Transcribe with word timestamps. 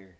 here. 0.00 0.16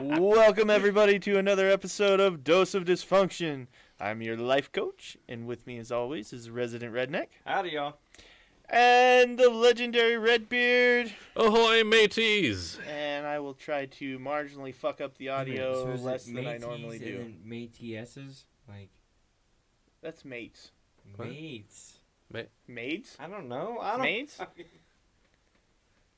Welcome 0.00 0.70
everybody 0.70 1.18
to 1.20 1.38
another 1.38 1.68
episode 1.68 2.20
of 2.20 2.44
Dose 2.44 2.74
of 2.74 2.84
Dysfunction. 2.84 3.66
I'm 4.00 4.22
your 4.22 4.36
life 4.36 4.70
coach, 4.70 5.16
and 5.28 5.46
with 5.46 5.66
me, 5.66 5.78
as 5.78 5.90
always, 5.90 6.32
is 6.32 6.50
resident 6.50 6.94
redneck 6.94 7.26
Howdy, 7.44 7.70
y'all. 7.70 7.96
and 8.68 9.36
the 9.38 9.50
legendary 9.50 10.16
Redbeard. 10.16 11.12
Ahoy, 11.34 11.82
mateys! 11.82 12.78
And 12.88 13.26
I 13.26 13.40
will 13.40 13.54
try 13.54 13.86
to 13.86 14.18
marginally 14.20 14.74
fuck 14.74 15.00
up 15.00 15.16
the 15.18 15.30
audio 15.30 15.96
So 15.96 16.02
less 16.02 16.24
than 16.26 16.46
I 16.46 16.58
normally 16.58 16.96
and 16.98 17.04
do. 17.04 17.18
then 17.18 17.36
Métis's? 17.46 18.44
Like, 18.68 18.90
That's 20.02 20.24
mates. 20.24 20.70
What? 21.16 21.28
mates. 21.28 21.94
Maids? 22.68 23.16
I 23.18 23.26
don't 23.26 23.48
know. 23.48 23.78
I 23.80 23.92
don't. 23.92 24.02
Maids? 24.02 24.38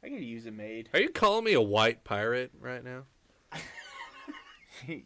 I 0.03 0.09
could 0.09 0.21
use 0.23 0.47
a 0.47 0.51
maid. 0.51 0.89
Are 0.95 1.01
you 1.01 1.11
calling 1.11 1.45
me 1.45 1.53
a 1.53 1.61
white 1.61 2.05
pirate 2.05 2.53
right 2.61 2.83
now? 2.83 3.03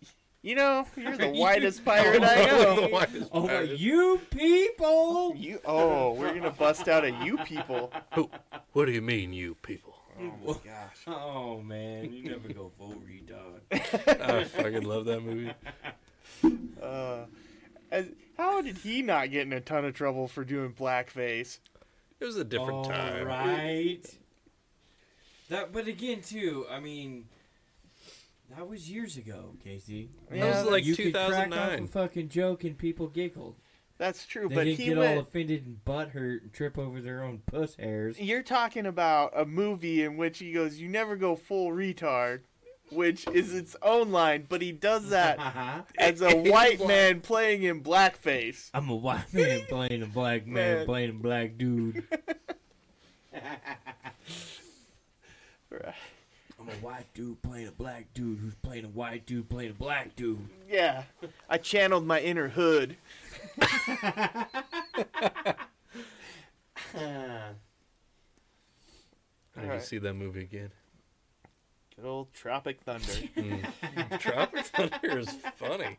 you 0.43 0.55
know, 0.55 0.87
you're 0.97 1.17
the 1.17 1.29
whitest 1.35 1.85
pirate 1.85 2.23
I 2.23 2.45
know. 2.47 2.77
The 2.77 3.29
Oh, 3.33 3.41
my, 3.43 3.49
pirate. 3.49 3.79
you 3.79 4.21
people! 4.31 5.35
You 5.37 5.61
oh, 5.65 6.13
we're 6.15 6.35
gonna 6.35 6.51
bust 6.51 6.89
out 6.89 7.05
a 7.05 7.11
you 7.25 7.39
people. 7.39 7.93
Who? 8.15 8.31
What 8.73 8.85
do 8.87 8.93
you 8.93 9.03
mean, 9.03 9.33
you 9.33 9.57
people? 9.63 9.95
Oh 10.21 10.33
my 10.47 10.53
gosh. 10.65 10.99
Oh, 11.09 11.61
man. 11.61 12.13
You 12.13 12.31
never 12.31 12.53
go 12.53 12.71
full 12.79 12.95
retard. 12.95 14.21
I 14.21 14.45
fucking 14.45 14.83
love 14.85 15.07
that 15.07 15.21
movie. 15.21 15.53
Uh, 16.81 17.25
as, 17.91 18.07
how 18.37 18.61
did 18.63 18.79
he 18.79 19.03
not 19.03 19.33
get 19.33 19.43
in 19.43 19.53
a 19.53 19.61
ton 19.61 19.85
of 19.85 19.95
trouble 19.95 20.29
for 20.29 20.45
doing 20.45 20.73
blackface? 20.73 21.59
It 22.21 22.25
was 22.27 22.37
a 22.37 22.45
different 22.45 22.73
All 22.75 22.85
time. 22.85 23.27
right. 23.27 24.03
That, 25.51 25.73
but 25.73 25.87
again, 25.87 26.23
too, 26.23 26.67
I 26.71 26.81
mean, 26.81 27.27
that 28.57 28.69
was 28.69 28.91
years 28.91 29.17
ago, 29.17 29.57
Casey. 29.63 30.11
That 30.31 30.39
Yeah, 30.39 30.63
was 30.63 30.71
like 30.71 30.85
you 30.85 30.97
could 30.97 31.13
crack 31.13 31.53
off 31.53 31.81
a 31.81 31.87
fucking 31.87 32.29
joke 32.31 32.65
and 32.65 32.77
people 32.79 33.09
giggled. 33.09 33.57
That's 33.97 34.27
true, 34.27 34.49
They 34.49 34.55
but 34.57 34.65
didn't 34.65 34.79
he 34.81 34.87
get 34.87 34.99
all 34.99 35.21
offended 35.21 35.67
and 35.67 35.85
butthurt 35.85 36.43
and 36.43 36.53
trip 36.53 36.77
over 36.79 37.01
their 37.01 37.23
own 37.23 37.43
puss 37.47 37.77
hairs. 37.77 38.19
You're 38.19 38.43
talking 38.43 38.87
about 38.87 39.33
a 39.37 39.45
movie 39.45 40.03
in 40.03 40.17
which 40.17 40.39
he 40.41 40.53
goes, 40.53 40.79
"You 40.81 40.89
never 40.89 41.15
go 41.15 41.37
full 41.37 41.69
retard," 41.71 42.41
which 42.91 43.25
is 43.29 43.55
its 43.55 43.77
own 43.83 44.11
line, 44.11 44.47
but 44.49 44.63
he 44.63 44.73
does 44.73 45.11
that 45.11 45.39
as 45.99 46.21
a 46.23 46.37
white 46.37 46.85
man 46.85 47.21
playing 47.21 47.63
in 47.63 47.85
blackface. 47.85 48.69
I'm 48.75 48.89
a 48.89 48.97
white 48.97 49.33
man 49.33 49.61
playing 49.69 50.03
a 50.03 50.07
black 50.07 50.45
man, 50.45 50.79
Man. 50.79 50.87
playing 50.87 51.11
a 51.11 51.15
black 51.15 51.57
dude. 51.57 52.03
I'm 56.61 56.69
a 56.69 56.73
white 56.75 57.13
dude 57.15 57.43
playing 57.43 57.69
a 57.69 57.73
black 57.73 58.07
dude 58.15 58.39
who's 58.39 58.55
playing 58.55 58.85
a 58.85 58.89
white 58.89 59.27
dude 59.27 59.49
playing 59.49 59.71
a 59.73 59.75
black 59.75 60.15
dude. 60.17 60.49
Yeah, 60.71 61.03
I 61.49 61.59
channeled 61.59 62.07
my 62.07 62.21
inner 62.21 62.49
hood. 62.49 62.97
I 69.57 69.61
need 69.61 69.65
Alright. 69.67 69.81
to 69.81 69.87
see 69.87 69.99
that 69.99 70.15
movie 70.15 70.43
again. 70.43 70.71
Good 71.97 72.07
old 72.07 72.33
Tropic 72.33 72.81
Thunder. 72.85 73.05
Mm. 73.37 74.19
Tropic 74.21 74.65
Thunder 74.67 75.19
is 75.19 75.29
funny. 75.57 75.97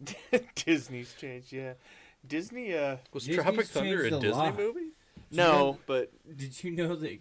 Disney's 0.54 1.14
changed, 1.18 1.52
yeah. 1.52 1.74
Disney, 2.26 2.74
uh, 2.74 2.96
Was 3.12 3.24
Disney's 3.26 3.42
Tropic 3.44 3.66
Thunder 3.66 4.04
a 4.04 4.10
changed 4.10 4.16
a 4.16 4.20
Disney 4.28 4.42
lot. 4.42 4.56
movie? 4.56 4.90
No, 5.36 5.78
but 5.86 6.10
Did 6.36 6.62
you 6.64 6.70
know 6.70 6.94
that 6.96 7.18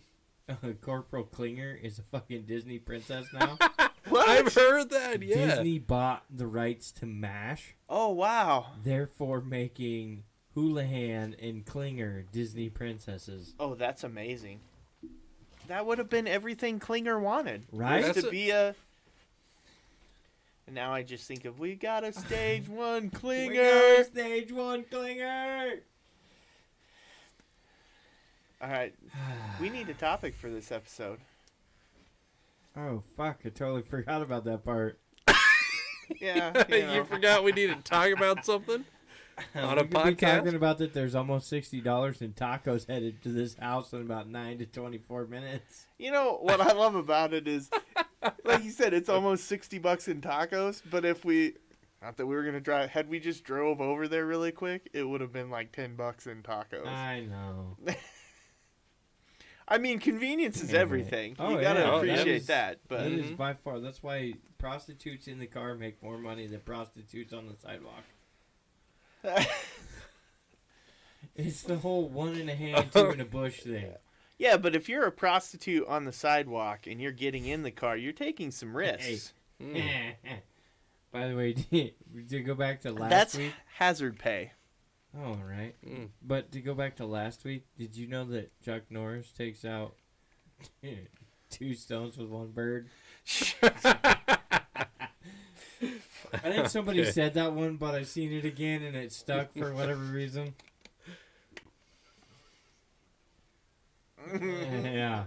uh, 0.49 0.55
Corporal 0.81 1.23
Klinger 1.23 1.77
is 1.81 1.99
a 1.99 2.03
fucking 2.03 2.43
Disney 2.43 2.79
princess 2.79 3.27
now? 3.33 3.57
what? 4.09 4.27
I've 4.27 4.53
heard 4.53 4.89
that. 4.91 5.21
Yeah. 5.21 5.55
Disney 5.55 5.79
bought 5.79 6.23
the 6.29 6.47
rights 6.47 6.91
to 6.93 7.05
MASH, 7.05 7.75
Oh 7.89 8.09
wow. 8.11 8.67
therefore 8.83 9.41
making 9.41 10.23
Houlihan 10.55 11.35
and 11.41 11.65
Klinger 11.65 12.25
Disney 12.31 12.69
princesses. 12.69 13.53
Oh, 13.59 13.73
that's 13.75 14.03
amazing. 14.03 14.59
That 15.67 15.85
would 15.85 15.97
have 15.97 16.09
been 16.09 16.27
everything 16.27 16.79
Klinger 16.79 17.17
wanted. 17.19 17.63
Right? 17.71 18.03
Was 18.05 18.17
to 18.21 18.27
a- 18.27 18.31
be 18.31 18.49
a. 18.49 18.75
And 20.65 20.75
now 20.75 20.93
I 20.93 21.03
just 21.03 21.27
think 21.27 21.45
of 21.45 21.59
we 21.59 21.75
got 21.75 22.03
a 22.03 22.13
stage 22.13 22.67
one 22.69 23.03
We 23.03 23.09
got 23.09 23.19
Klinger. 23.21 24.03
Stage 24.05 24.51
one 24.51 24.83
Klinger. 24.83 25.79
All 28.63 28.69
right, 28.69 28.95
we 29.59 29.69
need 29.69 29.89
a 29.89 29.93
topic 29.93 30.33
for 30.33 30.49
this 30.49 30.71
episode. 30.71 31.19
Oh 32.77 33.03
fuck! 33.17 33.41
I 33.45 33.49
totally 33.49 33.81
forgot 33.81 34.21
about 34.21 34.45
that 34.45 34.63
part. 34.63 34.99
Yeah, 36.19 36.63
you 36.69 36.91
you 36.91 37.03
forgot 37.05 37.43
we 37.43 37.51
needed 37.53 37.77
to 37.77 37.83
talk 37.83 38.11
about 38.11 38.45
something 38.45 38.83
on 39.55 39.79
a 39.79 39.83
we 39.83 39.87
could 39.87 40.03
be 40.05 40.15
talking 40.15 40.55
about 40.55 40.77
that. 40.77 40.93
There's 40.93 41.15
almost 41.15 41.47
sixty 41.47 41.81
dollars 41.81 42.21
in 42.21 42.33
tacos 42.33 42.87
headed 42.87 43.21
to 43.23 43.29
this 43.29 43.55
house 43.55 43.93
in 43.93 44.01
about 44.01 44.29
nine 44.29 44.57
to 44.59 44.65
twenty-four 44.65 45.27
minutes. 45.27 45.87
You 45.97 46.11
know 46.11 46.37
what 46.41 46.61
I 46.61 46.73
love 46.73 46.95
about 46.95 47.33
it 47.33 47.47
is, 47.47 47.69
like 48.43 48.63
you 48.63 48.71
said, 48.71 48.93
it's 48.93 49.09
almost 49.09 49.45
sixty 49.45 49.79
bucks 49.79 50.07
in 50.07 50.21
tacos. 50.21 50.81
But 50.89 51.05
if 51.05 51.23
we, 51.25 51.53
not 52.01 52.17
that 52.17 52.27
we 52.27 52.35
were 52.35 52.43
gonna 52.43 52.59
drive, 52.59 52.89
had 52.89 53.09
we 53.09 53.19
just 53.19 53.43
drove 53.43 53.79
over 53.81 54.07
there 54.07 54.25
really 54.25 54.51
quick, 54.51 54.89
it 54.93 55.03
would 55.03 55.21
have 55.21 55.33
been 55.33 55.49
like 55.49 55.71
ten 55.71 55.95
bucks 55.95 56.27
in 56.27 56.43
tacos. 56.43 56.87
I 56.87 57.21
know. 57.21 57.77
I 59.67 59.77
mean, 59.77 59.99
convenience 59.99 60.61
is 60.61 60.73
everything. 60.73 61.35
Oh, 61.39 61.51
you 61.51 61.61
gotta 61.61 61.79
yeah. 61.81 61.91
Oh, 61.91 62.05
that 62.05 62.19
appreciate 62.19 62.47
that. 62.47 62.79
But 62.87 63.03
That 63.03 63.11
is 63.13 63.25
Mhm. 63.31 63.37
by 63.37 63.53
far. 63.53 63.79
That's 63.79 64.03
why 64.03 64.33
prostitutes 64.57 65.27
in 65.27 65.39
the 65.39 65.47
car 65.47 65.75
make 65.75 66.01
more 66.03 66.17
money 66.17 66.47
than 66.47 66.59
prostitutes 66.61 67.31
on 67.33 67.47
the 67.47 67.55
sidewalk. 67.55 68.03
It's 71.35 71.63
the 71.63 71.77
whole 71.77 72.09
one 72.09 72.35
in 72.35 72.47
a 72.49 72.53
hand, 72.55 72.91
two 72.93 73.09
in 73.11 73.19
a 73.21 73.25
bush 73.25 73.61
thing. 73.61 73.93
yeah, 74.37 74.57
but 74.57 74.75
if 74.75 74.87
you're 74.87 75.05
a 75.07 75.11
prostitute 75.11 75.87
on 75.87 76.05
the 76.05 76.11
sidewalk 76.11 76.85
and 76.85 77.01
you're 77.01 77.11
getting 77.11 77.45
in 77.47 77.63
the 77.63 77.71
car, 77.71 77.97
you're 77.97 78.13
taking 78.13 78.51
some 78.51 78.75
risks. 78.75 79.33
Mm. 79.61 80.13
By 81.11 81.27
the 81.29 81.35
way, 81.35 81.53
to 82.29 82.39
go 82.41 82.53
back 82.55 82.81
to 82.81 82.91
last 82.91 83.09
That's 83.09 83.37
week. 83.37 83.53
hazard 83.77 84.19
pay. 84.19 84.51
Oh, 85.15 85.35
right. 85.47 85.75
Mm. 85.87 86.07
But 86.23 86.51
to 86.53 86.59
go 86.61 86.73
back 86.73 86.95
to 86.97 87.05
last 87.05 87.43
week, 87.43 87.65
did 87.77 87.95
you 87.95 88.07
know 88.07 88.25
that 88.25 88.51
Chuck 88.63 88.83
Norris 88.89 89.31
takes 89.31 89.63
out 89.63 89.93
two 91.51 91.75
stones 91.75 92.17
with 92.17 92.29
one 92.29 92.51
bird? 92.51 92.87
I 96.33 96.39
think 96.41 96.67
somebody 96.67 97.01
Okay. 97.01 97.11
said 97.11 97.35
that 97.35 97.53
one, 97.53 97.75
but 97.77 97.93
I've 97.93 98.07
seen 98.07 98.31
it 98.33 98.43
again 98.45 98.81
and 98.81 98.95
it 98.95 99.11
stuck 99.11 99.53
for 99.53 99.73
whatever 99.73 100.01
reason. 100.01 100.55
yeah. 104.33 105.25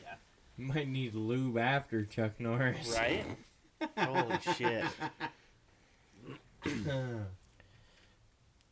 Yeah. 0.00 0.14
Might 0.56 0.86
need 0.88 1.14
lube 1.14 1.58
after 1.58 2.04
Chuck 2.04 2.38
Norris. 2.38 2.96
right? 2.96 3.24
Holy 3.98 4.38
shit. 4.56 4.84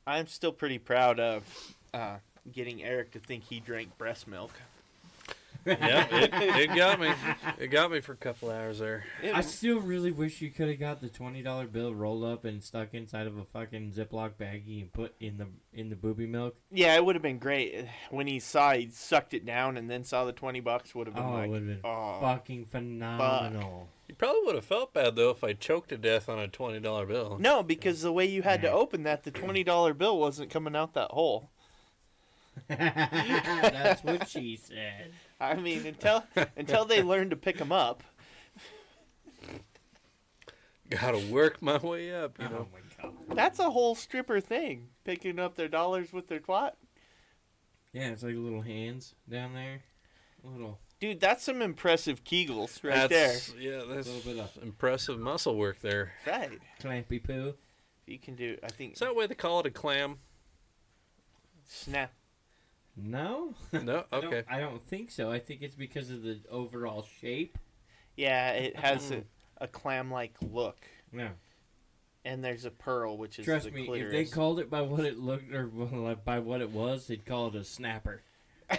I'm 0.06 0.26
still 0.26 0.52
pretty 0.52 0.78
proud 0.78 1.20
of 1.20 1.76
uh, 1.94 2.16
getting 2.50 2.82
Eric 2.82 3.12
to 3.12 3.20
think 3.20 3.44
he 3.44 3.60
drank 3.60 3.96
breast 3.98 4.26
milk. 4.26 4.50
Yeah, 5.66 6.06
it, 6.10 6.30
it 6.70 6.76
got 6.76 6.98
me. 7.00 7.12
It 7.58 7.68
got 7.68 7.92
me 7.92 8.00
for 8.00 8.12
a 8.12 8.16
couple 8.16 8.50
hours 8.50 8.80
there. 8.80 9.04
I 9.32 9.40
still 9.42 9.78
really 9.78 10.10
wish 10.10 10.40
you 10.40 10.50
could 10.50 10.68
have 10.68 10.80
got 10.80 11.00
the 11.00 11.08
twenty 11.08 11.42
dollar 11.42 11.66
bill 11.66 11.94
rolled 11.94 12.24
up 12.24 12.44
and 12.44 12.62
stuck 12.62 12.92
inside 12.94 13.26
of 13.28 13.36
a 13.36 13.44
fucking 13.44 13.92
Ziploc 13.92 14.32
baggie 14.40 14.80
and 14.80 14.92
put 14.92 15.14
in 15.20 15.36
the 15.38 15.46
in 15.72 15.88
the 15.90 15.94
booby 15.96 16.26
milk. 16.26 16.56
yeah, 16.72 16.96
it 16.96 17.04
would 17.04 17.14
have 17.14 17.22
been 17.22 17.38
great 17.38 17.86
when 18.10 18.26
he 18.26 18.40
saw 18.40 18.72
he 18.72 18.88
sucked 18.90 19.34
it 19.34 19.46
down 19.46 19.76
and 19.76 19.88
then 19.88 20.02
saw 20.02 20.24
the 20.24 20.32
twenty 20.32 20.60
bucks. 20.60 20.94
Would 20.94 21.06
have 21.06 21.14
been 21.14 21.24
Oh, 21.24 21.28
it 21.36 21.40
like, 21.40 21.50
would 21.50 21.58
have 21.58 21.66
been 21.68 21.80
oh, 21.84 22.20
fucking 22.20 22.66
phenomenal. 22.66 23.88
You 24.08 24.14
probably 24.16 24.40
would 24.46 24.54
have 24.56 24.64
felt 24.64 24.92
bad 24.92 25.14
though 25.14 25.30
if 25.30 25.44
I 25.44 25.52
choked 25.52 25.90
to 25.90 25.96
death 25.98 26.28
on 26.28 26.38
a 26.40 26.48
twenty 26.48 26.80
dollar 26.80 27.06
bill. 27.06 27.36
no, 27.38 27.62
because 27.62 28.02
the 28.02 28.12
way 28.12 28.26
you 28.26 28.42
had 28.42 28.62
to 28.62 28.70
open 28.72 29.04
that, 29.04 29.22
the 29.22 29.30
twenty 29.30 29.62
dollar 29.62 29.94
bill 29.94 30.18
wasn't 30.18 30.50
coming 30.50 30.74
out 30.74 30.94
that 30.94 31.10
hole. 31.12 31.50
That's 32.68 34.02
what 34.04 34.28
she 34.28 34.56
said. 34.56 35.12
I 35.42 35.56
mean, 35.56 35.84
until 35.86 36.24
until 36.56 36.84
they 36.84 37.02
learn 37.02 37.30
to 37.30 37.36
pick 37.36 37.58
them 37.58 37.72
up. 37.72 38.02
Gotta 40.90 41.18
work 41.18 41.62
my 41.62 41.78
way 41.78 42.14
up, 42.14 42.38
you 42.38 42.46
Oh 42.46 42.50
know. 42.52 42.68
my 42.72 42.78
god. 43.02 43.14
That's 43.34 43.58
a 43.58 43.70
whole 43.70 43.94
stripper 43.94 44.40
thing, 44.40 44.88
picking 45.04 45.38
up 45.38 45.54
their 45.56 45.68
dollars 45.68 46.12
with 46.12 46.28
their 46.28 46.40
twat. 46.40 46.72
Yeah, 47.92 48.08
it's 48.10 48.22
like 48.22 48.34
little 48.36 48.60
hands 48.60 49.14
down 49.28 49.54
there. 49.54 49.82
Little 50.44 50.78
Dude, 51.00 51.18
that's 51.20 51.42
some 51.44 51.62
impressive 51.62 52.22
Kegels 52.24 52.84
right 52.84 53.08
that's, 53.10 53.54
Yeah, 53.58 53.82
that's 53.88 54.06
a 54.06 54.12
little 54.12 54.32
bit 54.34 54.38
of 54.40 54.62
impressive 54.62 55.18
muscle 55.18 55.56
work 55.56 55.80
there. 55.80 56.12
there. 56.24 56.38
Right. 56.50 56.58
clampy 56.80 57.22
poo. 57.22 57.54
You 58.06 58.18
can 58.18 58.34
do. 58.36 58.58
I 58.62 58.68
think 58.68 58.94
Is 58.94 58.98
that 59.00 59.14
why 59.16 59.26
they 59.26 59.34
call 59.34 59.60
it 59.60 59.66
a 59.66 59.70
clam? 59.70 60.18
snap. 61.66 62.12
No. 62.96 63.54
No. 63.72 64.04
I 64.12 64.20
don't- 64.20 64.32
Okay. 64.34 64.42
I 64.48 64.60
don't 64.60 64.84
think 64.86 65.10
so. 65.10 65.30
I 65.30 65.38
think 65.38 65.62
it's 65.62 65.74
because 65.74 66.10
of 66.10 66.22
the 66.22 66.38
overall 66.50 67.06
shape. 67.20 67.58
Yeah, 68.16 68.50
it 68.52 68.76
has 68.76 69.10
Mm. 69.10 69.24
a, 69.60 69.64
a 69.64 69.66
clam-like 69.68 70.34
look, 70.42 70.76
No. 71.12 71.30
and 72.26 72.44
there's 72.44 72.66
a 72.66 72.70
pearl, 72.70 73.16
which 73.16 73.38
is 73.38 73.46
Trust 73.46 73.64
the 73.66 73.70
me, 73.72 73.86
clitoris. 73.86 74.12
if 74.12 74.28
they 74.28 74.30
called 74.34 74.60
it 74.60 74.68
by 74.68 74.82
what 74.82 75.04
it 75.06 75.18
looked 75.18 75.52
or 75.54 75.66
by 76.24 76.38
what 76.40 76.60
it 76.60 76.70
was, 76.70 77.06
they'd 77.06 77.24
call 77.24 77.48
it 77.48 77.54
a 77.54 77.64
snapper. 77.64 78.20
all 78.70 78.78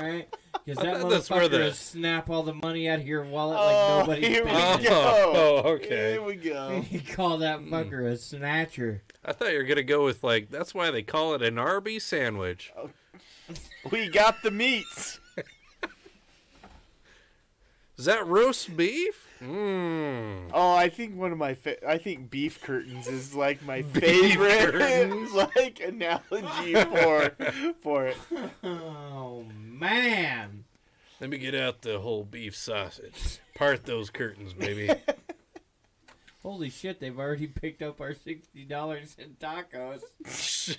right, 0.00 0.28
because 0.64 0.82
that 0.84 1.08
That's 1.08 1.28
where 1.30 1.40
motherfucker 1.40 1.50
the- 1.50 1.58
will 1.58 1.72
snap 1.72 2.30
all 2.30 2.44
the 2.44 2.54
money 2.54 2.88
out 2.88 3.00
of 3.00 3.06
your 3.06 3.24
wallet 3.24 3.58
oh, 3.60 4.04
like 4.06 4.20
nobody's 4.20 4.28
here 4.28 4.44
we 4.44 4.50
Oh, 4.52 4.76
business. 4.76 4.88
go. 4.88 5.32
oh, 5.64 5.68
okay. 5.70 6.12
Here 6.12 6.22
we 6.22 6.34
go. 6.36 6.84
you 6.90 7.00
call 7.00 7.38
that 7.38 7.60
fucker 7.62 8.06
a 8.06 8.16
snatcher. 8.16 9.02
I 9.24 9.32
thought 9.32 9.50
you 9.52 9.58
were 9.58 9.64
gonna 9.64 9.82
go 9.82 10.04
with 10.04 10.22
like 10.22 10.50
that's 10.50 10.72
why 10.74 10.90
they 10.92 11.02
call 11.02 11.34
it 11.34 11.42
an 11.42 11.58
Arby's 11.58 12.04
sandwich. 12.04 12.72
we 13.90 14.08
got 14.08 14.42
the 14.42 14.50
meats. 14.50 15.18
Is 17.96 18.06
that 18.06 18.26
roast 18.26 18.74
beef? 18.76 19.26
Mmm. 19.42 20.50
Oh, 20.54 20.74
I 20.74 20.88
think 20.88 21.16
one 21.16 21.32
of 21.32 21.38
my 21.38 21.52
fa- 21.54 21.86
I 21.88 21.98
think 21.98 22.30
beef 22.30 22.60
curtains 22.62 23.06
is 23.06 23.34
like 23.34 23.62
my 23.62 23.82
favorite 23.82 24.72
curtains. 24.72 25.32
like 25.34 25.80
analogy 25.80 26.74
for 26.74 27.30
for 27.82 28.06
it. 28.06 28.16
Oh 28.64 29.44
man, 29.58 30.64
Let 31.20 31.28
me 31.30 31.36
get 31.38 31.54
out 31.54 31.82
the 31.82 31.98
whole 32.00 32.24
beef 32.24 32.56
sausage. 32.56 33.38
Part 33.54 33.84
those 33.84 34.08
curtains, 34.08 34.54
baby. 34.54 34.90
holy 36.42 36.70
shit! 36.70 37.00
They've 37.00 37.18
already 37.18 37.46
picked 37.48 37.82
up 37.82 38.00
our 38.00 38.14
sixty 38.14 38.64
dollars 38.64 39.14
in 39.18 39.36
tacos. 39.40 40.00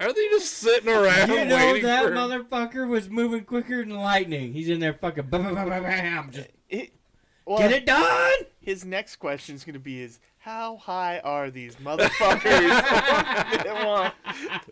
Are 0.00 0.12
they 0.12 0.28
just 0.30 0.52
sitting 0.54 0.88
around 0.88 1.28
You 1.30 1.44
know 1.44 1.56
waiting 1.56 1.84
that 1.84 2.04
for? 2.04 2.10
motherfucker 2.10 2.88
was 2.88 3.08
moving 3.08 3.44
quicker 3.44 3.84
than 3.84 3.94
lightning. 3.96 4.52
He's 4.52 4.68
in 4.68 4.80
there 4.80 4.94
fucking 4.94 5.26
bam, 5.28 5.42
bam, 5.44 5.54
bam, 5.54 5.68
bam, 5.68 5.82
bam, 5.82 6.30
just 6.32 6.48
It- 6.68 6.92
well, 7.44 7.58
get 7.58 7.70
it 7.70 7.86
done. 7.86 8.32
His 8.60 8.84
next 8.84 9.16
question 9.16 9.54
is 9.54 9.62
going 9.62 9.74
to 9.74 9.78
be: 9.78 10.02
Is 10.02 10.18
how 10.38 10.76
high 10.78 11.20
are 11.20 11.48
these 11.50 11.76
motherfuckers? 11.76 12.42
They 13.62 13.70
want- 13.84 14.14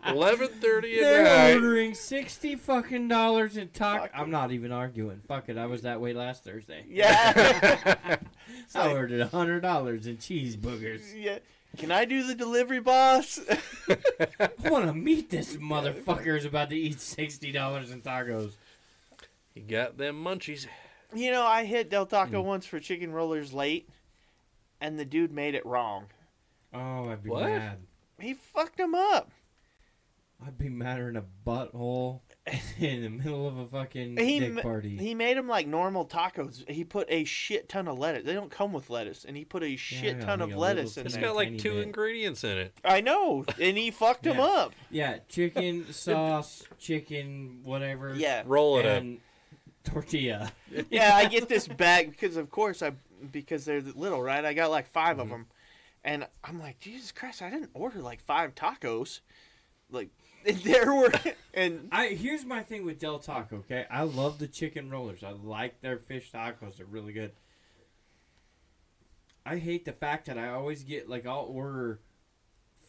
Eleven 0.07 0.49
thirty 0.49 0.99
at 0.99 1.03
They're 1.03 1.23
night. 1.25 1.55
ordering 1.55 1.95
sixty 1.95 2.57
fucking 2.57 3.07
dollars 3.07 3.57
in 3.57 3.69
taco. 3.69 4.03
Fuck 4.03 4.11
I'm 4.15 4.31
not 4.31 4.51
even 4.51 4.73
arguing. 4.73 5.21
Fuck 5.21 5.49
it, 5.49 5.57
I 5.57 5.67
was 5.67 5.83
that 5.83 6.01
way 6.01 6.13
last 6.15 6.43
Thursday. 6.45 6.85
yeah. 6.89 8.17
It's 8.67 8.75
I 8.77 8.87
like, 8.87 8.97
ordered 8.97 9.21
a 9.21 9.27
hundred 9.29 9.61
dollars 9.61 10.07
in 10.07 10.17
cheeseburgers. 10.17 11.03
yeah. 11.15 11.39
Can 11.77 11.91
I 11.91 12.05
do 12.05 12.27
the 12.27 12.35
delivery, 12.35 12.81
boss? 12.81 13.41
I 13.89 14.49
want 14.71 14.87
to 14.87 14.95
meet 14.95 15.31
this 15.31 15.57
motherfucker 15.57 16.25
who's 16.25 16.45
about 16.45 16.71
to 16.71 16.77
eat 16.77 17.01
sixty 17.01 17.51
dollars 17.53 17.91
in 17.91 18.01
tacos. 18.03 18.53
You 19.55 19.63
got 19.63 19.97
them 19.99 20.23
munchies. 20.23 20.67
you 21.15 21.31
know, 21.31 21.45
I 21.45 21.65
hit 21.65 21.91
Del 21.91 22.07
Taco 22.07 22.41
Hmm. 22.43 22.49
once 22.49 22.67
for 22.67 22.81
chicken 22.81 23.13
rollers 23.13 23.53
late, 23.53 23.89
and 24.81 24.99
the 24.99 25.05
dude 25.05 25.33
made 25.33 25.55
it 25.55 25.65
wrong. 25.67 26.07
Oh, 26.73 27.09
I'd 27.09 27.23
be 27.23 27.31
What? 27.31 27.45
mad. 27.45 27.79
He 28.21 28.35
fucked 28.35 28.79
him 28.81 28.95
up. 28.95 29.31
I'd 30.45 30.59
be 30.59 30.69
madder 30.69 31.07
than 31.07 31.17
a 31.17 31.25
butthole 31.47 32.21
in 32.79 33.03
the 33.03 33.09
middle 33.09 33.49
of 33.49 33.57
a 33.57 33.67
fucking 33.67 34.19
He 34.19 34.39
dick 34.39 34.53
ma- 34.53 34.63
party. 34.63 34.97
He 34.99 35.15
made 35.15 35.37
them 35.37 35.49
like 35.49 35.67
normal 35.67 36.05
tacos. 36.05 36.69
He 36.69 36.85
put 36.85 37.07
a 37.11 37.25
shit 37.25 37.69
ton 37.71 37.89
of 37.89 37.99
lettuce. 37.99 38.25
They 38.25 38.35
don't 38.35 38.51
come 38.51 38.73
with 38.73 38.91
lettuce, 38.91 39.25
and 39.25 39.35
he 39.37 39.45
put 39.45 39.63
a 39.63 39.77
shit 39.77 40.19
I 40.19 40.21
ton 40.21 40.41
of 40.43 40.55
lettuce 40.55 40.97
little 40.97 41.01
in 41.01 41.07
It's 41.07 41.15
tiny- 41.15 41.23
there. 41.25 41.31
got 41.33 41.37
like 41.37 41.59
two 41.59 41.75
bit. 41.75 41.83
ingredients 41.85 42.45
in 42.45 42.59
it. 42.59 42.75
I 42.85 43.01
know, 43.01 43.47
and 43.59 43.79
he 43.79 43.91
fucked 43.91 44.27
him 44.27 44.37
Yeah. 44.37 44.45
up. 44.45 44.73
yeah, 44.91 45.19
chicken 45.29 45.87
sauce, 45.93 46.65
chicken, 46.79 47.61
whatever. 47.65 48.15
Yeah, 48.15 48.43
Roll 48.45 48.79
it 48.79 48.87
up. 48.87 49.03
tortilla. 49.85 50.53
yeah. 50.91 51.17
I 51.17 51.27
get 51.27 51.49
this 51.49 51.67
bag 51.67 52.11
because, 52.11 52.37
of 52.37 52.51
course, 52.51 52.83
I 52.83 52.93
because 53.33 53.65
they're 53.65 53.81
little, 53.81 54.23
right? 54.23 54.45
I 54.45 54.53
got 54.53 54.71
like 54.71 54.87
5 54.87 55.19
of 55.19 55.25
mm-hmm. 55.25 55.33
them, 55.33 55.47
and 56.05 56.27
I'm 56.45 56.61
like, 56.61 56.79
Jesus 56.79 57.11
Christ, 57.11 57.41
I 57.41 57.49
didn't 57.49 57.71
order 57.73 58.01
like 58.01 58.21
five 58.21 58.55
tacos. 58.55 59.21
Like 59.91 60.11
there 60.65 60.93
were, 60.95 61.13
and 61.55 61.89
I 61.91 62.09
here's 62.09 62.45
my 62.45 62.63
thing 62.63 62.85
with 62.85 62.99
Del 62.99 63.19
Taco. 63.19 63.57
Okay, 63.59 63.87
I 63.91 64.03
love 64.03 64.39
the 64.39 64.47
chicken 64.47 64.91
rollers. 64.91 65.25
I 65.25 65.31
like 65.33 65.81
their 65.81 65.97
fish 65.99 66.31
tacos. 66.33 66.77
They're 66.77 66.87
really 66.87 67.13
good. 67.13 67.33
I 69.47 69.57
hate 69.59 69.85
the 69.85 69.93
fact 69.93 70.27
that 70.27 70.39
I 70.39 70.49
always 70.51 70.83
get 70.85 71.09
like 71.09 71.27
I'll 71.27 71.47
order 71.51 72.01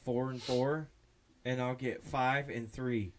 four 0.03 0.29
and 0.31 0.41
four, 0.41 0.89
and 1.43 1.61
I'll 1.61 1.75
get 1.75 2.03
five 2.03 2.49
and 2.49 2.71
three. 2.71 3.13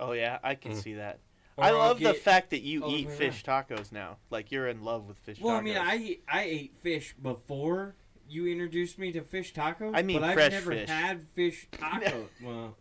oh 0.00 0.12
yeah, 0.12 0.38
I 0.42 0.54
can 0.54 0.72
Mm. 0.72 0.82
see 0.82 0.94
that. 0.94 1.20
Or 1.56 1.64
I 1.64 1.68
I'll 1.68 1.78
love 1.78 1.98
the 2.00 2.14
fact 2.14 2.50
that 2.50 2.60
you 2.60 2.84
Oh, 2.84 2.90
eat 2.90 3.08
yeah. 3.08 3.14
fish 3.14 3.42
tacos 3.44 3.90
now. 3.90 4.18
Like 4.30 4.52
you're 4.52 4.68
in 4.68 4.84
love 4.84 5.06
with 5.08 5.18
fish 5.18 5.38
tacos. 5.38 5.42
Well, 5.42 5.56
tacos. 5.56 5.60
I 5.60 5.62
mean, 5.62 5.76
I 5.76 6.18
I 6.28 6.42
ate 6.44 6.74
fish 6.80 7.14
before 7.20 7.96
you 8.30 8.46
introduced 8.46 8.98
me 8.98 9.10
to 9.12 9.22
fish 9.22 9.52
tacos. 9.54 9.92
I 9.94 10.02
mean 10.02 10.20
but 10.20 10.34
fresh 10.34 10.46
I've 10.46 10.52
never 10.52 10.72
fish. 10.72 10.88
had 10.88 11.26
fish 11.34 11.66
tacos. 11.72 12.28
well, 12.42 12.76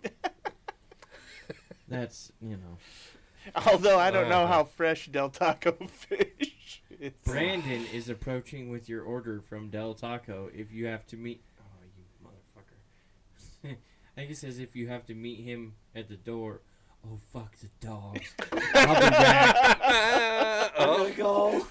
that's 1.88 2.32
you 2.42 2.58
know. 2.58 2.78
Although 3.66 3.98
I 3.98 4.12
don't 4.12 4.28
know 4.30 4.44
Uh-huh. 4.44 4.54
how 4.54 4.64
fresh 4.66 5.08
Del 5.08 5.30
Taco 5.30 5.72
fish 5.88 6.82
is. 7.00 7.14
Brandon 7.24 7.86
is 7.94 8.10
approaching 8.10 8.70
with 8.70 8.90
your 8.90 9.04
order 9.04 9.40
from 9.42 9.70
Del 9.70 9.94
Taco. 9.94 10.50
If 10.54 10.72
you 10.72 10.88
have 10.88 11.06
to 11.08 11.16
meet, 11.18 11.42
oh 11.60 11.64
you 11.96 12.28
motherfucker! 12.28 13.72
I 14.18 14.20
think 14.20 14.32
it 14.32 14.38
says 14.38 14.60
if 14.60 14.76
you 14.76 14.88
have 14.90 15.06
to 15.06 15.14
meet 15.14 15.44
him 15.44 15.76
at 15.96 16.10
the 16.10 16.18
door. 16.18 16.62
Oh 17.06 17.20
fuck 17.32 17.56
the 17.58 17.70
dogs! 17.80 18.34
I'll 18.76 18.96
be 18.96 19.10
back. 19.10 19.80
I'm 19.82 20.72
oh, 20.90 20.98
gonna 21.04 21.12
go. 21.12 21.68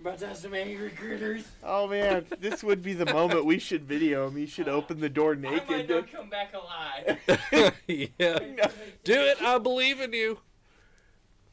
About 0.00 0.18
to 0.20 0.28
have 0.28 0.36
some 0.38 0.54
angry 0.54 0.90
critters. 0.90 1.44
Oh 1.62 1.86
man, 1.86 2.24
this 2.38 2.64
would 2.64 2.82
be 2.82 2.94
the 2.94 3.04
moment 3.12 3.44
we 3.44 3.58
should 3.58 3.84
video 3.84 4.28
him. 4.28 4.36
He 4.36 4.46
should 4.46 4.66
open 4.66 4.98
the 4.98 5.10
door 5.10 5.34
naked. 5.34 5.62
I 5.68 5.72
might 5.72 5.88
naked. 5.88 5.90
not 5.90 6.12
come 6.12 6.30
back 6.30 6.54
alive. 6.54 7.18
yeah. 7.86 8.38
Do 9.04 9.20
it. 9.20 9.42
I 9.42 9.58
believe 9.58 10.00
in 10.00 10.14
you. 10.14 10.38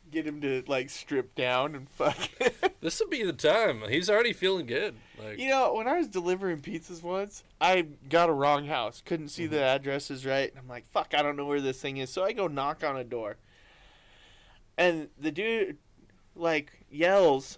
Get 0.09 0.25
him 0.25 0.39
to 0.41 0.63
like 0.65 0.89
strip 0.89 1.35
down 1.35 1.75
and 1.75 1.89
fuck. 1.89 2.17
This 2.79 2.99
would 2.99 3.09
be 3.09 3.23
the 3.23 3.33
time. 3.33 3.81
He's 3.89 4.07
already 4.07 4.33
feeling 4.33 4.67
good. 4.67 4.95
Like, 5.21 5.39
you 5.39 5.49
know, 5.49 5.73
when 5.73 5.87
I 5.87 5.97
was 5.97 6.07
delivering 6.07 6.59
pizzas 6.59 7.01
once, 7.01 7.43
I 7.59 7.87
got 8.07 8.29
a 8.29 8.33
wrong 8.33 8.67
house. 8.67 9.01
Couldn't 9.03 9.29
see 9.29 9.47
the 9.47 9.57
mm-hmm. 9.57 9.75
addresses 9.75 10.27
right. 10.27 10.53
I'm 10.57 10.67
like, 10.67 10.85
fuck, 10.85 11.15
I 11.17 11.23
don't 11.23 11.35
know 11.35 11.45
where 11.45 11.59
this 11.59 11.81
thing 11.81 11.97
is. 11.97 12.11
So 12.11 12.23
I 12.23 12.33
go 12.33 12.47
knock 12.47 12.83
on 12.83 12.95
a 12.95 13.03
door. 13.03 13.37
And 14.77 15.09
the 15.19 15.31
dude 15.31 15.79
like 16.37 16.85
yells, 16.89 17.57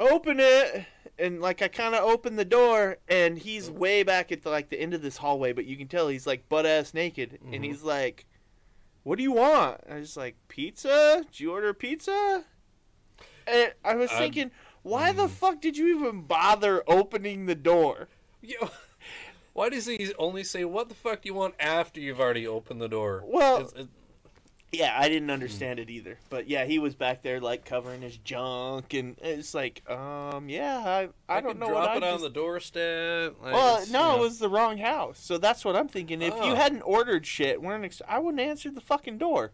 "Open 0.00 0.38
it!" 0.40 0.86
And 1.18 1.40
like 1.40 1.62
I 1.62 1.68
kind 1.68 1.94
of 1.94 2.02
open 2.02 2.36
the 2.36 2.44
door, 2.44 2.98
and 3.08 3.38
he's 3.38 3.70
way 3.70 4.02
back 4.02 4.32
at 4.32 4.42
the, 4.42 4.50
like 4.50 4.68
the 4.68 4.80
end 4.80 4.94
of 4.94 5.02
this 5.02 5.18
hallway, 5.18 5.52
but 5.52 5.64
you 5.64 5.76
can 5.76 5.86
tell 5.88 6.08
he's 6.08 6.26
like 6.26 6.48
butt 6.48 6.66
ass 6.66 6.92
naked, 6.94 7.38
and 7.44 7.62
Mhm. 7.62 7.64
he's 7.64 7.82
like, 7.82 8.26
"What 9.04 9.16
do 9.18 9.22
you 9.22 9.32
want?" 9.32 9.80
I 9.88 9.94
was 10.00 10.16
like, 10.16 10.36
"Pizza? 10.48 11.22
Did 11.30 11.38
you 11.40 11.52
order 11.52 11.72
pizza?" 11.72 12.44
And 13.46 13.74
I 13.84 13.94
was 13.94 14.10
I'm- 14.10 14.18
thinking, 14.22 14.50
why 14.82 15.12
the 15.12 15.26
Mm. 15.28 15.30
fuck 15.30 15.60
did 15.60 15.76
you 15.76 15.96
even 15.96 16.22
bother 16.22 16.82
opening 16.88 17.46
the 17.46 17.54
door? 17.54 18.08
Yo, 18.42 18.56
why 19.52 19.68
does 19.68 19.86
he 19.86 20.12
only 20.18 20.42
say, 20.44 20.64
"What 20.64 20.88
the 20.88 20.94
fuck 20.94 21.22
do 21.22 21.28
you 21.28 21.34
want?" 21.34 21.54
after 21.60 22.00
you've 22.00 22.20
already 22.20 22.46
opened 22.46 22.80
the 22.82 22.88
door? 22.88 23.22
Well, 23.24 23.58
It's- 23.66 23.82
it- 23.84 23.88
Yeah, 24.78 24.96
I 24.98 25.08
didn't 25.08 25.30
understand 25.30 25.78
it 25.78 25.90
either. 25.90 26.18
But 26.30 26.48
yeah, 26.48 26.64
he 26.64 26.78
was 26.78 26.94
back 26.94 27.22
there 27.22 27.40
like 27.40 27.64
covering 27.64 28.02
his 28.02 28.16
junk, 28.16 28.94
and 28.94 29.16
it's 29.22 29.54
like, 29.54 29.88
um, 29.90 30.48
yeah, 30.48 30.78
I, 30.84 31.08
I, 31.28 31.40
don't 31.40 31.52
could 31.52 31.60
know 31.60 31.68
drop 31.68 31.88
what 31.88 31.96
it 31.98 32.02
I 32.04 32.08
on 32.08 32.14
just... 32.14 32.24
the 32.24 32.30
doorstep. 32.30 33.36
Like, 33.42 33.54
Well, 33.54 33.84
no, 33.90 34.12
you 34.12 34.18
it 34.18 34.20
was 34.20 34.38
the 34.38 34.48
wrong 34.48 34.78
house. 34.78 35.18
So 35.20 35.38
that's 35.38 35.64
what 35.64 35.76
I'm 35.76 35.88
thinking. 35.88 36.22
If 36.22 36.34
you 36.34 36.40
Oh. 36.52 36.54
hadn't 36.54 36.82
ordered 36.82 37.26
shit, 37.26 37.60
weren't 37.62 37.84
ex- 37.84 38.02
I 38.08 38.18
wouldn't 38.18 38.40
answer 38.40 38.70
the 38.70 38.80
fucking 38.80 39.18
door. 39.18 39.52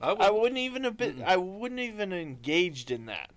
I 0.00 0.12
would, 0.12 0.20
I 0.22 0.30
wouldn't 0.30 0.58
even 0.58 0.84
have 0.84 0.96
been. 0.96 1.16
Mm-mm. 1.16 1.24
I 1.26 1.36
wouldn't 1.36 1.80
even 1.80 2.12
engaged 2.12 2.90
in 2.90 3.06
that. 3.06 3.30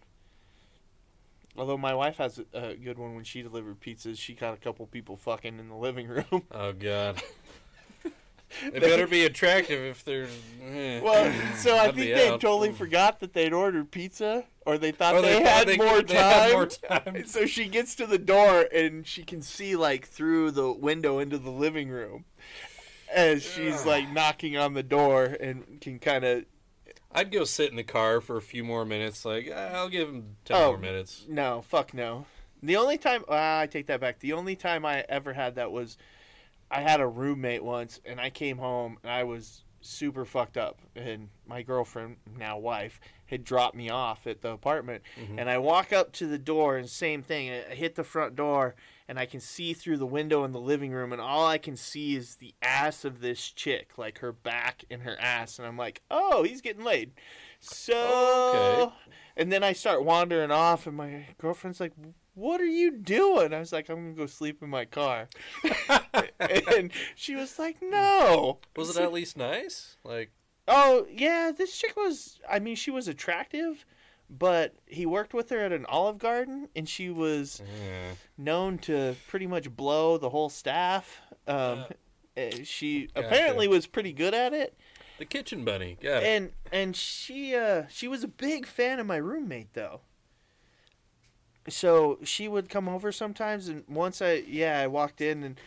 Although 1.57 1.77
my 1.77 1.93
wife 1.93 2.17
has 2.17 2.39
a, 2.53 2.57
a 2.69 2.75
good 2.75 2.97
one 2.97 3.15
when 3.15 3.23
she 3.23 3.41
delivered 3.41 3.81
pizzas, 3.81 4.17
she 4.17 4.33
caught 4.33 4.53
a 4.53 4.57
couple 4.57 4.85
people 4.87 5.17
fucking 5.17 5.59
in 5.59 5.67
the 5.67 5.75
living 5.75 6.07
room. 6.31 6.43
Oh 6.51 6.71
God. 6.73 7.21
They 8.71 8.79
better 8.79 9.05
be 9.07 9.25
attractive 9.25 9.79
if 9.79 10.03
they're. 10.03 10.27
eh. 10.63 10.99
Well, 11.01 11.31
so 11.55 11.77
I 11.77 11.85
think 11.91 11.97
they 12.15 12.29
out. 12.29 12.41
totally 12.41 12.71
forgot 12.71 13.19
that 13.19 13.33
they'd 13.33 13.53
ordered 13.53 13.91
pizza, 13.91 14.45
or 14.65 14.77
they 14.77 14.91
thought 14.91 15.15
Or 15.15 15.21
they, 15.21 15.35
thought 15.35 15.43
had, 15.47 15.67
they 15.67 15.77
more 15.77 15.97
could- 15.97 16.07
they 16.07 16.15
had 16.15 16.47
time. 16.49 16.51
more 16.53 16.65
time. 17.15 17.25
So 17.27 17.45
she 17.45 17.67
gets 17.67 17.95
to 17.95 18.05
the 18.07 18.17
door 18.17 18.67
and 18.73 19.05
she 19.05 19.23
can 19.23 19.41
see 19.41 19.75
like 19.75 20.07
through 20.07 20.51
the 20.51 20.71
window 20.71 21.19
into 21.19 21.37
the 21.37 21.51
living 21.51 21.89
room 21.89 22.25
as 23.13 23.43
she's 23.43 23.85
like 23.85 24.09
knocking 24.13 24.57
on 24.57 24.73
the 24.73 24.83
door 24.83 25.25
and 25.39 25.79
can 25.81 25.99
kind 25.99 26.23
of 26.23 26.45
I'd 27.11 27.31
go 27.31 27.43
sit 27.43 27.71
in 27.71 27.75
the 27.75 27.83
car 27.83 28.21
for 28.21 28.37
a 28.37 28.41
few 28.41 28.63
more 28.63 28.85
minutes. 28.85 29.25
Like 29.25 29.47
eh, 29.47 29.69
I'll 29.73 29.89
give 29.89 30.09
him 30.09 30.35
ten 30.45 30.57
Oh. 30.57 30.69
more 30.71 30.77
minutes. 30.77 31.25
no, 31.27 31.61
fuck 31.61 31.93
no. 31.93 32.25
The 32.61 32.75
only 32.75 32.97
time 32.97 33.23
uh, 33.29 33.33
I 33.61 33.67
take 33.71 33.85
that 33.87 34.01
back. 34.01 34.19
The 34.19 34.33
only 34.33 34.55
time 34.55 34.85
I 34.85 35.05
ever 35.07 35.33
had 35.33 35.55
that 35.55 35.71
was 35.71 35.97
I 36.71 36.81
had 36.81 36.99
a 37.01 37.07
roommate 37.07 37.63
once 37.63 37.99
and 38.05 38.19
I 38.19 38.29
came 38.29 38.57
home 38.57 38.97
and 39.03 39.11
I 39.11 39.23
was 39.23 39.63
super 39.81 40.25
fucked 40.25 40.57
up, 40.57 40.77
and 40.93 41.29
my 41.47 41.61
girlfriend, 41.61 42.17
now 42.37 42.57
wife, 42.57 42.99
had 43.27 43.45
dropped 43.45 43.75
me 43.77 43.89
off 43.89 44.27
at 44.27 44.41
the 44.41 44.49
apartment, 44.51 45.01
Mhm. 45.17 45.39
and 45.39 45.49
I 45.49 45.57
walk 45.57 45.93
up 45.93 46.11
to 46.13 46.27
the 46.27 46.37
door, 46.37 46.75
and 46.75 46.89
same 46.89 47.23
thing. 47.23 47.49
I 47.49 47.71
I 47.71 47.75
hit 47.75 47.95
the 47.95 48.03
front 48.03 48.35
door, 48.35 48.75
and 49.07 49.17
I 49.17 49.25
can 49.25 49.39
see 49.39 49.73
through 49.73 49.95
the 49.95 50.05
window 50.05 50.43
in 50.43 50.51
the 50.51 50.59
living 50.59 50.91
room, 50.91 51.13
and 51.13 51.21
all 51.21 51.47
I 51.47 51.59
can 51.59 51.77
see 51.77 52.17
is 52.17 52.35
the 52.35 52.53
ass 52.61 53.05
of 53.05 53.21
this 53.21 53.51
chick, 53.51 53.97
like 53.97 54.19
her 54.19 54.33
back 54.33 54.83
and 54.91 55.03
her 55.03 55.17
ass, 55.17 55.57
and 55.59 55.65
I'm 55.65 55.77
like, 55.77 56.01
oh, 56.11 56.43
he's 56.43 56.59
getting 56.59 56.83
laid. 56.83 57.13
So, 57.61 58.49
Okay. 58.49 58.89
and 59.37 59.49
then 59.49 59.63
I 59.63 59.71
start 59.71 60.03
wandering 60.03 60.51
off, 60.51 60.87
and 60.87 60.97
my 60.97 61.27
girlfriend's 61.37 61.79
like, 61.79 61.93
"What 62.33 62.61
are 62.61 62.65
you 62.65 62.91
doing?" 62.91 63.53
I 63.53 63.59
was 63.59 63.71
like, 63.71 63.89
"I'm 63.89 63.95
gonna 63.95 64.15
go 64.15 64.25
sleep 64.25 64.61
in 64.61 64.69
my 64.69 64.85
car," 64.85 65.27
and 66.39 66.91
she 67.15 67.35
was 67.35 67.59
like, 67.59 67.77
"No." 67.81 68.59
Was 68.75 68.95
it 68.95 69.01
at 69.01 69.13
least 69.13 69.37
nice? 69.37 69.97
Like, 70.03 70.31
Oh 70.69 71.07
yeah, 71.11 71.51
this 71.55 71.75
chick 71.77 71.97
was. 71.97 72.39
I 72.47 72.59
mean, 72.59 72.75
she 72.75 72.91
was 72.91 73.07
attractive, 73.07 73.85
but 74.29 74.75
he 74.85 75.05
worked 75.07 75.33
with 75.33 75.49
her 75.49 75.57
at 75.59 75.73
an 75.73 75.85
Olive 75.87 76.19
Garden, 76.19 76.69
and 76.75 76.87
she 76.87 77.09
was 77.09 77.59
eh, 77.61 78.13
known 78.37 78.77
to 78.79 79.15
pretty 79.27 79.47
much 79.47 79.75
blow 79.75 80.19
the 80.19 80.29
whole 80.29 80.49
staff. 80.49 81.21
Um, 81.47 81.85
eh, 82.37 82.63
she 82.63 83.07
gotcha. 83.07 83.27
apparently 83.27 83.67
was 83.67 83.87
pretty 83.87 84.13
good 84.13 84.35
at 84.35 84.53
it, 84.53 84.77
the 85.17 85.25
kitchen 85.25 85.65
bunny. 85.65 85.97
It. 86.01 86.23
and 86.23 86.51
and 86.71 86.95
she 86.95 87.55
uh 87.55 87.83
she 87.89 88.07
was 88.07 88.23
a 88.23 88.27
big 88.27 88.67
fan 88.67 88.99
of 88.99 89.07
my 89.07 89.17
roommate 89.17 89.73
though. 89.73 90.01
So 91.69 92.19
she 92.23 92.47
would 92.47 92.69
come 92.69 92.87
over 92.89 93.11
sometimes, 93.11 93.67
and 93.67 93.83
once 93.87 94.21
I 94.21 94.43
yeah 94.47 94.79
I 94.79 94.87
walked 94.87 95.21
in 95.21 95.43
and 95.43 95.59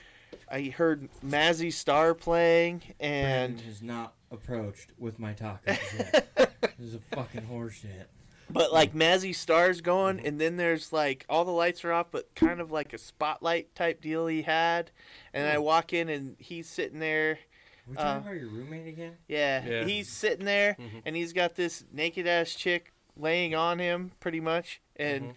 I 0.50 0.64
heard 0.76 1.09
Mazzy 1.25 1.73
Star 1.73 2.14
playing, 2.14 2.82
and 3.00 3.54
Brandon 3.56 3.66
has 3.66 3.82
not 3.82 4.14
approached 4.30 4.90
with 4.99 5.18
my 5.18 5.32
tacos 5.35 5.59
yet. 5.66 6.28
this 6.61 6.87
is 6.88 6.94
a 6.94 7.00
fucking 7.14 7.42
horseshit. 7.42 8.06
But 8.50 8.73
like 8.73 8.92
Mazzy 8.92 9.35
Star's 9.35 9.80
going, 9.80 10.26
and 10.26 10.38
then 10.40 10.56
there's 10.56 10.92
like 10.92 11.25
all 11.28 11.44
the 11.44 11.50
lights 11.52 11.85
are 11.85 11.92
off, 11.92 12.09
but 12.11 12.35
kind 12.35 12.61
of 12.61 12.71
like 12.71 12.92
a 12.92 12.99
spotlight 12.99 13.75
type 13.75 14.02
deal 14.02 14.26
he 14.26 14.42
had. 14.42 14.90
And 15.32 15.47
I 15.47 15.56
walk 15.59 15.92
in, 15.94 16.09
and 16.11 16.37
he's 16.38 16.68
sitting 16.68 16.99
there. 16.99 17.38
We're 17.87 17.94
Uh, 17.99 18.02
talking 18.04 18.23
about 18.28 18.40
your 18.40 18.49
roommate 18.50 18.87
again? 18.88 19.16
Yeah, 19.26 19.64
Yeah. 19.66 19.85
he's 19.85 20.09
sitting 20.09 20.44
there, 20.44 20.76
Mhm. 20.78 21.02
and 21.06 21.16
he's 21.16 21.32
got 21.32 21.54
this 21.56 21.85
naked 21.92 22.26
ass 22.26 22.54
chick 22.54 22.92
laying 23.16 23.54
on 23.54 23.78
him, 23.78 24.12
pretty 24.21 24.40
much. 24.40 24.80
And 24.97 25.35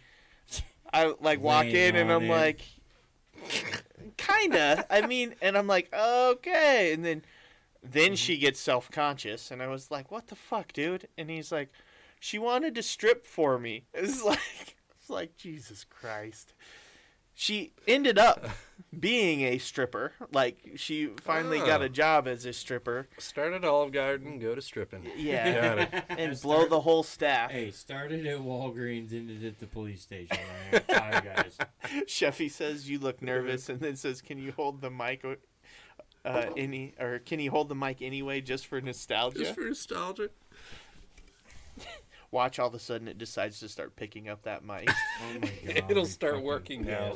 I 0.93 1.13
like 1.19 1.41
walk 1.41 1.65
Laying 1.65 1.75
in, 1.75 1.95
and 1.95 2.11
I'm 2.11 2.23
him. 2.23 2.29
like, 2.29 2.61
kinda. 4.17 4.85
I 4.89 5.05
mean, 5.05 5.35
and 5.41 5.57
I'm 5.57 5.67
like, 5.67 5.93
okay. 5.93 6.93
And 6.93 7.03
then, 7.03 7.23
then 7.83 8.15
she 8.15 8.37
gets 8.37 8.59
self 8.59 8.89
conscious, 8.91 9.51
and 9.51 9.61
I 9.61 9.67
was 9.67 9.91
like, 9.91 10.11
what 10.11 10.27
the 10.27 10.35
fuck, 10.35 10.73
dude? 10.73 11.07
And 11.17 11.29
he's 11.29 11.51
like, 11.51 11.69
she 12.19 12.39
wanted 12.39 12.75
to 12.75 12.83
strip 12.83 13.25
for 13.25 13.59
me. 13.59 13.83
It's 13.93 14.23
like, 14.23 14.75
it's 14.99 15.09
like 15.09 15.37
Jesus 15.37 15.83
Christ. 15.83 16.53
She 17.37 17.73
ended 17.85 18.17
up 18.17 18.45
being 18.99 19.41
a 19.41 19.57
stripper. 19.57 20.13
Like 20.31 20.57
she 20.77 21.07
finally 21.21 21.59
got 21.59 21.81
Oh. 21.81 21.85
a 21.85 21.89
job 21.89 22.27
as 22.29 22.45
a 22.45 22.53
stripper. 22.53 23.07
Start 23.17 23.51
at 23.53 23.65
Olive 23.65 23.91
Garden, 23.91 24.39
go 24.39 24.55
to 24.55 24.61
stripping. 24.61 25.05
Yeah. 25.17 25.75
Got 25.75 25.79
it. 25.79 26.03
And 26.09 26.37
Start- 26.37 26.41
blow 26.41 26.67
the 26.69 26.81
whole 26.81 27.03
staff. 27.03 27.51
Hey, 27.51 27.71
started 27.71 28.25
at 28.25 28.39
Walgreens, 28.39 29.11
ended 29.13 29.43
at 29.43 29.59
the 29.59 29.67
police 29.67 30.01
station. 30.01 30.37
All 30.37 30.71
right, 30.71 30.87
Bye, 30.87 31.21
guys. 31.25 31.57
Sheffy 32.07 32.49
says 32.49 32.89
you 32.89 32.99
look 32.99 33.21
nervous, 33.21 33.67
and 33.69 33.79
then 33.81 33.95
says, 33.97 34.21
"Can 34.21 34.37
you 34.37 34.53
hold 34.53 34.79
the 34.81 34.89
mic, 34.89 35.23
uh, 36.23 36.45
any 36.57 36.93
or 36.99 37.19
can 37.19 37.39
you 37.39 37.51
hold 37.51 37.67
the 37.69 37.75
mic 37.75 38.01
anyway, 38.01 38.39
just 38.41 38.65
for 38.67 38.79
nostalgia?" 38.81 39.39
Just 39.39 39.55
for 39.55 39.61
nostalgia. 39.65 40.29
Watch, 42.31 42.59
all 42.59 42.67
of 42.67 42.73
a 42.73 42.79
sudden 42.79 43.07
it 43.07 43.17
decides 43.17 43.59
to 43.59 43.69
start 43.69 43.95
picking 43.95 44.27
up 44.29 44.43
that 44.43 44.63
mic. 44.65 44.89
Oh 45.21 45.39
my 45.39 45.73
god. 45.73 45.91
It'll 45.91 46.05
start 46.05 46.41
working 46.43 46.85
now. 46.85 47.13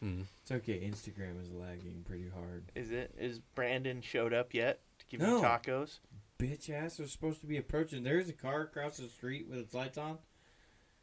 Hmm. 0.00 0.22
It's 0.42 0.50
okay. 0.52 0.80
Instagram 0.80 1.40
is 1.42 1.50
lagging 1.52 2.02
pretty 2.06 2.28
hard. 2.28 2.64
Is 2.74 2.90
it? 2.90 3.14
Is 3.18 3.38
Brandon 3.54 4.02
showed 4.02 4.34
up 4.34 4.52
yet 4.52 4.80
to 4.98 5.06
give 5.06 5.20
No. 5.20 5.38
you 5.38 5.42
tacos? 5.42 5.98
Bitch 6.38 6.68
ass 6.68 6.98
was 6.98 7.10
supposed 7.12 7.40
to 7.40 7.46
be 7.46 7.56
approaching. 7.56 8.02
There's 8.02 8.28
a 8.28 8.32
car 8.34 8.60
across 8.62 8.96
the 8.98 9.08
street 9.08 9.46
with 9.48 9.58
its 9.60 9.72
lights 9.72 9.96
on. 9.96 10.18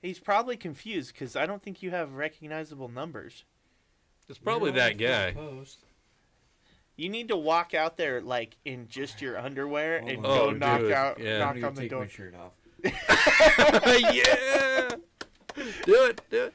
He's 0.01 0.19
probably 0.19 0.57
confused 0.57 1.13
because 1.13 1.36
I 1.36 1.45
don't 1.45 1.62
think 1.63 1.81
you 1.81 1.91
have 1.91 2.13
recognizable 2.13 2.89
numbers. 2.89 3.43
It's 4.29 4.38
probably 4.39 4.71
that 4.71 4.98
guy. 4.98 5.31
Post. 5.31 5.79
You 6.95 7.10
need 7.10 7.29
to 7.29 7.38
walk 7.38 7.74
out 7.74 7.98
there 7.98 8.21
like 8.21 8.57
in 8.65 8.88
just 8.88 9.21
your 9.21 9.39
underwear 9.39 10.01
Oh 10.03 10.07
and 10.07 10.21
my 10.21 10.27
go 10.27 10.51
God. 10.51 10.60
knock 10.60 10.79
dude, 10.81 10.91
out, 10.91 11.19
yeah. 11.19 11.39
Knock 11.39 11.63
on 11.63 11.74
the 11.75 11.81
take 11.81 11.89
door. 11.89 12.01
my 12.01 12.07
shirt 12.07 12.36
off. 12.36 12.51
Yeah. 12.83 14.89
Do 15.85 16.05
it. 16.05 16.21
Do 16.29 16.51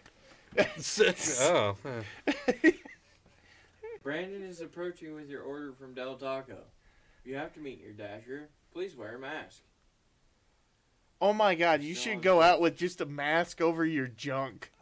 it. 0.57 0.57
oh. 1.41 1.77
huh. 1.83 2.03
Brandon 4.03 4.43
is 4.43 4.61
approaching 4.61 5.15
with 5.15 5.29
your 5.29 5.43
order 5.43 5.73
from 5.73 5.95
Del 5.95 6.17
Taco. 6.17 6.59
You 7.25 7.37
have 7.37 7.53
to 7.55 7.61
meet 7.61 7.83
your 7.83 7.93
dasher. 7.93 8.49
Please 8.73 8.97
wear 8.97 9.17
a 9.17 9.19
mask. 9.19 9.63
Oh 11.21 11.33
my 11.33 11.55
god, 11.55 11.83
you 11.83 11.95
Go 11.95 12.01
should 12.01 12.15
on. 12.17 12.21
go 12.21 12.43
out 12.43 12.61
with 12.61 12.77
just 12.77 13.01
a 13.01 13.07
mask 13.07 13.61
over 13.61 13.85
your 13.85 14.07
junk. 14.09 14.71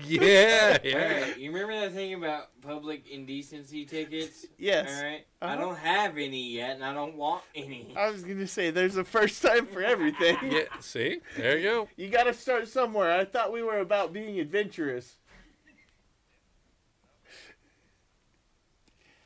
Yeah. 0.00 0.78
Yeah. 0.82 1.20
right, 1.20 1.38
you 1.38 1.52
remember 1.52 1.78
that 1.80 1.92
thing 1.92 2.14
about 2.14 2.48
public 2.62 3.06
indecency 3.10 3.84
tickets? 3.84 4.46
Yes. 4.56 4.88
All 4.96 5.04
right, 5.04 5.26
I 5.42 5.46
Uh-huh. 5.52 5.56
don't 5.60 5.76
have 5.78 6.16
any 6.16 6.52
yet, 6.54 6.76
and 6.76 6.84
I 6.84 6.94
don't 6.94 7.14
want 7.14 7.42
any. 7.54 7.92
I 7.94 8.08
was 8.10 8.22
gonna 8.22 8.46
say 8.46 8.70
there's 8.70 8.96
a 8.96 9.04
first 9.04 9.42
time 9.42 9.66
for 9.66 9.82
everything. 9.82 10.38
Yeah. 10.50 10.62
See? 10.80 11.20
There 11.36 11.58
you 11.58 11.62
go. 11.68 11.88
You 11.96 12.08
gotta 12.08 12.32
start 12.32 12.68
somewhere. 12.68 13.12
I 13.12 13.26
thought 13.26 13.52
we 13.52 13.62
were 13.62 13.78
about 13.80 14.14
being 14.14 14.40
adventurous. 14.40 15.18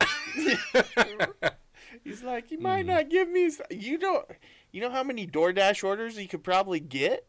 He's 2.03 2.23
like, 2.23 2.51
you 2.51 2.59
might 2.59 2.81
Hmm. 2.81 2.87
not 2.87 3.09
give 3.09 3.29
me. 3.29 3.45
s- 3.45 3.61
You 3.69 3.97
don't. 3.97 4.25
You 4.73 4.81
know 4.81 4.89
how 4.89 5.03
many 5.03 5.27
DoorDash 5.27 5.83
orders 5.83 6.17
you 6.17 6.27
could 6.27 6.43
probably 6.43 6.79
get? 6.79 7.27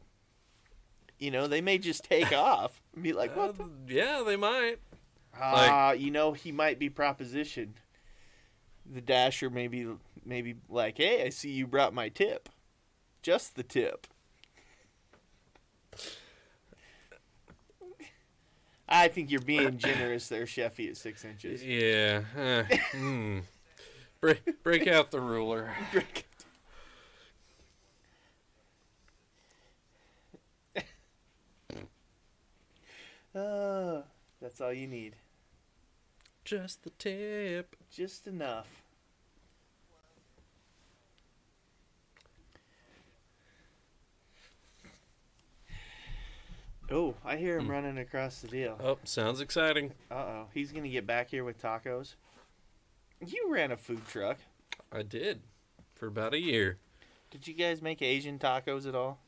You 1.19 1.31
know, 1.31 1.47
they 1.47 1.61
may 1.61 1.77
just 1.77 2.03
take 2.03 2.33
off 2.37 2.83
and 2.95 3.05
be 3.05 3.13
like, 3.13 3.37
what? 3.37 3.61
Uh, 3.61 3.65
yeah, 3.87 4.23
they 4.27 4.37
might. 4.37 4.79
Ah, 5.39 5.93
you 5.93 6.11
know, 6.11 6.33
he 6.33 6.51
might 6.51 6.79
be 6.79 6.89
propositioned. 6.89 7.75
The 8.91 9.03
dasher 9.03 9.51
maybe, 9.51 9.87
maybe 10.25 10.57
like, 10.71 10.97
hey, 10.97 11.25
I 11.25 11.29
see 11.29 11.51
you 11.51 11.67
brought 11.67 11.93
my 11.93 12.09
tip. 12.09 12.49
Just 13.23 13.57
the 13.57 13.63
tip. 13.63 14.07
I 18.89 19.09
think 19.09 19.31
you're 19.31 19.41
being 19.41 19.77
generous 19.79 20.29
there, 20.29 20.45
Sheffy, 20.45 20.89
at 20.89 20.97
six 20.97 21.25
inches. 21.25 21.63
Yeah. 21.63 22.23
uh, 22.37 22.77
hmm. 22.93 23.41
Break, 24.21 24.63
break 24.63 24.87
out 24.87 25.11
the 25.11 25.21
ruler. 25.21 25.75
Uh, 33.35 34.03
that's 34.41 34.61
all 34.61 34.73
you 34.73 34.87
need. 34.87 35.17
Just 36.45 36.83
the 36.85 36.91
tip. 36.91 37.77
Just 37.91 38.27
enough. 38.27 38.83
Oh, 46.91 47.15
I 47.25 47.37
hear 47.37 47.59
him 47.59 47.67
Hmm. 47.67 47.71
running 47.71 47.99
across 47.99 48.41
the 48.41 48.49
deal. 48.49 48.79
Oh, 48.83 48.99
sounds 49.05 49.41
exciting. 49.41 49.93
Uh 50.11 50.15
oh, 50.15 50.47
he's 50.53 50.71
gonna 50.73 50.89
get 50.89 51.07
back 51.07 51.31
here 51.31 51.45
with 51.45 51.61
tacos. 51.61 52.15
You 53.25 53.47
ran 53.51 53.73
a 53.73 53.77
food 53.77 54.07
truck. 54.07 54.39
I 54.93 55.03
did 55.03 55.41
for 55.95 56.07
about 56.07 56.35
a 56.35 56.39
year. 56.39 56.79
Did 57.31 57.49
you 57.49 57.55
guys 57.55 57.81
make 57.81 58.03
Asian 58.03 58.39
tacos 58.39 58.87
at 58.87 58.95
all? 58.95 59.19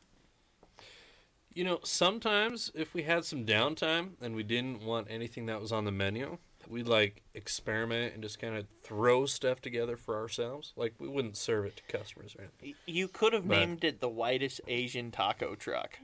You 1.57 1.65
know, 1.65 1.81
sometimes 1.85 2.71
if 2.75 2.93
we 2.93 3.05
had 3.05 3.25
some 3.25 3.47
downtime 3.47 4.11
and 4.21 4.37
we 4.37 4.43
didn't 4.43 4.83
want 4.85 5.07
anything 5.09 5.47
that 5.47 5.59
was 5.59 5.73
on 5.73 5.87
the 5.87 5.91
menu, 5.91 6.37
we'd 6.69 6.87
like 6.87 7.23
experiment 7.33 8.13
and 8.13 8.23
just 8.23 8.39
kind 8.39 8.55
of 8.55 8.67
throw 8.83 9.25
stuff 9.25 9.63
together 9.63 9.97
for 9.97 10.19
ourselves. 10.19 10.75
Like 10.77 10.93
we 10.99 11.09
wouldn't 11.09 11.39
serve 11.39 11.65
it 11.65 11.77
to 11.79 11.83
customers 11.85 12.37
or 12.39 12.43
anything. 12.43 12.75
You 12.85 13.09
could 13.09 13.33
have 13.33 13.49
But- 13.49 13.59
named 13.59 13.85
it 13.85 14.01
the 14.01 14.09
whitest 14.11 14.61
Asian 14.69 15.11
taco 15.11 15.55
truck. 15.55 15.99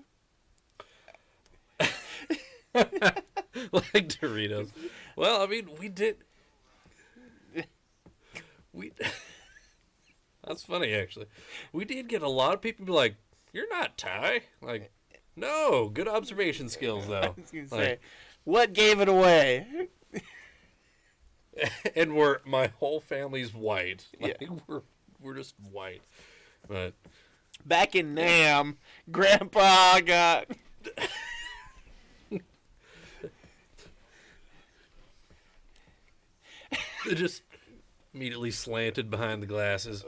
like 2.75 4.09
Doritos. 4.09 4.71
Well, 5.17 5.43
I 5.43 5.47
mean, 5.47 5.69
we 5.79 5.91
did. 5.91 6.17
We. 8.73 8.93
That's 10.47 10.63
funny, 10.65 10.95
actually. 10.95 11.27
We 11.75 11.85
did 11.85 12.09
get 12.09 12.23
a 12.23 12.29
lot 12.29 12.55
of 12.55 12.63
people 12.63 12.87
be 12.87 12.93
like, 12.93 13.17
"You're 13.53 13.69
not 13.69 13.99
Thai." 13.99 14.41
Like, 14.63 14.91
no, 15.37 15.89
good 15.89 16.09
observation 16.09 16.69
skills 16.69 17.07
though. 17.07 17.35
Like- 17.53 17.69
say, 17.69 17.99
what 18.45 18.73
gave 18.73 19.01
it 19.01 19.09
away? 19.09 19.89
and 21.97 22.15
we're 22.17 22.39
my 22.45 22.69
whole 22.79 23.01
family's 23.01 23.55
white. 23.55 24.07
Yeah. 24.19 24.35
We're 24.67 24.83
we're 25.21 25.35
just 25.35 25.55
white. 25.71 26.03
But 26.69 26.95
Back 27.65 27.95
in 27.95 28.15
Nam, 28.15 28.79
Grandpa 29.11 30.01
got. 30.01 30.47
they 37.07 37.15
just 37.15 37.43
immediately 38.12 38.51
slanted 38.51 39.11
behind 39.11 39.43
the 39.43 39.47
glasses. 39.47 40.05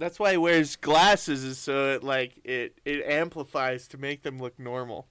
That's 0.00 0.18
why 0.18 0.30
he 0.30 0.38
wears 0.38 0.76
glasses, 0.76 1.44
is 1.44 1.58
so 1.58 1.90
it 1.92 2.02
like 2.02 2.40
it 2.42 2.78
it 2.86 3.04
amplifies 3.04 3.86
to 3.88 3.98
make 3.98 4.22
them 4.22 4.38
look 4.38 4.58
normal. 4.58 5.06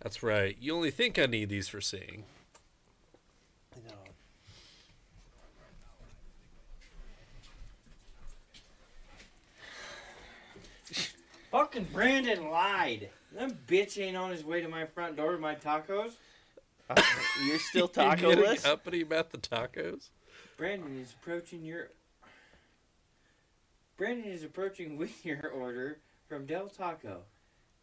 That's 0.00 0.22
right. 0.22 0.56
You 0.60 0.76
only 0.76 0.92
think 0.92 1.18
I 1.18 1.26
need 1.26 1.48
these 1.48 1.66
for 1.66 1.80
seeing. 1.80 2.22
Fucking 11.50 11.88
Brandon 11.92 12.48
lied. 12.48 13.10
That 13.34 13.66
bitch 13.66 14.00
ain't 14.00 14.16
on 14.16 14.30
his 14.30 14.44
way 14.44 14.60
to 14.60 14.68
my 14.68 14.84
front 14.86 15.16
door 15.16 15.32
to 15.32 15.38
my 15.38 15.56
tacos. 15.56 16.12
Uh, 16.88 17.02
you're 17.44 17.58
still 17.58 17.90
You 17.96 18.02
getting 18.02 18.16
taco-less? 18.16 18.64
uppity 18.64 19.00
about 19.02 19.30
the 19.30 19.38
tacos? 19.38 20.10
Brandon 20.56 20.96
is 21.00 21.12
approaching 21.20 21.64
your. 21.64 21.88
Brandon 23.98 24.30
is 24.32 24.42
approaching 24.44 24.96
with 24.96 25.26
your 25.26 25.48
order 25.48 25.98
from 26.26 26.46
Del 26.46 26.68
Taco. 26.68 27.24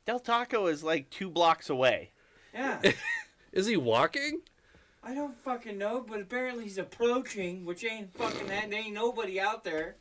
Del 0.07 0.19
Taco 0.19 0.65
is 0.67 0.83
like 0.83 1.09
two 1.11 1.29
blocks 1.29 1.69
away. 1.69 2.11
Yeah, 2.53 2.81
Is 3.51 3.67
he 3.67 3.77
walking? 3.77 4.41
I 5.03 5.13
don't 5.13 5.35
fucking 5.35 5.77
know, 5.77 6.03
but 6.07 6.19
apparently 6.21 6.63
he's 6.63 6.77
approaching, 6.79 7.63
which 7.65 7.83
ain't 7.85 8.13
fucking 8.15 8.47
that. 8.47 8.69
There 8.71 8.79
ain't 8.79 8.93
nobody 8.93 9.39
out 9.39 9.63
there. 9.63 9.97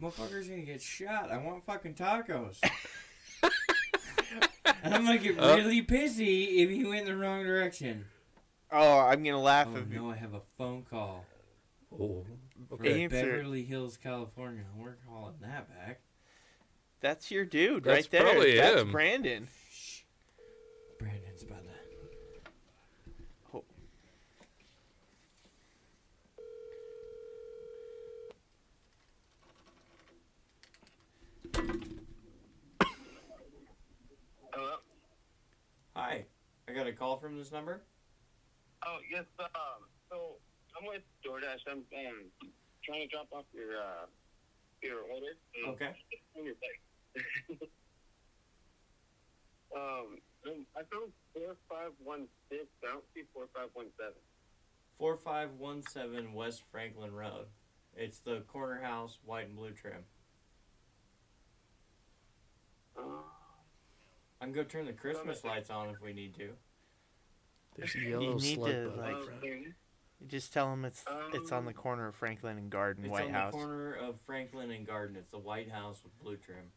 Motherfucker's 0.00 0.48
gonna 0.48 0.60
get 0.62 0.80
shot. 0.82 1.30
I 1.32 1.38
want 1.38 1.64
fucking 1.64 1.94
tacos. 1.94 2.58
and 3.42 3.50
I'm 4.94 5.04
gonna 5.04 5.18
get 5.18 5.38
Uh. 5.40 5.56
really 5.56 5.82
pissy 5.82 6.56
if 6.58 6.70
he 6.70 6.84
went 6.84 7.08
in 7.08 7.14
the 7.14 7.16
wrong 7.16 7.42
direction. 7.44 8.04
Oh, 8.70 8.98
I'm 9.00 9.22
gonna 9.24 9.40
laugh 9.40 9.68
Oh 9.72 9.78
if 9.78 9.90
you. 9.90 10.00
no, 10.00 10.10
I 10.10 10.16
have 10.16 10.34
a 10.34 10.42
phone 10.58 10.84
call 10.88 11.24
Oh, 11.92 12.22
from 12.24 12.38
okay. 12.72 13.04
Answer. 13.04 13.16
Beverly 13.16 13.64
Hills, 13.64 13.96
California. 13.96 14.64
We're 14.76 14.96
calling 15.08 15.34
that 15.42 15.68
back. 15.68 16.00
That's 17.00 17.30
your 17.30 17.44
dude 17.44 17.84
That's 17.84 18.04
right 18.04 18.10
there. 18.10 18.22
probably 18.22 18.56
That's 18.56 18.80
him. 18.82 18.90
Brandon. 18.92 19.48
Shh. 19.70 20.00
Brandon's 20.98 21.42
about 21.42 21.62
to. 21.62 21.70
Oh. 23.54 23.64
Hello? 34.52 34.76
Hi, 35.94 36.24
I 36.68 36.72
got 36.72 36.86
a 36.86 36.92
call 36.92 37.18
from 37.18 37.36
this 37.38 37.52
number. 37.52 37.82
Oh, 38.86 38.98
yes, 39.10 39.24
um, 39.38 39.48
so 40.10 40.36
I'm 40.76 40.86
with 40.86 41.02
DoorDash. 41.24 41.64
I'm 41.70 41.78
um, 41.78 42.30
trying 42.84 43.02
to 43.02 43.08
drop 43.08 43.28
off 43.32 43.44
your, 43.52 43.76
uh, 43.78 44.06
your 44.82 45.00
order. 45.00 45.36
Mm. 45.56 45.72
Okay. 45.72 45.92
On 46.36 46.44
your 46.44 46.54
site. 46.54 47.62
um, 49.76 50.18
um, 50.46 50.66
I 50.76 50.82
found 50.92 51.12
4516. 51.34 52.28
I 52.84 52.92
don't 52.92 53.04
see 53.14 53.22
4517. 53.32 54.14
4517 54.98 56.32
West 56.34 56.62
Franklin 56.70 57.12
Road. 57.12 57.46
It's 57.96 58.18
the 58.18 58.40
corner 58.48 58.80
house, 58.82 59.18
white 59.24 59.46
and 59.46 59.56
blue 59.56 59.72
trim. 59.72 60.04
Uh, 62.98 63.02
I 64.40 64.44
can 64.44 64.52
go 64.52 64.64
turn 64.64 64.86
the 64.86 64.92
Christmas 64.92 65.44
lights 65.44 65.70
on 65.70 65.88
if 65.90 66.00
we 66.02 66.12
need 66.12 66.34
to. 66.34 66.50
There's 67.76 67.94
a 67.94 68.00
yellow 68.00 68.34
need 68.34 68.56
slug 68.56 68.70
to, 68.70 68.88
bug 68.88 68.98
like- 68.98 69.08
in 69.08 69.24
front. 69.24 69.38
okay. 69.44 69.66
You 70.20 70.26
just 70.28 70.52
tell 70.52 70.70
them 70.70 70.84
it's 70.84 71.04
it's 71.34 71.52
on 71.52 71.64
the 71.64 71.70
Um, 71.70 71.74
corner 71.76 72.08
of 72.08 72.14
Franklin 72.14 72.56
and 72.58 72.70
Garden, 72.70 73.04
It's 73.04 73.10
White 73.12 73.26
on 73.26 73.32
House. 73.32 73.52
the 73.52 73.58
corner 73.58 73.94
of 73.94 74.20
Franklin 74.22 74.70
and 74.70 74.86
Garden. 74.86 75.16
It's 75.16 75.30
the 75.30 75.38
white 75.38 75.70
house 75.70 76.02
with 76.02 76.18
blue 76.18 76.36
trim. 76.36 76.72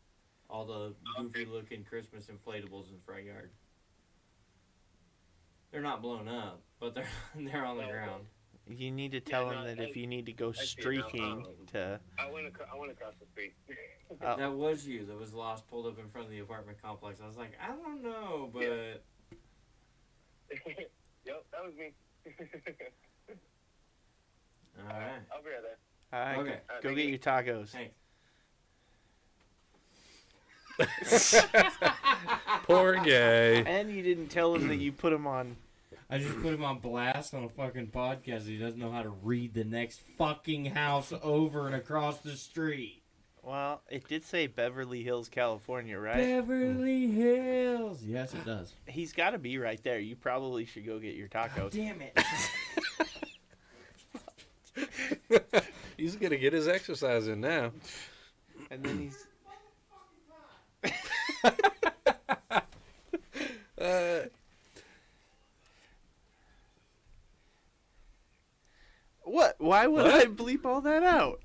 All 0.50 0.66
the 0.66 0.96
goofy 1.18 1.46
looking 1.46 1.84
Christmas 1.86 2.28
inflatables 2.28 2.88
in 2.90 2.96
the 2.96 3.02
front 3.06 3.24
yard. 3.24 3.52
They're 5.72 5.82
not 5.82 6.02
blown 6.02 6.28
up, 6.28 6.62
but 6.80 6.96
they're 6.96 7.08
they're 7.36 7.66
on 7.66 7.78
the 7.78 7.84
No. 7.84 7.92
ground. 7.92 8.26
You 8.68 8.92
need 8.92 9.12
to 9.14 9.20
tell 9.22 9.50
no, 9.50 9.64
that 9.64 9.80
I- 9.80 9.84
if 9.84 9.96
you 9.98 10.06
need 10.06 10.26
to 10.28 10.34
go 10.34 10.52
see 10.52 10.60
it 10.62 10.66
now. 10.66 10.82
streaking 10.82 11.24
Um, 11.46 11.66
to. 11.68 12.00
I 12.20 12.30
went, 12.30 12.46
acro- 12.48 12.68
I 12.72 12.78
went 12.78 12.92
across 12.92 13.16
the 13.20 13.26
street. 13.28 13.54
Oh. 14.24 14.36
That 14.38 14.52
was 14.52 14.88
you 14.88 15.06
that 15.06 15.16
was 15.16 15.36
lost, 15.36 15.68
pulled 15.68 15.86
up 15.86 16.00
in 16.00 16.10
front 16.10 16.26
of 16.26 16.32
the 16.32 16.40
apartment 16.40 16.82
complex. 16.82 17.22
I 17.22 17.28
was 17.28 17.38
like, 17.38 17.52
I 17.62 17.68
don't 17.68 18.02
know, 18.02 18.50
but 18.52 18.64
yep, 21.24 21.46
that 21.52 21.64
was 21.64 21.76
me. 21.78 21.94
All 24.90 25.00
right. 25.00 25.22
I'll 25.34 25.42
be 25.44 25.50
right 25.50 25.62
there. 25.62 25.78
All 26.12 26.20
right, 26.26 26.38
Okay. 26.40 26.50
go, 26.50 26.74
Uh, 26.74 26.82
go 26.82 26.90
thank 26.90 26.96
get 26.98 27.06
you. 27.06 27.10
your 27.12 27.20
tacos. 27.20 27.70
Thanks. 27.70 27.94
Poor 32.64 32.96
guy. 32.96 33.64
And 33.70 33.92
you 33.92 34.02
didn't 34.02 34.28
tell 34.30 34.56
him 34.56 34.68
that 34.70 34.78
you 34.78 34.92
put 34.92 35.12
him 35.14 35.28
on. 35.28 35.58
I 36.10 36.18
just 36.18 36.42
put 36.42 36.54
him 36.54 36.64
on 36.64 36.80
blast 36.80 37.34
on 37.34 37.44
a 37.44 37.50
fucking 37.50 37.88
podcast. 37.88 38.48
He 38.48 38.58
doesn't 38.58 38.80
know 38.80 38.92
how 38.92 39.04
to 39.04 39.10
read 39.10 39.54
the 39.54 39.64
next 39.64 40.02
fucking 40.18 40.66
house 40.68 41.14
over 41.22 41.68
and 41.68 41.76
across 41.76 42.20
the 42.20 42.36
street. 42.36 43.04
Well, 43.44 43.82
it 43.90 44.08
did 44.08 44.26
say 44.26 44.48
Beverly 44.48 45.04
Hills, 45.04 45.30
California, 45.30 45.98
right? 46.00 46.18
Beverly 46.18 47.08
Hills. 47.12 48.04
Yes, 48.04 48.34
it 48.34 48.46
does. 48.46 48.74
He's 48.88 49.14
got 49.14 49.32
to 49.32 49.38
be 49.38 49.58
right 49.58 49.82
there. 49.84 50.00
You 50.00 50.16
probably 50.16 50.66
should 50.66 50.86
go 50.86 50.98
get 51.00 51.16
your 51.16 51.28
tacos. 51.28 51.72
Damn 51.72 52.02
it. 52.02 52.18
He's 55.98 56.16
gonna 56.16 56.38
get 56.38 56.54
his 56.54 56.68
exercise 56.68 57.28
in 57.28 57.42
now. 57.42 57.72
And 58.72 58.84
then 58.84 59.00
he's. 59.00 59.26
Uh, 63.80 64.26
What? 69.24 69.56
Why 69.60 69.88
would 69.88 70.06
What? 70.06 70.14
I 70.14 70.26
bleep 70.26 70.66
all 70.66 70.82
that 70.82 71.04
out? 71.04 71.42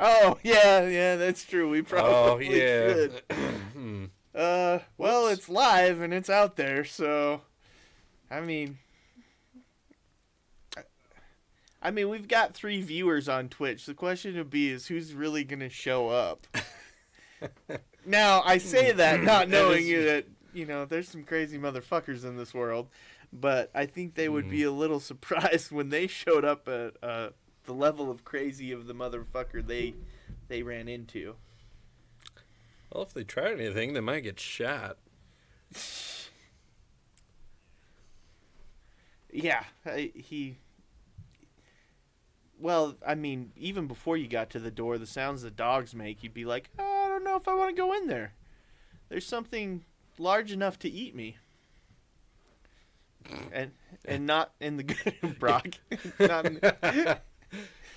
Oh 0.00 0.38
yeah, 0.42 0.86
yeah, 0.86 1.16
that's 1.16 1.44
true. 1.44 1.68
We 1.68 1.82
probably 1.82 2.12
oh 2.14 2.38
probably 2.38 2.60
yeah. 2.60 2.88
should. 2.94 3.22
Hmm. 3.72 4.06
Uh, 4.34 4.80
well, 4.96 5.28
Whoops. 5.28 5.38
it's 5.38 5.48
live 5.48 6.00
and 6.00 6.12
it's 6.12 6.28
out 6.28 6.56
there, 6.56 6.84
so 6.84 7.42
I 8.30 8.40
mean, 8.40 8.78
I 11.80 11.90
mean, 11.90 12.08
we've 12.08 12.26
got 12.28 12.54
three 12.54 12.80
viewers 12.82 13.28
on 13.28 13.48
Twitch. 13.48 13.86
The 13.86 13.94
question 13.94 14.36
would 14.36 14.50
be 14.50 14.68
is 14.70 14.86
who's 14.86 15.14
really 15.14 15.44
gonna 15.44 15.68
show 15.68 16.08
up? 16.08 16.46
now, 18.06 18.42
I 18.44 18.58
say 18.58 18.92
that 18.92 19.22
not 19.22 19.48
knowing 19.48 19.80
is- 19.82 19.88
you 19.88 20.04
that 20.04 20.26
you 20.52 20.66
know 20.66 20.84
there's 20.84 21.08
some 21.08 21.22
crazy 21.24 21.58
motherfuckers 21.58 22.24
in 22.24 22.36
this 22.36 22.52
world, 22.52 22.88
but 23.32 23.70
I 23.74 23.86
think 23.86 24.14
they 24.14 24.28
would 24.28 24.50
be 24.50 24.64
a 24.64 24.72
little 24.72 25.00
surprised 25.10 25.70
when 25.70 25.90
they 25.90 26.06
showed 26.08 26.44
up 26.44 26.66
at 26.68 26.94
uh, 27.02 27.30
the 27.64 27.74
level 27.74 28.10
of 28.10 28.24
crazy 28.24 28.72
of 28.72 28.86
the 28.86 28.94
motherfucker 28.94 29.64
they 29.64 29.94
they 30.48 30.62
ran 30.62 30.88
into. 30.88 31.36
Well, 32.92 33.04
if 33.04 33.12
they 33.14 33.22
tried 33.22 33.60
anything, 33.60 33.92
they 33.92 34.00
might 34.00 34.20
get 34.20 34.40
shot. 34.40 34.96
Yeah, 39.30 39.64
I, 39.84 40.10
he. 40.14 40.56
Well, 42.60 42.96
I 43.06 43.14
mean, 43.14 43.52
even 43.56 43.86
before 43.86 44.16
you 44.16 44.26
got 44.26 44.50
to 44.50 44.58
the 44.58 44.70
door, 44.70 44.98
the 44.98 45.06
sounds 45.06 45.42
the 45.42 45.50
dogs 45.50 45.94
make, 45.94 46.22
you'd 46.22 46.34
be 46.34 46.44
like, 46.44 46.70
"Oh, 46.78 47.04
I 47.04 47.08
don't 47.08 47.24
know 47.24 47.36
if 47.36 47.46
I 47.46 47.54
want 47.54 47.74
to 47.74 47.80
go 47.80 47.92
in 47.92 48.06
there. 48.08 48.32
There's 49.08 49.26
something 49.26 49.84
large 50.18 50.52
enough 50.52 50.78
to 50.80 50.90
eat 50.90 51.14
me. 51.14 51.36
And 53.52 53.72
and 54.04 54.26
not 54.26 54.52
in 54.60 54.76
the 54.76 54.82
good 54.84 55.38
Brock. 55.38 55.68
not 56.18 56.46
in, 56.46 56.60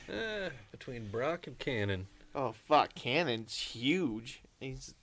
between 0.72 1.08
Brock 1.10 1.48
and 1.48 1.58
Cannon. 1.58 2.08
oh 2.36 2.52
fuck, 2.52 2.94
Cannon's 2.96 3.58
huge. 3.58 4.42
He's 4.60 4.94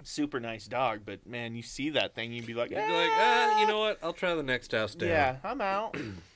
a 0.00 0.04
super 0.06 0.38
nice 0.38 0.66
dog, 0.66 1.00
but 1.04 1.26
man, 1.26 1.56
you 1.56 1.62
see 1.62 1.90
that 1.90 2.14
thing, 2.14 2.32
you'd 2.32 2.46
be 2.46 2.54
like, 2.54 2.70
You'd 2.70 2.76
be 2.76 2.92
like, 2.92 3.10
ah, 3.12 3.60
you 3.60 3.66
know 3.66 3.80
what? 3.80 3.98
I'll 4.02 4.12
try 4.12 4.34
the 4.34 4.42
next 4.42 4.72
house 4.72 4.94
down. 4.94 5.08
Yeah, 5.08 5.36
I'm 5.42 5.60
out. 5.60 5.96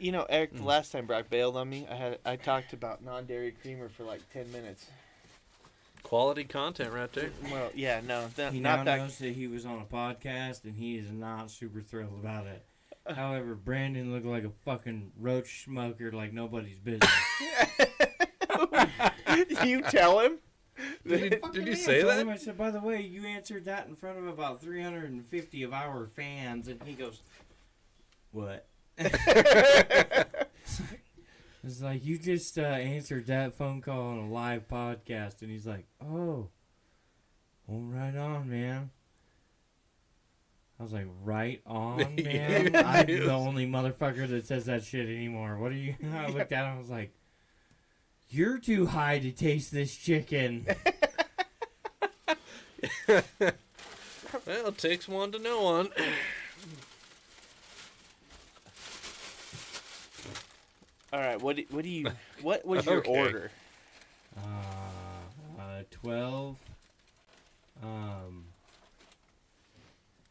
you 0.00 0.12
know, 0.12 0.26
Eric, 0.28 0.54
the 0.54 0.60
mm. 0.60 0.64
last 0.64 0.92
time 0.92 1.06
Brock 1.06 1.30
bailed 1.30 1.56
on 1.56 1.68
me, 1.68 1.86
I 1.90 1.94
had 1.94 2.18
I 2.24 2.36
talked 2.36 2.72
about 2.72 3.04
non-dairy 3.04 3.54
creamer 3.62 3.88
for 3.88 4.04
like 4.04 4.20
ten 4.32 4.50
minutes. 4.52 4.86
quality 6.02 6.44
content 6.44 6.92
right 6.92 7.12
there. 7.12 7.30
Well, 7.50 7.70
yeah, 7.74 8.00
no, 8.06 8.28
that, 8.36 8.52
He 8.52 8.60
now 8.60 8.76
not 8.76 8.84
that. 8.86 8.96
knows 8.98 9.18
that 9.18 9.34
he 9.34 9.46
was 9.46 9.66
on 9.66 9.80
a 9.80 9.84
podcast 9.84 10.64
and 10.64 10.76
he 10.76 10.96
is 10.96 11.10
not 11.10 11.50
super 11.50 11.80
thrilled 11.80 12.18
about 12.20 12.46
it. 12.46 12.64
However, 13.06 13.54
Brandon 13.54 14.12
looked 14.12 14.26
like 14.26 14.44
a 14.44 14.50
fucking 14.64 15.12
roach 15.18 15.64
smoker 15.64 16.12
like 16.12 16.32
nobody's 16.32 16.78
business. 16.78 17.10
you 19.64 19.82
tell 19.82 20.20
him. 20.20 20.38
Did 21.06 21.32
you, 21.32 21.52
did 21.52 21.66
you 21.66 21.76
say 21.76 22.00
told 22.00 22.12
that? 22.12 22.20
him, 22.20 22.28
I 22.28 22.36
said, 22.36 22.56
by 22.56 22.70
the 22.70 22.80
way, 22.80 23.02
you 23.02 23.26
answered 23.26 23.66
that 23.66 23.86
in 23.86 23.96
front 23.96 24.18
of 24.18 24.26
about 24.26 24.62
350 24.62 25.62
of 25.62 25.72
our 25.74 26.06
fans, 26.06 26.68
and 26.68 26.82
he 26.84 26.94
goes, 26.94 27.20
"What?" 28.32 28.66
It's 31.62 31.82
like 31.82 32.04
you 32.04 32.18
just 32.18 32.58
uh, 32.58 32.62
answered 32.62 33.26
that 33.26 33.52
phone 33.54 33.82
call 33.82 34.12
on 34.12 34.18
a 34.18 34.28
live 34.30 34.66
podcast, 34.66 35.42
and 35.42 35.50
he's 35.50 35.66
like, 35.66 35.86
"Oh, 36.02 36.48
well, 37.66 37.80
right 37.80 38.16
on, 38.16 38.48
man." 38.48 38.90
I 40.78 40.82
was 40.82 40.92
like, 40.92 41.06
"Right 41.22 41.60
on, 41.66 42.14
man." 42.16 42.72
Yeah, 42.72 42.82
I'm 42.86 43.06
the 43.06 43.30
only 43.32 43.66
motherfucker 43.66 44.26
that 44.30 44.46
says 44.46 44.64
that 44.64 44.84
shit 44.84 45.06
anymore. 45.06 45.58
What 45.58 45.72
are 45.72 45.76
you? 45.76 45.96
I 46.14 46.28
looked 46.28 46.52
at 46.52 46.64
him. 46.64 46.76
I 46.76 46.78
was 46.78 46.88
like, 46.88 47.12
"You're 48.30 48.58
too 48.58 48.86
high 48.86 49.18
to 49.18 49.30
taste 49.30 49.70
this 49.70 49.94
chicken." 49.94 50.66
Well, 53.06 54.68
it 54.68 54.78
takes 54.78 55.08
one 55.08 55.32
to 55.32 55.38
know 55.38 55.62
one. 55.62 55.88
All 61.12 61.18
right, 61.20 61.40
what 61.40 61.58
what 61.70 61.82
do 61.84 61.88
you? 61.90 62.10
What 62.42 62.64
was 62.64 62.86
your 62.86 62.98
Okay. 62.98 63.10
order? 63.18 63.50
Uh, 64.36 64.40
uh, 65.60 65.82
12 65.90 66.56
um 67.82 68.44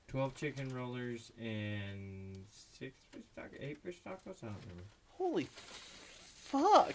12 0.07 0.35
chicken 0.35 0.73
rollers 0.73 1.31
and 1.39 2.45
6 2.79 2.95
fish 3.11 3.21
tacos 3.37 3.57
8 3.61 3.77
fish 3.83 3.95
tacos 4.05 4.37
I 4.41 4.47
don't 4.47 4.55
remember 4.61 4.83
Holy 5.17 5.47
fuck! 6.35 6.93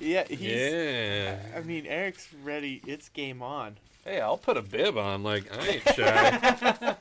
Yeah, 0.00 0.24
he's. 0.28 0.40
Yeah. 0.40 1.36
I 1.54 1.60
mean, 1.60 1.84
Eric's 1.86 2.28
ready. 2.42 2.80
It's 2.86 3.08
game 3.08 3.42
on. 3.42 3.76
Hey, 4.04 4.20
I'll 4.20 4.38
put 4.38 4.56
a 4.56 4.62
bib 4.62 4.96
on. 4.96 5.22
Like 5.22 5.44
I 5.56 5.66
ain't 5.66 5.82
shy. 5.94 6.94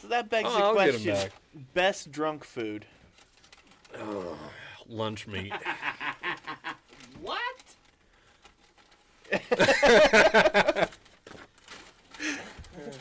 So 0.00 0.08
that 0.08 0.28
begs 0.30 0.48
Oh, 0.50 0.56
the 0.56 0.64
I'll 0.64 0.72
question. 0.72 1.30
Best 1.74 2.10
drunk 2.10 2.44
food. 2.44 2.86
Lunch 4.88 5.26
meat. 5.26 5.52
What? 7.20 7.74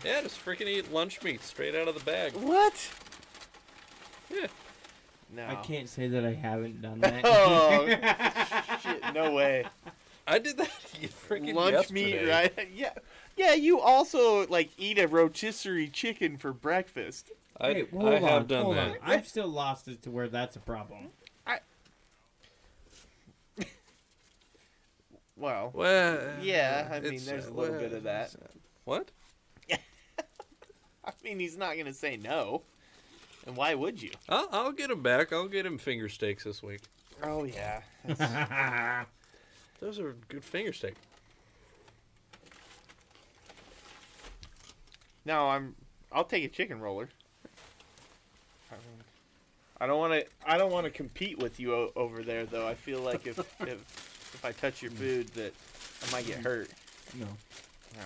Yeah, 0.04 0.22
just 0.22 0.44
freaking 0.44 0.68
eat 0.68 0.92
lunch 0.92 1.22
meat 1.24 1.44
straight 1.44 1.76
out 1.76 1.88
of 1.88 1.96
the 1.96 2.04
bag. 2.04 2.34
What? 2.34 2.90
Yeah. 4.34 4.48
No. 5.36 5.48
I 5.48 5.56
can't 5.56 5.90
say 5.90 6.08
that 6.08 6.26
I 6.26 6.34
haven't 6.34 6.82
done 6.82 7.00
that 7.02 7.22
Oh, 7.26 7.88
shit! 8.82 9.14
No 9.14 9.32
way. 9.34 9.66
I 10.26 10.40
did 10.40 10.58
that 10.58 10.72
You 11.02 11.10
freaking 11.10 11.54
Lunch 11.54 11.90
meat, 11.90 12.26
right? 12.26 12.54
Yeah. 12.74 12.94
Yeah. 13.36 13.54
You 13.54 13.80
also 13.80 14.48
like 14.48 14.72
eat 14.78 14.98
a 14.98 15.08
rotisserie 15.08 15.90
chicken 15.90 16.38
for 16.38 16.54
breakfast. 16.54 17.32
I, 17.60 17.74
Hey, 17.74 17.88
well, 17.92 18.08
I 18.08 18.20
hold 18.20 18.30
have 18.30 18.42
on, 18.42 18.48
done 18.48 18.64
hold 18.66 18.78
that. 18.78 18.90
on. 18.92 18.98
I'm 19.04 19.24
still 19.24 19.48
lost 19.48 19.88
as 19.88 19.98
to 20.00 20.12
where 20.12 20.28
that's 20.28 20.56
a 20.56 20.60
problem 20.60 21.08
Well, 25.36 25.72
Well, 25.74 26.20
Yeah, 26.42 26.90
I 26.92 27.00
mean, 27.00 27.22
there's 27.26 27.46
uh, 27.48 27.50
a 27.50 27.54
little 27.54 27.72
well, 27.72 27.80
bit 27.80 27.94
of 27.94 28.04
that. 28.04 28.36
What? 28.86 29.12
I 31.06 31.12
mean, 31.24 31.40
he's 31.40 31.58
not 31.58 31.78
gonna 31.78 31.94
say 31.94 32.18
no. 32.18 32.64
And 33.46 33.56
why 33.56 33.76
would 33.76 34.02
you? 34.02 34.12
I'll, 34.28 34.48
I'll 34.52 34.72
get 34.72 34.92
him 34.92 35.02
back. 35.02 35.32
I'll 35.32 35.48
get 35.48 35.66
him 35.66 35.78
finger 35.78 36.10
steaks 36.10 36.44
this 36.44 36.62
week. 36.62 36.82
Oh 37.24 37.44
yeah. 37.46 37.82
Those 39.80 40.00
are 40.00 40.16
good 40.28 40.44
finger 40.44 40.74
steak. 40.74 40.96
No, 45.26 45.48
I'm. 45.50 45.76
I'll 46.12 46.24
take 46.26 46.44
a 46.44 46.48
chicken 46.50 46.80
roller. 46.80 47.10
I 49.80 49.86
don't 49.88 50.00
want 50.00 50.14
to. 50.14 50.26
I 50.46 50.58
don't 50.58 50.72
want 50.72 50.86
to 50.86 50.90
compete 50.92 51.38
with 51.38 51.60
you 51.60 51.74
o- 51.76 51.92
over 51.96 52.24
there, 52.24 52.46
though. 52.46 52.68
I 52.68 52.74
feel 52.74 53.00
like 53.02 53.28
if 53.28 53.38
if 53.62 54.32
if 54.34 54.44
I 54.46 54.52
touch 54.52 54.82
your 54.82 54.92
food, 54.92 55.28
that 55.30 55.54
I 56.08 56.12
might 56.12 56.26
get 56.28 56.38
hurt. 56.40 56.70
no 57.16 57.26
No. 57.96 58.04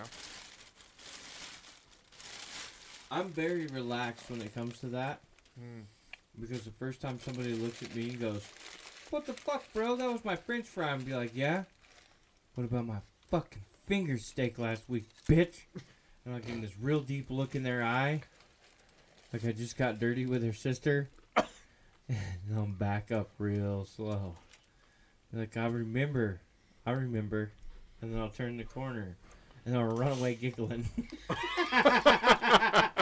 I'm 3.10 3.30
very 3.30 3.68
relaxed 3.68 4.30
when 4.30 4.42
it 4.42 4.54
comes 4.56 4.80
to 4.80 4.88
that 4.88 5.20
Hmm. 5.60 5.82
because 6.40 6.64
the 6.64 6.72
first 6.72 7.02
time 7.02 7.20
somebody 7.20 7.54
looks 7.54 7.84
at 7.84 7.94
me 7.94 8.10
and 8.12 8.20
goes, 8.22 8.44
"What 9.10 9.26
the 9.26 9.34
fuck, 9.34 9.64
bro? 9.74 9.96
That 9.98 10.12
was 10.12 10.24
my 10.24 10.36
French 10.38 10.66
fry," 10.66 10.92
and 10.94 11.06
be 11.06 11.14
like, 11.14 11.32
"Yeah." 11.36 11.64
What 12.56 12.64
about 12.66 12.86
my 12.86 13.00
fucking 13.30 13.62
finger 13.88 14.18
steak 14.18 14.58
last 14.60 14.90
week, 14.90 15.06
bitch? 15.28 15.62
And 16.26 16.36
I 16.36 16.40
give 16.40 16.48
them 16.52 16.62
this 16.62 16.78
real 16.80 17.00
deep 17.02 17.30
look 17.30 17.56
in 17.56 17.64
their 17.64 17.84
eye, 17.84 18.22
like 19.34 19.44
I 19.46 19.52
just 19.52 19.76
got 19.78 20.00
dirty 20.00 20.26
with 20.26 20.44
her 20.44 20.54
sister, 20.54 21.10
and 22.48 22.58
I'll 22.58 22.66
back 22.66 23.12
up 23.12 23.30
real 23.38 23.86
slow. 23.86 24.36
Like 25.34 25.56
I 25.58 25.68
remember, 25.68 26.42
I 26.86 26.92
remember, 26.92 27.52
and 28.02 28.14
then 28.14 28.20
I'll 28.22 28.30
turn 28.30 28.58
the 28.58 28.64
corner, 28.66 29.16
and 29.66 29.78
I'll 29.78 29.86
run 29.86 30.18
away 30.20 30.36
giggling. 30.36 30.90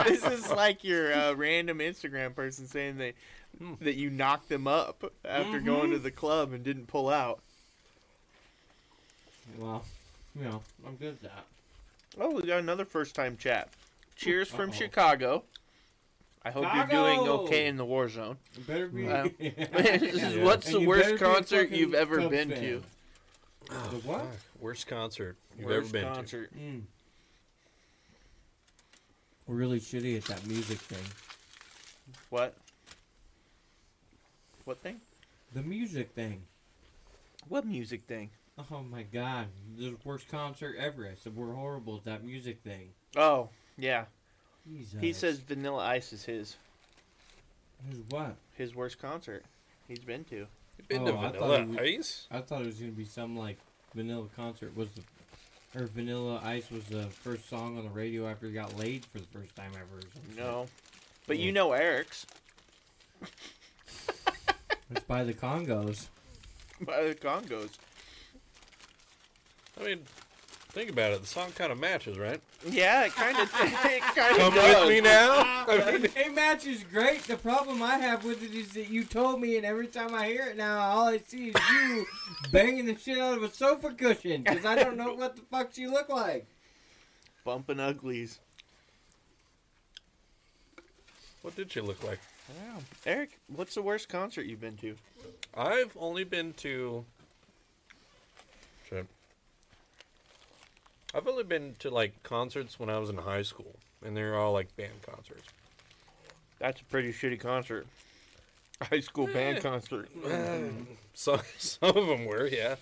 this 0.06 0.24
is 0.24 0.48
like 0.56 0.84
your 0.84 1.12
uh, 1.12 1.32
random 1.34 1.78
Instagram 1.78 2.34
person 2.34 2.66
saying 2.66 2.98
they 2.98 3.14
Hmm. 3.58 3.74
that 3.80 3.96
you 3.96 4.10
knocked 4.10 4.48
them 4.48 4.68
up 4.68 5.12
after 5.24 5.58
going 5.58 5.90
to 5.90 5.98
the 5.98 6.12
club 6.12 6.52
and 6.52 6.62
didn't 6.62 6.86
pull 6.86 7.08
out. 7.08 7.40
well, 9.58 9.84
you 10.38 10.44
know, 10.44 10.62
I'm 10.86 10.94
good 10.94 11.14
at 11.14 11.22
that. 11.22 11.44
Oh, 12.20 12.30
we 12.30 12.42
got 12.42 12.60
another 12.60 12.84
first 12.84 13.16
time 13.16 13.36
chat. 13.36 13.68
Cheers 14.14 14.48
from 14.48 14.70
Uh-oh. 14.70 14.76
Chicago. 14.76 15.42
I 16.42 16.50
hope 16.50 16.66
you're 16.74 16.86
doing 16.86 17.20
okay 17.20 17.66
in 17.66 17.76
the 17.76 17.84
war 17.84 18.08
zone. 18.08 18.38
You 18.56 18.64
better 18.64 18.88
be. 18.88 19.04
Wow. 19.04 19.24
This 19.38 20.22
is 20.22 20.38
what's 20.38 20.66
And 20.68 20.76
the 20.76 20.86
worst 20.88 21.02
better 21.02 21.16
be 21.18 21.24
a 21.24 21.34
concert 21.34 21.70
you've 21.70 21.94
ever 21.94 22.16
Cubs 22.18 22.30
been 22.30 22.50
fan. 22.50 22.60
to? 22.60 22.82
The 23.68 23.96
what? 24.04 24.20
Fuck, 24.22 24.28
Worst 24.58 24.86
concert 24.86 25.36
you've 25.56 25.66
Worst 25.66 25.94
ever 25.94 26.04
been 26.06 26.14
concert. 26.14 26.50
Mm. 26.58 26.82
We're 29.46 29.54
really 29.56 29.80
shitty 29.80 30.16
at 30.16 30.24
that 30.24 30.46
music 30.46 30.78
thing. 30.78 31.04
What? 32.30 32.54
What 34.64 34.78
thing? 34.82 35.00
The 35.54 35.62
music 35.62 36.10
thing. 36.14 36.42
What 37.48 37.66
music 37.66 38.04
thing? 38.04 38.30
Oh 38.70 38.82
my 38.82 39.02
god, 39.02 39.46
the 39.76 39.96
worst 40.04 40.28
concert 40.28 40.76
ever. 40.78 41.06
I 41.06 41.14
said 41.14 41.34
we're 41.34 41.54
horrible 41.54 41.96
at 41.96 42.04
that 42.04 42.24
music 42.24 42.60
thing. 42.62 42.90
Oh, 43.16 43.48
yeah. 43.78 44.04
Jesus. 44.70 45.00
He 45.00 45.12
says 45.12 45.38
Vanilla 45.40 45.84
Ice 45.86 46.12
is 46.12 46.24
his 46.24 46.56
His 47.88 47.98
what? 48.10 48.36
his 48.56 48.74
worst 48.74 48.98
concert 49.00 49.44
he's 49.88 49.98
been 50.00 50.24
to. 50.24 50.30
to. 50.30 50.46
You've 50.78 50.88
been 50.88 51.02
Oh, 51.02 51.12
to 51.12 51.18
I 51.18 51.30
Vanilla 51.30 51.60
it 51.62 51.68
was- 51.68 51.76
Ice? 51.78 52.26
I 52.30 52.40
thought 52.40 52.62
it 52.62 52.66
was 52.66 52.76
gonna 52.76 52.92
be 52.92 53.04
some 53.04 53.36
like 53.36 53.58
Vanilla 53.94 54.28
concert 54.36 54.76
was 54.76 54.88
the, 54.92 55.02
or 55.80 55.86
Vanilla 55.86 56.40
Ice 56.44 56.70
was 56.70 56.84
the 56.84 57.06
first 57.08 57.48
song 57.48 57.76
on 57.78 57.84
the 57.84 57.90
radio 57.90 58.28
after 58.28 58.46
he 58.46 58.52
got 58.52 58.76
laid 58.78 59.04
for 59.06 59.18
the 59.18 59.26
first 59.26 59.54
time 59.56 59.72
ever. 59.74 59.98
Or 59.98 60.02
some. 60.02 60.36
No. 60.36 60.66
But 61.26 61.38
Yeah. 61.38 61.46
you 61.46 61.52
know 61.52 61.72
Eric's 61.72 62.26
it's 64.90 65.04
by 65.06 65.24
the 65.24 65.34
Kongos. 65.34 66.08
by 66.80 67.02
the 67.04 67.14
Kongos. 67.14 67.70
I 69.80 69.84
mean, 69.84 70.00
think 70.70 70.90
about 70.90 71.12
it. 71.12 71.20
The 71.20 71.26
song 71.26 71.50
kind 71.54 71.72
of 71.72 71.78
matches, 71.78 72.18
right? 72.18 72.40
Yeah, 72.66 73.04
it 73.06 73.12
kind 73.14 73.36
of 73.38 73.50
it 73.54 74.00
kind 74.02 74.36
Come 74.36 74.48
of 74.48 74.54
does. 74.54 74.80
with 74.86 74.88
me 74.88 75.00
now. 75.00 75.64
I 75.68 75.92
mean, 75.98 76.04
it 76.04 76.34
matches 76.34 76.84
great. 76.84 77.22
The 77.24 77.36
problem 77.36 77.82
I 77.82 77.98
have 77.98 78.24
with 78.24 78.42
it 78.42 78.54
is 78.54 78.70
that 78.72 78.88
you 78.88 79.04
told 79.04 79.40
me, 79.40 79.56
and 79.56 79.66
every 79.66 79.86
time 79.88 80.14
I 80.14 80.26
hear 80.26 80.46
it 80.46 80.56
now, 80.56 80.80
all 80.80 81.08
I 81.08 81.18
see 81.18 81.48
is 81.48 81.54
you 81.70 82.06
banging 82.52 82.86
the 82.86 82.96
shit 82.96 83.18
out 83.18 83.36
of 83.36 83.42
a 83.42 83.52
sofa 83.52 83.90
cushion 83.92 84.42
because 84.42 84.64
I 84.64 84.76
don't 84.76 84.96
know 84.96 85.14
what 85.14 85.36
the 85.36 85.42
fuck 85.50 85.76
you 85.76 85.90
look 85.90 86.08
like. 86.08 86.46
Bumping 87.44 87.80
uglies. 87.80 88.38
what 91.42 91.56
did 91.56 91.72
she 91.72 91.80
look 91.80 92.02
like? 92.04 92.18
Wow. 92.48 92.78
Eric, 93.06 93.38
what's 93.48 93.74
the 93.74 93.82
worst 93.82 94.08
concert 94.08 94.44
you've 94.46 94.60
been 94.60 94.76
to? 94.78 94.94
I've 95.56 95.96
only 95.98 96.24
been 96.24 96.52
to. 96.54 97.04
Shit. 98.88 99.06
I've 101.14 101.26
only 101.26 101.44
been 101.44 101.74
to 101.80 101.90
like 101.90 102.22
concerts 102.22 102.78
when 102.78 102.88
I 102.90 102.98
was 102.98 103.10
in 103.10 103.16
high 103.16 103.42
school, 103.42 103.74
and 104.04 104.16
they're 104.16 104.36
all 104.38 104.52
like 104.52 104.74
band 104.76 105.02
concerts. 105.02 105.48
That's 106.58 106.80
a 106.80 106.84
pretty 106.84 107.12
shitty 107.12 107.40
concert. 107.40 107.86
High 108.82 109.00
school 109.00 109.26
band 109.26 109.58
Eh. 109.58 109.60
concert. 109.60 110.08
Some 111.14 111.40
some 111.58 111.96
of 111.96 112.06
them 112.06 112.24
were, 112.24 112.46
yeah. 112.46 112.76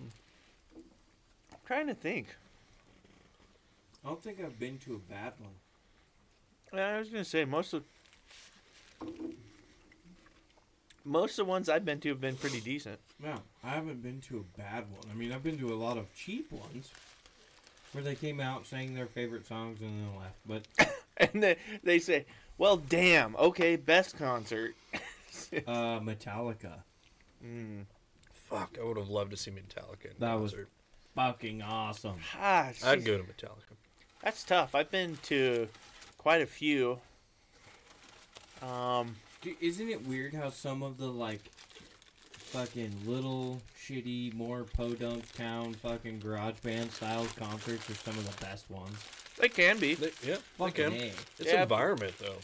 I'm 0.00 1.58
trying 1.66 1.86
to 1.88 1.94
think. 1.94 2.34
I 4.04 4.08
don't 4.08 4.22
think 4.22 4.38
I've 4.42 4.58
been 4.58 4.78
to 4.78 4.94
a 4.94 5.12
bad 5.12 5.34
one. 5.38 5.50
Yeah, 6.72 6.96
I 6.96 6.98
was 6.98 7.10
gonna 7.10 7.24
say 7.24 7.44
most 7.44 7.74
of 7.74 7.84
most 11.04 11.38
of 11.38 11.46
the 11.46 11.50
ones 11.50 11.68
I've 11.68 11.84
been 11.84 12.00
to 12.00 12.08
have 12.10 12.20
been 12.20 12.36
pretty 12.36 12.60
decent. 12.60 12.98
No, 13.22 13.34
I 13.64 13.70
haven't 13.70 14.02
been 14.02 14.20
to 14.22 14.38
a 14.38 14.58
bad 14.58 14.84
one. 14.90 15.02
I 15.10 15.14
mean, 15.14 15.32
I've 15.32 15.42
been 15.42 15.58
to 15.58 15.72
a 15.72 15.76
lot 15.76 15.96
of 15.96 16.12
cheap 16.14 16.50
ones 16.50 16.90
where 17.92 18.04
they 18.04 18.14
came 18.14 18.40
out 18.40 18.66
sang 18.66 18.94
their 18.94 19.06
favorite 19.06 19.46
songs 19.46 19.80
and 19.80 19.90
then 19.90 20.20
left. 20.20 20.38
But 20.46 20.88
And 21.18 21.42
they 21.42 21.56
they 21.82 21.98
say, 21.98 22.26
"Well, 22.58 22.76
damn, 22.76 23.34
okay, 23.36 23.76
best 23.76 24.16
concert." 24.16 24.74
uh, 24.94 26.00
Metallica, 26.00 26.82
mm. 27.44 27.84
Fuck, 28.32 28.78
I 28.80 28.84
would 28.84 28.96
have 28.96 29.08
loved 29.08 29.32
to 29.32 29.36
see 29.36 29.50
Metallica. 29.50 30.06
In 30.06 30.14
That 30.20 30.34
was- 30.40 30.54
fucking 31.14 31.60
awesome. 31.62 32.20
Ah, 32.40 32.70
I'd 32.84 33.04
go 33.04 33.18
to 33.18 33.24
Metallica. 33.24 33.74
That's 34.22 34.42
tough. 34.44 34.74
I've 34.74 34.90
been 34.90 35.18
to 35.24 35.68
quite 36.16 36.40
a 36.40 36.46
few. 36.46 37.00
Um, 38.62 39.16
Dude, 39.42 39.56
isn't 39.60 39.88
it 39.88 40.06
weird 40.06 40.34
how 40.34 40.50
some 40.50 40.82
of 40.82 40.98
the 40.98 41.06
like 41.06 41.50
fucking 42.52 42.92
little 43.06 43.60
shitty, 43.78 44.34
more 44.34 44.64
podunk 44.64 45.30
town 45.36 45.74
fucking 45.74 46.20
garage 46.20 46.58
band 46.62 46.90
style 46.92 47.26
concerts 47.36 47.88
are 47.90 47.94
some 47.94 48.16
of 48.18 48.24
the 48.38 48.44
best 48.44 48.70
ones? 48.70 48.96
they 49.38 49.48
can 49.48 49.78
be. 49.78 49.94
They, 49.94 50.06
yeah, 50.24 50.34
they 50.34 50.40
Fucking 50.58 50.90
can. 50.90 50.92
A. 51.00 51.12
It's 51.38 51.52
Yeah. 51.52 51.62
environment 51.62 52.14
though. 52.18 52.38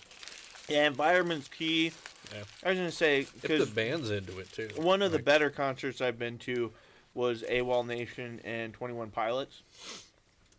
Yeah, 0.69 0.87
environment's 0.87 1.49
key. 1.49 1.93
Yeah. 2.33 2.45
I 2.64 2.69
was 2.71 2.79
gonna 2.79 2.93
say 2.93 3.21
If 3.21 3.33
the 3.33 3.49
because 3.49 3.71
band's 3.71 4.11
into 4.11 4.38
it 4.38 4.53
too. 4.53 4.71
one 4.77 5.03
of 5.03 5.11
the 5.12 5.19
better 5.19 5.51
concerts 5.51 6.01
I've 6.01 6.19
been 6.19 6.38
to 6.38 6.73
was 7.12 7.43
AWOL 7.43 7.85
Nation 7.87 8.40
and 8.45 8.73
Twenty 8.73 8.95
One 8.95 9.11
Pilots. 9.11 9.62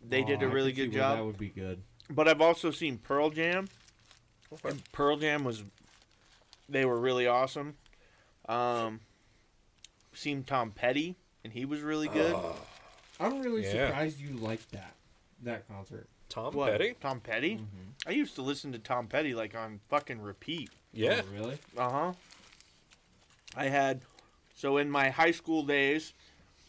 They 0.06 0.22
did 0.22 0.42
a 0.42 0.48
really 0.48 0.72
good 0.72 0.92
job. 0.92 1.16
That 1.18 1.24
would 1.24 1.38
be 1.38 1.48
good. 1.48 1.82
But 2.10 2.28
I've 2.28 2.40
also 2.42 2.70
seen 2.70 2.98
Pearl 2.98 3.30
Jam. 3.30 3.68
Okay. 4.52 4.68
And 4.68 4.92
Pearl 4.92 5.16
Jam 5.16 5.42
was, 5.42 5.64
they 6.68 6.84
were 6.84 7.00
really 7.00 7.26
awesome. 7.26 7.74
Um, 8.48 9.00
seen 10.16 10.42
Tom 10.44 10.70
Petty, 10.70 11.16
and 11.44 11.52
he 11.52 11.64
was 11.64 11.80
really 11.80 12.08
good. 12.08 12.32
Oh, 12.34 12.56
I'm 13.20 13.40
really 13.42 13.64
Yeah. 13.64 13.88
surprised 13.88 14.18
you 14.20 14.30
liked 14.36 14.70
that 14.72 14.94
that 15.42 15.68
concert. 15.68 16.08
Tom 16.28 16.54
What, 16.54 16.72
Petty. 16.72 16.94
Tom 17.00 17.20
Petty. 17.20 17.56
Mm-hmm. 17.56 18.08
I 18.08 18.12
used 18.12 18.34
to 18.36 18.42
listen 18.42 18.72
to 18.72 18.78
Tom 18.78 19.06
Petty 19.06 19.34
like 19.34 19.54
on 19.54 19.80
fucking 19.88 20.20
repeat. 20.20 20.70
Yeah. 20.92 21.22
Oh, 21.24 21.32
really? 21.32 21.58
Uh 21.76 21.90
huh. 21.90 22.12
I 23.56 23.66
had, 23.68 24.00
so 24.54 24.76
in 24.78 24.90
my 24.90 25.08
high 25.10 25.30
school 25.30 25.62
days, 25.62 26.12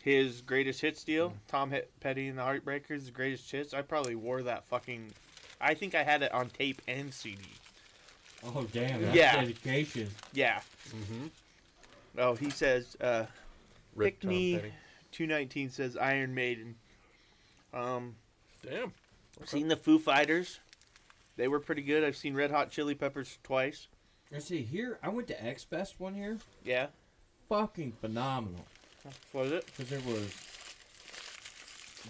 his 0.03 0.41
greatest 0.41 0.79
hits 0.81 1.03
deal, 1.03 1.33
Tom 1.47 1.71
Hit 1.71 1.89
Petty 1.99 2.27
and 2.27 2.37
the 2.37 2.43
Heartbreakers, 2.43 3.05
the 3.05 3.11
greatest 3.11 3.51
hits. 3.51 3.73
I 3.73 3.81
probably 3.81 4.15
wore 4.15 4.41
that 4.43 4.63
fucking. 4.65 5.11
I 5.59 5.73
think 5.73 5.95
I 5.95 6.03
had 6.03 6.21
it 6.21 6.31
on 6.31 6.49
tape 6.49 6.81
and 6.87 7.13
CD. 7.13 7.41
Oh 8.43 8.63
damn! 8.71 9.01
That's 9.01 9.15
Yeah. 9.15 9.35
dedication. 9.41 10.09
Yeah. 10.33 10.61
Mm-hmm. 10.89 11.27
Oh, 12.17 12.35
he 12.35 12.49
says, 12.49 12.97
uh, 12.99 13.25
Rip 13.95 14.19
Tom 14.19 14.29
Pickney. 14.29 14.55
Petty. 14.55 14.73
219 15.11 15.69
says 15.69 15.97
Iron 15.97 16.33
Maiden. 16.33 16.75
Um, 17.73 18.15
Damn. 18.67 18.93
I've 19.41 19.49
seen 19.49 19.67
the 19.67 19.77
Foo 19.77 19.99
Fighters. 19.99 20.59
They 21.37 21.47
were 21.47 21.59
pretty 21.59 21.83
good. 21.83 22.03
I've 22.03 22.17
seen 22.17 22.33
Red 22.35 22.51
Hot 22.51 22.71
Chili 22.71 22.95
Peppers 22.95 23.37
twice. 23.43 23.87
I 24.35 24.39
see 24.39 24.63
here. 24.63 24.99
I 25.01 25.09
went 25.09 25.27
to 25.27 25.43
X 25.43 25.63
Fest 25.63 25.99
one 25.99 26.15
year. 26.15 26.37
Yeah. 26.65 26.87
Fucking 27.47 27.93
phenomenal. 28.01 28.65
Was 29.31 29.51
it? 29.51 29.65
Because 29.65 29.89
there 29.89 30.01
was 30.05 30.35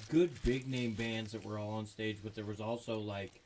good 0.10 0.32
big 0.44 0.68
name 0.68 0.94
bands 0.94 1.34
that 1.34 1.46
were 1.46 1.60
all 1.60 1.72
on 1.72 1.86
stage, 1.86 2.20
but 2.24 2.34
there 2.34 2.46
was 2.46 2.60
also 2.60 3.00
like 3.00 3.42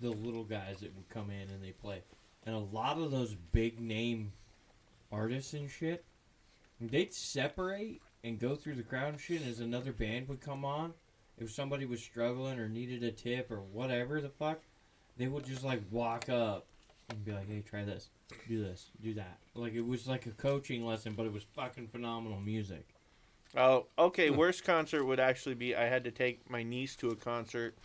the 0.00 0.10
little 0.10 0.44
guys 0.44 0.80
that 0.80 0.94
would 0.94 1.08
come 1.08 1.30
in 1.30 1.48
and 1.50 1.62
they 1.62 1.72
play. 1.72 2.02
And 2.46 2.54
a 2.54 2.58
lot 2.58 2.98
of 2.98 3.10
those 3.10 3.34
big 3.52 3.80
name 3.80 4.32
artists 5.12 5.52
and 5.52 5.70
shit, 5.70 6.04
they'd 6.80 7.12
separate 7.12 8.00
and 8.24 8.38
go 8.38 8.54
through 8.54 8.74
the 8.74 8.82
crowd 8.82 9.08
and 9.08 9.20
shit. 9.20 9.46
As 9.46 9.60
another 9.60 9.92
band 9.92 10.28
would 10.28 10.40
come 10.40 10.64
on, 10.64 10.94
if 11.38 11.50
somebody 11.50 11.86
was 11.86 12.00
struggling 12.00 12.58
or 12.58 12.68
needed 12.68 13.02
a 13.02 13.10
tip 13.10 13.50
or 13.50 13.60
whatever 13.60 14.20
the 14.20 14.28
fuck, 14.28 14.60
they 15.16 15.26
would 15.26 15.44
just 15.44 15.64
like 15.64 15.82
walk 15.90 16.28
up 16.28 16.66
and 17.08 17.24
be 17.24 17.32
like, 17.32 17.48
"Hey, 17.48 17.62
try 17.62 17.84
this, 17.84 18.10
do 18.48 18.62
this, 18.62 18.90
do 19.02 19.14
that." 19.14 19.38
Like 19.54 19.74
it 19.74 19.86
was 19.86 20.06
like 20.06 20.26
a 20.26 20.30
coaching 20.30 20.84
lesson, 20.84 21.14
but 21.14 21.26
it 21.26 21.32
was 21.32 21.44
fucking 21.54 21.88
phenomenal 21.88 22.40
music. 22.40 22.86
Oh, 23.56 23.86
okay. 23.98 24.30
Worst 24.30 24.64
concert 24.64 25.04
would 25.04 25.20
actually 25.20 25.54
be 25.54 25.74
I 25.74 25.84
had 25.84 26.04
to 26.04 26.10
take 26.10 26.48
my 26.48 26.62
niece 26.62 26.94
to 26.96 27.08
a 27.08 27.16
concert, 27.16 27.76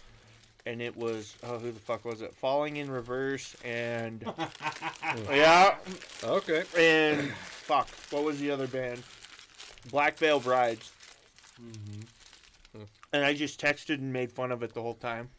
and 0.65 0.81
it 0.81 0.95
was 0.95 1.35
oh 1.43 1.57
who 1.59 1.71
the 1.71 1.79
fuck 1.79 2.05
was 2.05 2.21
it? 2.21 2.33
Falling 2.35 2.77
in 2.77 2.89
Reverse 2.89 3.55
and 3.63 4.23
yeah, 5.29 5.75
Okay. 6.23 6.63
and 6.77 7.31
fuck, 7.33 7.87
what 8.09 8.23
was 8.23 8.39
the 8.39 8.51
other 8.51 8.67
band? 8.67 9.03
Black 9.91 10.17
Veil 10.17 10.39
Brides. 10.39 10.91
Mm-hmm. 11.61 12.01
And 13.13 13.23
I 13.23 13.33
just 13.33 13.61
texted 13.61 13.95
and 13.99 14.11
made 14.11 14.31
fun 14.31 14.51
of 14.51 14.61
it 14.61 14.73
the 14.73 14.81
whole 14.81 14.95
time. 14.95 15.29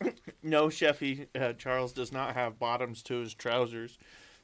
no, 0.42 0.66
Sheffy, 0.68 1.26
uh, 1.34 1.52
Charles 1.54 1.92
does 1.92 2.12
not 2.12 2.34
have 2.34 2.58
bottoms 2.58 3.02
to 3.04 3.14
his 3.16 3.34
trousers 3.34 3.98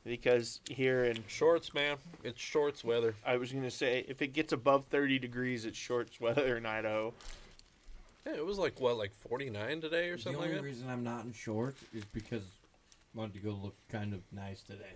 because 0.04 0.60
here 0.68 1.04
in 1.04 1.22
Shorts, 1.28 1.74
man. 1.74 1.96
It's 2.24 2.40
shorts 2.40 2.82
weather. 2.82 3.14
I 3.24 3.36
was 3.36 3.52
gonna 3.52 3.70
say 3.70 4.04
if 4.08 4.22
it 4.22 4.28
gets 4.32 4.52
above 4.52 4.86
thirty 4.86 5.18
degrees, 5.18 5.64
it's 5.64 5.78
shorts 5.78 6.20
weather 6.20 6.56
in 6.56 6.66
Idaho. 6.66 7.12
Yeah, 8.26 8.34
it 8.34 8.44
was 8.44 8.58
like 8.58 8.80
what, 8.80 8.96
like 8.98 9.14
49 9.14 9.80
today 9.80 10.08
or 10.08 10.18
something. 10.18 10.32
The 10.32 10.38
only 10.38 10.48
like 10.54 10.62
that. 10.62 10.66
reason 10.66 10.90
I'm 10.90 11.04
not 11.04 11.24
in 11.24 11.32
shorts 11.32 11.82
is 11.94 12.04
because 12.12 12.42
I 13.14 13.18
wanted 13.18 13.34
to 13.34 13.40
go 13.40 13.50
look 13.50 13.76
kind 13.90 14.12
of 14.14 14.20
nice 14.32 14.62
today. 14.62 14.94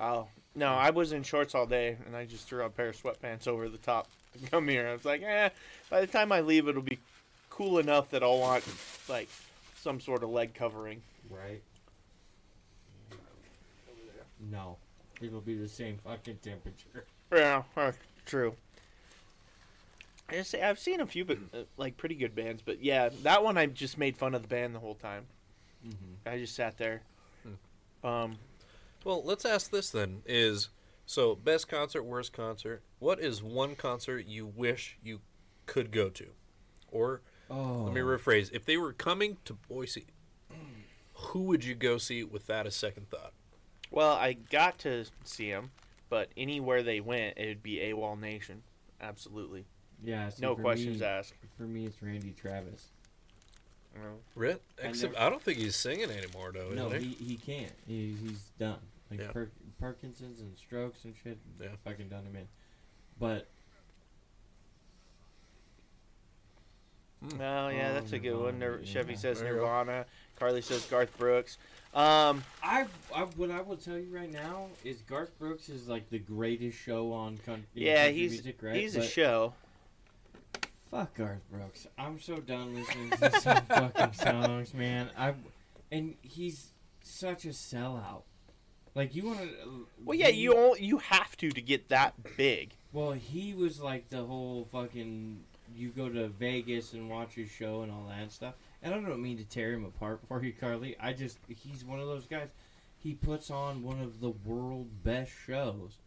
Oh 0.00 0.28
no, 0.54 0.74
I 0.74 0.90
was 0.90 1.12
in 1.12 1.22
shorts 1.22 1.54
all 1.54 1.66
day, 1.66 1.96
and 2.06 2.16
I 2.16 2.24
just 2.24 2.46
threw 2.46 2.64
a 2.64 2.70
pair 2.70 2.90
of 2.90 2.96
sweatpants 3.02 3.48
over 3.48 3.68
the 3.68 3.78
top 3.78 4.08
to 4.32 4.50
come 4.50 4.68
here. 4.68 4.86
I 4.86 4.92
was 4.92 5.04
like, 5.04 5.22
eh. 5.22 5.50
By 5.90 6.00
the 6.00 6.06
time 6.06 6.30
I 6.30 6.40
leave, 6.40 6.68
it'll 6.68 6.82
be 6.82 6.98
cool 7.50 7.78
enough 7.78 8.10
that 8.10 8.22
I'll 8.22 8.38
want 8.38 8.64
like 9.08 9.28
some 9.80 10.00
sort 10.00 10.22
of 10.22 10.30
leg 10.30 10.54
covering. 10.54 11.02
Right? 11.28 11.62
No, 14.50 14.76
it'll 15.20 15.40
be 15.40 15.56
the 15.56 15.68
same 15.68 15.98
fucking 16.04 16.38
temperature. 16.42 17.04
Yeah, 17.32 17.64
uh, 17.76 17.92
true. 18.24 18.54
I 20.28 20.34
just 20.34 20.50
say 20.50 20.62
I've 20.62 20.78
seen 20.78 21.00
a 21.00 21.06
few, 21.06 21.24
but 21.24 21.38
uh, 21.54 21.58
like 21.76 21.96
pretty 21.96 22.14
good 22.14 22.34
bands. 22.34 22.62
But 22.64 22.82
yeah, 22.82 23.08
that 23.22 23.42
one 23.42 23.56
I 23.56 23.66
just 23.66 23.96
made 23.98 24.16
fun 24.16 24.34
of 24.34 24.42
the 24.42 24.48
band 24.48 24.74
the 24.74 24.78
whole 24.80 24.94
time. 24.94 25.26
Mm-hmm. 25.86 26.28
I 26.28 26.38
just 26.38 26.54
sat 26.54 26.76
there. 26.78 27.02
Um, 28.04 28.36
Well, 29.04 29.22
let's 29.24 29.44
ask 29.44 29.70
this 29.70 29.90
then: 29.90 30.22
Is 30.26 30.68
so 31.06 31.34
best 31.34 31.68
concert, 31.68 32.02
worst 32.04 32.32
concert? 32.32 32.82
What 32.98 33.20
is 33.20 33.42
one 33.42 33.74
concert 33.74 34.26
you 34.26 34.46
wish 34.46 34.98
you 35.02 35.20
could 35.66 35.90
go 35.90 36.08
to? 36.10 36.26
Or 36.92 37.22
Oh, 37.50 37.84
let 37.84 37.94
me 37.94 38.00
rephrase: 38.02 38.50
If 38.52 38.64
they 38.66 38.76
were 38.76 38.92
coming 38.92 39.38
to 39.46 39.54
Boise, 39.54 40.06
who 41.14 41.42
would 41.44 41.64
you 41.64 41.74
go 41.74 41.96
see 41.98 42.22
with 42.22 42.46
that 42.46 42.66
as 42.66 42.74
second 42.76 43.08
thought? 43.10 43.32
well, 43.90 44.12
I 44.12 44.34
got 44.34 44.78
to 44.80 45.06
see 45.24 45.50
them, 45.50 45.70
but 46.10 46.28
anywhere 46.36 46.82
they 46.82 47.00
went, 47.00 47.38
it'd 47.38 47.62
be 47.62 47.76
AWOL 47.78 48.20
Nation. 48.20 48.62
Absolutely, 49.00 49.64
yeah. 50.04 50.28
see, 50.28 50.42
no 50.42 50.54
questions 50.56 51.00
me, 51.00 51.06
asked. 51.06 51.34
For 51.56 51.64
me, 51.64 51.86
it's 51.86 52.02
Randy 52.02 52.32
Travis. 52.40 52.86
You 53.94 54.02
know? 54.02 54.14
Rit? 54.34 54.62
I 54.82 54.88
Except 54.88 55.14
never- 55.14 55.24
I 55.26 55.30
don't 55.30 55.42
think 55.42 55.58
he's 55.58 55.74
singing 55.76 56.10
anymore, 56.10 56.52
though. 56.54 56.70
no, 56.70 56.90
he? 56.90 57.08
he, 57.08 57.24
he 57.24 57.36
can't. 57.36 57.72
He, 57.86 58.14
he's 58.22 58.50
done. 58.58 58.78
Like 59.10 59.20
Yeah. 59.20 59.30
per- 59.32 59.50
Parkinson's 59.80 60.40
and 60.40 60.56
strokes 60.58 61.04
and 61.04 61.14
shit. 61.22 61.38
Yeah. 61.60 61.68
fucking 61.84 62.08
done 62.08 62.24
him 62.24 62.36
in. 62.36 62.48
But 63.18 63.46
Oh 67.40 67.68
yeah, 67.68 67.90
Oh, 67.90 67.94
that's 67.94 68.12
a 68.12 68.18
good 68.18 68.36
one. 68.36 68.58
Nirvana, 68.58 68.80
Nir- 68.80 68.86
Chevy 68.86 69.16
says 69.16 69.40
There 69.40 69.48
you 69.48 69.54
go. 69.54 69.60
Nirvana. 69.62 70.06
Carly 70.38 70.62
says 70.62 70.84
Garth 70.84 71.16
Brooks. 71.18 71.58
Um, 71.94 72.44
I, 72.62 72.86
I 73.14 73.22
what 73.36 73.50
I 73.50 73.60
will 73.60 73.76
tell 73.76 73.98
you 73.98 74.08
right 74.14 74.30
now 74.30 74.66
is 74.84 74.98
Garth 75.02 75.36
Brooks 75.38 75.68
is 75.68 75.88
like 75.88 76.10
the 76.10 76.18
greatest 76.20 76.78
show 76.78 77.12
on 77.12 77.38
country, 77.38 77.64
yeah, 77.74 78.04
country 78.04 78.20
he's 78.20 78.30
music, 78.32 78.58
right? 78.62 78.74
he's 78.76 78.94
a 78.94 79.02
show. 79.02 79.54
Fuck 80.90 81.16
Garth 81.16 81.42
Brooks. 81.50 81.86
I'm 81.98 82.20
so 82.20 82.36
done 82.36 82.74
listening 82.74 83.10
to 83.10 83.40
some 83.40 83.62
fucking 83.66 84.12
songs, 84.14 84.72
man. 84.72 85.10
I 85.16 85.34
and 85.92 86.14
he's 86.22 86.70
such 87.02 87.44
a 87.44 87.48
sellout. 87.48 88.22
Like 88.94 89.14
you 89.14 89.26
want 89.26 89.40
to? 89.40 89.86
Well, 90.04 90.16
yeah, 90.16 90.28
you 90.28 90.54
all, 90.54 90.76
you 90.76 90.98
have 90.98 91.36
to 91.38 91.50
to 91.50 91.60
get 91.60 91.88
that 91.90 92.14
big. 92.36 92.74
Well, 92.92 93.12
he 93.12 93.54
was 93.54 93.80
like 93.80 94.08
the 94.08 94.24
whole 94.24 94.66
fucking. 94.72 95.40
You 95.76 95.90
go 95.90 96.08
to 96.08 96.28
Vegas 96.28 96.94
and 96.94 97.10
watch 97.10 97.34
his 97.34 97.50
show 97.50 97.82
and 97.82 97.92
all 97.92 98.06
that 98.08 98.32
stuff. 98.32 98.54
And 98.82 98.94
I 98.94 99.00
don't 99.00 99.22
mean 99.22 99.36
to 99.36 99.44
tear 99.44 99.72
him 99.72 99.84
apart 99.84 100.20
for 100.26 100.42
you, 100.42 100.54
Carly. 100.58 100.96
I 100.98 101.12
just 101.12 101.38
he's 101.48 101.84
one 101.84 102.00
of 102.00 102.06
those 102.06 102.24
guys. 102.24 102.48
He 102.96 103.14
puts 103.14 103.50
on 103.50 103.82
one 103.82 104.00
of 104.00 104.20
the 104.20 104.30
world 104.30 104.88
best 105.04 105.32
shows. 105.46 105.98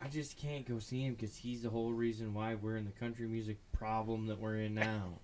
I 0.00 0.08
just 0.08 0.36
can't 0.36 0.66
go 0.66 0.78
see 0.78 1.02
him 1.02 1.14
because 1.14 1.36
he's 1.36 1.62
the 1.62 1.70
whole 1.70 1.92
reason 1.92 2.32
why 2.32 2.54
we're 2.54 2.76
in 2.76 2.84
the 2.84 2.92
country 2.92 3.26
music 3.26 3.56
problem 3.72 4.26
that 4.28 4.40
we're 4.40 4.56
in 4.56 4.74
now. 4.74 5.18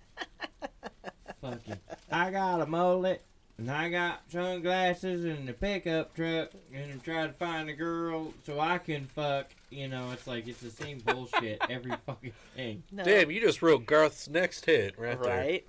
Fucking, 1.41 1.79
I 2.11 2.31
got 2.31 2.61
a 2.61 2.65
mullet 2.65 3.23
and 3.57 3.71
I 3.71 3.89
got 3.89 4.23
sunglasses 4.29 5.23
and 5.23 5.47
a 5.47 5.53
pickup 5.53 6.13
truck 6.13 6.51
and 6.73 6.91
I'm 6.91 6.99
trying 6.99 7.29
to 7.29 7.33
find 7.33 7.69
a 7.69 7.73
girl 7.73 8.33
so 8.45 8.59
I 8.59 8.79
can 8.79 9.05
fuck. 9.05 9.47
You 9.69 9.87
know, 9.87 10.11
it's 10.11 10.27
like 10.27 10.47
it's 10.47 10.61
the 10.61 10.71
same 10.71 10.99
bullshit 10.99 11.61
every 11.69 11.93
fucking 12.05 12.33
thing. 12.55 12.83
No. 12.91 13.03
Damn, 13.03 13.31
you 13.31 13.39
just 13.39 13.61
wrote 13.61 13.85
Garth's 13.85 14.27
next 14.27 14.65
hit 14.65 14.97
right, 14.97 15.21
there. 15.21 15.37
right? 15.37 15.67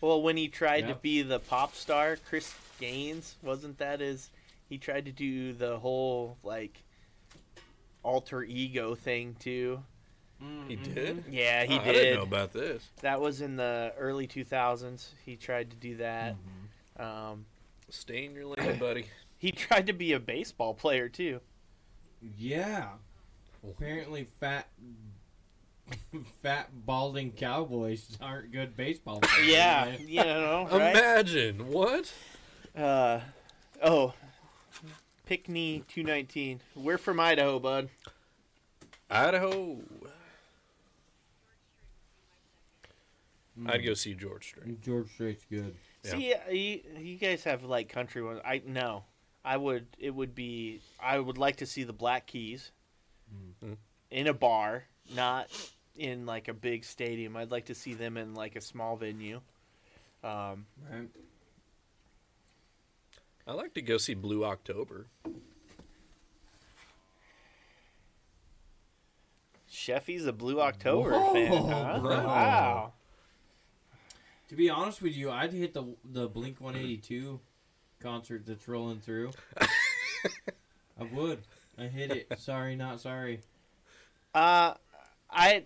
Well, 0.00 0.22
when 0.22 0.36
he 0.36 0.48
tried 0.48 0.86
to 0.88 0.94
be 0.94 1.22
the 1.22 1.40
pop 1.40 1.74
star, 1.74 2.16
Chris 2.28 2.54
Gaines, 2.78 3.36
wasn't 3.42 3.78
that 3.78 4.00
his? 4.00 4.30
He 4.68 4.78
tried 4.78 5.06
to 5.06 5.12
do 5.12 5.52
the 5.52 5.78
whole 5.78 6.36
like 6.44 6.83
alter 8.04 8.42
ego 8.42 8.94
thing 8.94 9.34
too. 9.38 9.82
He 10.68 10.76
did? 10.76 11.24
Yeah, 11.30 11.64
he 11.64 11.78
Oh, 11.78 11.84
did. 11.84 11.88
I 11.88 11.92
didn't 11.92 12.14
know 12.16 12.22
about 12.22 12.52
this. 12.52 12.82
That 13.00 13.18
was 13.20 13.40
in 13.40 13.56
the 13.56 13.94
early 13.98 14.26
2000s. 14.26 15.08
He 15.24 15.36
tried 15.36 15.70
to 15.70 15.76
do 15.76 15.96
that. 15.96 16.34
Mm-hmm. 16.98 17.02
Um, 17.02 17.46
Stay 17.88 18.26
in 18.26 18.34
your 18.34 18.46
lane, 18.46 18.78
buddy. 18.78 19.06
he 19.38 19.52
tried 19.52 19.86
to 19.86 19.94
be 19.94 20.12
a 20.12 20.20
baseball 20.20 20.74
player 20.74 21.08
too. 21.08 21.40
Yeah. 22.36 22.88
Apparently, 23.66 24.24
fat, 24.24 24.68
fat 26.42 26.68
balding 26.84 27.32
cowboys 27.32 28.18
aren't 28.20 28.52
good 28.52 28.76
baseball 28.76 29.20
players. 29.22 29.48
Yeah, 29.48 29.96
you 29.98 30.24
know, 30.24 30.68
right? 30.72 30.90
Imagine 30.94 31.68
what? 31.68 32.12
Uh, 32.76 33.20
oh, 33.82 34.12
Pickney 35.26 35.82
219. 35.88 36.60
We're 36.76 36.98
from 36.98 37.18
Idaho, 37.20 37.58
bud. 37.58 37.88
Idaho. 39.10 39.78
Mm. 43.58 43.70
I'd 43.70 43.84
go 43.84 43.94
see 43.94 44.14
George 44.14 44.48
Strait. 44.48 44.80
George 44.82 45.10
Strait's 45.12 45.44
good. 45.48 45.74
Yeah. 46.02 46.10
See, 46.10 46.34
uh, 46.34 46.50
you, 46.50 46.80
you 46.98 47.16
guys 47.16 47.44
have 47.44 47.64
like 47.64 47.88
country 47.88 48.22
ones. 48.22 48.40
I 48.44 48.60
no, 48.66 49.04
I 49.44 49.56
would. 49.56 49.86
It 49.98 50.10
would 50.10 50.34
be. 50.34 50.80
I 51.00 51.18
would 51.18 51.38
like 51.38 51.56
to 51.56 51.66
see 51.66 51.84
the 51.84 51.92
Black 51.92 52.26
Keys 52.26 52.72
Mhm. 53.64 53.76
in 54.10 54.26
a 54.26 54.34
bar, 54.34 54.84
not 55.14 55.50
in 55.96 56.26
like 56.26 56.48
a 56.48 56.54
big 56.54 56.84
stadium. 56.84 57.36
I'd 57.36 57.50
like 57.52 57.66
to 57.66 57.74
see 57.74 57.94
them 57.94 58.16
in 58.16 58.34
like 58.34 58.56
a 58.56 58.60
small 58.60 58.96
venue. 58.96 59.40
Um, 60.22 60.66
Right. 60.90 61.08
I 63.46 63.52
like 63.52 63.74
to 63.74 63.82
go 63.82 63.98
see 63.98 64.14
Blue 64.14 64.44
October. 64.44 65.06
Sheffy's 69.70 70.24
a 70.24 70.32
Blue 70.32 70.60
October 70.60 71.10
Whoa, 71.10 71.32
fan, 71.32 71.52
huh? 71.52 72.00
Wow. 72.02 72.92
To 74.48 74.56
be 74.56 74.70
honest 74.70 75.02
with 75.02 75.14
you, 75.14 75.30
I'd 75.30 75.52
hit 75.52 75.74
the 75.74 75.84
the 76.04 76.28
Blink 76.28 76.60
182 76.60 77.40
concert 78.00 78.44
that's 78.46 78.66
rolling 78.68 79.00
through. 79.00 79.32
I 81.00 81.04
would. 81.12 81.42
I 81.76 81.84
hit 81.84 82.12
it. 82.12 82.38
Sorry, 82.38 82.76
not 82.76 83.00
sorry. 83.00 83.40
Uh, 84.34 84.74
I, 85.30 85.64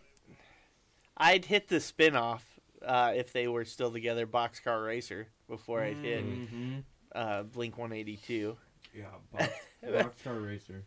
I'd 1.16 1.44
hit 1.44 1.68
the 1.68 1.80
spin-off 1.80 2.58
uh, 2.84 3.12
if 3.14 3.32
they 3.32 3.46
were 3.48 3.64
still 3.64 3.90
together, 3.90 4.26
Boxcar 4.26 4.86
Racer, 4.86 5.28
before 5.48 5.82
I'd 5.82 5.96
hit 5.98 6.24
Mm-hmm. 6.24 6.78
Uh, 7.14 7.42
Blink 7.42 7.78
182. 7.78 8.56
Yeah, 8.94 9.04
box, 9.32 9.48
Boxcar 9.84 10.46
Racer. 10.46 10.84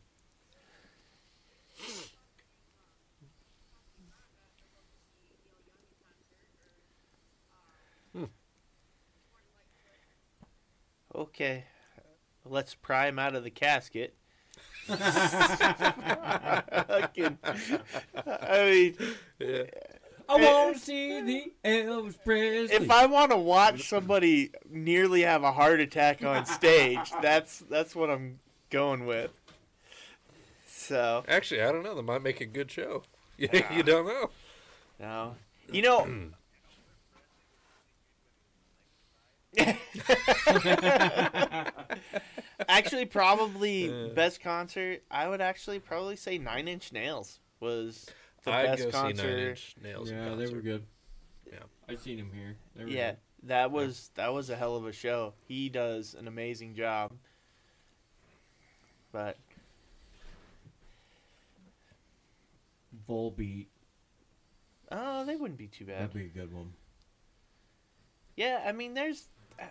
Okay, 11.13 11.65
let's 12.45 12.73
pry 12.73 13.07
him 13.07 13.19
out 13.19 13.35
of 13.35 13.43
the 13.43 13.49
casket. 13.49 14.15
I 14.89 16.63
mean, 18.65 18.95
Yeah. 19.39 19.63
I 20.31 20.35
want 20.43 20.75
to 20.77 20.81
see 20.81 21.21
the 21.21 21.51
Elvis 21.65 22.15
Presley. 22.23 22.75
if 22.75 22.89
I 22.89 23.05
want 23.05 23.31
to 23.31 23.37
watch 23.37 23.87
somebody 23.89 24.51
nearly 24.69 25.21
have 25.21 25.43
a 25.43 25.51
heart 25.51 25.79
attack 25.79 26.23
on 26.23 26.45
stage, 26.45 27.11
that's 27.21 27.59
that's 27.69 27.95
what 27.95 28.09
I'm 28.09 28.39
going 28.69 29.05
with. 29.05 29.31
So 30.67 31.23
Actually, 31.27 31.61
I 31.61 31.71
don't 31.71 31.83
know. 31.83 31.95
They 31.95 32.01
might 32.01 32.21
make 32.23 32.41
a 32.41 32.45
good 32.45 32.71
show. 32.71 33.03
You, 33.37 33.49
you 33.73 33.81
don't 33.81 34.05
know. 34.05 34.29
no, 34.99 35.35
you 35.71 35.81
know. 35.81 36.07
actually, 42.69 43.05
probably 43.05 43.89
Uh. 43.91 44.07
best 44.09 44.41
concert. 44.41 45.03
I 45.09 45.27
would 45.27 45.41
actually 45.41 45.79
probably 45.79 46.15
say 46.15 46.37
Nine 46.37 46.67
Inch 46.67 46.91
Nails 46.91 47.39
was 47.59 48.07
the 48.43 48.51
I'd 48.51 48.65
best 48.67 48.83
go 48.83 48.91
concert. 48.91 49.21
see 49.21 49.27
Nine 49.27 49.39
Inch 49.49 49.75
Nails. 49.83 50.09
in 50.11 50.17
yeah, 50.17 50.35
they 50.35 50.47
were 50.53 50.61
good. 50.61 50.83
Yeah. 51.51 51.59
I 51.87 51.95
seen 51.95 52.17
him 52.17 52.31
here. 52.33 52.55
They 52.75 52.83
were 52.85 52.89
Yeah, 52.89 53.11
good. 53.11 53.17
that 53.43 53.71
was 53.71 54.11
that 54.15 54.33
was 54.33 54.49
a 54.49 54.55
hell 54.55 54.75
of 54.75 54.85
a 54.85 54.91
show. 54.93 55.33
He 55.47 55.69
does 55.69 56.13
an 56.13 56.27
amazing 56.27 56.75
job. 56.75 57.11
But 59.11 59.37
Volbeat. 63.07 63.67
oh, 64.91 65.25
they 65.25 65.35
wouldn't 65.35 65.57
be 65.59 65.67
too 65.67 65.85
bad. 65.85 66.09
That'd 66.09 66.13
be 66.13 66.25
a 66.25 66.43
good 66.43 66.53
one. 66.53 66.73
Yeah, 68.35 68.63
I 68.65 68.71
mean, 68.71 68.93
there's. 68.93 69.27
Uh, 69.59 69.65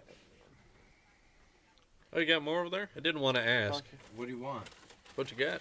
oh, 2.12 2.20
you 2.20 2.26
got 2.26 2.42
more 2.42 2.60
over 2.60 2.70
there? 2.70 2.90
I 2.96 3.00
didn't 3.00 3.20
want 3.20 3.36
to 3.36 3.42
ask. 3.46 3.84
What 4.16 4.26
do 4.26 4.30
you 4.32 4.38
want? 4.38 4.64
What 5.14 5.30
you 5.30 5.36
got? 5.36 5.60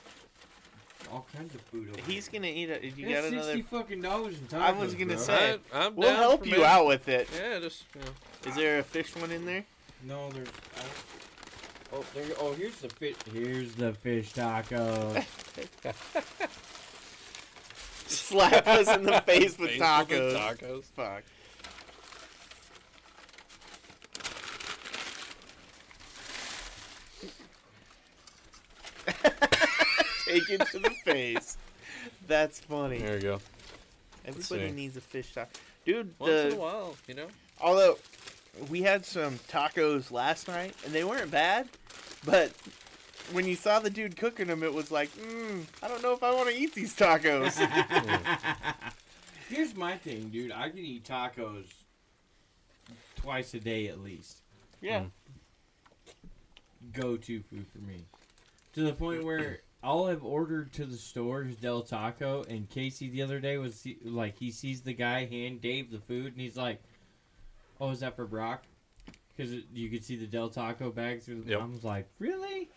All 1.11 1.25
kinds 1.35 1.55
of 1.55 1.61
food. 1.61 1.89
Over 1.89 2.01
He's 2.11 2.27
gonna 2.29 2.47
eat 2.47 2.69
it. 2.69 2.83
You 2.83 2.91
there. 3.07 3.15
got 3.15 3.23
It's 3.25 3.31
another? 3.33 3.53
sixty 3.53 3.61
fucking 3.63 4.01
dollars 4.01 4.35
in 4.37 4.45
tacos. 4.47 4.61
I 4.61 4.71
was 4.73 4.93
gonna 4.93 5.15
bro. 5.15 5.23
say- 5.23 5.57
I, 5.73 5.85
I'm 5.85 5.95
We'll 5.95 6.15
help 6.15 6.45
you 6.45 6.63
out 6.63 6.85
with 6.87 7.07
it. 7.09 7.27
Yeah, 7.35 7.59
just 7.59 7.83
you 7.95 8.01
know. 8.01 8.11
Is 8.49 8.55
there 8.55 8.79
a 8.79 8.83
fish 8.83 9.15
one 9.15 9.31
in 9.31 9.45
there? 9.45 9.65
No, 10.07 10.29
there's. 10.31 10.47
I 10.77 10.81
Oh, 11.91 12.05
there. 12.13 12.25
Oh, 12.39 12.53
here's 12.53 12.75
the 12.77 12.89
fish. 12.89 13.15
Here's 13.33 13.73
the 13.73 13.93
fish 13.93 14.31
taco. 14.33 15.15
Slap 18.05 18.67
us 18.67 18.87
in 18.95 19.03
the 19.05 19.21
face 19.25 19.57
with 19.57 19.71
Face 19.71 19.81
tacos. 19.81 20.35
tacos. 20.35 20.83
Fuck. 20.95 21.23
Take 30.29 30.49
it 30.49 30.61
to 30.67 30.79
the 30.79 30.91
face. 31.03 31.57
That's 32.27 32.59
funny. 32.59 32.99
There 32.99 33.15
you 33.15 33.21
go. 33.21 33.39
Everybody 34.25 34.71
needs 34.71 34.95
a 34.97 35.01
fish 35.01 35.33
taco. 35.33 35.49
Dude, 35.85 36.13
Once 36.19 36.31
in 36.31 36.53
a 36.53 36.55
while, 36.55 36.95
you 37.07 37.15
know. 37.15 37.27
although 37.59 37.97
we 38.69 38.81
had 38.83 39.05
some 39.05 39.39
tacos 39.49 40.11
last 40.11 40.47
night 40.47 40.75
and 40.85 40.93
they 40.93 41.03
weren't 41.03 41.31
bad, 41.31 41.67
but 42.25 42.51
when 43.31 43.45
you 43.45 43.55
saw 43.55 43.79
the 43.79 43.89
dude 43.89 44.15
cooking 44.17 44.47
them, 44.47 44.61
it 44.61 44.73
was 44.73 44.91
like, 44.91 45.09
mm, 45.17 45.63
I 45.81 45.87
don't 45.87 46.03
know 46.03 46.13
if 46.13 46.21
I 46.21 46.31
want 46.33 46.49
to 46.49 46.55
eat 46.55 46.75
these 46.75 46.95
tacos. 46.95 47.57
Here's 49.49 49.75
my 49.75 49.97
thing, 49.97 50.29
dude. 50.29 50.51
I 50.51 50.69
can 50.69 50.79
eat 50.79 51.05
tacos 51.05 51.65
twice 53.15 53.53
a 53.55 53.59
day 53.59 53.87
at 53.87 53.99
least. 53.99 54.41
yeah. 54.81 55.05
Go 56.93 57.17
to 57.17 57.41
food 57.41 57.65
for 57.73 57.79
me. 57.79 58.05
To 58.73 58.81
the 58.83 58.93
point 58.93 59.23
where 59.23 59.59
all 59.83 60.07
I've 60.07 60.23
ordered 60.23 60.73
to 60.73 60.85
the 60.85 60.97
store 60.97 61.43
is 61.43 61.55
Del 61.55 61.81
Taco, 61.81 62.43
and 62.49 62.69
Casey 62.69 63.09
the 63.09 63.21
other 63.21 63.39
day 63.39 63.57
was 63.57 63.85
like, 64.03 64.37
he 64.37 64.51
sees 64.51 64.81
the 64.81 64.93
guy 64.93 65.25
hand 65.25 65.61
Dave 65.61 65.91
the 65.91 65.99
food, 65.99 66.33
and 66.33 66.41
he's 66.41 66.57
like, 66.57 66.81
"Oh, 67.79 67.91
is 67.91 68.01
that 68.01 68.15
for 68.15 68.25
Brock?" 68.25 68.63
Because 69.35 69.53
you 69.73 69.89
could 69.89 70.03
see 70.03 70.17
the 70.17 70.27
Del 70.27 70.49
Taco 70.49 70.91
bag 70.91 71.21
through 71.21 71.41
the. 71.41 71.51
Yep. 71.51 71.61
I 71.61 71.65
was 71.65 71.83
like, 71.83 72.09
"Really? 72.19 72.69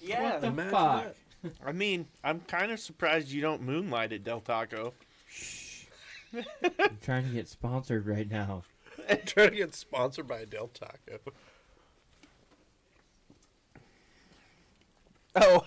Yeah. 0.00 0.22
what 0.22 0.40
the 0.40 0.46
imagine 0.48 0.70
fuck?" 0.70 1.14
I 1.66 1.72
mean, 1.72 2.06
I'm 2.22 2.40
kind 2.40 2.72
of 2.72 2.80
surprised 2.80 3.30
you 3.30 3.40
don't 3.40 3.62
moonlight 3.62 4.12
at 4.12 4.24
Del 4.24 4.40
Taco. 4.40 4.94
I'm 6.32 6.98
trying 7.02 7.24
to 7.28 7.34
get 7.34 7.48
sponsored 7.48 8.06
right 8.06 8.30
now. 8.30 8.64
Trying 9.26 9.50
to 9.50 9.56
get 9.56 9.74
sponsored 9.74 10.26
by 10.26 10.44
Del 10.44 10.68
Taco. 10.68 11.18
Oh, 15.36 15.64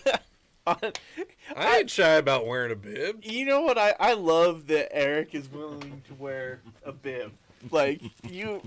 I 0.67 1.77
ain't 1.79 1.89
shy 1.89 2.13
about 2.13 2.45
wearing 2.45 2.71
a 2.71 2.75
bib. 2.75 3.23
you 3.23 3.45
know 3.45 3.61
what? 3.61 3.77
I, 3.77 3.95
I 3.99 4.13
love 4.13 4.67
that 4.67 4.95
Eric 4.95 5.33
is 5.33 5.51
willing 5.51 6.01
to 6.07 6.13
wear 6.15 6.61
a 6.85 6.91
bib. 6.91 7.31
Like, 7.69 8.01
you. 8.29 8.61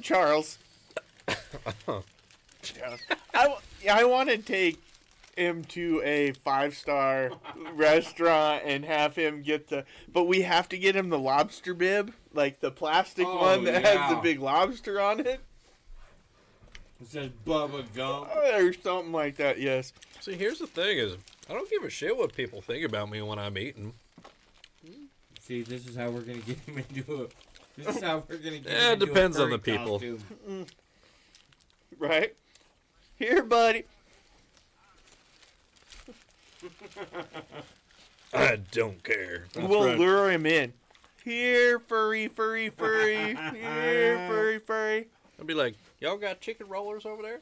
Charles. 0.00 0.58
Charles. 2.62 3.00
I, 3.34 3.56
I 3.90 4.04
want 4.04 4.28
to 4.30 4.38
take 4.38 4.82
him 5.36 5.64
to 5.64 6.02
a 6.04 6.32
five 6.32 6.74
star 6.76 7.30
restaurant 7.74 8.62
and 8.64 8.84
have 8.84 9.16
him 9.16 9.42
get 9.42 9.68
the. 9.68 9.84
But 10.12 10.24
we 10.24 10.42
have 10.42 10.68
to 10.70 10.78
get 10.78 10.94
him 10.94 11.10
the 11.10 11.18
lobster 11.18 11.74
bib, 11.74 12.12
like 12.32 12.60
the 12.60 12.70
plastic 12.70 13.26
Oh, 13.26 13.36
one 13.36 13.64
that 13.64 13.84
has 13.84 14.10
the 14.10 14.20
big 14.20 14.40
lobster 14.40 15.00
on 15.00 15.20
it, 15.20 15.40
It 17.02 17.08
says 17.08 17.30
Bubba 17.46 17.84
Gump. 17.94 18.28
or 18.34 18.72
something 18.72 19.12
like 19.12 19.36
that. 19.36 19.58
Yes. 19.60 19.92
See, 20.20 20.34
here's 20.34 20.58
the 20.60 20.66
thing: 20.66 20.98
is 20.98 21.16
I 21.50 21.54
don't 21.54 21.68
give 21.68 21.82
a 21.82 21.90
shit 21.90 22.16
what 22.16 22.34
people 22.34 22.60
think 22.62 22.84
about 22.84 23.10
me 23.10 23.20
when 23.22 23.38
I'm 23.38 23.58
eating. 23.58 23.92
See, 25.40 25.62
this 25.62 25.86
is 25.88 25.96
how 25.96 26.10
we're 26.10 26.20
gonna 26.20 26.38
get 26.38 26.58
him 26.60 26.78
into 26.78 27.24
a. 27.24 27.80
This 27.80 27.96
is 27.96 28.02
how 28.02 28.22
we're 28.28 28.36
gonna 28.36 28.58
get 28.58 28.72
Eh, 28.72 28.86
him 28.86 28.92
into 28.94 29.06
depends 29.06 29.38
a 29.38 29.42
on 29.42 29.50
the 29.50 29.58
people. 29.58 29.98
costume. 29.98 30.66
Right. 31.98 32.34
Here, 33.16 33.42
buddy. 33.44 33.84
I 38.34 38.56
don't 38.72 39.02
care. 39.04 39.44
we'll 39.54 39.84
right. 39.84 39.98
lure 39.98 40.30
him 40.30 40.46
in. 40.46 40.72
Here, 41.24 41.78
furry, 41.78 42.28
furry, 42.28 42.70
furry. 42.70 43.36
Here, 43.54 44.26
furry, 44.28 44.58
furry. 44.58 45.06
I'll 45.38 45.44
be 45.44 45.54
like, 45.54 45.74
y'all 46.02 46.16
got 46.16 46.40
chicken 46.40 46.66
rollers 46.68 47.06
over 47.06 47.22
there? 47.22 47.40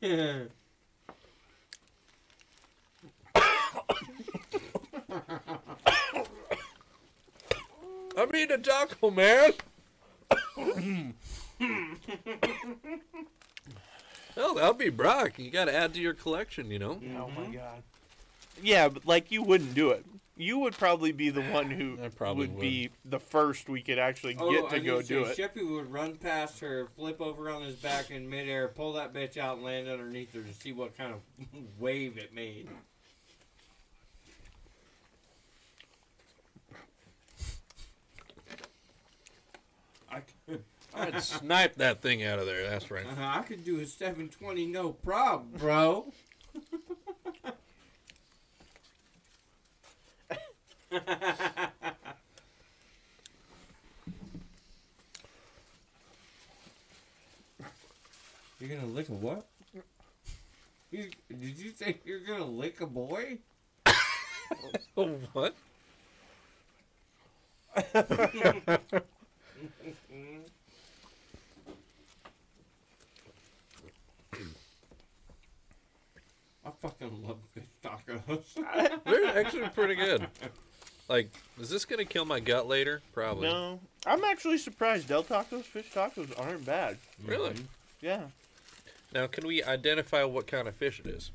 Yeah. 0.00 0.40
I'm 8.16 8.34
eating 8.34 8.50
a 8.50 8.58
taco, 8.58 9.10
man. 9.10 9.52
oh, 14.36 14.54
that'll 14.54 14.74
be 14.74 14.88
Brock. 14.90 15.38
You 15.38 15.50
got 15.50 15.66
to 15.66 15.74
add 15.74 15.94
to 15.94 16.00
your 16.00 16.14
collection, 16.14 16.70
you 16.70 16.80
know. 16.80 17.00
Oh 17.00 17.28
my 17.28 17.42
mm-hmm. 17.42 17.52
god. 17.52 17.82
Yeah, 18.60 18.88
but 18.88 19.06
like 19.06 19.30
you 19.30 19.42
wouldn't 19.44 19.74
do 19.74 19.90
it. 19.90 20.04
You 20.40 20.60
would 20.60 20.72
probably 20.72 21.12
be 21.12 21.28
the 21.28 21.42
one 21.42 21.70
who 21.70 21.98
I 22.02 22.08
probably 22.08 22.46
would, 22.48 22.60
be 22.60 22.88
the 23.04 23.18
first 23.18 23.68
we 23.68 23.82
could 23.82 23.98
actually 23.98 24.36
Oh, 24.38 24.50
get 24.50 24.64
I 24.64 24.68
to 24.68 24.74
was 24.76 24.84
go 24.84 24.92
gonna 24.94 25.02
do 25.06 25.24
it. 25.24 25.36
Sheffy 25.36 25.70
would 25.70 25.92
run 25.92 26.16
past 26.16 26.60
her, 26.60 26.88
flip 26.96 27.20
over 27.20 27.50
on 27.50 27.62
his 27.62 27.76
back 27.76 28.10
in 28.10 28.28
midair, 28.28 28.68
pull 28.68 28.94
that 28.94 29.12
bitch 29.12 29.36
out, 29.36 29.56
and 29.56 29.66
land 29.66 29.86
underneath 29.86 30.32
her 30.32 30.40
to 30.40 30.54
see 30.54 30.72
what 30.72 30.96
kind 30.96 31.12
of 31.12 31.20
wave 31.78 32.16
it 32.16 32.32
made. 32.34 32.68
I 40.10 40.20
could, 40.48 40.64
I'd 40.94 41.22
snipe 41.22 41.76
that 41.76 42.00
thing 42.00 42.24
out 42.24 42.38
of 42.38 42.46
there. 42.46 42.68
That's 42.68 42.90
right. 42.90 43.06
Uh-huh, 43.06 43.40
I 43.40 43.42
could 43.42 43.64
do 43.64 43.78
a 43.80 43.86
720 43.86 44.66
no 44.66 44.90
problem, 44.92 45.50
bro. 45.58 46.12
You're 50.90 51.00
gonna 58.60 58.86
lick 58.86 59.08
a 59.08 59.12
what? 59.12 59.46
You, 60.90 61.08
did 61.28 61.58
you 61.58 61.70
say 61.70 61.98
you're 62.04 62.20
gonna 62.20 62.44
lick 62.44 62.80
a 62.80 62.86
boy? 62.86 63.38
Oh, 64.96 65.06
what? 65.32 65.54
I 67.76 67.92
fucking 76.82 77.22
love 77.22 77.38
fish 77.54 77.64
tacos. 77.84 79.04
They're 79.04 79.38
actually 79.38 79.68
pretty 79.68 79.94
good. 79.94 80.26
Like, 81.10 81.28
is 81.60 81.68
this 81.68 81.84
gonna 81.84 82.04
kill 82.04 82.24
my 82.24 82.38
gut 82.38 82.68
later? 82.68 83.02
Probably. 83.12 83.48
No, 83.48 83.80
I'm 84.06 84.22
actually 84.22 84.58
surprised. 84.58 85.08
Del 85.08 85.24
Tacos 85.24 85.64
fish 85.64 85.90
tacos 85.92 86.32
aren't 86.40 86.64
bad. 86.64 86.98
Really? 87.26 87.50
Mm-hmm. 87.50 87.64
Yeah. 88.00 88.22
Now, 89.12 89.26
can 89.26 89.44
we 89.44 89.60
identify 89.60 90.22
what 90.22 90.46
kind 90.46 90.68
of 90.68 90.76
fish 90.76 91.00
it 91.00 91.08
is? 91.08 91.32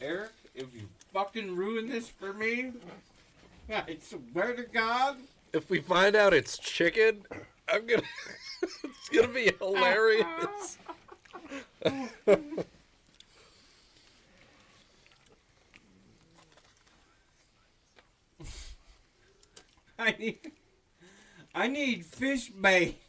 Eric, 0.00 0.30
if 0.54 0.72
you 0.74 0.82
fucking 1.12 1.56
ruin 1.56 1.88
this 1.88 2.08
for 2.08 2.32
me, 2.32 2.70
I 3.68 3.96
swear 4.00 4.54
to 4.54 4.62
God. 4.62 5.16
If 5.52 5.68
we 5.68 5.80
find 5.80 6.14
out 6.14 6.32
it's 6.32 6.56
chicken, 6.56 7.22
I'm 7.68 7.84
gonna. 7.84 8.02
it's 8.62 9.08
gonna 9.12 9.26
be 9.26 9.50
hilarious. 9.58 10.78
I 20.02 20.16
need, 20.18 20.52
I 21.54 21.68
need 21.68 22.04
fish 22.04 22.48
bait. 22.50 23.00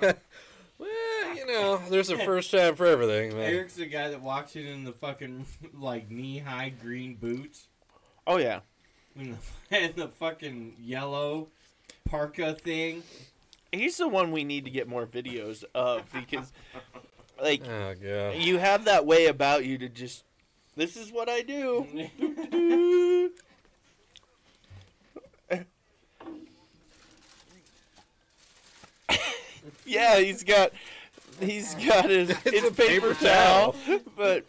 well, 0.00 1.36
you 1.36 1.46
know, 1.46 1.80
there's 1.90 2.10
a 2.10 2.18
first 2.18 2.50
time 2.50 2.74
for 2.76 2.86
everything, 2.86 3.36
man. 3.36 3.52
Eric's 3.52 3.74
the 3.74 3.86
guy 3.86 4.08
that 4.08 4.22
walks 4.22 4.56
in 4.56 4.66
in 4.66 4.84
the 4.84 4.92
fucking 4.92 5.46
like 5.78 6.10
knee 6.10 6.38
high 6.38 6.70
green 6.70 7.14
boots 7.16 7.66
Oh 8.26 8.36
yeah. 8.38 8.60
and 9.18 9.36
the, 9.70 9.76
and 9.76 9.94
the 9.96 10.08
fucking 10.08 10.76
yellow 10.80 11.48
parka 12.04 12.54
thing. 12.54 13.02
He's 13.70 13.96
the 13.96 14.08
one 14.08 14.32
we 14.32 14.44
need 14.44 14.64
to 14.64 14.70
get 14.70 14.88
more 14.88 15.06
videos 15.06 15.64
of 15.74 16.10
because, 16.12 16.52
like, 17.42 17.62
Oh 17.68 17.94
you 18.36 18.58
have 18.58 18.84
that 18.84 19.06
way 19.06 19.26
about 19.26 19.64
you 19.64 19.78
to 19.78 19.88
just. 19.88 20.24
This 20.74 20.96
is 20.96 21.12
what 21.12 21.28
I 21.28 21.42
do. 21.42 21.86
yeah, 29.92 30.18
he's 30.18 30.42
got. 30.42 30.72
He's 31.40 31.74
got 31.74 32.08
his, 32.08 32.30
his 32.42 32.64
a 32.64 32.70
paper, 32.70 33.14
paper 33.14 33.14
towel, 33.14 33.74
but 34.16 34.44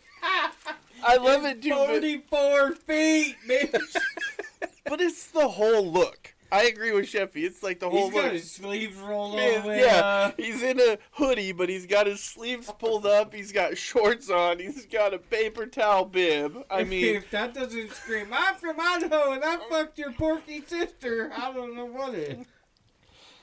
I 1.03 1.17
love 1.17 1.43
it 1.45 1.61
too. 1.61 1.69
But, 1.69 1.87
Forty-four 1.87 2.71
feet, 2.73 3.35
bitch. 3.47 3.95
but 4.85 5.01
it's 5.01 5.27
the 5.27 5.47
whole 5.47 5.85
look. 5.85 6.33
I 6.53 6.65
agree 6.65 6.91
with 6.91 7.05
Sheffy. 7.05 7.45
It's 7.45 7.63
like 7.63 7.79
the 7.79 7.89
whole 7.89 8.05
He's 8.05 8.13
got 8.13 8.23
look. 8.25 8.33
his 8.33 8.51
sleeves 8.51 8.95
rolled 8.97 9.39
all 9.39 9.61
the 9.61 9.67
way 9.67 9.79
yeah, 9.81 10.27
up. 10.27 10.39
he's 10.39 10.61
in 10.61 10.79
a 10.79 10.99
hoodie, 11.13 11.51
but 11.51 11.67
he's 11.67 11.87
got 11.87 12.05
his 12.05 12.21
sleeves 12.21 12.71
pulled 12.77 13.07
up. 13.07 13.33
He's 13.33 13.51
got 13.51 13.75
shorts 13.75 14.29
on. 14.29 14.59
He's 14.59 14.85
got 14.85 15.15
a 15.15 15.17
paper 15.17 15.65
towel 15.65 16.05
bib. 16.05 16.63
I 16.69 16.83
mean, 16.83 17.15
if 17.15 17.29
that 17.31 17.55
doesn't 17.55 17.91
scream, 17.93 18.27
I'm 18.31 18.53
from 18.55 18.79
Idaho 18.79 19.31
and 19.31 19.43
I 19.43 19.57
fucked 19.67 19.97
your 19.97 20.11
porky 20.11 20.61
sister. 20.63 21.31
I 21.35 21.51
don't 21.51 21.75
know 21.75 21.85
what 21.85 22.13
it. 22.13 22.45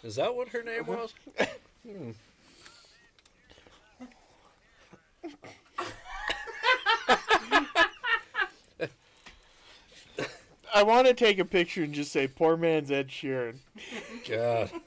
Is 0.05 0.14
that 0.14 0.32
what 0.32 0.51
her 0.51 0.62
name 0.62 0.86
was? 0.86 1.12
Hmm. 1.87 2.11
I 10.74 10.83
want 10.83 11.07
to 11.09 11.14
take 11.14 11.39
a 11.39 11.45
picture 11.45 11.83
and 11.83 11.93
just 11.93 12.12
say, 12.12 12.28
"Poor 12.28 12.57
man's 12.57 12.91
Ed 12.91 13.09
Sheeran." 13.09 13.57
God. 14.28 14.70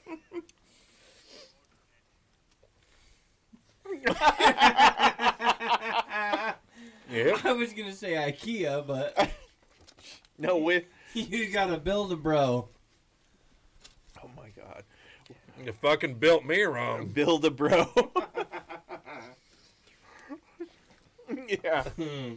Yep. 7.10 7.44
I 7.44 7.52
was 7.52 7.72
gonna 7.72 7.92
say 7.92 8.12
IKEA, 8.14 8.86
but 8.86 9.30
No, 10.38 10.56
with 10.58 10.84
you 11.14 11.50
gotta 11.50 11.78
build 11.78 12.12
a 12.12 12.16
bro. 12.16 12.68
My 15.58 15.64
god, 15.64 15.66
You 15.66 15.72
fucking 15.72 16.14
built 16.14 16.44
me 16.44 16.62
wrong. 16.62 17.06
build 17.14 17.44
a 17.44 17.50
bro. 17.50 17.86
yeah, 21.64 21.82
Hmm. 21.82 22.34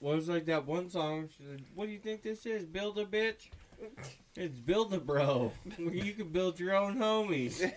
What 0.00 0.16
was 0.16 0.28
like 0.28 0.44
that 0.46 0.66
one 0.66 0.90
song? 0.90 1.28
She 1.36 1.44
said, 1.44 1.62
"What 1.74 1.86
do 1.86 1.92
you 1.92 1.98
think 1.98 2.22
this 2.22 2.44
is? 2.44 2.66
Build 2.66 2.98
a 2.98 3.06
bitch." 3.06 3.48
It's 4.36 4.58
build 4.58 4.92
a 4.92 4.98
bro. 4.98 5.52
Where 5.78 5.94
you 5.94 6.12
can 6.12 6.28
build 6.28 6.60
your 6.60 6.74
own 6.76 6.98
homies. 6.98 7.72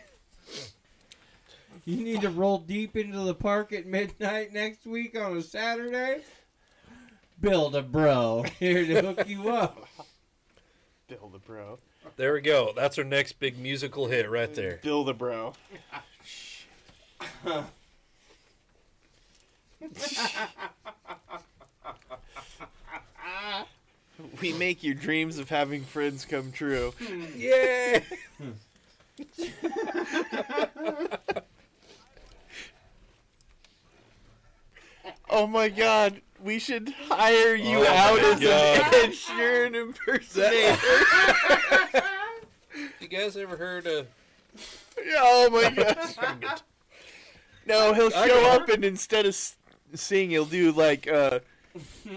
You 1.86 2.04
need 2.04 2.22
to 2.22 2.30
roll 2.30 2.58
deep 2.60 2.96
into 2.98 3.20
the 3.20 3.34
park 3.34 3.72
at 3.74 3.86
midnight 3.86 4.54
next 4.54 4.86
week 4.86 5.18
on 5.20 5.38
a 5.38 5.42
Saturday. 5.42 6.22
Build 7.40 7.76
a 7.76 7.82
bro 7.82 8.44
here 8.60 8.86
to 8.86 9.02
hook 9.02 9.28
you 9.28 9.50
up. 9.50 9.88
build 11.08 11.34
a 11.36 11.40
bro. 11.40 11.80
There 12.18 12.34
we 12.34 12.42
go. 12.42 12.72
That's 12.76 12.98
our 12.98 13.04
next 13.04 13.40
big 13.40 13.58
musical 13.58 14.08
hit 14.08 14.30
right 14.30 14.54
there. 14.54 14.80
Build 14.82 15.10
a 15.10 15.14
bro. 15.14 15.54
we 24.42 24.54
make 24.54 24.84
your 24.84 24.96
dreams 24.96 25.38
of 25.38 25.50
having 25.50 25.84
friends 25.84 26.26
come 26.26 26.52
true. 26.52 26.94
Hmm. 27.00 27.26
Yay! 27.36 28.04
Oh 35.30 35.48
my 35.48 35.70
god, 35.70 36.22
we 36.46 36.60
should 36.60 36.90
hire 37.10 37.56
you 37.56 37.80
Oh 37.80 37.88
out 37.88 38.20
as 38.20 38.40
God. 38.40 38.78
an 38.94 38.94
Ed 38.94 39.12
Sheeran 39.12 39.76
impersonator. 39.76 42.06
You 43.00 43.08
guys 43.08 43.38
ever 43.38 43.56
heard 43.56 43.88
of? 43.88 44.08
Yeah, 44.98 45.20
oh 45.22 45.50
my 45.50 45.70
gosh. 45.72 46.16
No, 47.66 47.94
he'll 47.94 48.10
show 48.10 48.50
up 48.52 48.68
and 48.68 48.84
instead 48.84 49.26
of 49.26 49.30
s- 49.30 49.56
sing, 49.94 50.32
he'll 50.32 50.44
do 50.46 50.74
like 50.74 51.08
uh, 51.08 51.40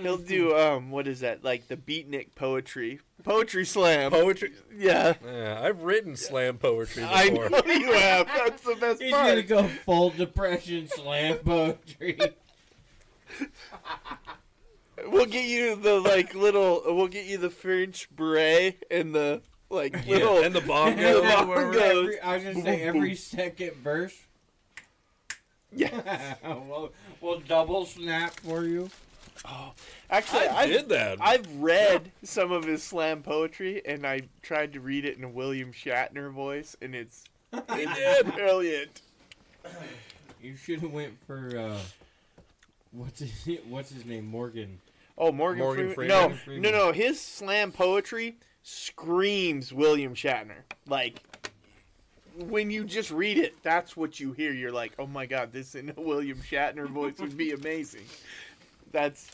he'll 0.03 0.17
do 0.19 0.57
um, 0.57 0.91
what 0.91 1.07
is 1.07 1.21
that? 1.21 1.45
Like 1.45 1.69
the 1.69 1.77
beatnik 1.77 2.35
poetry, 2.35 2.99
poetry 3.23 3.65
slam. 3.65 4.11
Poetry. 4.11 4.51
yeah, 4.77 5.15
Yeah, 5.25 5.61
I've 5.63 5.83
written 5.83 6.17
slam 6.17 6.59
poetry 6.59 7.03
Before. 7.05 7.17
I 7.17 7.31
before. 7.31 7.51
know 7.51 7.63
you 7.73 7.93
have. 7.93 8.27
That's 8.27 8.63
the 8.63 8.75
best 8.77 9.01
He's 9.01 9.13
gonna 9.13 9.43
go 9.43 9.69
full 9.69 10.11
depression 10.11 10.89
slam 10.89 11.37
poetry. 11.39 12.19
We'll 15.07 15.27
get 15.27 15.45
you 15.49 15.77
the 15.77 16.01
like 16.01 16.35
little. 16.35 16.83
We'll 16.87 17.07
get 17.09 17.27
you 17.27 17.39
the 17.39 17.51
French 17.51 18.09
beret 18.15 18.85
and 18.91 19.15
the 19.15 19.43
like 19.71 19.95
Yeah, 20.05 20.15
little. 20.17 20.43
and 20.43 20.55
the 20.55 20.59
And 20.61 20.69
bongo. 20.69 21.23
then 21.23 21.47
bongos. 21.47 21.77
every- 21.81 22.21
I 22.21 22.35
was 22.35 22.45
gonna 22.45 22.63
say 22.63 22.83
every 22.83 23.15
second 23.15 23.75
verse. 23.77 24.17
yeah. 25.73 26.35
we'll, 26.45 26.93
we'll 27.21 27.41
double 27.41 27.87
snap 27.87 28.41
for 28.41 28.65
you. 28.65 28.89
Oh, 29.45 29.73
actually, 30.11 30.49
I 30.49 30.63
I've, 30.63 30.69
did 30.69 30.89
that. 30.89 31.19
I've 31.21 31.47
read 31.61 32.11
some 32.25 32.51
of 32.51 32.65
his 32.65 32.83
slam 32.83 33.23
poetry, 33.23 33.81
and 33.87 34.05
I 34.05 34.23
tried 34.43 34.73
to 34.73 34.81
read 34.81 35.05
it 35.05 35.17
in 35.17 35.23
a 35.23 35.29
William 35.29 35.73
Shatner 35.73 36.33
voice, 36.33 36.77
and 36.83 36.93
it's 36.97 37.23
He 37.53 37.87
did. 37.87 38.35
brilliant. 38.35 39.01
You 40.43 40.57
should 40.57 40.81
have 40.81 40.91
went 40.93 41.17
for 41.25 41.57
uh, 41.57 41.79
what's 42.93 43.21
his, 43.21 43.59
what's 43.69 43.91
his 43.91 44.05
name 44.05 44.27
Morgan. 44.27 44.81
Oh, 45.17 45.33
Morgan, 45.33 45.65
Morgan 45.65 45.95
Freeman. 45.95 45.95
Freeman. 45.95 46.31
No, 46.31 46.37
Freeman. 46.37 46.63
no, 46.63 46.71
no. 46.71 46.93
His 46.93 47.21
slam 47.21 47.73
poetry 47.73 48.37
screams 48.63 49.73
William 49.73 50.15
Shatner. 50.15 50.63
Like 50.87 51.23
when 52.37 52.71
you 52.71 52.85
just 52.85 53.11
read 53.11 53.37
it, 53.39 53.61
that's 53.63 53.97
what 53.97 54.21
you 54.21 54.33
hear. 54.33 54.53
You're 54.53 54.71
like, 54.73 54.93
oh 54.99 55.07
my 55.07 55.27
god, 55.27 55.51
this 55.53 55.75
in 55.75 55.93
a 55.97 56.01
William 56.01 56.39
Shatner 56.39 56.87
voice 56.89 57.19
would 57.19 57.37
be 57.37 57.51
amazing. 57.53 58.05
That's 58.93 59.31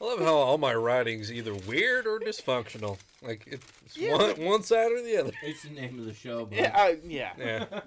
I 0.00 0.04
love 0.04 0.18
how 0.20 0.34
all 0.34 0.58
my 0.58 0.74
writing's 0.74 1.30
either 1.30 1.54
weird 1.54 2.06
or 2.06 2.18
dysfunctional. 2.18 2.98
Like 3.20 3.46
it's 3.46 3.96
Yeah, 3.96 4.12
one 4.12 4.20
but- 4.30 4.38
one 4.38 4.62
side 4.62 4.90
or 4.90 5.02
the 5.02 5.16
other. 5.18 5.32
It's 5.42 5.62
the 5.62 5.70
name 5.70 5.98
of 5.98 6.06
the 6.06 6.14
show. 6.14 6.46
But 6.46 6.58
yeah, 6.58 6.72
uh, 6.76 6.94
yeah. 7.06 7.32
Yeah. 7.38 7.66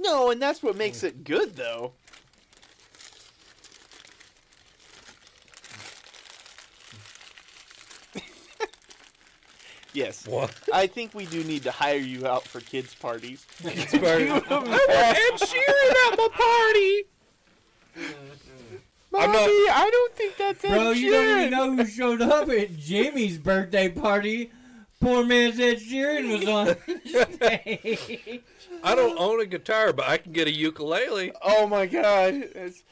No, 0.00 0.30
and 0.30 0.40
that's 0.40 0.62
what 0.62 0.76
makes 0.76 1.02
it 1.02 1.24
good, 1.24 1.56
though. 1.56 1.92
Yes, 9.92 10.26
What? 10.26 10.52
I 10.72 10.86
think 10.86 11.14
we 11.14 11.26
do 11.26 11.42
need 11.44 11.62
to 11.64 11.70
hire 11.70 11.96
you 11.98 12.26
out 12.26 12.44
for 12.44 12.60
kids' 12.60 12.94
parties. 12.94 13.46
It's 13.64 13.92
part 13.98 14.22
of- 14.22 14.50
I 14.52 14.58
want 14.58 14.90
Ed 14.90 15.38
Sheeran 15.40 16.12
at 16.12 16.18
my 16.18 16.28
party. 16.32 17.04
Mommy, 19.10 19.24
I'm 19.24 19.32
not- 19.32 19.48
I 19.48 19.88
don't 19.90 20.14
think 20.14 20.36
that's 20.36 20.64
Ed 20.64 20.68
Bro, 20.70 20.90
you 20.92 21.10
don't 21.12 21.38
even 21.38 21.50
know 21.50 21.74
who 21.76 21.86
showed 21.86 22.20
up 22.22 22.48
at 22.50 22.76
Jimmy's 22.76 23.38
birthday 23.38 23.88
party. 23.88 24.50
Poor 25.00 25.24
man's 25.24 25.58
Ed 25.60 25.78
Sheeran 25.78 26.28
was 26.38 26.46
on 26.48 26.76
stage. 27.34 28.42
I 28.82 28.94
don't 28.94 29.16
own 29.18 29.40
a 29.40 29.46
guitar, 29.46 29.92
but 29.92 30.06
I 30.08 30.18
can 30.18 30.32
get 30.32 30.46
a 30.48 30.52
ukulele. 30.52 31.32
Oh 31.42 31.66
my 31.68 31.86
god, 31.86 32.34
it's 32.34 32.82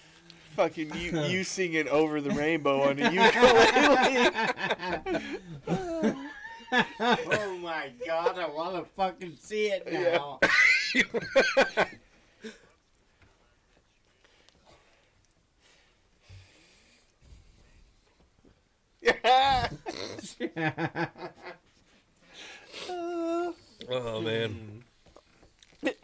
fucking 0.55 0.95
you, 0.97 1.21
you 1.25 1.45
singing 1.57 1.89
"Over 1.89 2.21
the 2.21 2.31
Rainbow" 2.31 2.81
on 2.83 2.99
a 3.01 3.11
ukulele. 5.67 6.17
Oh 6.73 7.59
my 7.63 7.91
god, 8.07 8.39
I 8.39 8.49
want 8.49 8.77
to 8.77 8.85
fucking 8.97 9.37
see 9.41 9.67
it 9.67 9.91
now. 9.93 10.41
yeah. 19.01 19.69
Oh 23.89 24.21
man. 24.21 24.85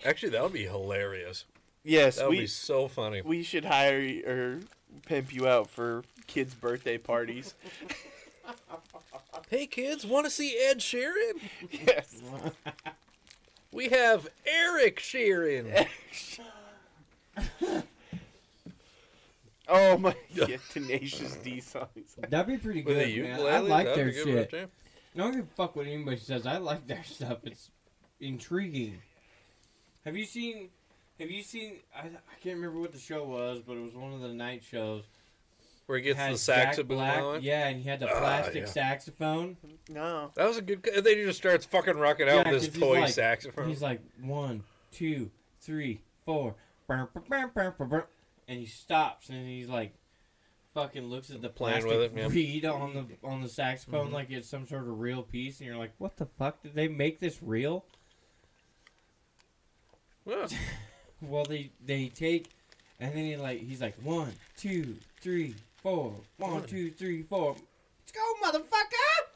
Actually, 0.04 0.30
that 0.30 0.42
would 0.42 0.52
be 0.52 0.64
hilarious. 0.64 1.44
yes, 1.82 2.16
That 2.16 2.26
would 2.28 2.30
we 2.36 2.40
be 2.40 2.46
so 2.46 2.86
funny. 2.88 3.22
we 3.22 3.42
should 3.42 3.64
hire 3.64 3.98
y- 3.98 4.22
or 4.26 4.60
pimp 5.06 5.32
you 5.34 5.48
out 5.48 5.68
for 5.70 6.04
kids' 6.26 6.54
birthday 6.54 6.98
parties. 6.98 7.54
Hey 9.48 9.66
kids, 9.66 10.06
want 10.06 10.26
to 10.26 10.30
see 10.30 10.56
Ed 10.58 10.78
Sheeran? 10.78 11.40
yes. 11.70 12.22
We 13.74 13.88
have 13.88 14.28
Eric 14.46 15.00
Sheeran. 15.00 15.86
Oh 19.68 19.96
my 19.96 20.14
yeah, 20.34 20.56
Tenacious 20.70 21.36
D 21.36 21.60
songs. 21.60 21.88
That'd 22.28 22.46
be 22.48 22.58
pretty 22.58 22.82
With 22.82 22.96
good, 22.96 23.04
a 23.04 23.22
man. 23.22 23.30
ukulele. 23.30 23.50
I 23.50 23.58
like 23.60 23.86
That'd 23.86 23.98
their 23.98 24.06
be 24.06 24.12
good 24.12 24.22
for 24.24 24.28
a 24.30 24.32
shit. 24.42 24.50
jam. 24.50 24.68
I 25.14 25.18
don't 25.18 25.32
give 25.32 25.44
a 25.44 25.54
fuck 25.56 25.76
what 25.76 25.86
anybody 25.86 26.16
says. 26.18 26.46
I 26.46 26.58
like 26.58 26.86
their 26.86 27.04
stuff. 27.04 27.38
It's 27.44 27.70
intriguing. 28.20 29.00
Have 30.04 30.16
you 30.16 30.24
seen? 30.26 30.68
Have 31.20 31.30
you 31.30 31.42
seen? 31.42 31.76
I, 31.96 32.00
I 32.00 32.34
can't 32.42 32.56
remember 32.56 32.80
what 32.80 32.92
the 32.92 32.98
show 32.98 33.24
was, 33.24 33.60
but 33.66 33.76
it 33.76 33.82
was 33.82 33.94
one 33.94 34.12
of 34.12 34.20
the 34.20 34.28
night 34.34 34.62
shows. 34.68 35.04
Where 35.86 35.98
he 35.98 36.04
gets 36.04 36.18
Had 36.18 36.32
the 36.34 36.38
saxophone 36.38 36.96
Black- 36.96 37.42
Yeah, 37.42 37.68
and 37.68 37.82
he 37.82 37.88
had 37.88 38.00
the 38.00 38.08
Ah, 38.08 38.18
plastic 38.18 38.62
yeah. 38.62 38.66
saxophone. 38.66 39.56
No. 39.90 40.30
That 40.36 40.46
was 40.46 40.56
a 40.58 40.62
good. 40.62 40.82
Then 40.82 41.04
he 41.18 41.24
just 41.24 41.38
starts 41.38 41.66
fucking 41.66 41.96
rocking 41.96 42.28
out 42.28 42.46
Yeah, 42.46 42.52
with 42.52 42.60
'cause 42.62 42.64
his 42.66 42.74
he's 42.74 42.82
toy 42.82 43.00
like- 43.00 43.12
saxophone. 43.12 43.68
He's 43.68 43.82
like 43.82 44.00
one, 44.20 44.64
two, 44.92 45.30
three, 45.60 46.00
four, 46.24 46.54
burr, 46.86 47.08
burr, 47.12 47.20
burr, 47.28 47.46
burr, 47.48 47.70
burr, 47.72 47.84
burr, 47.86 48.06
and 48.48 48.58
he 48.60 48.66
stops 48.66 49.28
and 49.28 49.46
he's 49.46 49.68
like, 49.68 49.92
fucking 50.72 51.04
looks 51.04 51.30
at 51.30 51.42
the 51.42 51.50
Playing 51.50 51.82
plastic 51.82 52.00
with 52.00 52.16
it, 52.16 52.18
yeah. 52.18 52.28
reed 52.28 52.64
on 52.64 52.94
the 52.94 53.26
on 53.28 53.42
the 53.42 53.48
saxophone 53.48 54.08
Mhm. 54.08 54.12
like 54.12 54.30
it's 54.30 54.48
some 54.48 54.66
sort 54.66 54.82
of 54.82 55.00
real 55.00 55.22
piece, 55.22 55.58
and 55.60 55.66
you're 55.66 55.76
like, 55.76 55.92
what 55.98 56.16
the 56.16 56.26
fuck 56.26 56.62
did 56.62 56.74
they 56.74 56.88
make 56.88 57.18
this 57.18 57.42
real? 57.42 57.84
Yeah. 60.26 60.46
Well, 61.24 61.44
they 61.44 61.70
they 61.84 62.08
take, 62.08 62.48
and 62.98 63.14
then 63.14 63.24
he 63.24 63.36
like 63.36 63.60
he's 63.60 63.80
like 63.80 63.94
one, 64.02 64.32
two, 64.56 64.96
three, 65.20 65.54
four, 65.82 66.14
one, 66.36 66.64
two, 66.64 66.90
three, 66.90 67.22
four. 67.22 67.56
Let's 68.00 68.12
go, 68.12 68.20
motherfucker! 68.44 69.28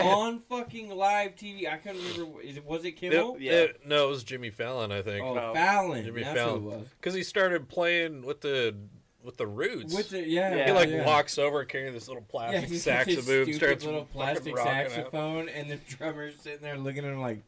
on 0.00 0.40
fucking 0.48 0.88
live 0.90 1.36
TV. 1.36 1.70
I 1.70 1.76
couldn't 1.76 2.00
remember. 2.16 2.40
Is 2.40 2.56
it 2.56 2.64
was 2.64 2.84
it 2.84 2.92
Kimmel? 2.92 3.36
Yeah. 3.38 3.52
It- 3.52 3.86
no, 3.86 4.06
it 4.06 4.08
was 4.10 4.24
Jimmy 4.24 4.48
Fallon, 4.50 4.90
I 4.90 5.02
think. 5.02 5.24
Oh, 5.24 5.36
Oh, 5.38 5.52
Fallon. 5.54 6.04
Jimmy 6.04 6.22
That's 6.22 6.38
Fallon. 6.38 6.62
who 6.62 6.70
it 6.70 6.78
was. 6.78 6.88
Because 7.00 7.14
he 7.14 7.22
started 7.22 7.68
playing 7.68 8.22
with 8.22 8.40
the 8.40 8.74
with 9.22 9.36
the 9.36 9.46
roots. 9.46 9.94
With 9.94 10.08
the 10.10 10.20
yeah, 10.26 10.54
Yeah. 10.54 10.66
he 10.66 10.72
like 10.72 10.88
yeah. 10.88 11.04
walks 11.04 11.36
over 11.38 11.64
carrying 11.64 11.92
this 11.92 12.08
little 12.08 12.22
plastic 12.22 12.70
he's 12.70 12.84
got 12.84 13.06
his 13.06 13.16
saxophone, 13.16 13.44
stupid 13.44 13.54
starts 13.54 13.84
little 13.84 14.04
plastic 14.06 14.56
rocking 14.56 14.72
out. 14.72 14.90
saxophone, 14.90 15.48
and 15.50 15.70
the 15.70 15.76
drummer's 15.76 16.36
sitting 16.40 16.62
there 16.62 16.78
looking 16.78 17.04
at 17.04 17.12
him 17.12 17.20
like, 17.20 17.42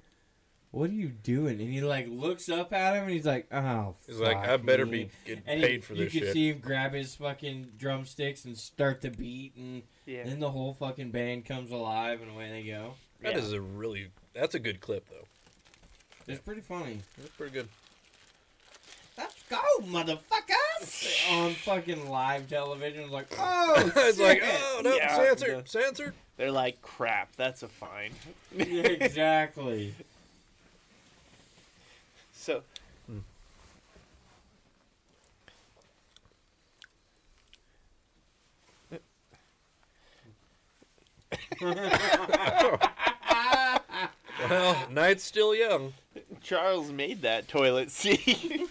"What 0.74 0.90
are 0.90 0.94
you 0.94 1.08
doing?" 1.08 1.60
And 1.60 1.72
he 1.72 1.80
like 1.80 2.06
looks 2.08 2.48
up 2.48 2.72
at 2.72 2.94
him, 2.96 3.04
and 3.04 3.12
he's 3.12 3.24
like, 3.26 3.46
"Oh." 3.52 3.94
He's 4.06 4.18
like, 4.18 4.36
I 4.36 4.56
better 4.56 4.84
me." 4.84 5.04
be 5.04 5.10
getting 5.24 5.44
And 5.46 5.60
paid 5.62 5.70
he, 5.70 5.78
for 5.80 5.94
you 5.94 6.04
this 6.04 6.12
could 6.12 6.22
shit. 6.24 6.32
see 6.32 6.48
him 6.50 6.58
grab 6.58 6.92
his 6.92 7.14
fucking 7.14 7.72
drumsticks 7.78 8.44
and 8.44 8.58
start 8.58 9.00
the 9.00 9.10
beat, 9.10 9.54
and 9.56 9.82
Yeah. 10.06 10.24
then 10.24 10.40
the 10.40 10.50
whole 10.50 10.74
fucking 10.74 11.10
band 11.10 11.44
comes 11.46 11.70
alive, 11.70 12.20
and 12.20 12.30
away 12.30 12.50
they 12.50 12.62
go. 12.64 12.94
That 13.20 13.32
Yeah. 13.34 13.38
is 13.38 13.52
a 13.52 13.60
really 13.60 14.10
that's 14.32 14.54
a 14.54 14.58
good 14.58 14.80
clip 14.80 15.08
though. 15.08 15.26
It's 16.26 16.40
pretty 16.42 16.60
funny. 16.62 17.00
That's 17.18 17.30
pretty 17.30 17.52
good. 17.52 17.68
Let's 19.16 19.42
go, 19.48 19.60
motherfuckers! 19.82 21.30
On 21.30 21.54
fucking 21.54 22.08
live 22.08 22.48
television, 22.48 23.08
oh, 23.12 23.16
it's 23.20 23.30
like, 23.30 23.38
oh, 23.38 24.08
it's 24.08 24.18
like, 24.18 24.42
oh 24.42 24.80
no, 24.82 24.96
Yeah. 24.96 25.14
censored, 25.16 25.68
censored. 25.68 26.14
They're 26.36 26.50
like, 26.50 26.82
crap, 26.82 27.36
that's 27.36 27.62
a 27.62 27.68
fine. 27.68 28.10
exactly. 28.58 29.94
So, 32.36 32.62
Well, 44.48 44.88
night's 44.90 45.24
still 45.24 45.54
young. 45.54 45.94
Charles 46.42 46.92
made 46.92 47.22
that 47.22 47.48
toilet 47.48 47.90
seat. 47.90 48.68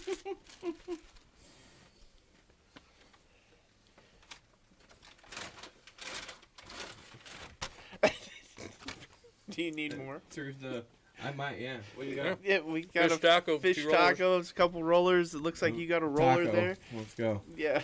Do 9.50 9.62
you 9.62 9.72
need 9.72 9.98
more? 9.98 10.20
Through 10.30 10.54
the, 10.60 10.84
I 11.22 11.30
might, 11.32 11.60
yeah. 11.60 11.76
What 11.94 12.04
do 12.04 12.10
you 12.10 12.16
got? 12.16 12.38
Yeah, 12.44 12.60
we 12.60 12.82
got 12.82 13.10
Fish 13.10 13.12
a 13.12 13.18
taco, 13.18 13.58
fish 13.58 13.76
two 13.76 13.88
rollers. 13.88 14.18
tacos, 14.18 14.50
a 14.50 14.54
couple 14.54 14.82
rollers. 14.82 15.34
It 15.34 15.42
looks 15.42 15.62
like 15.62 15.72
mm-hmm. 15.72 15.82
you 15.82 15.88
got 15.88 16.02
a 16.02 16.06
roller 16.06 16.44
Taco. 16.44 16.56
there. 16.56 16.76
Let's 16.92 17.14
go. 17.14 17.42
Yeah. 17.56 17.82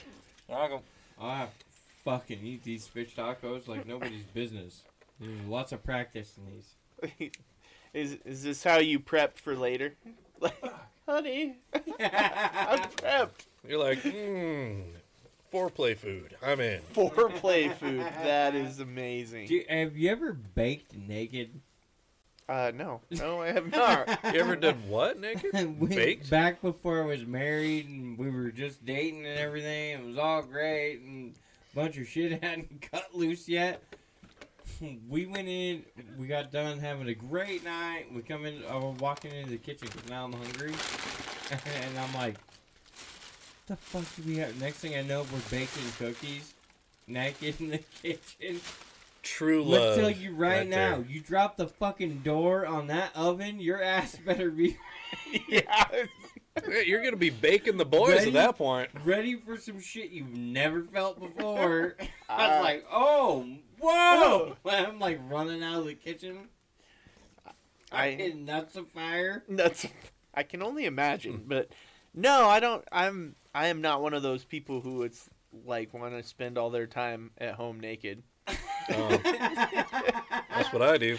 Taco. 0.48 0.82
I 1.20 1.38
have 1.38 1.56
to 1.58 1.64
fucking 2.04 2.40
eat 2.44 2.64
these 2.64 2.86
fish 2.86 3.14
tacos 3.14 3.68
like 3.68 3.86
nobody's 3.86 4.24
business. 4.34 4.82
There's 5.18 5.40
lots 5.46 5.72
of 5.72 5.82
practice 5.84 6.34
in 6.38 6.46
these. 7.20 7.30
is 7.94 8.18
is 8.24 8.42
this 8.42 8.64
how 8.64 8.78
you 8.78 8.98
prep 9.00 9.38
for 9.38 9.56
later? 9.56 9.94
Like, 10.42 10.64
honey, 11.06 11.56
I'm 11.74 12.78
prepped. 12.92 13.44
You're 13.68 13.78
like, 13.78 13.98
mmm, 14.02 14.84
foreplay 15.52 15.94
food. 15.94 16.34
I'm 16.42 16.60
in. 16.60 16.80
Foreplay 16.94 17.74
food. 17.74 18.00
That 18.00 18.54
is 18.54 18.80
amazing. 18.80 19.48
Do 19.48 19.56
you- 19.56 19.66
have 19.68 19.98
you 19.98 20.08
ever 20.10 20.32
baked 20.32 20.96
naked? 20.96 21.60
Uh, 22.48 22.72
no, 22.74 23.02
no, 23.10 23.42
I 23.42 23.48
have 23.52 23.70
not. 23.70 24.08
You 24.32 24.40
ever 24.40 24.56
did 24.56 24.88
what, 24.88 25.20
naked? 25.20 25.78
We- 25.78 25.88
Baked? 25.88 26.30
Back 26.30 26.62
before 26.62 27.02
I 27.02 27.04
was 27.06 27.26
married 27.26 27.86
and 27.86 28.16
we 28.16 28.30
were 28.30 28.50
just 28.50 28.86
dating 28.86 29.26
and 29.26 29.38
everything. 29.38 30.00
It 30.00 30.06
was 30.06 30.16
all 30.16 30.40
great 30.40 31.02
and 31.02 31.34
a 31.34 31.38
bunch 31.74 31.98
of 31.98 32.06
shit 32.06 32.32
hadn't 32.42 32.82
cut 32.90 33.14
loose 33.14 33.48
yet. 33.48 33.82
We 35.08 35.26
went 35.26 35.46
in, 35.46 35.84
we 36.18 36.26
got 36.26 36.50
done 36.50 36.78
having 36.78 37.08
a 37.08 37.14
great 37.14 37.64
night. 37.64 38.06
We 38.14 38.22
come 38.22 38.46
in, 38.46 38.62
I'm 38.68 38.96
walking 38.96 39.30
into 39.32 39.50
the 39.50 39.58
kitchen 39.58 39.88
because 39.92 40.08
now 40.08 40.24
I'm 40.24 40.32
hungry. 40.32 40.72
and 41.50 41.98
I'm 41.98 42.14
like, 42.14 42.36
the 43.66 43.76
fuck 43.76 44.04
do 44.16 44.22
we 44.26 44.38
have? 44.38 44.58
Next 44.58 44.78
thing 44.78 44.96
I 44.96 45.02
know, 45.02 45.26
we're 45.32 45.40
baking 45.50 45.82
cookies 45.98 46.54
naked 47.06 47.60
in 47.60 47.70
the 47.70 47.78
kitchen. 48.02 48.60
True 49.22 49.62
love. 49.62 49.70
Let's 49.70 49.96
tell 49.96 50.10
you 50.10 50.34
right, 50.34 50.66
now, 50.66 50.96
there. 50.96 51.04
you 51.06 51.20
drop 51.20 51.56
the 51.56 51.66
fucking 51.66 52.20
door 52.20 52.66
on 52.66 52.86
that 52.86 53.14
oven, 53.14 53.60
your 53.60 53.82
ass 53.82 54.16
better 54.24 54.50
be 54.50 54.78
yeah. 55.48 55.86
Yeah, 56.68 56.80
You're 56.86 57.02
gonna 57.02 57.16
be 57.16 57.30
baking 57.30 57.76
the 57.76 57.84
boys 57.84 58.14
Ready? 58.14 58.28
at 58.28 58.32
that 58.34 58.58
point. 58.58 58.90
ready 59.04 59.36
for 59.36 59.56
some 59.56 59.80
shit 59.80 60.10
you've 60.10 60.34
never 60.34 60.82
felt 60.82 61.20
before. 61.20 61.96
I 62.28 62.34
Uh, 62.46 62.48
was 62.48 62.62
like, 62.64 62.84
oh, 62.92 63.46
whoa! 63.80 64.56
I'm 64.68 64.98
like 64.98 65.20
running 65.28 65.62
out 65.62 65.80
of 65.80 65.86
the 65.86 65.94
kitchen. 65.94 66.48
I 67.92 68.06
I 68.06 68.10
hit 68.12 68.36
nuts 68.36 68.76
of 68.76 68.88
fire. 68.90 69.42
that's 69.48 69.86
I 70.34 70.42
can 70.44 70.62
only 70.62 70.84
imagine, 70.86 71.44
but 71.46 71.70
no, 72.14 72.46
I 72.46 72.60
don't. 72.60 72.84
I'm 72.92 73.34
I 73.54 73.66
am 73.68 73.80
not 73.80 74.00
one 74.02 74.14
of 74.14 74.22
those 74.22 74.44
people 74.44 74.80
who 74.80 75.02
it's 75.02 75.28
like 75.64 75.92
want 75.92 76.14
to 76.14 76.22
spend 76.22 76.56
all 76.58 76.70
their 76.70 76.86
time 76.86 77.30
at 77.38 77.54
home 77.54 77.80
naked. 77.80 78.22
Oh, 78.92 79.08
that's 80.50 80.72
what 80.72 80.82
I 80.82 80.98
do. 80.98 81.16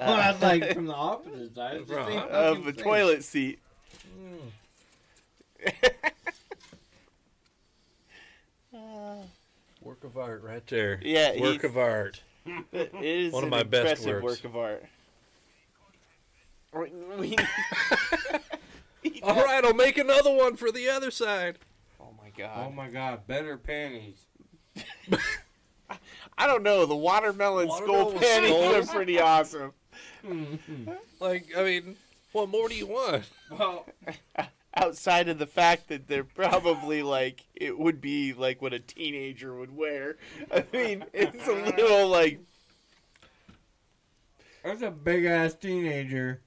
I 0.00 0.32
was 0.32 0.42
like 0.42 0.72
from 0.74 0.86
the 0.86 0.94
opposite 0.94 1.54
side. 1.54 1.76
It's 1.76 1.90
the 1.90 2.06
same 2.06 2.18
Of 2.18 2.56
fucking 2.56 2.68
a 2.68 2.72
thing. 2.72 2.84
toilet 2.84 3.24
seat. 3.24 3.58
Work 9.82 10.04
of 10.04 10.16
art 10.16 10.42
right 10.42 10.66
there. 10.66 10.98
Yeah, 11.02 11.38
Work 11.40 11.60
he- 11.62 11.66
of 11.66 11.76
art. 11.76 12.22
It 12.72 12.92
is 13.02 13.32
One 13.32 13.44
of 13.44 13.48
an 13.48 13.50
my 13.50 13.62
best 13.62 14.02
impressive 14.04 14.22
works. 14.22 14.42
work 14.42 14.50
of 14.52 14.56
art. 14.56 14.84
We- 16.74 16.90
we- 17.18 17.36
All 19.22 19.44
right, 19.44 19.64
I'll 19.64 19.74
make 19.74 19.96
another 19.98 20.32
one 20.32 20.56
for 20.56 20.72
the 20.72 20.88
other 20.88 21.10
side. 21.10 21.58
oh 22.00 22.08
my 22.22 22.30
god! 22.36 22.66
Oh 22.66 22.70
my 22.70 22.88
god, 22.88 23.26
better 23.26 23.56
panties. 23.56 24.24
I 26.36 26.46
don't 26.46 26.62
know. 26.62 26.84
The 26.86 26.96
watermelon, 26.96 27.70
skull 27.70 28.06
Watermelon 28.12 28.18
panties 28.18 28.50
skulls? 28.50 28.88
are 28.88 28.92
pretty 28.94 29.20
awesome. 29.20 29.72
Like, 31.20 31.48
I 31.56 31.62
mean, 31.64 31.96
what 32.32 32.48
more 32.48 32.68
do 32.68 32.74
you 32.74 32.86
want? 32.86 33.24
well, 33.50 33.86
Outside 34.74 35.28
of 35.28 35.38
the 35.38 35.46
fact 35.46 35.88
that 35.88 36.08
they're 36.08 36.24
probably 36.24 37.02
like 37.02 37.44
it 37.54 37.78
would 37.78 38.00
be 38.00 38.32
like 38.32 38.60
what 38.60 38.72
a 38.72 38.80
teenager 38.80 39.54
would 39.54 39.74
wear. 39.76 40.16
I 40.52 40.64
mean, 40.72 41.04
it's 41.12 41.46
a 41.46 41.52
little 41.52 42.08
like 42.08 42.40
that's 44.64 44.82
a 44.82 44.90
big 44.90 45.26
ass 45.26 45.54
teenager. 45.54 46.40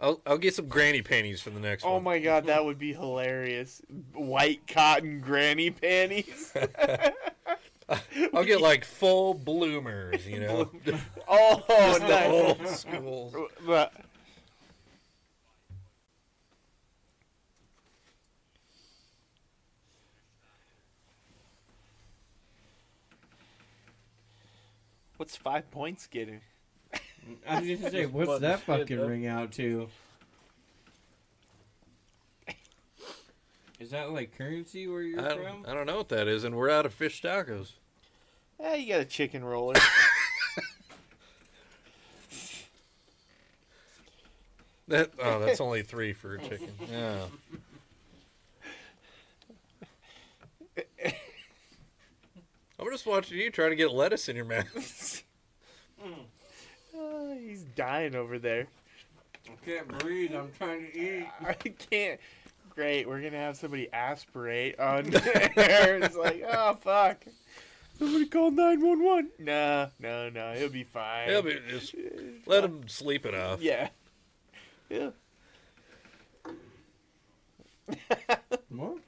I'll, 0.00 0.20
I'll 0.26 0.38
get 0.38 0.54
some 0.54 0.68
granny 0.68 1.00
panties 1.00 1.40
for 1.40 1.48
the 1.48 1.60
next 1.60 1.84
oh 1.84 1.94
one. 1.94 2.02
my 2.02 2.18
god, 2.18 2.44
that 2.46 2.62
would 2.62 2.78
be 2.78 2.92
hilarious. 2.92 3.80
White 4.12 4.66
cotton 4.66 5.20
granny 5.20 5.70
panties. 5.70 6.52
I'll 8.34 8.44
get 8.44 8.60
like 8.60 8.84
full 8.84 9.34
bloomers, 9.34 10.26
you 10.26 10.40
know. 10.40 10.70
Oh, 11.28 11.62
Just 11.68 12.00
the 12.00 12.08
nice. 12.08 12.30
old 12.30 12.68
school. 12.68 13.48
But 13.66 13.92
What's 25.16 25.36
five 25.36 25.70
points 25.70 26.06
getting? 26.06 26.40
I 27.48 27.60
was 27.60 27.68
gonna 27.68 27.90
say, 27.90 28.06
what's 28.06 28.40
that 28.40 28.60
fucking 28.60 29.00
ring 29.00 29.26
out 29.26 29.52
to? 29.52 29.88
Is 33.80 33.90
that 33.90 34.10
like 34.10 34.36
currency 34.36 34.86
where 34.86 35.02
you're 35.02 35.20
I 35.20 35.34
from? 35.34 35.42
don't, 35.42 35.68
I 35.68 35.74
don't 35.74 35.86
know 35.86 35.96
what 35.96 36.08
that 36.10 36.28
is, 36.28 36.44
and 36.44 36.54
we're 36.54 36.70
out 36.70 36.86
of 36.86 36.94
fish 36.94 37.22
tacos. 37.22 37.72
Yeah, 38.60 38.74
you 38.74 38.88
got 38.88 39.00
a 39.00 39.04
chicken 39.04 39.44
roller. 39.44 39.74
That 44.88 45.12
oh, 45.22 45.40
that's 45.40 45.60
only 45.60 45.82
three 45.82 46.12
for 46.12 46.34
a 46.34 46.38
chicken. 46.42 46.68
Yeah. 46.90 47.24
I'm 52.78 52.90
just 52.90 53.06
watching 53.06 53.38
you 53.38 53.50
trying 53.50 53.70
to 53.70 53.76
get 53.76 53.92
lettuce 53.92 54.28
in 54.28 54.36
your 54.36 54.44
mouth. 54.44 55.22
Oh, 56.94 57.36
he's 57.40 57.62
dying 57.62 58.14
over 58.14 58.38
there. 58.38 58.66
I 59.46 59.52
can't 59.64 59.88
breathe. 60.00 60.34
I'm 60.34 60.50
trying 60.58 60.90
to 60.90 60.98
eat. 60.98 61.26
I 61.46 61.54
can't. 61.54 62.20
Great, 62.74 63.06
we're 63.08 63.20
gonna 63.22 63.36
have 63.38 63.56
somebody 63.56 63.92
aspirate 63.92 64.80
on 64.80 65.04
there. 65.10 65.98
It's 66.02 66.16
like, 66.16 66.42
oh 66.48 66.74
fuck. 66.74 67.24
Somebody 67.98 68.26
call 68.26 68.50
nine 68.50 68.84
one 68.84 69.02
one. 69.04 69.28
No, 69.38 69.90
no, 70.00 70.28
no. 70.28 70.52
He'll 70.54 70.68
be 70.68 70.82
fine. 70.82 71.28
He'll 71.28 71.42
be 71.42 71.56
just 71.68 71.94
let 72.46 72.64
him 72.64 72.88
sleep 72.88 73.24
it 73.26 73.34
off. 73.34 73.62
Yeah. 73.62 73.88
Yeah. 74.90 75.10
What? 78.70 78.98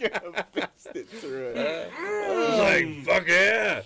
Gonna 0.00 0.46
fist 0.52 0.88
it 0.94 1.08
through 1.08 1.52
it. 1.54 1.90
It's 1.98 2.58
like 2.58 3.04
fuck 3.04 3.28
yeah. 3.28 3.82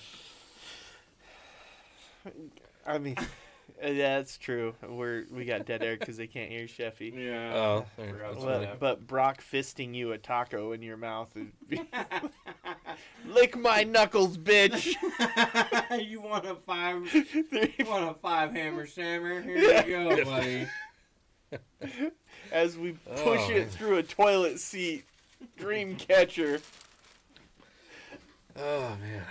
I 2.86 2.98
mean, 2.98 3.16
uh, 3.84 3.88
yeah, 3.88 4.18
that's 4.18 4.38
true. 4.38 4.74
We're 4.86 5.24
we 5.30 5.44
got 5.44 5.66
dead 5.66 5.82
air 5.82 5.96
because 5.96 6.16
they 6.16 6.26
can't 6.26 6.50
hear 6.50 6.66
Sheffy. 6.66 7.12
Yeah. 7.14 7.52
Oh, 7.54 7.86
I 7.98 8.06
forgot 8.06 8.32
that's 8.32 8.44
about 8.44 8.60
But, 8.62 8.80
but 8.80 9.06
Brock 9.06 9.42
fisting 9.42 9.94
you 9.94 10.12
a 10.12 10.18
taco 10.18 10.72
in 10.72 10.82
your 10.82 10.96
mouth 10.96 11.34
would 11.34 11.52
lick 13.26 13.56
my 13.56 13.82
knuckles, 13.84 14.38
bitch. 14.38 14.94
you 16.08 16.20
want 16.20 16.46
a 16.46 16.54
five? 16.54 17.12
You 17.12 17.84
want 17.86 18.10
a 18.10 18.14
five 18.14 18.52
hammer 18.52 18.86
slammer? 18.86 19.40
Here 19.42 19.56
you 19.58 20.16
go, 20.16 20.24
buddy. 20.24 20.66
As 22.52 22.76
we 22.76 22.92
push 22.92 23.18
Oh, 23.24 23.48
it 23.50 23.58
man. 23.58 23.68
through 23.68 23.96
a 23.98 24.02
toilet 24.02 24.58
seat, 24.60 25.04
dream 25.56 25.96
catcher. 25.96 26.60
Oh 28.56 28.96
man. 29.00 29.22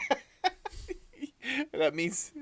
That 1.72 1.94
means 1.94 2.32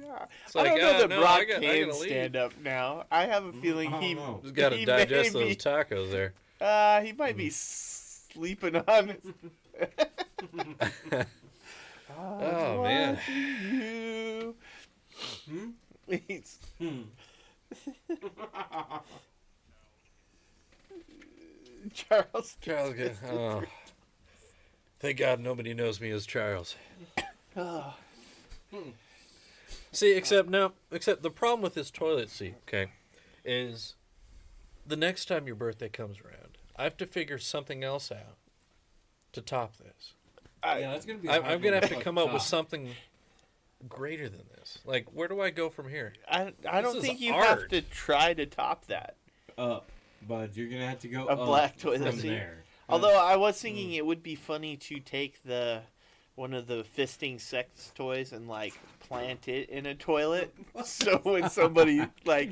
It's 0.46 0.57
I 0.57 0.61
like, 0.62 0.70
don't 0.70 0.78
know 0.80 0.92
ah, 0.94 0.98
that 1.00 1.09
no, 1.11 1.20
Brock 1.20 1.40
I 1.40 1.44
got- 1.44 1.57
I 1.59 1.61
can 1.61 1.86
gotta 1.88 1.98
leave. 2.00 2.11
stand 2.11 2.36
up 2.36 2.52
now. 2.62 3.05
I 3.11 3.26
have 3.26 3.44
a 3.44 3.52
feeling 3.52 3.92
I 3.92 4.00
he 4.00 4.14
don't 4.14 4.24
know. 4.26 4.40
Just 4.42 4.55
gotta 4.55 4.76
he 4.76 4.84
digest 4.86 5.34
may 5.34 5.40
those 5.40 5.48
be- 5.50 5.57
tacos 5.57 6.11
there. 6.11 6.32
Uh, 6.61 7.02
he 7.02 7.12
might 7.12 7.36
be 7.36 7.50
sleeping 7.50 8.76
on. 8.76 9.16
Oh, 12.16 12.82
man. 12.84 13.18
You. 13.28 14.55
Hmm? 15.50 15.70
He's- 16.26 16.59
Hmm. 16.78 17.02
Charles. 21.92 22.57
Charles, 22.61 22.94
get- 22.94 23.16
oh. 23.30 23.62
Thank 25.00 25.18
God 25.18 25.40
nobody 25.40 25.74
knows 25.74 26.00
me 26.00 26.11
as 26.11 26.24
Charles. 26.24 26.76
Oh. 27.57 27.94
See, 29.92 30.12
except 30.12 30.48
now, 30.48 30.72
except 30.90 31.22
the 31.22 31.30
problem 31.30 31.62
with 31.62 31.74
this 31.74 31.90
toilet 31.90 32.28
seat, 32.30 32.55
okay, 32.68 32.90
is 33.44 33.94
the 34.86 34.96
next 34.96 35.26
time 35.26 35.46
your 35.46 35.57
birthday 35.57 35.88
comes 35.88 36.18
around, 36.20 36.59
I 36.76 36.82
have 36.82 36.96
to 36.98 37.07
figure 37.07 37.38
something 37.38 37.84
else 37.84 38.11
out 38.11 38.36
to 39.32 39.40
top 39.40 39.76
this. 39.76 40.14
I, 40.62 40.80
yeah, 40.80 40.92
that's 40.92 41.05
gonna 41.05 41.18
be. 41.18 41.28
a 41.28 41.32
I, 41.32 41.34
hard 41.40 41.52
I'm 41.52 41.61
gonna 41.61 41.76
have 41.76 41.82
to 41.84 41.88
fucking 41.90 42.02
come 42.02 42.18
up 42.18 42.32
with 42.32 42.42
something 42.42 42.90
greater 43.88 44.28
than 44.28 44.42
this. 44.57 44.78
Like, 44.84 45.07
where 45.12 45.28
do 45.28 45.40
I 45.40 45.50
go 45.50 45.68
from 45.70 45.88
here? 45.88 46.14
I, 46.28 46.52
I 46.68 46.80
don't 46.80 47.00
think 47.00 47.20
you 47.20 47.32
have 47.32 47.68
to 47.68 47.82
try 47.82 48.34
to 48.34 48.46
top 48.46 48.86
that. 48.86 49.16
up, 49.57 49.90
but 50.26 50.57
you're 50.57 50.68
gonna 50.68 50.88
have 50.88 51.00
to 51.00 51.09
go 51.09 51.26
A 51.26 51.32
up 51.32 51.38
black 51.46 51.76
toilet 51.78 52.02
from 52.02 52.18
seat. 52.18 52.28
there. 52.28 52.64
Although 52.88 53.18
I 53.18 53.36
was 53.36 53.61
thinking 53.61 53.92
it 53.92 54.05
would 54.05 54.22
be 54.22 54.34
funny 54.34 54.76
to 54.76 54.98
take 54.98 55.42
the 55.44 55.82
one 56.37 56.53
of 56.53 56.66
the 56.66 56.85
fisting 56.97 57.41
sex 57.41 57.93
toys 57.95 58.32
and 58.32 58.49
like 58.49 58.74
plant 59.01 59.49
it 59.49 59.68
in 59.70 59.87
a 59.87 59.95
toilet, 59.95 60.55
so 60.85 61.18
when 61.22 61.49
somebody 61.51 62.05
like 62.24 62.51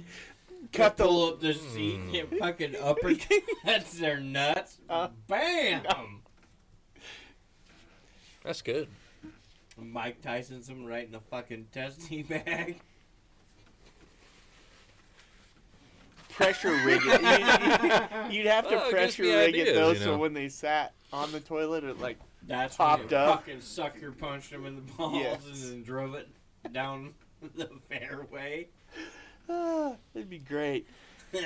cut 0.72 0.96
the 0.96 1.04
pull 1.04 1.28
up 1.28 1.40
the 1.40 1.54
seat 1.54 1.96
and 1.96 2.12
get 2.12 2.38
fucking 2.38 2.72
uppercuts 2.72 3.92
their 3.98 4.20
nuts. 4.20 4.78
Uh, 4.88 5.08
Bam! 5.28 5.82
That's 8.44 8.62
good. 8.62 8.88
Mike 9.78 10.20
Tyson's 10.20 10.66
them 10.66 10.84
right 10.84 11.04
in 11.04 11.12
the 11.12 11.20
fucking 11.20 11.68
testy 11.72 12.22
bag. 12.28 12.80
pressure 16.30 16.72
rig 16.86 17.00
it. 17.04 18.32
You, 18.32 18.38
would 18.38 18.46
have 18.50 18.68
to 18.68 18.76
Well, 18.76 18.88
it 18.88 18.90
gives 18.90 19.16
pressure 19.16 19.22
me 19.22 19.34
rig 19.34 19.48
ideas, 19.48 19.68
it 19.68 19.74
though, 19.74 19.90
you 19.90 19.98
so 19.98 20.16
when 20.16 20.32
they 20.32 20.48
sat 20.48 20.94
on 21.12 21.30
the 21.30 21.40
toilet, 21.40 21.84
it 21.84 22.00
like 22.00 22.18
That's 22.46 22.76
Popped 22.76 23.04
when 23.04 23.08
it 23.08 23.12
up. 23.14 23.40
fucking 23.44 23.60
sucker 23.60 24.10
punched 24.12 24.50
him 24.52 24.66
in 24.66 24.76
the 24.76 24.82
balls 24.82 25.14
Yes. 25.22 25.44
and 25.46 25.54
then 25.56 25.82
drove 25.84 26.14
it 26.14 26.28
down 26.72 27.14
the 27.54 27.68
fairway. 27.88 28.68
ah, 29.48 29.94
it'd 30.14 30.28
be 30.30 30.38
great. 30.38 30.86
You'd 31.32 31.44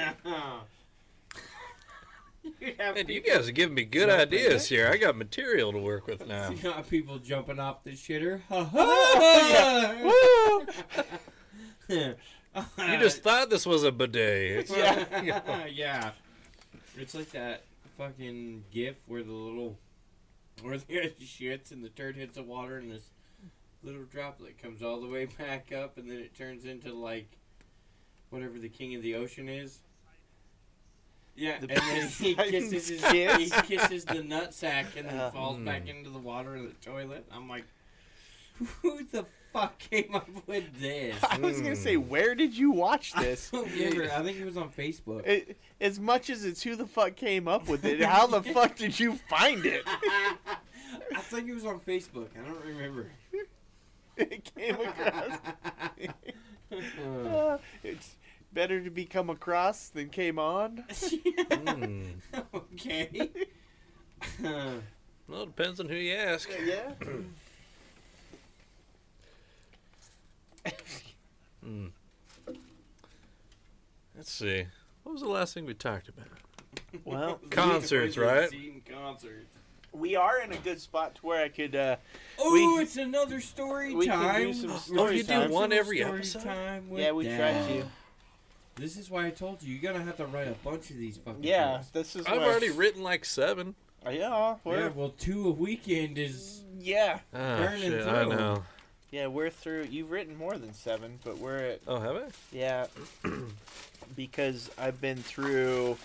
have 2.79 2.97
And 2.97 3.09
you 3.09 3.21
guys 3.21 3.49
are 3.49 3.53
giving 3.53 3.75
me 3.75 3.85
good 3.85 4.09
Jumping. 4.09 4.21
ideas 4.39 4.69
here. 4.69 4.89
I 4.93 4.97
got 4.97 5.17
material 5.17 5.73
to 5.73 5.79
work 5.79 6.07
with 6.07 6.27
now. 6.29 6.51
You 6.51 6.57
got 6.59 6.89
people 6.89 7.19
jumping 7.19 7.59
off 7.59 7.83
the 7.85 7.91
shitter. 7.93 8.41
Yeah. 8.51 10.03
Woo! 10.03 10.67
You 11.89 12.99
just 12.99 13.23
thought 13.23 13.51
this 13.51 13.67
was 13.67 13.83
a 13.85 13.93
bidet. 13.93 14.71
It's, 14.71 14.71
yeah. 14.77 15.67
yeah. 15.67 16.11
It's 16.97 17.15
like 17.15 17.31
that 17.33 17.65
fucking 17.99 18.65
gif 18.73 18.97
where 19.07 19.23
the 19.23 19.33
little 19.33 19.77
where 20.63 20.79
the 20.89 21.13
shits 21.23 21.71
and 21.71 21.85
the 21.85 21.89
turd 21.89 22.17
hits 22.17 22.35
the 22.37 22.43
water 22.43 22.77
and 22.79 22.91
this 22.91 23.11
little 23.83 24.05
droplet 24.05 24.61
comes 24.61 24.83
all 24.83 25.01
the 25.01 25.09
way 25.09 25.27
back 25.27 25.73
up 25.73 25.97
and 25.99 26.11
then 26.11 26.19
it 26.19 26.35
turns 26.37 26.65
into 26.65 26.93
like 26.93 27.29
whatever 28.31 28.59
the 28.59 28.69
king 28.69 28.95
of 28.95 29.03
the 29.03 29.15
ocean 29.15 29.49
is. 29.49 29.79
Yeah, 31.37 31.59
The 31.61 31.71
and 31.71 31.81
then 31.81 32.09
he 32.09 32.35
kisses 32.51 32.89
his, 32.89 33.01
kiss? 33.03 33.55
he 33.55 33.61
kisses 33.63 34.05
the 34.07 34.15
nutsack 34.23 34.97
and 34.97 35.07
then 35.07 35.19
Uh, 35.21 35.31
falls 35.31 35.59
back 35.59 35.85
mm. 35.85 35.91
into 35.99 36.09
the 36.11 36.19
water 36.19 36.57
of 36.57 36.63
the 36.63 36.75
toilet. 36.91 37.27
I'm 37.31 37.47
like, 37.47 37.65
who 38.81 39.05
the 39.05 39.27
fuck 39.61 39.79
came 39.79 40.15
up 40.15 40.29
with 40.47 40.79
this? 40.81 41.17
I 41.25 41.39
was 41.39 41.59
gonna 41.61 41.71
Hmm. 41.75 41.83
say, 41.83 41.97
where 41.97 42.35
did 42.35 42.57
you 42.57 42.71
watch 42.73 43.13
this? 43.15 43.51
I 43.53 43.57
don't 43.59 43.71
remember. 43.73 44.13
I 44.13 44.23
think 44.23 44.39
it 44.39 44.45
was 44.45 44.57
on 44.57 44.71
Facebook. 44.71 45.27
It, 45.27 45.57
as 45.81 45.99
much 45.99 46.29
as 46.31 46.45
it's 46.45 46.63
who 46.63 46.77
the 46.77 46.87
fuck 46.87 47.17
came 47.17 47.49
up 47.49 47.69
with 47.69 47.85
it, 47.85 48.03
how 48.03 48.27
the 48.27 48.43
fuck 48.43 48.77
did 48.77 48.99
you 49.01 49.17
find 49.31 49.65
it? 49.65 49.83
I 49.87 51.21
think 51.23 51.49
it 51.49 51.55
was 51.55 51.65
on 51.65 51.81
Facebook. 51.81 52.29
I 52.39 52.47
don't 52.47 52.65
remember. 52.65 53.11
It 54.19 54.51
came 54.55 54.75
across. 54.77 55.39
Uh, 56.73 57.59
it's 57.85 58.17
better 58.53 58.83
to 58.83 58.91
be 58.91 59.05
come 59.05 59.31
across 59.31 59.89
than 59.91 60.09
came 60.09 60.37
on. 60.39 60.85
Mm. 60.91 62.15
okay. 62.55 63.31
Well, 65.29 65.43
it 65.43 65.57
depends 65.57 65.79
on 65.81 65.89
who 65.89 65.95
you 65.95 66.15
ask. 66.15 66.49
Yeah. 66.65 66.93
Mm. 71.67 71.91
Let's 74.17 74.31
see. 74.33 74.67
What 75.03 75.13
was 75.13 75.23
the 75.23 75.29
last 75.29 75.53
thing 75.55 75.67
we 75.67 75.75
talked 75.75 76.09
about? 76.09 76.27
Well, 77.05 77.41
Concerts, 77.51 78.17
right? 78.17 78.51
Concerts. 78.89 79.57
we 79.93 80.15
are 80.17 80.41
in 80.41 80.53
a 80.53 80.57
good 80.59 80.81
spot 80.81 81.17
to 81.17 81.27
where 81.27 81.43
I 81.45 81.49
could. 81.49 81.75
Uh, 81.75 81.97
Oh, 82.39 82.79
it's 82.81 82.97
another 82.97 83.41
story 83.41 83.95
we 83.95 84.07
can 84.07 84.15
time. 84.19 84.43
do 84.43 84.53
some 84.53 84.71
We're 84.71 84.77
story 84.79 85.17
you 85.17 85.23
do 85.25 85.33
time. 85.33 85.51
one 85.51 85.73
every 85.73 85.99
Story 86.01 86.19
episode? 86.19 86.45
Time 86.45 86.89
with 86.91 87.01
yeah, 87.01 87.13
we 87.13 87.25
tried 87.25 87.37
Dad. 87.39 87.69
to. 87.69 87.85
This 88.77 88.97
is 88.97 89.11
why 89.11 89.27
I 89.27 89.31
told 89.31 89.63
you 89.63 89.75
you're 89.75 89.93
gonna 89.93 90.05
have 90.05 90.19
to 90.19 90.27
write 90.27 90.49
a 90.49 90.53
bunch 90.63 90.91
of 90.91 90.99
these 90.99 91.17
fucking. 91.17 91.43
Yeah, 91.43 91.79
things. 91.79 91.91
this 91.91 92.17
is. 92.17 92.27
I've 92.27 92.39
where- 92.39 92.51
already 92.51 92.71
written 92.71 93.03
like 93.03 93.25
seven. 93.25 93.75
Uh, 94.07 94.11
Yeah, 94.11 94.55
Yeah, 94.65 94.89
well, 94.95 95.15
two 95.19 95.49
a 95.49 95.51
weekend 95.51 96.17
is. 96.19 96.63
Yeah, 96.79 97.21
Ah, 97.35 97.57
Burning 97.57 97.81
shit, 97.91 98.07
I 98.07 98.25
know. 98.25 98.63
Yeah, 99.11 99.27
we're 99.29 99.51
through. 99.51 99.85
You've 99.91 100.11
written 100.11 100.37
more 100.37 100.57
than 100.59 100.73
seven, 100.75 101.19
but 101.25 101.39
we're 101.39 101.57
at. 101.59 101.81
Oh, 101.87 102.01
have 102.01 102.17
I? 102.17 102.25
Yeah, 102.53 102.87
because 104.17 104.71
I've 104.79 105.01
been 105.01 105.19
through. 105.19 105.97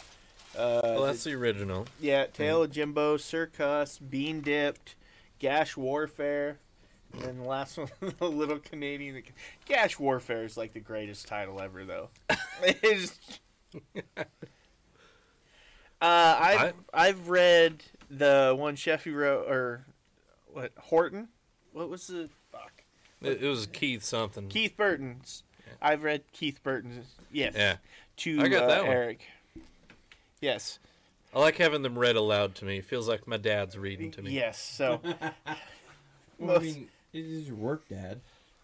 Uh, 0.57 0.81
Well, 0.83 1.03
that's 1.03 1.23
the 1.23 1.33
original. 1.33 1.87
Yeah, 1.99 2.25
Tail 2.25 2.63
of 2.63 2.71
Jimbo, 2.71 3.17
Circus, 3.17 3.97
Bean 3.99 4.41
Dipped, 4.41 4.95
Gash 5.39 5.77
Warfare, 5.77 6.57
and 7.13 7.21
then 7.21 7.37
the 7.39 7.47
last 7.47 7.77
one, 7.77 7.89
the 8.19 8.29
little 8.29 8.59
Canadian. 8.59 9.23
Gash 9.65 9.97
Warfare 9.97 10.43
is 10.43 10.57
like 10.57 10.73
the 10.73 10.79
greatest 10.81 11.27
title 11.27 11.59
ever, 11.61 11.83
though. 11.85 12.09
Uh, 16.01 16.35
I've 16.41 16.73
I've 16.93 17.29
read 17.29 17.83
the 18.09 18.55
one 18.57 18.75
Sheffy 18.75 19.13
wrote 19.15 19.47
or 19.47 19.85
what 20.51 20.71
Horton. 20.79 21.27
What 21.73 21.89
was 21.89 22.07
the? 22.07 22.27
It, 23.21 23.43
it 23.43 23.47
was 23.47 23.67
Keith 23.67 24.03
something. 24.03 24.47
Keith 24.47 24.75
Burton's. 24.75 25.43
I've 25.81 26.03
read 26.03 26.23
Keith 26.33 26.59
Burton's. 26.63 27.05
Yes. 27.31 27.53
Yeah. 27.55 27.77
To 28.17 28.41
I 28.41 28.47
got 28.47 28.63
uh, 28.63 28.67
that 28.67 28.83
one. 28.83 28.91
Eric. 28.91 29.21
Yes. 30.41 30.79
I 31.33 31.39
like 31.39 31.57
having 31.57 31.81
them 31.81 31.97
read 31.97 32.15
aloud 32.15 32.55
to 32.55 32.65
me. 32.65 32.77
It 32.79 32.85
feels 32.85 33.07
like 33.07 33.27
my 33.27 33.37
dad's 33.37 33.77
reading 33.77 34.11
to 34.11 34.21
me. 34.21 34.31
Yes. 34.31 34.59
So. 34.59 34.99
well, 35.05 35.15
I 35.45 35.55
Most- 36.39 36.61
mean, 36.63 36.87
it 37.13 37.25
is 37.25 37.47
your 37.47 37.55
work, 37.57 37.87
Dad. 37.87 38.19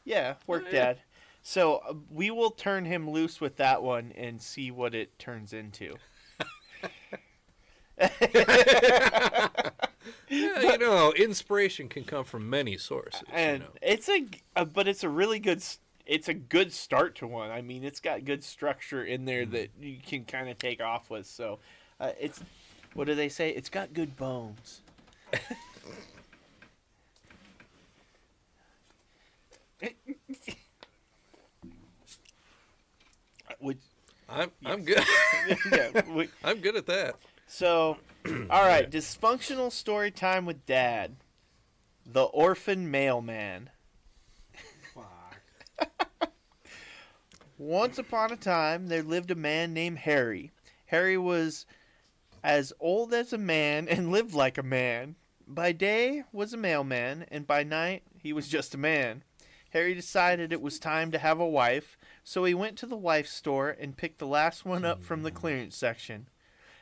Yeah, 0.05 0.36
work 0.47 0.64
Oh, 0.68 0.70
yeah. 0.72 0.86
dad. 0.86 0.97
So 1.43 1.78
uh, 1.88 1.93
we 2.12 2.32
will 2.32 2.51
turn 2.51 2.86
him 2.86 3.10
loose 3.10 3.39
with 3.41 3.58
that 3.58 3.84
one 3.84 4.12
and 4.18 4.41
see 4.41 4.72
what 4.72 4.95
it 4.95 5.18
turns 5.20 5.53
into. 5.53 5.95
Yeah, 10.30 10.61
you 10.61 10.78
know, 10.78 11.13
inspiration 11.13 11.88
can 11.88 12.03
come 12.03 12.25
from 12.25 12.49
many 12.49 12.78
sources. 12.78 13.23
and 13.32 13.59
you 13.59 13.63
know. 13.65 13.71
it's 13.82 14.09
a, 14.09 14.25
uh, 14.55 14.65
but 14.65 14.88
it's 14.88 15.03
a 15.03 15.09
really 15.09 15.39
good. 15.39 15.63
It's 16.05 16.28
a 16.30 16.34
good 16.34 16.71
start 16.73 17.15
to 17.15 17.28
one. 17.28 17.51
I 17.51 17.61
mean, 17.61 17.84
it's 17.84 17.99
got 17.99 18.23
good 18.25 18.43
structure 18.43 19.03
in 19.03 19.25
there 19.25 19.45
Mm. 19.45 19.51
that 19.51 19.69
you 19.82 19.97
can 20.05 20.23
kind 20.25 20.49
of 20.49 20.57
take 20.57 20.82
off 20.82 21.09
with. 21.09 21.28
So, 21.28 21.59
uh, 21.99 22.11
it's 22.19 22.41
what 22.93 23.07
do 23.07 23.15
they 23.15 23.30
say? 23.30 23.49
It's 23.51 23.69
got 23.69 23.93
good 23.93 24.15
bones. 24.17 24.82
Would 33.59 33.78
I'm 34.30 34.51
I'm 34.65 34.84
good. 34.84 35.03
yeah, 35.71 36.01
we- 36.09 36.30
I'm 36.43 36.59
good 36.59 36.75
at 36.75 36.86
that. 36.88 37.15
So, 37.47 37.97
all 38.49 38.65
right, 38.65 38.89
dysfunctional 38.89 39.71
story 39.71 40.11
time 40.11 40.45
with 40.45 40.65
dad. 40.65 41.17
The 42.05 42.23
orphan 42.23 42.89
mailman. 42.89 43.69
Fuck. 44.93 46.32
Once 47.57 47.97
upon 47.97 48.32
a 48.32 48.38
time, 48.38 48.88
there 48.88 49.03
lived 49.03 49.32
a 49.32 49.36
man 49.36 49.73
named 49.73 49.99
Harry. 49.99 50.51
Harry 50.88 51.17
was 51.17 51.65
as 52.43 52.73
old 52.80 53.13
as 53.13 53.34
a 53.34 53.38
man 53.38 53.88
and 53.88 54.11
lived 54.11 54.34
like 54.34 54.57
a 54.57 54.63
man. 54.63 55.15
By 55.47 55.71
day 55.71 56.23
was 56.32 56.53
a 56.53 56.57
mailman, 56.57 57.25
and 57.30 57.47
by 57.47 57.63
night 57.63 58.03
he 58.21 58.34
was 58.34 58.47
just 58.47 58.75
a 58.75 58.78
man. 58.78 59.23
Harry 59.71 59.93
decided 59.93 60.51
it 60.51 60.61
was 60.61 60.80
time 60.80 61.11
to 61.11 61.17
have 61.17 61.39
a 61.39 61.47
wife, 61.47 61.97
so 62.23 62.43
he 62.43 62.53
went 62.53 62.78
to 62.78 62.86
the 62.86 62.97
wife 62.97 63.28
store 63.28 63.69
and 63.69 63.97
picked 63.97 64.19
the 64.19 64.28
last 64.28 64.65
one 64.65 64.86
up 64.86 65.03
from 65.03 65.23
the 65.23 65.32
clearance 65.32 65.75
section. 65.75 66.28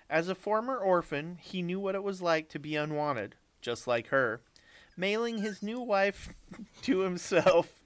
As 0.09 0.29
a 0.29 0.35
former 0.35 0.77
orphan, 0.77 1.37
he 1.41 1.61
knew 1.61 1.79
what 1.79 1.95
it 1.95 2.03
was 2.03 2.21
like 2.21 2.49
to 2.49 2.59
be 2.59 2.75
unwanted, 2.75 3.35
just 3.61 3.87
like 3.87 4.07
her. 4.07 4.41
Mailing 4.95 5.39
his 5.39 5.63
new 5.63 5.79
wife 5.79 6.33
to 6.83 6.99
himself 6.99 7.81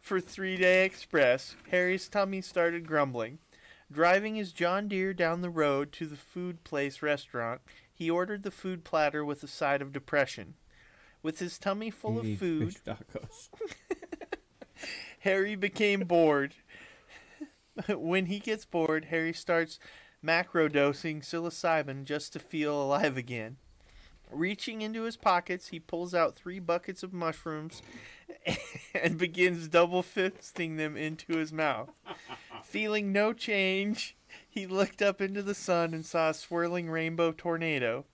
for 0.00 0.20
three 0.20 0.56
day 0.56 0.84
express, 0.84 1.54
Harry's 1.70 2.08
tummy 2.08 2.40
started 2.40 2.86
grumbling. 2.86 3.38
Driving 3.92 4.36
his 4.36 4.52
John 4.52 4.88
Deere 4.88 5.12
down 5.12 5.40
the 5.40 5.50
road 5.50 5.90
to 5.92 6.06
the 6.06 6.16
food 6.16 6.62
place 6.62 7.02
restaurant, 7.02 7.60
he 7.92 8.08
ordered 8.08 8.44
the 8.44 8.50
food 8.50 8.84
platter 8.84 9.24
with 9.24 9.42
a 9.42 9.48
side 9.48 9.82
of 9.82 9.92
depression. 9.92 10.54
With 11.22 11.38
his 11.38 11.58
tummy 11.58 11.90
full 11.90 12.18
of 12.18 12.38
food. 12.38 12.76
Harry 15.20 15.54
became 15.54 16.00
bored. 16.00 16.54
when 17.88 18.26
he 18.26 18.38
gets 18.38 18.64
bored, 18.64 19.06
Harry 19.06 19.32
starts 19.32 19.78
macrodosing 20.24 21.22
psilocybin 21.22 22.04
just 22.04 22.32
to 22.32 22.38
feel 22.38 22.80
alive 22.80 23.16
again. 23.16 23.56
Reaching 24.30 24.80
into 24.82 25.02
his 25.02 25.16
pockets, 25.16 25.68
he 25.68 25.80
pulls 25.80 26.14
out 26.14 26.36
three 26.36 26.60
buckets 26.60 27.02
of 27.02 27.12
mushrooms 27.12 27.82
and 28.94 29.18
begins 29.18 29.66
double 29.66 30.02
fisting 30.02 30.76
them 30.76 30.96
into 30.96 31.36
his 31.36 31.52
mouth. 31.52 31.90
Feeling 32.62 33.12
no 33.12 33.32
change, 33.32 34.16
he 34.48 34.66
looked 34.66 35.02
up 35.02 35.20
into 35.20 35.42
the 35.42 35.54
sun 35.54 35.92
and 35.92 36.06
saw 36.06 36.30
a 36.30 36.34
swirling 36.34 36.88
rainbow 36.88 37.32
tornado. 37.32 38.04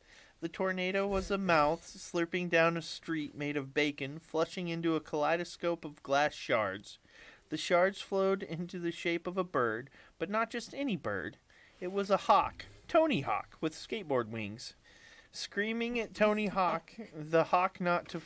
The 0.40 0.48
tornado 0.48 1.06
was 1.06 1.30
a 1.30 1.38
mouth 1.38 1.82
slurping 1.82 2.48
down 2.50 2.76
a 2.76 2.82
street 2.82 3.34
made 3.34 3.56
of 3.56 3.74
bacon, 3.74 4.18
flushing 4.18 4.68
into 4.68 4.94
a 4.94 5.00
kaleidoscope 5.00 5.84
of 5.84 6.02
glass 6.02 6.34
shards. 6.34 6.98
The 7.48 7.56
shards 7.56 8.00
flowed 8.00 8.42
into 8.42 8.78
the 8.78 8.92
shape 8.92 9.26
of 9.26 9.36
a 9.36 9.44
bird, 9.44 9.90
but 10.18 10.30
not 10.30 10.50
just 10.50 10.74
any 10.74 10.96
bird. 10.96 11.38
It 11.78 11.92
was 11.92 12.08
a 12.10 12.16
hawk, 12.16 12.64
Tony 12.88 13.20
Hawk, 13.20 13.56
with 13.60 13.74
skateboard 13.74 14.28
wings. 14.30 14.74
Screaming 15.30 16.00
at 16.00 16.14
Tony 16.14 16.46
Hawk, 16.58 16.92
the 17.14 17.44
hawk 17.44 17.80
not 17.80 18.08
to 18.08 18.22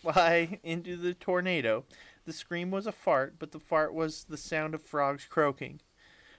fly 0.00 0.60
into 0.62 0.96
the 0.96 1.12
tornado. 1.12 1.84
The 2.24 2.32
scream 2.32 2.70
was 2.70 2.86
a 2.86 2.92
fart, 2.92 3.34
but 3.38 3.50
the 3.50 3.58
fart 3.58 3.92
was 3.92 4.24
the 4.24 4.36
sound 4.36 4.74
of 4.74 4.82
frogs 4.82 5.26
croaking. 5.28 5.80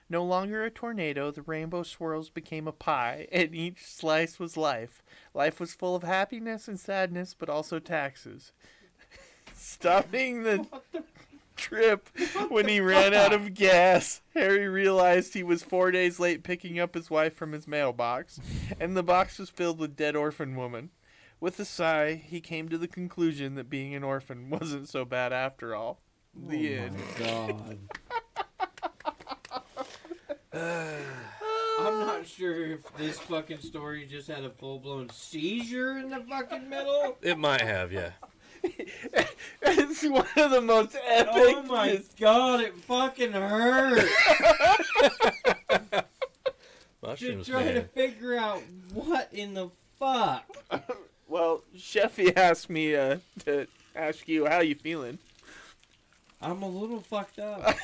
No 0.08 0.24
longer 0.24 0.64
a 0.64 0.70
tornado, 0.70 1.30
the 1.30 1.42
rainbow 1.42 1.82
swirls 1.82 2.30
became 2.30 2.66
a 2.66 2.72
pie, 2.72 3.28
and 3.32 3.54
each 3.54 3.84
slice 3.84 4.38
was 4.38 4.56
life. 4.56 5.02
Life 5.34 5.60
was 5.60 5.74
full 5.74 5.94
of 5.94 6.04
happiness 6.04 6.68
and 6.68 6.80
sadness, 6.80 7.34
but 7.38 7.50
also 7.50 7.78
taxes. 7.78 8.52
Stopping 9.54 10.42
the 10.42 10.66
trip 11.56 12.08
when 12.48 12.68
he 12.68 12.80
ran 12.80 13.14
out 13.14 13.32
of 13.32 13.54
gas, 13.54 14.20
Harry 14.34 14.68
realized 14.68 15.34
he 15.34 15.42
was 15.42 15.62
four 15.62 15.90
days 15.90 16.20
late 16.20 16.42
picking 16.42 16.78
up 16.78 16.94
his 16.94 17.10
wife 17.10 17.34
from 17.34 17.52
his 17.52 17.66
mailbox, 17.66 18.38
and 18.78 18.96
the 18.96 19.02
box 19.02 19.38
was 19.38 19.50
filled 19.50 19.78
with 19.78 19.96
dead 19.96 20.14
orphan 20.14 20.54
woman. 20.56 20.90
With 21.40 21.60
a 21.60 21.64
sigh, 21.64 22.14
he 22.14 22.40
came 22.40 22.68
to 22.68 22.78
the 22.78 22.88
conclusion 22.88 23.56
that 23.56 23.68
being 23.68 23.94
an 23.94 24.04
orphan 24.04 24.50
wasn't 24.50 24.88
so 24.88 25.04
bad 25.04 25.32
after 25.32 25.74
all. 25.74 26.00
The 26.34 26.78
oh 26.78 26.82
end. 26.82 26.96
my 26.96 27.24
god. 27.24 27.78
I'm 31.78 32.00
not 32.00 32.26
sure 32.26 32.66
if 32.66 32.96
this 32.96 33.18
fucking 33.18 33.60
story 33.60 34.06
just 34.06 34.28
had 34.28 34.44
a 34.44 34.50
full 34.50 34.78
blown 34.78 35.10
seizure 35.10 35.98
in 35.98 36.08
the 36.08 36.20
fucking 36.20 36.68
middle. 36.68 37.18
It 37.20 37.38
might 37.38 37.60
have, 37.60 37.92
yeah. 37.92 38.12
it's 39.62 40.02
one 40.04 40.26
of 40.36 40.50
the 40.50 40.60
most 40.60 40.96
epic. 41.06 41.32
Oh 41.34 41.62
my 41.62 42.00
god, 42.18 42.60
it 42.60 42.74
fucking 42.74 43.32
hurt. 43.32 44.08
to 45.70 46.04
Mushrooms, 47.02 47.48
try 47.48 47.72
to 47.72 47.82
figure 47.82 48.36
out 48.36 48.62
what 48.92 49.28
in 49.32 49.54
the 49.54 49.70
fuck. 49.98 50.44
Well, 51.28 51.64
Sheffy 51.76 52.36
asked 52.36 52.70
me 52.70 52.94
uh, 52.94 53.16
to 53.46 53.66
ask 53.96 54.28
you 54.28 54.46
how 54.46 54.60
you 54.60 54.76
feeling. 54.76 55.18
I'm 56.40 56.62
a 56.62 56.68
little 56.68 57.00
fucked 57.00 57.40
up. 57.40 57.76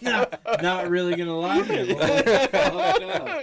not, 0.00 0.62
not 0.62 0.88
really 0.88 1.16
gonna 1.16 1.36
lie 1.36 1.60
to 1.60 1.86
you. 1.86 1.98
I'm 1.98 2.00
a 2.00 2.22
little 2.22 2.46
fucked 2.46 3.02
up. 3.02 3.40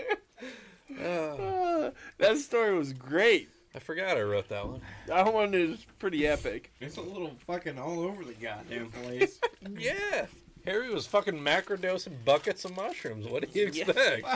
Uh, 1.01 1.91
that 2.18 2.38
story 2.38 2.78
was 2.78 2.93
great. 2.93 3.49
I 3.76 3.80
forgot 3.80 4.17
I 4.17 4.21
wrote 4.21 4.49
that 4.49 4.67
one. 4.67 4.82
That 5.07 5.34
one 5.34 5.53
is 5.53 5.86
pretty 5.99 6.28
epic. 6.28 6.71
It's 6.80 6.97
a 6.97 7.01
little 7.01 7.32
fucking 7.47 7.80
all 7.80 8.01
over 8.01 8.24
the 8.24 8.34
goddamn 8.34 8.91
place. 8.91 9.39
Yeah. 9.80 10.26
Harry 10.65 10.93
was 10.93 11.07
fucking 11.07 11.39
macrodosing 11.39 12.24
buckets 12.26 12.65
of 12.65 12.76
mushrooms. 12.76 13.26
What 13.28 13.41
do 13.51 13.59
you 13.59 13.69
Yeah. 13.74 13.84
expect? 13.89 14.28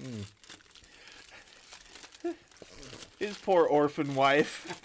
Hmm. 0.00 0.22
His 3.18 3.36
poor 3.38 3.64
orphan 3.66 4.14
wife. 4.16 4.80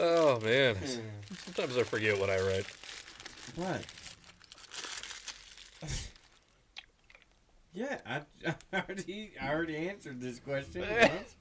Oh 0.00 0.40
man. 0.40 0.76
Hmm. 0.76 1.00
Sometimes 1.44 1.76
I 1.76 1.82
forget 1.82 2.18
what 2.18 2.30
I 2.30 2.40
write. 2.40 2.66
What? 3.56 3.84
Yeah, 7.78 7.98
I, 8.04 8.22
I 8.72 8.80
already 8.80 9.30
I 9.40 9.52
already 9.52 9.76
answered 9.76 10.20
this 10.20 10.40
question 10.40 10.82
once. 11.00 11.36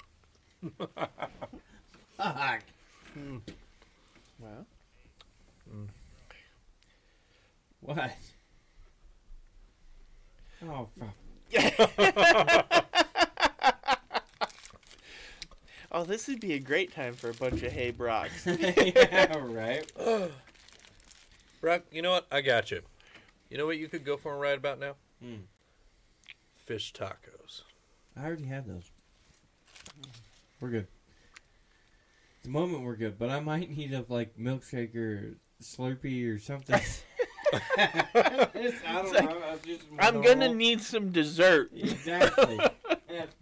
Fuck. 2.17 2.61
Well, 4.39 4.67
What? 7.81 8.11
Oh 10.63 10.87
fuck. 10.99 11.15
oh, 15.91 16.03
this 16.03 16.27
would 16.27 16.39
be 16.39 16.53
a 16.53 16.59
great 16.59 16.93
time 16.93 17.13
for 17.13 17.31
a 17.31 17.33
bunch 17.33 17.63
of 17.63 17.71
hay 17.71 17.89
brocks. 17.91 18.45
yeah, 18.45 19.35
right. 19.37 19.91
Brock, 21.61 21.81
you 21.91 22.03
know 22.03 22.11
what? 22.11 22.27
I 22.31 22.41
got 22.41 22.69
you. 22.69 22.81
You 23.49 23.57
know 23.57 23.65
what 23.65 23.79
you 23.79 23.87
could 23.87 24.05
go 24.05 24.17
for 24.17 24.37
right 24.37 24.57
about 24.57 24.77
now? 24.79 24.93
Hmm. 25.23 25.37
Fish 26.67 26.91
tacos. 26.91 27.61
I 28.17 28.25
already 28.25 28.43
had 28.43 28.67
those. 28.67 28.91
We're 30.59 30.69
good. 30.69 30.87
At 32.39 32.43
the 32.43 32.49
moment 32.49 32.83
we're 32.83 32.97
good, 32.97 33.17
but 33.17 33.29
I 33.29 33.39
might 33.39 33.69
need 33.69 33.93
a 33.93 34.03
like 34.09 34.37
milkshake 34.37 34.93
or 34.93 35.37
Slurpee 35.63 36.29
or 36.29 36.37
something. 36.39 36.75
I 37.53 38.49
don't 38.53 39.13
like, 39.13 39.29
know. 39.29 39.41
I'm, 39.49 39.59
just 39.65 39.85
I'm 39.97 40.21
gonna 40.21 40.53
need 40.53 40.81
some 40.81 41.09
dessert. 41.09 41.71
Exactly. 41.73 42.59
it's 43.07 43.33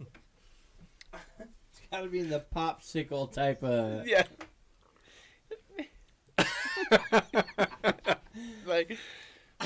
got 1.90 2.02
to 2.02 2.08
be 2.08 2.22
the 2.22 2.44
popsicle 2.54 3.32
type 3.32 3.64
of. 3.64 4.06
yeah. 4.06 4.22
like, 8.66 8.96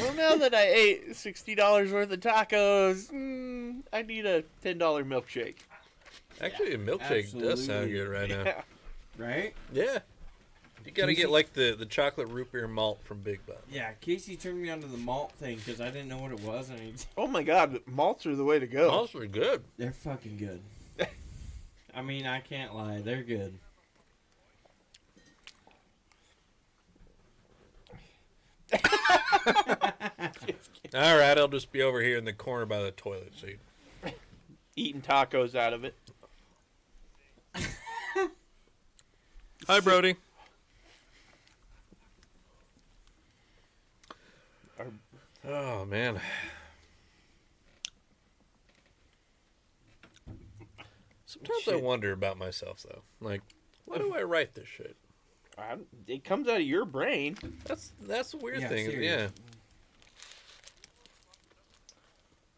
well, 0.01 0.15
now 0.15 0.37
that 0.37 0.55
I 0.55 0.63
ate 0.67 1.17
sixty 1.17 1.55
dollars 1.55 1.93
worth 1.93 2.11
of 2.13 2.21
tacos, 2.21 3.11
mm, 3.13 3.83
I 3.93 4.03
need 4.03 4.27
a 4.27 4.43
ten 4.63 4.79
dollar 4.79 5.05
milkshake. 5.05 5.57
Actually, 6.41 6.75
a 6.75 6.79
milkshake 6.79 7.39
does 7.39 7.65
sound 7.67 7.91
good 7.91 8.09
right 8.09 8.29
now. 8.29 8.45
Yeah. 8.45 8.63
Right? 9.19 9.55
Yeah. 9.73 9.99
You 10.87 10.93
gotta 10.93 11.09
Casey- 11.13 11.23
get 11.23 11.31
like 11.31 11.53
the, 11.53 11.77
the 11.79 11.85
chocolate 11.85 12.29
root 12.29 12.51
beer 12.53 12.67
malt 12.67 13.01
from 13.03 13.21
Big 13.21 13.45
Bud. 13.45 13.59
Yeah, 13.71 13.93
Casey 14.01 14.37
turned 14.37 14.63
me 14.63 14.71
onto 14.71 14.89
the 14.89 14.97
malt 14.97 15.33
thing 15.33 15.57
because 15.59 15.79
I 15.81 15.91
didn't 15.91 16.09
know 16.09 16.17
what 16.19 16.33
it 16.33 16.41
was, 16.41 16.71
and 16.71 16.81
he, 16.81 16.95
Oh 17.19 17.27
my 17.27 17.43
God, 17.43 17.81
malts 17.87 18.25
are 18.25 18.35
the 18.35 18.45
way 18.45 18.59
to 18.59 18.67
go. 18.67 18.89
Malts 18.91 19.15
are 19.15 19.27
good. 19.27 19.63
they're 19.77 19.93
fucking 19.93 20.39
good. 20.39 20.63
I 21.95 22.01
mean, 22.01 22.27
I 22.27 22.41
can't 22.41 22.75
lie, 22.75 23.03
they're 23.03 23.23
good. 23.23 23.59
All 30.93 31.17
right, 31.19 31.39
I'll 31.39 31.49
just 31.49 31.73
be 31.73 31.83
over 31.83 32.01
here 32.03 32.17
in 32.19 32.25
the 32.25 32.33
corner 32.33 32.67
by 32.67 32.83
the 32.83 32.91
toilet 32.91 33.33
seat. 33.39 33.59
Eating 34.77 35.03
tacos 35.03 35.55
out 35.55 35.73
of 35.73 35.85
it. 35.85 35.95
Hi, 39.67 39.81
Brody. 39.81 40.17
Oh 45.47 45.85
man. 45.85 46.21
Sometimes 51.27 51.69
I 51.69 51.73
Shit. 51.73 51.83
wonder 51.83 52.13
about 52.13 52.37
myself 52.39 52.83
though. 52.83 53.03
Like, 53.21 53.43
why 53.85 53.99
do 53.99 54.15
I 54.15 54.23
write 54.23 54.55
this 54.55 54.69
shit? 54.69 54.97
I, 55.61 55.77
it 56.07 56.25
comes 56.25 56.49
out 56.49 56.57
of 56.57 56.67
your 56.67 56.85
brain. 56.85 57.37
That's 57.65 57.93
that's 58.03 58.33
the 58.33 58.39
weird 58.39 58.61
Yeah, 58.61 58.69
thing. 58.69 58.87
serious. 58.87 59.31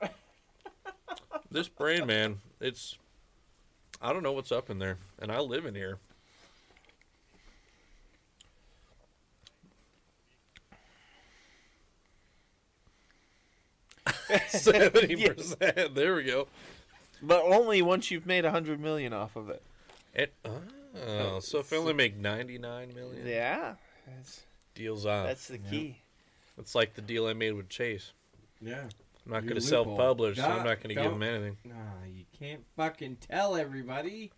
Yeah. 0.03 0.09
this 1.51 1.69
brain, 1.69 2.07
man, 2.07 2.41
it's 2.61 2.97
I 4.01 4.13
don't 4.13 4.23
know 4.23 4.33
what's 4.33 4.53
up 4.53 4.71
in 4.71 4.79
there, 4.79 4.99
and 5.21 5.31
I 5.31 5.41
live 5.41 5.67
in 5.67 5.75
here. 5.75 5.99
Seventy 14.49 15.29
percent. 15.29 15.95
There 15.95 16.15
we 16.17 16.25
go. 16.25 16.49
But 17.23 17.43
only 17.43 17.83
once 17.83 18.11
you've 18.11 18.27
made 18.27 18.45
a 18.45 18.51
hundred 18.51 18.81
million 18.81 19.13
off 19.13 19.37
of 19.37 19.49
it. 19.49 19.63
It, 20.15 20.35
Oh, 20.95 21.01
oh, 21.37 21.41
so 21.41 21.59
if 21.61 21.73
I 21.73 21.77
only 21.77 21.95
make 21.95 22.17
ninety 22.17 22.59
nine 22.59 22.93
million, 22.95 23.27
Yeah, 23.27 23.75
that's, 24.07 24.43
deals 24.75 25.07
on. 25.07 25.27
that's 25.27 25.49
the 25.49 25.59
key. 25.59 25.99
It's 26.59 26.75
like 26.75 26.95
the 26.95 27.01
deal 27.03 27.27
I 27.27 27.33
made 27.33 27.53
with 27.53 27.69
Chase. 27.71 28.13
Yeah. 28.61 28.89
I'm 29.25 29.33
not 29.33 29.43
Your 29.45 29.53
going 29.55 29.63
to 29.63 29.77
loophole. 29.77 29.85
self-publish, 29.97 30.37
so 30.37 30.43
I'm 30.45 30.49
Don't- 30.57 30.59
not 30.67 30.77
going 30.83 30.89
to 30.89 30.95
give 30.95 31.05
don't- 31.05 31.15
him 31.15 31.23
anything. 31.23 31.57
Nah, 31.65 32.05
you 32.13 32.25
can't 32.39 32.65
fucking 32.77 33.17
tell 33.29 33.57
everybody. 33.57 34.33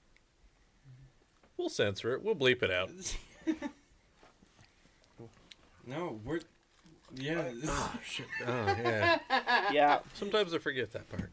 We'll 1.57 1.71
censor 1.71 2.13
it. 2.15 2.23
We'll 2.23 2.35
bleep 2.37 2.63
it 2.63 2.71
out. 2.71 2.91
no, 5.87 6.21
we're. 6.25 6.41
Yeah. 7.15 7.43
this- 7.55 7.69
ah, 7.69 7.93
Oh 7.97 8.01
shit. 8.05 8.27
Oh 8.47 8.67
yeah. 8.67 9.19
Yeah, 9.73 9.99
Sometimes 10.15 10.53
I 10.55 10.59
forget 10.59 10.93
that 10.93 11.09
part. 11.11 11.31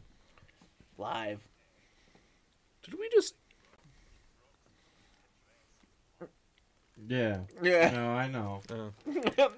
live. 0.98 1.40
Did 2.84 2.94
we 2.98 3.08
just? 3.12 3.34
Yeah. 7.08 7.40
Yeah. 7.62 7.90
No, 7.90 8.10
I 8.10 8.28
know. 8.28 8.60
Uh, 8.70 9.48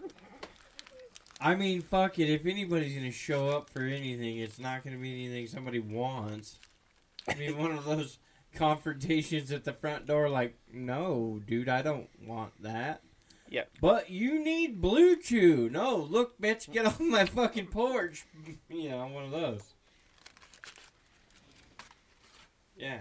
I 1.40 1.55
mean, 1.55 1.82
fuck 1.82 2.18
it. 2.18 2.30
If 2.30 2.47
anybody's 2.47 2.95
gonna 2.95 3.11
show 3.11 3.51
up 3.51 3.68
for 3.68 3.82
anything, 3.82 4.38
it's 4.38 4.59
not 4.59 4.84
gonna 4.84 4.97
be 4.97 5.12
anything 5.12 5.47
somebody 5.47 5.78
wants. 5.78 6.59
I 7.28 7.34
mean, 7.34 7.57
one 7.57 7.72
of 7.72 7.84
those 7.84 8.18
confrontations 8.55 9.51
at 9.51 9.64
the 9.64 9.72
front 9.72 10.07
door, 10.07 10.28
like, 10.28 10.57
no, 10.72 11.40
dude, 11.47 11.68
I 11.68 11.82
don't 11.82 12.09
want 12.24 12.62
that. 12.62 13.03
Yep. 13.51 13.70
But 13.80 14.11
you 14.11 14.42
need 14.42 14.80
BlueChew. 14.80 15.70
No, 15.70 15.97
look, 15.97 16.40
bitch, 16.40 16.72
get 16.72 16.86
off 16.86 17.01
my 17.01 17.24
fucking 17.24 17.66
porch. 17.66 18.24
you 18.68 18.90
know, 18.90 19.07
one 19.07 19.24
of 19.24 19.30
those. 19.30 19.74
Yeah. 22.76 23.01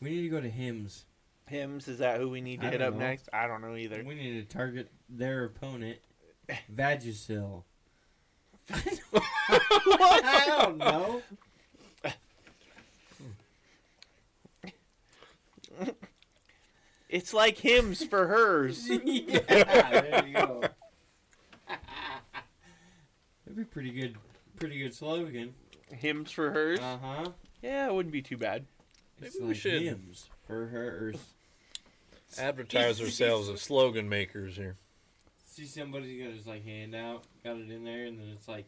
We 0.00 0.10
need 0.10 0.22
to 0.22 0.28
go 0.28 0.40
to 0.40 0.50
Hims. 0.50 1.04
Hims, 1.50 1.88
is 1.88 1.98
that 1.98 2.18
who 2.20 2.28
we 2.30 2.40
need 2.40 2.60
to 2.60 2.68
I 2.68 2.70
hit 2.70 2.80
up 2.80 2.94
know. 2.94 3.00
next? 3.00 3.28
I 3.32 3.46
don't 3.48 3.60
know 3.60 3.74
either. 3.76 4.02
We 4.04 4.14
need 4.14 4.48
to 4.48 4.56
target 4.56 4.88
their 5.08 5.44
opponent, 5.44 5.98
Vagisil. 6.74 7.64
I 8.72 10.44
don't 10.46 10.78
know. 10.78 11.22
It's 17.08 17.34
like 17.34 17.58
Hims 17.58 18.04
for 18.04 18.28
hers. 18.28 18.88
yeah, 19.04 19.40
there 19.48 20.24
you 20.26 20.34
go. 20.34 20.60
That'd 23.44 23.56
be 23.56 23.64
pretty 23.64 23.90
good. 23.90 24.16
Pretty 24.58 24.78
good 24.78 24.94
slogan. 24.94 25.54
Hims 25.90 26.30
for 26.30 26.52
hers. 26.52 26.78
Uh 26.78 26.98
huh. 27.02 27.24
Yeah, 27.62 27.86
it 27.88 27.94
wouldn't 27.94 28.12
be 28.12 28.22
too 28.22 28.36
bad. 28.36 28.66
It's 29.20 29.34
Maybe 29.34 29.42
we 29.42 29.48
like 29.48 29.56
should- 29.60 29.82
Hims 29.82 30.28
for 30.46 30.66
hers. 30.68 31.16
Advertise 32.38 33.00
ourselves 33.00 33.48
as 33.48 33.60
slogan 33.60 34.08
makers 34.08 34.56
here. 34.56 34.76
See 35.46 35.66
somebody 35.66 36.22
got 36.22 36.32
his 36.32 36.46
like 36.46 36.64
hand 36.64 36.94
out, 36.94 37.24
got 37.44 37.56
it 37.56 37.70
in 37.70 37.84
there, 37.84 38.04
and 38.06 38.18
then 38.18 38.28
it's 38.34 38.48
like 38.48 38.66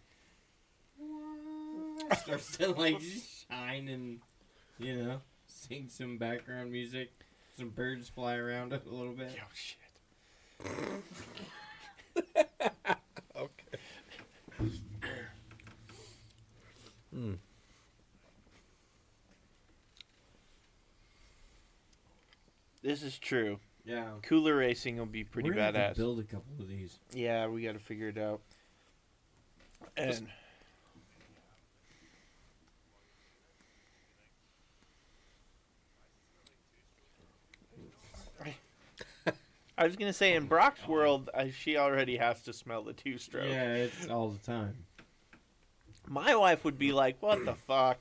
starts 2.20 2.56
to 2.58 2.72
like 2.72 3.00
shine 3.48 3.88
and 3.88 4.20
you 4.78 4.96
know 4.96 5.20
sing 5.46 5.88
some 5.88 6.18
background 6.18 6.72
music. 6.72 7.10
Some 7.56 7.68
birds 7.68 8.08
fly 8.08 8.36
around 8.36 8.72
it 8.72 8.82
a 8.90 8.94
little 8.94 9.12
bit. 9.12 9.36
Oh 9.38 9.48
shit. 9.54 9.78
Okay. 13.34 13.78
Hmm. 17.12 17.34
This 22.82 23.02
is 23.02 23.18
true. 23.18 23.60
Yeah, 23.84 24.06
Cooler 24.22 24.56
racing 24.56 24.96
will 24.96 25.06
be 25.06 25.24
pretty 25.24 25.48
We're 25.48 25.56
gonna 25.56 25.78
have 25.78 25.94
to. 25.94 26.00
Build 26.00 26.20
a 26.20 26.24
couple 26.24 26.54
of 26.60 26.68
these. 26.68 26.98
Yeah, 27.12 27.46
we 27.48 27.62
got 27.62 27.72
to 27.72 27.80
figure 27.80 28.08
it 28.08 28.18
out. 28.18 28.40
And 29.96 30.28
I 39.76 39.84
was 39.84 39.96
gonna 39.96 40.12
say 40.12 40.34
in 40.34 40.46
Brock's 40.46 40.86
world, 40.86 41.30
she 41.52 41.76
already 41.76 42.16
has 42.16 42.42
to 42.42 42.52
smell 42.52 42.82
the 42.82 42.92
two 42.92 43.18
stroke. 43.18 43.48
Yeah, 43.48 43.74
it's 43.74 44.06
all 44.06 44.28
the 44.28 44.38
time. 44.38 44.76
My 46.06 46.36
wife 46.36 46.64
would 46.64 46.78
be 46.78 46.92
like, 46.92 47.20
"What 47.20 47.44
the 47.44 47.54
fuck?" 47.54 47.98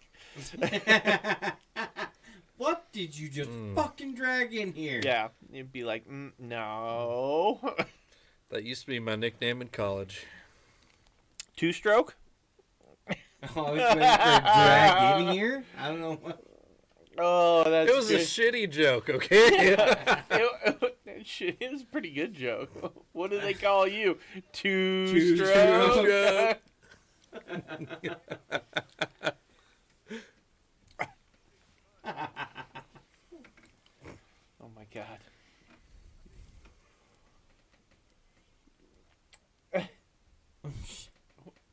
what 2.61 2.91
did 2.91 3.17
you 3.17 3.27
just 3.27 3.49
Mm. 3.49 3.73
fucking 3.73 4.13
drag 4.13 4.53
in 4.53 4.71
here? 4.73 5.01
Yeah, 5.03 5.29
it'd 5.51 5.71
be 5.71 5.83
like, 5.83 6.07
mm, 6.07 6.31
"No, 6.37 7.59
That 8.49 8.63
used 8.63 8.81
to 8.81 8.87
be 8.87 8.99
my 8.99 9.15
nickname 9.15 9.61
in 9.61 9.69
college. 9.69 10.25
two 11.57 11.73
stroke." 11.73 12.15
Oh, 13.55 13.73
it's 13.73 13.91
a 13.91 13.95
drag 13.95 15.21
in 15.21 15.27
here? 15.33 15.63
I 15.79 15.87
don't 15.87 15.99
know 16.01 16.13
what. 16.15 16.43
Oh, 17.17 17.65
that's 17.69 17.89
It 17.91 17.95
was 17.95 18.09
a 18.09 18.19
shitty 18.19 18.69
joke, 18.71 19.09
okay? 19.09 19.35
it, 19.73 19.79
it, 21.05 21.55
it 21.59 21.71
was 21.71 21.81
a 21.81 21.85
pretty 21.85 22.09
good 22.09 22.33
joke. 22.33 22.71
What 23.11 23.31
do 23.31 23.39
they 23.41 23.53
call 23.53 23.85
you? 23.85 24.17
Two, 24.53 25.07
Two 25.11 25.35
stroke. 25.35 25.93
stroke. 26.05 26.57
My 34.93 35.01
god. 35.01 35.19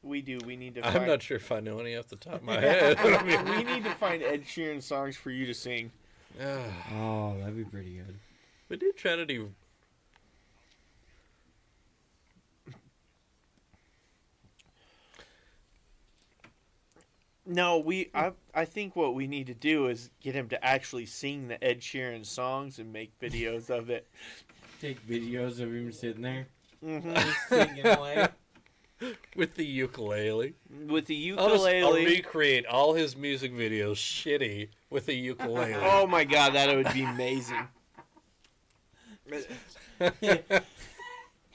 we 0.02 0.22
do. 0.22 0.38
We 0.44 0.56
need 0.56 0.74
to. 0.76 0.82
Find... 0.82 0.96
I'm 0.96 1.06
not 1.06 1.22
sure 1.22 1.36
if 1.36 1.52
I 1.52 1.60
know 1.60 1.78
any 1.78 1.96
off 1.96 2.08
the 2.08 2.16
top 2.16 2.34
of 2.36 2.42
my 2.42 2.54
head. 2.60 2.96
I 2.98 3.22
mean, 3.22 3.44
we 3.44 3.62
need 3.62 3.84
to 3.84 3.94
find 3.94 4.22
Ed 4.22 4.44
Sheeran 4.44 4.82
songs 4.82 5.16
for 5.16 5.30
you 5.30 5.46
to 5.46 5.54
sing. 5.54 5.92
Oh, 6.94 7.36
that'd 7.40 7.56
be 7.56 7.64
pretty 7.64 7.96
good. 7.96 8.18
we 8.68 8.76
did 8.76 8.96
try 8.96 9.16
to 9.16 9.26
do. 9.26 9.50
No, 17.49 17.78
we. 17.78 18.11
I. 18.14 18.32
I 18.55 18.64
think 18.66 18.94
what 18.94 19.14
we 19.14 19.26
need 19.26 19.46
to 19.46 19.55
do 19.55 19.88
is 19.88 20.11
get 20.20 20.34
him 20.34 20.49
to 20.51 20.64
actually 20.64 21.07
sing 21.07 21.49
the 21.49 21.62
Ed 21.64 21.80
Sheeran 21.80 22.26
songs 22.26 22.78
and 22.78 22.92
make 22.92 23.18
videos 23.18 23.70
of 23.70 23.88
it. 23.88 24.07
Take 24.80 25.07
videos 25.09 25.61
of 25.61 25.72
him 25.74 25.90
sitting 25.90 26.22
there 26.22 26.46
hmm 26.80 27.16
singing 27.49 27.86
away. 27.86 28.28
with 29.36 29.55
the 29.55 29.64
ukulele. 29.64 30.55
With 30.86 31.07
the 31.07 31.34
I'll, 31.38 31.49
just, 31.51 31.66
I'll 31.66 31.94
recreate 31.94 32.66
all 32.66 32.94
his 32.94 33.16
music 33.16 33.55
videos 33.55 33.94
shitty 33.96 34.68
with 34.90 35.07
the 35.07 35.14
ukulele. 35.14 35.74
Oh 35.76 36.07
my 36.07 36.24
god, 36.24 36.55
that 36.55 36.74
would 36.74 36.92
be 36.92 37.03
amazing. 37.03 37.68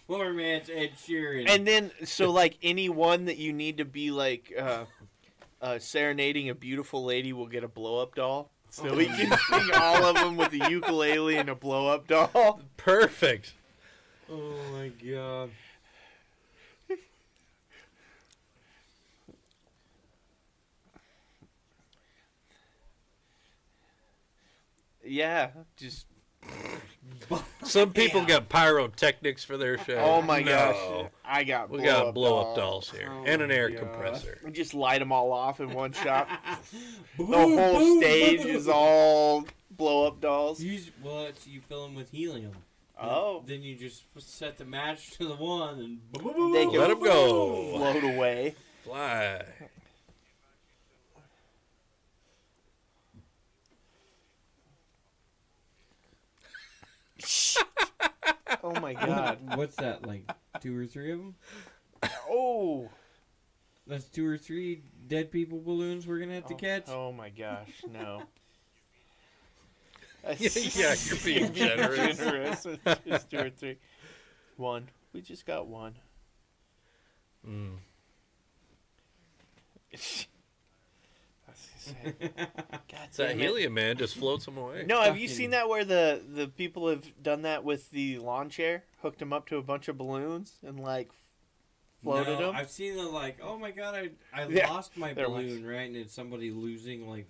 Poor 0.08 0.34
man's 0.34 0.70
Ed 0.70 0.92
Sheeran. 0.98 1.50
And 1.50 1.66
then, 1.66 1.92
so 2.04 2.32
like 2.32 2.58
any 2.62 2.90
one 2.90 3.26
that 3.26 3.38
you 3.38 3.52
need 3.54 3.78
to 3.78 3.86
be 3.86 4.12
like 4.12 4.54
uh, 4.58 4.86
uh, 5.64 5.80
serenading 5.80 6.50
a 6.50 6.56
beautiful 6.56 7.06
lady 7.06 7.32
will 7.32 7.48
get 7.48 7.64
a 7.64 7.68
blow 7.68 8.02
up 8.04 8.14
doll. 8.14 8.52
So 8.70 8.94
we 8.96 9.06
can 9.06 9.38
sing 9.50 9.70
all 9.76 10.04
of 10.04 10.16
them 10.16 10.36
with 10.36 10.52
a 10.54 10.70
ukulele 10.70 11.38
and 11.38 11.48
a 11.48 11.56
blow 11.56 11.88
up 11.88 12.08
doll. 12.08 12.60
Perfect. 12.76 13.54
oh 14.30 14.56
my 14.74 14.90
god. 14.90 15.52
Yeah, 25.06 25.50
just 25.76 26.06
Some 27.64 27.94
people 27.94 28.22
Yeah. 28.22 28.28
got 28.28 28.50
pyrotechnics 28.50 29.44
for 29.44 29.58
their 29.58 29.78
show. 29.78 29.96
oh 29.96 30.22
my 30.22 30.42
No. 30.42 30.52
gosh, 30.52 31.12
I 31.26 31.44
got 31.44 31.70
We 31.70 31.78
blow 31.80 31.86
got 31.86 32.08
up 32.08 32.14
blow 32.14 32.38
up 32.40 32.56
dolls. 32.56 32.90
dolls 32.90 33.00
here 33.00 33.08
Oh 33.10 33.24
and 33.26 33.42
an 33.42 33.44
oh 33.44 33.48
my 33.48 33.54
air 33.54 33.70
God. 33.70 33.80
compressor. 33.80 34.40
We 34.44 34.52
Just 34.52 34.74
light 34.74 35.00
them 35.00 35.12
all 35.12 35.32
off 35.32 35.60
in 35.60 35.74
one 35.74 35.94
shot. 35.94 36.28
Boom, 37.18 37.32
The 37.32 37.38
whole 37.38 37.98
stage 38.02 38.46
is 38.46 38.68
all 38.68 39.46
blow 39.72 40.08
up 40.08 40.20
dolls. 40.22 40.62
You 40.62 40.76
s- 40.78 40.92
well, 41.02 41.26
it's, 41.26 41.48
you 41.48 41.62
fill 41.62 41.84
them 41.86 41.96
with 41.96 42.12
helium. 42.12 42.54
Oh, 43.02 43.44
Then 43.46 43.64
you 43.64 43.76
just 43.76 44.04
set 44.20 44.58
the 44.58 44.66
match 44.66 45.12
to 45.18 45.28
the 45.28 45.36
one 45.36 45.80
and 45.80 46.12
boom, 46.12 46.24
boom, 46.24 46.34
boom, 46.34 46.52
They 46.52 46.64
boom, 46.66 46.72
can 46.72 46.80
Let 46.82 46.92
'em 46.92 47.00
go. 47.00 47.72
boom. 47.72 47.80
float 47.80 48.04
away. 48.04 48.56
Fly. 48.84 49.44
Oh 58.64 58.80
my 58.80 58.94
god. 59.06 59.40
What's 59.56 59.76
that 59.78 60.06
like? 60.06 60.30
Two 60.62 60.78
or 60.78 60.86
three 60.86 61.12
of 61.12 61.20
them? 61.20 61.36
Oh. 62.30 62.90
That's 63.86 64.06
two 64.06 64.26
or 64.26 64.38
three 64.38 64.84
dead 65.08 65.32
people 65.32 65.60
balloons 65.60 66.08
we're 66.08 66.20
gonna 66.20 66.36
have 66.36 66.48
to 66.48 66.54
Oh, 66.54 66.58
catch. 66.58 66.84
Oh 66.90 67.12
my 67.12 67.30
gosh, 67.30 67.84
no. 67.92 68.24
Yeah, 70.38 70.96
you're 71.06 71.18
being 71.26 71.54
generous. 71.54 72.18
generous. 72.18 72.66
Just 73.06 73.30
two 73.30 73.40
or 73.40 73.50
three. 73.50 73.78
One. 74.56 74.88
We 75.12 75.20
just 75.20 75.46
got 75.46 75.68
one. 75.68 75.96
Mm. 77.46 77.76
God 82.22 82.48
It's 83.06 83.18
that 83.18 83.28
damn 83.30 83.40
it. 83.40 83.44
helium 83.44 83.74
man 83.74 83.98
just 83.98 84.16
floats 84.16 84.46
them 84.46 84.58
away. 84.58 84.86
No, 84.88 85.02
have 85.02 85.18
you 85.18 85.28
seen 85.28 85.52
that 85.52 85.68
where 85.70 85.84
the 85.86 86.22
the 86.34 86.48
people 86.48 86.88
have 86.90 87.04
done 87.22 87.42
that 87.44 87.64
with 87.64 87.90
the 87.92 88.20
lawn 88.20 88.50
chair, 88.50 88.84
hooked 89.02 89.20
them 89.20 89.34
up 89.34 89.48
to 89.50 89.58
a 89.58 89.62
bunch 89.62 89.88
of 89.88 89.98
balloons 89.98 90.54
and 90.66 90.80
like 90.80 91.12
floated 92.02 92.40
no, 92.40 92.48
them? 92.48 92.56
I've 92.56 92.70
seen 92.70 92.96
the 92.96 93.04
like, 93.04 93.40
oh 93.42 93.58
my 93.58 93.72
god, 93.72 93.96
I 93.96 94.10
I 94.34 94.48
Yeah, 94.50 94.70
lost 94.70 94.96
my 94.98 95.14
there 95.14 95.30
was. 95.30 95.46
balloon, 95.46 95.66
right? 95.66 95.88
And 95.88 95.96
it's 95.96 96.14
somebody 96.14 96.52
losing 96.52 97.10
like 97.10 97.28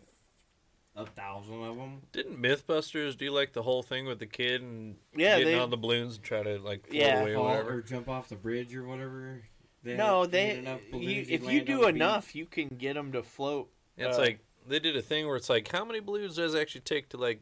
a 0.96 1.06
thousand 1.08 1.64
of 1.64 1.76
them. 1.76 2.02
Didn't 2.12 2.40
MythBusters 2.42 3.18
do 3.18 3.32
like 3.32 3.54
the 3.54 3.64
whole 3.64 3.82
thing 3.82 4.06
with 4.06 4.20
the 4.20 4.28
kid 4.28 4.62
and 4.62 4.96
Yeah, 5.16 5.40
getting 5.40 5.54
they- 5.56 5.60
on 5.60 5.70
the 5.72 5.78
balloons 5.78 6.16
and 6.16 6.24
try 6.24 6.44
to 6.44 6.60
like 6.60 6.86
float 6.86 6.96
Yeah. 7.02 7.22
away 7.22 7.32
or 7.32 7.36
Fall 7.36 7.46
whatever? 7.46 7.74
or 7.78 7.82
jump 7.82 8.08
off 8.10 8.30
the 8.30 8.36
bridge 8.36 8.76
or 8.76 8.84
whatever. 8.86 9.42
They 9.82 9.98
no, 9.98 10.22
had- 10.22 10.32
they 10.32 10.58
enough 10.60 10.86
you, 10.86 10.92
balloons, 10.92 11.30
if 11.30 11.30
you'd 11.30 11.42
you 11.42 11.48
land 11.48 11.60
on 11.62 11.66
do 11.66 11.78
the 11.82 11.86
beach. 11.88 11.96
enough, 11.96 12.36
you 12.36 12.46
can 12.46 12.68
get 12.70 12.94
them 12.94 13.12
to 13.14 13.24
float. 13.24 13.70
Yeah, 13.98 14.08
it's 14.08 14.18
uh, 14.18 14.22
like 14.22 14.40
they 14.68 14.80
did 14.80 14.96
a 14.98 15.02
thing 15.02 15.28
where 15.28 15.36
it's 15.36 15.50
like, 15.50 15.70
how 15.72 15.86
many 15.86 16.00
balloons 16.00 16.36
does 16.36 16.54
it 16.56 16.60
actually 16.60 16.82
take 16.82 17.10
to 17.10 17.18
like 17.18 17.42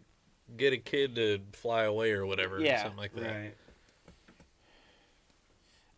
get 0.58 0.74
a 0.74 0.78
kid 0.78 1.16
to 1.16 1.40
fly 1.54 1.84
away 1.84 2.12
or 2.12 2.26
whatever? 2.26 2.58
or 2.58 2.62
Yeah. 2.62 2.82
something 2.82 2.98
like 3.00 3.14
that. 3.16 3.54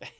Right. 0.02 0.10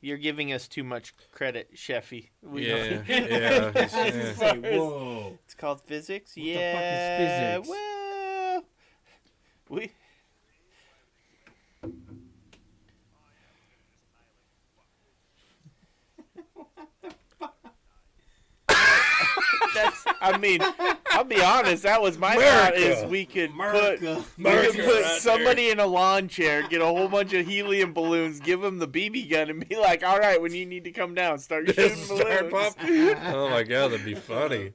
You're 0.00 0.16
giving 0.16 0.52
us 0.52 0.66
too 0.68 0.84
much 0.84 1.14
credit, 1.32 1.74
Sheffy. 1.74 2.28
We 2.42 2.66
Yeah, 2.68 2.88
don't- 2.88 3.08
yeah, 3.08 3.72
I 3.76 3.80
yeah. 4.08 4.32
say, 4.34 4.58
whoa. 4.76 5.38
It's 5.44 5.54
called 5.54 5.80
physics. 5.82 6.36
What 6.36 6.44
the 6.44 6.52
fuck 6.54 6.58
is 6.58 6.60
yeah. 6.60 7.56
physics? 7.58 7.68
Well, 7.68 8.64
we. 9.68 9.92
That's. 19.74 20.04
I 20.20 20.36
mean, 20.38 20.60
I'll 21.10 21.24
be 21.24 21.40
honest. 21.42 21.82
That 21.84 22.02
was 22.02 22.18
my 22.18 22.34
thought. 22.34 22.74
Is 22.76 23.04
we 23.10 23.24
could 23.24 23.50
put 23.50 24.00
America. 24.02 24.24
we 24.36 24.44
could 24.44 24.74
put 24.84 25.02
right 25.02 25.20
somebody 25.20 25.70
in 25.70 25.78
a 25.80 25.86
lawn 25.86 26.28
chair, 26.28 26.66
get 26.68 26.80
a 26.80 26.86
whole 26.86 27.08
bunch 27.08 27.32
of 27.34 27.46
helium 27.46 27.92
balloons, 27.92 28.40
give 28.40 28.60
them 28.60 28.78
the 28.78 28.88
BB 28.88 29.30
gun, 29.30 29.50
and 29.50 29.68
be 29.68 29.76
like, 29.76 30.02
"All 30.04 30.18
right, 30.18 30.40
when 30.40 30.52
you 30.54 30.66
need 30.66 30.84
to 30.84 30.90
come 30.90 31.14
down, 31.14 31.38
start 31.38 31.66
shooting 31.68 31.96
Star 31.96 32.44
balloons." 32.44 32.52
pop. 32.52 32.76
Oh 33.34 33.48
my 33.50 33.62
god, 33.62 33.88
that'd 33.92 34.04
be 34.04 34.14
funny. 34.14 34.72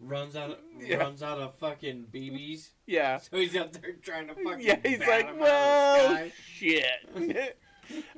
runs 0.00 0.36
out 0.36 0.50
of 0.50 0.58
Yeah. 0.80 0.96
runs 0.96 1.22
out 1.22 1.38
of 1.38 1.54
fucking 1.56 2.08
BBs. 2.12 2.70
Yeah. 2.86 3.18
So 3.18 3.38
he's 3.38 3.56
up 3.56 3.72
there 3.72 3.92
trying 4.02 4.28
to 4.28 4.34
fucking 4.34 4.60
Yeah, 4.60 4.76
he's 4.84 4.98
bat 4.98 5.08
like, 5.08 5.26
'em 5.28 5.34
out 5.36 5.40
well, 5.40 6.30
shit. 6.44 7.56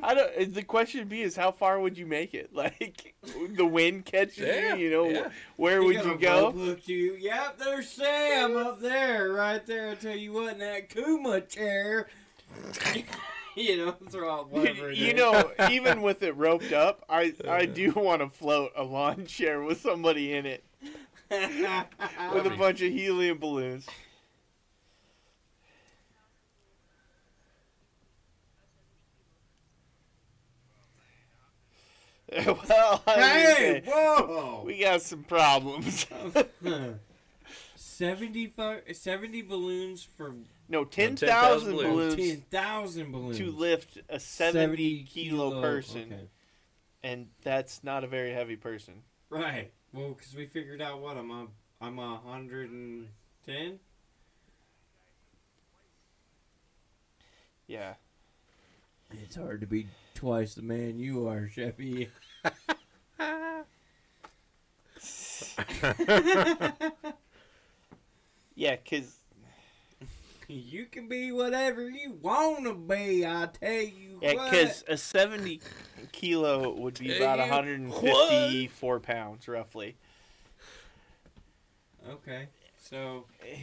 I 0.02 0.14
don't. 0.14 0.30
Eh, 0.36 0.46
the 0.48 0.62
question 0.62 1.08
be 1.08 1.22
is 1.22 1.36
how 1.36 1.50
far 1.52 1.80
would 1.80 1.96
you 1.98 2.06
make 2.06 2.34
it? 2.34 2.50
Like 2.54 3.14
the 3.54 3.66
wind 3.66 4.04
catches 4.06 4.38
Yeah, 4.38 4.74
you, 4.74 4.84
you 4.86 4.90
know, 4.90 5.08
yeah. 5.08 5.28
where 5.56 5.80
He 5.80 5.86
would 5.86 6.04
you 6.04 6.16
go? 6.18 6.44
rope 6.46 6.54
hook 6.56 6.84
to 6.84 6.92
you. 6.94 7.14
Yep, 7.14 7.58
there's 7.58 7.88
Sam 7.88 8.56
up 8.56 8.80
there, 8.80 9.32
right 9.32 9.64
there. 9.66 9.90
I 9.90 9.94
tell 9.96 10.16
you 10.16 10.32
what, 10.32 10.52
in 10.54 10.58
that 10.60 10.88
Kuma 10.88 11.40
chair. 11.42 12.08
you 13.56 13.76
know, 13.78 13.92
throw 14.10 14.32
out 14.32 14.50
whatever. 14.50 14.90
it 14.90 14.96
You 14.96 15.08
is. 15.08 15.14
know, 15.14 15.50
even 15.70 16.02
with 16.02 16.22
it 16.22 16.36
roped 16.36 16.72
up, 16.72 17.04
I 17.08 17.34
I 17.48 17.66
do 17.66 17.90
want 17.92 18.22
to 18.22 18.28
float 18.28 18.72
a 18.76 18.84
lawn 18.84 19.26
chair 19.26 19.62
with 19.62 19.80
somebody 19.80 20.32
in 20.34 20.46
it 20.46 20.64
with 21.30 22.46
a 22.46 22.54
bunch 22.58 22.82
of 22.82 22.92
helium 22.92 23.38
balloons. 23.38 23.86
well, 32.46 33.02
hey, 33.06 33.82
hey, 33.82 33.82
whoa! 33.86 34.62
we 34.66 34.78
got 34.80 35.00
some 35.02 35.22
problems. 35.22 36.06
75, 37.76 38.82
70 38.92 39.42
balloons 39.42 40.06
for 40.16 40.34
No, 40.68 40.84
ten 40.84 41.16
10,000 41.16 41.28
thousand 41.28 41.72
balloons. 41.76 42.14
balloons 42.14 42.40
10,000 42.50 43.12
balloons. 43.12 43.38
to 43.38 43.50
lift 43.50 43.98
a 44.08 44.18
seventy, 44.20 45.02
kilo, 45.04 45.60
person, 45.62 46.12
Okay. 46.12 46.28
and 47.02 47.28
that's 47.42 47.82
not 47.84 48.04
a 48.04 48.06
very 48.06 48.32
heavy 48.32 48.56
person. 48.56 49.02
Right. 49.30 49.70
Well, 49.92 50.10
because 50.10 50.34
we 50.34 50.46
figured 50.46 50.82
out 50.82 51.00
what 51.00 51.16
I'm 51.16 51.30
a, 51.30 51.46
I'm 51.80 51.98
a 51.98 52.16
hundred 52.18 52.70
and 52.70 53.08
ten. 53.46 53.78
Yeah. 57.66 57.94
It's 59.12 59.36
hard 59.36 59.60
to 59.60 59.66
be 59.66 59.86
twice 60.16 60.54
the 60.54 60.62
man 60.62 60.98
you 60.98 61.28
are, 61.28 61.48
Sheffy. 61.54 62.08
Yeah, 68.58 68.76
cause 68.76 69.18
you 70.48 70.86
can 70.86 71.08
be 71.08 71.30
whatever 71.30 71.90
you 71.90 72.12
wanna 72.22 72.74
be. 72.74 73.26
I 73.26 73.48
tell 73.52 73.70
you 73.82 74.18
yeah, 74.22 74.32
what. 74.34 74.50
'cause 74.50 74.82
a 74.88 74.96
seventy 74.96 75.60
kilo 76.12 76.72
would 76.72 76.98
be 76.98 77.14
about 77.16 77.38
you 77.38 77.52
hundred 77.52 77.80
and 77.80 77.92
fifty-four 77.94 79.00
pounds, 79.00 79.46
roughly. 79.46 79.96
okay, 82.08 82.48
so 82.78 83.26
eh. 83.46 83.58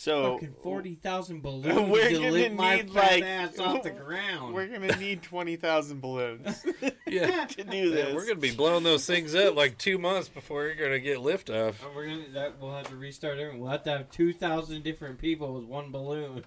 So 0.00 0.34
fucking 0.34 0.54
forty 0.62 0.94
thousand 0.94 1.42
balloons 1.42 1.90
We're 1.90 2.08
to 2.08 2.14
gonna 2.14 2.30
lift 2.30 2.54
my 2.54 2.76
need, 2.76 2.92
fat 2.92 3.10
like- 3.14 3.24
ass 3.24 3.58
off 3.58 3.82
the 3.82 3.90
ground. 4.06 4.54
we're 4.54 4.68
gonna 4.68 4.94
need 4.96 5.24
twenty 5.24 5.56
thousand 5.56 6.00
balloons 6.00 6.64
Yeah. 7.08 7.46
to 7.46 7.64
do 7.64 7.76
Yeah, 7.76 7.94
this. 7.94 8.14
we're 8.14 8.22
gonna 8.28 8.36
be 8.36 8.52
blowing 8.52 8.84
those 8.84 9.04
things 9.06 9.34
up 9.34 9.56
like 9.56 9.76
two 9.76 9.98
months 9.98 10.28
before 10.28 10.66
you're 10.66 10.76
gonna 10.76 11.00
get 11.00 11.18
lift 11.20 11.50
off. 11.50 11.84
And 11.84 11.96
we're 11.96 12.06
gonna 12.06 12.28
that 12.34 12.60
we'll 12.60 12.76
have 12.76 12.88
to 12.90 12.96
restart 12.96 13.38
everything. 13.40 13.60
We'll 13.60 13.72
have 13.72 13.82
to 13.84 13.90
have 13.90 14.08
two 14.12 14.32
thousand 14.32 14.84
different 14.84 15.18
people 15.18 15.52
with 15.54 15.64
one 15.64 15.90
balloon. 15.90 16.44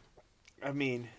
I 0.63 0.71
mean, 0.71 1.09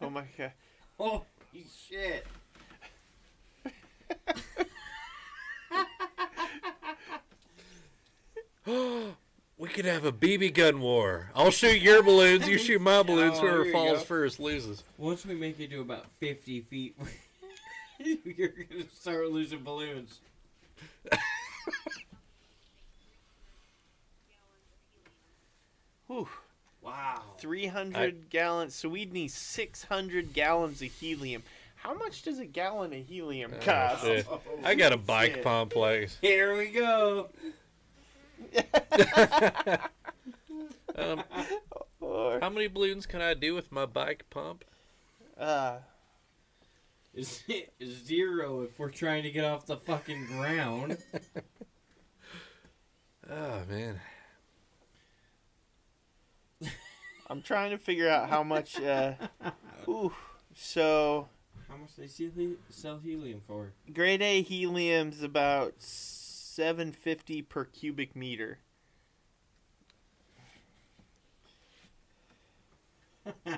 oh 0.00 0.05
my 0.16 0.24
god. 0.38 0.52
Oh 0.98 1.24
shit! 1.86 2.26
We 9.58 9.70
could 9.70 9.86
have 9.86 10.04
a 10.04 10.12
BB 10.12 10.52
gun 10.52 10.80
war. 10.80 11.30
I'll 11.34 11.50
shoot 11.50 11.80
your 11.80 12.02
balloons, 12.02 12.46
you 12.46 12.58
shoot 12.58 12.78
my 12.78 12.96
oh, 12.98 13.04
balloons. 13.04 13.38
Oh, 13.38 13.40
Whoever 13.40 13.72
falls 13.72 14.00
go. 14.00 14.04
first 14.04 14.38
loses. 14.38 14.84
Once 14.98 15.24
we 15.24 15.34
make 15.34 15.58
it 15.58 15.70
to 15.70 15.80
about 15.80 16.04
fifty 16.20 16.60
feet, 16.60 16.94
you're 17.98 18.48
gonna 18.48 18.84
start 18.94 19.30
losing 19.30 19.62
balloons. 19.62 20.20
Whew. 26.06 26.28
Wow. 26.86 27.20
300 27.38 28.30
gallons. 28.30 28.74
So 28.74 28.88
we'd 28.88 29.12
need 29.12 29.30
600 29.32 30.32
gallons 30.32 30.80
of 30.80 30.88
helium. 30.92 31.42
How 31.74 31.94
much 31.94 32.22
does 32.22 32.38
a 32.38 32.44
gallon 32.46 32.92
of 32.92 33.06
helium 33.06 33.52
Oh, 33.56 33.60
cost? 33.64 34.04
shit. 34.04 34.26
I 34.64 34.74
got 34.74 34.92
a 34.92 34.96
bike 34.96 35.34
Shit. 35.34 35.44
pump 35.44 35.72
place. 35.72 36.16
Here 36.20 36.56
we 36.56 36.68
go. 36.68 37.28
Um, 40.98 41.22
how 42.40 42.48
many 42.48 42.68
balloons 42.68 43.04
can 43.04 43.20
I 43.20 43.34
do 43.34 43.54
with 43.54 43.70
my 43.70 43.84
bike 43.84 44.24
pump? 44.30 44.64
uh, 45.38 45.78
Is 47.14 47.42
zero 48.06 48.62
if 48.62 48.78
we're 48.78 48.88
trying 48.90 49.22
to 49.24 49.30
get 49.30 49.44
off 49.44 49.66
the 49.66 49.76
fucking 49.76 50.24
ground. 50.26 50.96
Oh 53.30 53.60
man. 53.68 54.00
I'm 57.28 57.42
trying 57.42 57.70
to 57.70 57.78
figure 57.78 58.08
out 58.08 58.28
how 58.28 58.42
much. 58.42 58.80
Uh, 58.80 59.14
ooh, 59.88 60.12
so 60.54 61.28
How 61.68 61.76
much 61.76 61.96
they 61.96 62.06
sell, 62.70 62.98
helium 62.98 63.42
for? 63.46 63.72
grade 63.92 64.22
A 64.22 64.42
helium's 64.42 65.22
about 65.22 65.74
750 65.78 67.42
per 67.42 67.64
cubic 67.64 68.14
meter. 68.14 68.58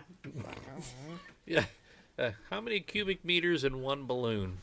Yeah. 1.47 1.65
Uh, 2.19 2.33
how 2.51 2.61
many 2.61 2.81
cubic 2.81 3.25
meters 3.25 3.65
in 3.65 3.81
one 3.81 4.05
balloon? 4.07 4.59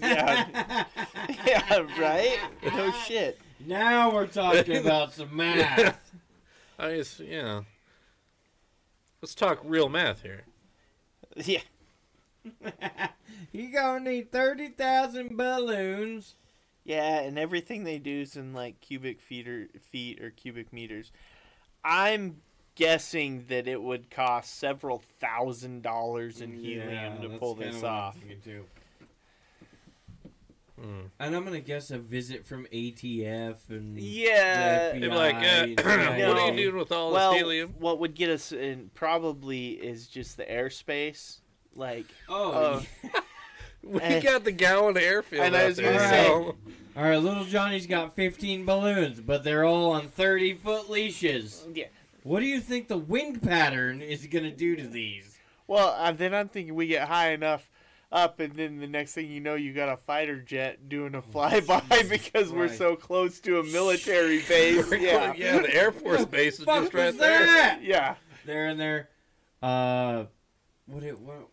Yeah, 0.00 0.84
yeah, 1.46 1.78
right. 1.98 2.38
No 2.64 2.90
shit. 3.06 3.38
Now 3.66 4.10
we're 4.12 4.26
talking 4.26 4.78
about 4.78 5.12
some 5.12 5.36
math. 5.36 5.98
I 6.78 6.96
just, 6.96 7.20
you 7.20 7.42
know. 7.42 7.64
Let's 9.20 9.34
talk 9.34 9.60
real 9.64 9.88
math 9.88 10.22
here. 10.22 10.44
Yeah. 11.36 11.60
you 13.52 13.72
gonna 13.72 14.00
need 14.00 14.30
thirty 14.30 14.68
thousand 14.68 15.36
balloons. 15.36 16.36
Yeah, 16.84 17.20
and 17.20 17.38
everything 17.38 17.84
they 17.84 17.98
do 17.98 18.20
is 18.22 18.36
in 18.36 18.54
like 18.54 18.80
cubic 18.80 19.20
feet 19.20 19.48
or 19.48 19.68
feet 19.90 20.22
or 20.22 20.30
cubic 20.30 20.72
meters. 20.72 21.12
I'm 21.84 22.36
guessing 22.76 23.44
that 23.48 23.66
it 23.66 23.82
would 23.82 24.08
cost 24.10 24.58
several 24.58 25.02
thousand 25.20 25.82
dollars 25.82 26.40
in 26.40 26.52
helium 26.52 26.90
Yeah, 26.90 27.28
to 27.28 27.38
pull 27.38 27.54
this 27.54 27.82
what 27.82 27.84
I'm 27.84 27.98
off. 27.98 28.16
Thinking 30.80 30.92
too. 31.00 31.04
Mm. 31.04 31.10
And 31.20 31.36
I'm 31.36 31.44
gonna 31.44 31.60
guess 31.60 31.90
a 31.90 31.98
visit 31.98 32.46
from 32.46 32.66
ATF 32.72 33.56
and 33.68 33.98
Yeah, 33.98 34.92
the 34.98 35.08
like, 35.08 35.34
uh, 35.36 35.38
FBI, 35.66 35.76
what 36.28 36.38
are 36.38 36.50
you 36.50 36.56
doing 36.70 36.76
with 36.76 36.92
all 36.92 37.12
well, 37.12 37.32
this 37.32 37.40
helium? 37.40 37.74
what 37.78 37.98
would 38.00 38.14
get 38.14 38.30
us 38.30 38.52
in 38.52 38.90
probably 38.94 39.70
is 39.70 40.06
just 40.08 40.36
the 40.36 40.44
airspace. 40.44 41.40
Like, 41.74 42.06
Oh, 42.28 42.52
uh, 42.52 42.82
We 43.82 44.00
eh. 44.00 44.20
got 44.20 44.42
the 44.44 44.50
gallon 44.52 44.96
airfield 44.98 45.44
And 45.46 45.56
I 45.56 45.66
was 45.66 45.76
there. 45.76 45.92
gonna 45.92 46.08
say- 46.08 46.24
so- 46.26 46.56
all 46.96 47.04
right. 47.04 47.16
Little 47.16 47.44
Johnny's 47.44 47.86
got 47.86 48.16
15 48.16 48.64
balloons, 48.64 49.20
but 49.20 49.44
they're 49.44 49.64
all 49.64 49.92
on 49.92 50.08
30 50.08 50.54
foot 50.54 50.90
leashes. 50.90 51.64
yeah. 51.72 51.84
What 52.24 52.40
do 52.40 52.46
you 52.46 52.60
think 52.60 52.88
the 52.88 52.98
wind 52.98 53.40
pattern 53.40 54.02
is 54.02 54.26
gonna 54.26 54.50
do 54.50 54.74
to 54.74 54.86
these? 54.86 55.38
Well, 55.68 55.94
uh, 55.96 56.10
then 56.12 56.34
I'm 56.34 56.48
thinking 56.48 56.74
we 56.74 56.88
get 56.88 57.06
high 57.08 57.30
enough 57.30 57.70
up, 58.10 58.40
and 58.40 58.54
then 58.54 58.78
the 58.78 58.86
next 58.86 59.12
thing 59.12 59.30
you 59.30 59.40
know, 59.40 59.54
you 59.54 59.72
got 59.72 59.88
a 59.88 59.96
fighter 59.96 60.40
jet 60.40 60.88
doing 60.88 61.14
a 61.14 61.22
flyby 61.22 62.08
because 62.08 62.50
we're 62.50 62.72
so 62.72 62.96
close 62.96 63.38
to 63.40 63.58
a 63.60 63.64
military 63.64 64.38
base. 64.48 64.90
yeah, 64.92 65.32
yeah, 65.36 65.58
the 65.60 65.74
Air 65.74 65.92
Force 65.92 66.24
base 66.24 66.58
is 66.58 66.64
just 66.66 66.82
was 66.84 66.94
right 66.94 67.18
there. 67.18 67.44
that? 67.46 67.82
yeah. 67.82 68.14
They're 68.46 68.68
in 68.68 68.78
there. 68.78 69.08
Uh, 69.62 70.24
what 70.86 71.02
it 71.02 71.20
what? 71.20 71.48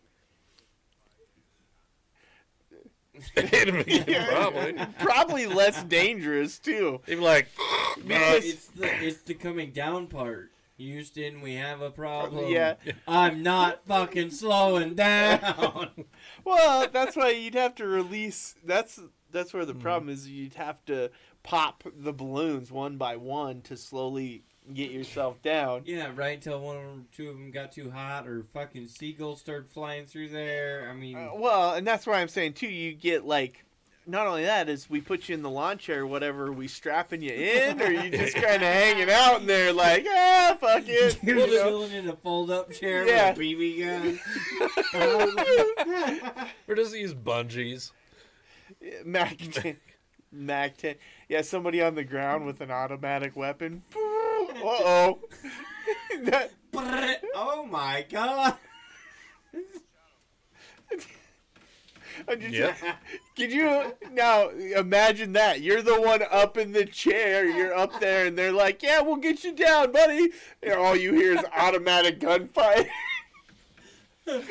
It'd 3.36 3.86
be- 3.86 4.04
Probably. 4.30 4.74
Probably 5.00 5.46
less 5.46 5.82
dangerous 5.84 6.58
too. 6.58 7.00
They'd 7.06 7.16
be 7.16 7.20
like, 7.20 7.48
No, 7.98 8.02
Because- 8.06 8.44
it's 8.44 8.66
the 8.68 9.04
it's 9.04 9.22
the 9.22 9.34
coming 9.34 9.70
down 9.72 10.06
part. 10.06 10.52
Houston, 10.78 11.40
we 11.40 11.54
have 11.54 11.80
a 11.80 11.90
problem. 11.90 12.50
Yeah. 12.52 12.74
I'm 13.08 13.42
not 13.42 13.86
fucking 13.86 14.30
slowing 14.30 14.94
down. 14.94 16.04
Well, 16.46 16.88
that's 16.92 17.16
why 17.16 17.30
you'd 17.30 17.54
have 17.54 17.74
to 17.74 17.86
release. 17.86 18.54
That's 18.64 19.00
that's 19.32 19.52
where 19.52 19.64
the 19.66 19.72
Hmm. 19.74 19.80
problem 19.80 20.08
is. 20.08 20.28
You'd 20.28 20.54
have 20.54 20.82
to 20.86 21.10
pop 21.42 21.82
the 21.84 22.12
balloons 22.12 22.70
one 22.72 22.96
by 22.96 23.16
one 23.16 23.60
to 23.62 23.76
slowly 23.76 24.44
get 24.72 24.90
yourself 24.90 25.42
down. 25.42 25.82
yeah, 25.86 26.10
right 26.14 26.40
till 26.40 26.60
one 26.60 26.76
or 26.76 27.02
two 27.12 27.28
of 27.30 27.36
them 27.36 27.50
got 27.50 27.72
too 27.72 27.90
hot, 27.90 28.26
or 28.26 28.42
fucking 28.42 28.86
seagulls 28.88 29.40
started 29.40 29.68
flying 29.68 30.06
through 30.06 30.28
there. 30.28 30.88
I 30.88 30.94
mean, 30.94 31.16
Uh, 31.16 31.30
well, 31.34 31.74
and 31.74 31.86
that's 31.86 32.06
why 32.06 32.20
I'm 32.20 32.28
saying 32.28 32.54
too. 32.54 32.68
You 32.68 32.94
get 32.94 33.24
like. 33.26 33.64
Not 34.08 34.28
only 34.28 34.44
that 34.44 34.68
is 34.68 34.88
we 34.88 35.00
put 35.00 35.28
you 35.28 35.34
in 35.34 35.42
the 35.42 35.50
lawn 35.50 35.78
chair, 35.78 36.02
or 36.02 36.06
whatever. 36.06 36.52
We 36.52 36.68
strapping 36.68 37.22
you 37.22 37.32
in, 37.32 37.82
or 37.82 37.90
you 37.90 38.08
just 38.10 38.36
kind 38.36 38.62
of 38.62 38.68
hanging 38.68 39.10
out 39.10 39.40
in 39.40 39.46
there, 39.48 39.72
like 39.72 40.06
ah, 40.08 40.56
fuck 40.60 40.84
it. 40.86 41.18
you're 41.24 41.38
you 41.38 41.46
know? 41.48 41.64
chilling 41.64 41.92
in 41.92 42.08
a 42.08 42.14
fold-up 42.14 42.70
chair 42.70 43.04
Yeah. 43.06 43.30
with 43.30 43.38
a 43.38 43.42
BB 43.42 44.20
gun. 44.94 46.48
or 46.68 46.74
does 46.76 46.92
he 46.92 47.00
use 47.00 47.14
bungees. 47.14 47.90
Mac 49.04 49.38
10. 49.52 49.76
Mac 50.30 50.76
10. 50.76 50.94
Yeah, 51.28 51.42
somebody 51.42 51.82
on 51.82 51.96
the 51.96 52.04
ground 52.04 52.46
with 52.46 52.60
an 52.60 52.70
automatic 52.70 53.34
weapon. 53.34 53.82
Uh 53.92 53.98
oh. 53.98 55.18
oh 57.34 57.66
my 57.68 58.06
god! 58.08 58.56
I'm 62.28 62.40
Yep. 62.40 62.76
Could 63.36 63.52
you 63.52 63.94
now 64.12 64.48
imagine 64.48 65.32
that? 65.34 65.60
You're 65.60 65.82
the 65.82 66.00
one 66.00 66.22
up 66.30 66.56
in 66.56 66.72
the 66.72 66.84
chair. 66.84 67.44
You're 67.46 67.74
up 67.74 68.00
there, 68.00 68.26
and 68.26 68.36
they're 68.36 68.52
like, 68.52 68.82
"Yeah, 68.82 69.00
we'll 69.00 69.16
get 69.16 69.44
you 69.44 69.54
down, 69.54 69.92
buddy." 69.92 70.30
And 70.62 70.72
all 70.74 70.96
you 70.96 71.14
hear 71.14 71.32
is 71.32 71.44
automatic 71.56 72.20
gunfire. 72.20 72.88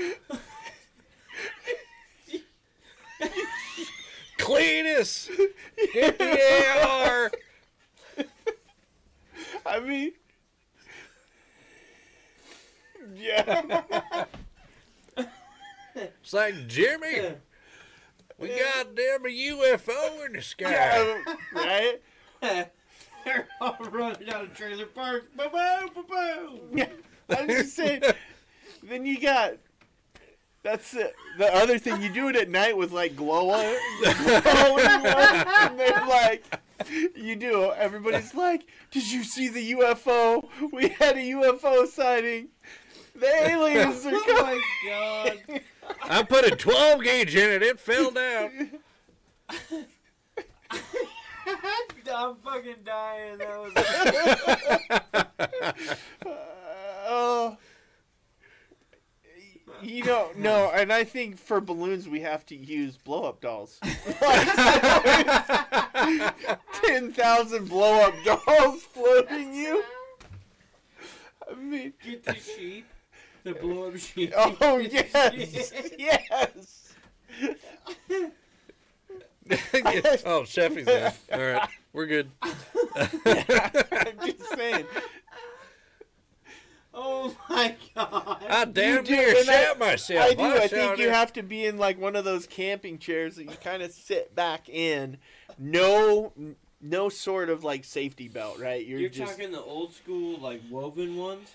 Cletus! 4.38 5.30
Get 5.94 6.20
the 6.20 6.84
AR! 6.86 7.32
I 9.66 9.80
mean, 9.80 10.12
yeah. 13.16 14.26
It's 15.96 16.34
like, 16.34 16.68
Jimmy, 16.68 17.36
we 18.38 18.50
got 18.50 18.96
damn 18.96 19.26
a 19.26 19.30
UFO 19.30 20.26
in 20.26 20.34
the 20.34 20.42
sky. 20.42 20.72
yeah, 20.72 21.36
right. 21.54 22.02
They're 23.26 23.48
all 23.60 23.78
running 23.90 24.30
out 24.30 24.44
of 24.44 24.54
trailer 24.54 24.86
park. 24.86 25.36
Boom, 25.36 25.50
boom, 25.52 25.90
boom, 25.96 26.06
boom. 26.08 26.60
Yeah, 26.78 26.90
I'm 27.30 27.48
just 27.48 27.76
saying. 27.76 28.04
then 28.84 29.06
you 29.06 29.20
got. 29.20 29.54
That's 30.62 30.92
the, 30.92 31.12
the 31.38 31.54
other 31.56 31.78
thing. 31.78 32.02
You 32.02 32.10
do 32.10 32.28
it 32.30 32.36
at 32.36 32.50
night 32.50 32.76
with 32.76 32.92
like 32.92 33.16
glow 33.16 33.52
on, 33.52 33.76
glowing 34.02 34.86
lights, 35.04 35.50
and 35.62 35.80
they're 35.80 36.06
like, 36.08 36.44
you 37.16 37.36
do. 37.36 37.72
Everybody's 37.72 38.34
like, 38.34 38.66
"Did 38.92 39.12
you 39.12 39.24
see 39.24 39.48
the 39.48 39.74
UFO? 39.74 40.48
We 40.72 40.90
had 40.90 41.18
a 41.18 41.22
UFO 41.22 41.88
sighting. 41.88 42.50
The 43.16 43.28
aliens 43.50 44.06
are 44.06 44.12
coming. 44.12 44.22
Oh 44.28 44.44
my 44.44 44.62
god! 44.86 45.62
I 46.02 46.24
put 46.24 46.46
a 46.46 46.56
12 46.56 47.04
gauge 47.04 47.36
in 47.36 47.50
it, 47.52 47.64
it 47.64 47.80
fell 47.80 48.12
down. 48.12 48.72
I'm 52.14 52.36
fucking 52.38 52.76
dying. 52.84 53.38
That 53.38 53.60
was. 53.60 53.74
Oh. 57.08 57.56
You 59.84 60.04
know, 60.04 60.32
no, 60.36 60.72
and 60.74 60.92
I 60.92 61.04
think 61.04 61.38
for 61.38 61.62
balloons 61.62 62.10
we 62.10 62.22
have 62.22 62.44
to 62.48 62.56
use 62.56 62.98
blow 62.98 63.26
up 63.26 63.42
dolls. 63.42 63.78
Ten 66.84 67.14
thousand 67.14 67.70
blow 67.70 68.02
up 68.02 68.16
dolls 68.24 68.82
floating 68.84 69.54
you. 69.54 69.84
I 71.50 71.54
mean, 71.56 71.94
Get 72.04 72.24
the 72.24 72.34
sheep. 72.36 72.88
The 73.46 73.54
blow 73.54 73.88
up 73.90 73.98
sheep. 73.98 74.34
oh 74.36 74.78
yes, 74.80 75.72
yes. 75.98 76.94
oh, 80.26 80.44
Sheffy's 80.46 80.88
in. 80.88 81.12
All 81.32 81.40
right, 81.46 81.70
we're 81.94 82.08
good. 82.08 82.32
I'm 82.42 82.56
just 84.26 84.50
saying. 84.56 84.86
Oh 86.92 87.36
my 87.50 87.76
god. 87.94 88.44
I 88.50 88.66
damn 88.66 89.04
do, 89.04 89.12
near 89.12 89.38
and 89.38 89.48
I- 89.50 89.64
shot 89.66 89.80
myself. 89.80 90.32
I 90.32 90.34
do. 90.34 90.44
I 90.44 90.68
think 90.68 90.98
you 90.98 91.10
it. 91.10 91.14
have 91.14 91.32
to 91.34 91.44
be 91.44 91.66
in 91.66 91.78
like 91.78 92.02
one 92.02 92.16
of 92.16 92.26
those 92.26 92.48
camping 92.48 92.98
chairs 92.98 93.36
that 93.36 93.44
you 93.44 93.56
kind 93.64 93.84
of 93.84 93.92
sit 93.92 94.34
back 94.34 94.68
in. 94.70 95.18
No, 95.60 96.34
no 96.82 97.10
sort 97.10 97.50
of 97.52 97.64
like 97.64 97.86
safety 97.86 98.28
belt, 98.28 98.58
right? 98.60 98.84
You're, 98.86 99.02
You're 99.02 99.10
just 99.10 99.34
talking 99.34 99.52
the 99.52 99.62
old 99.62 99.94
school 99.94 100.40
like 100.40 100.62
woven 100.72 101.16
ones. 101.18 101.50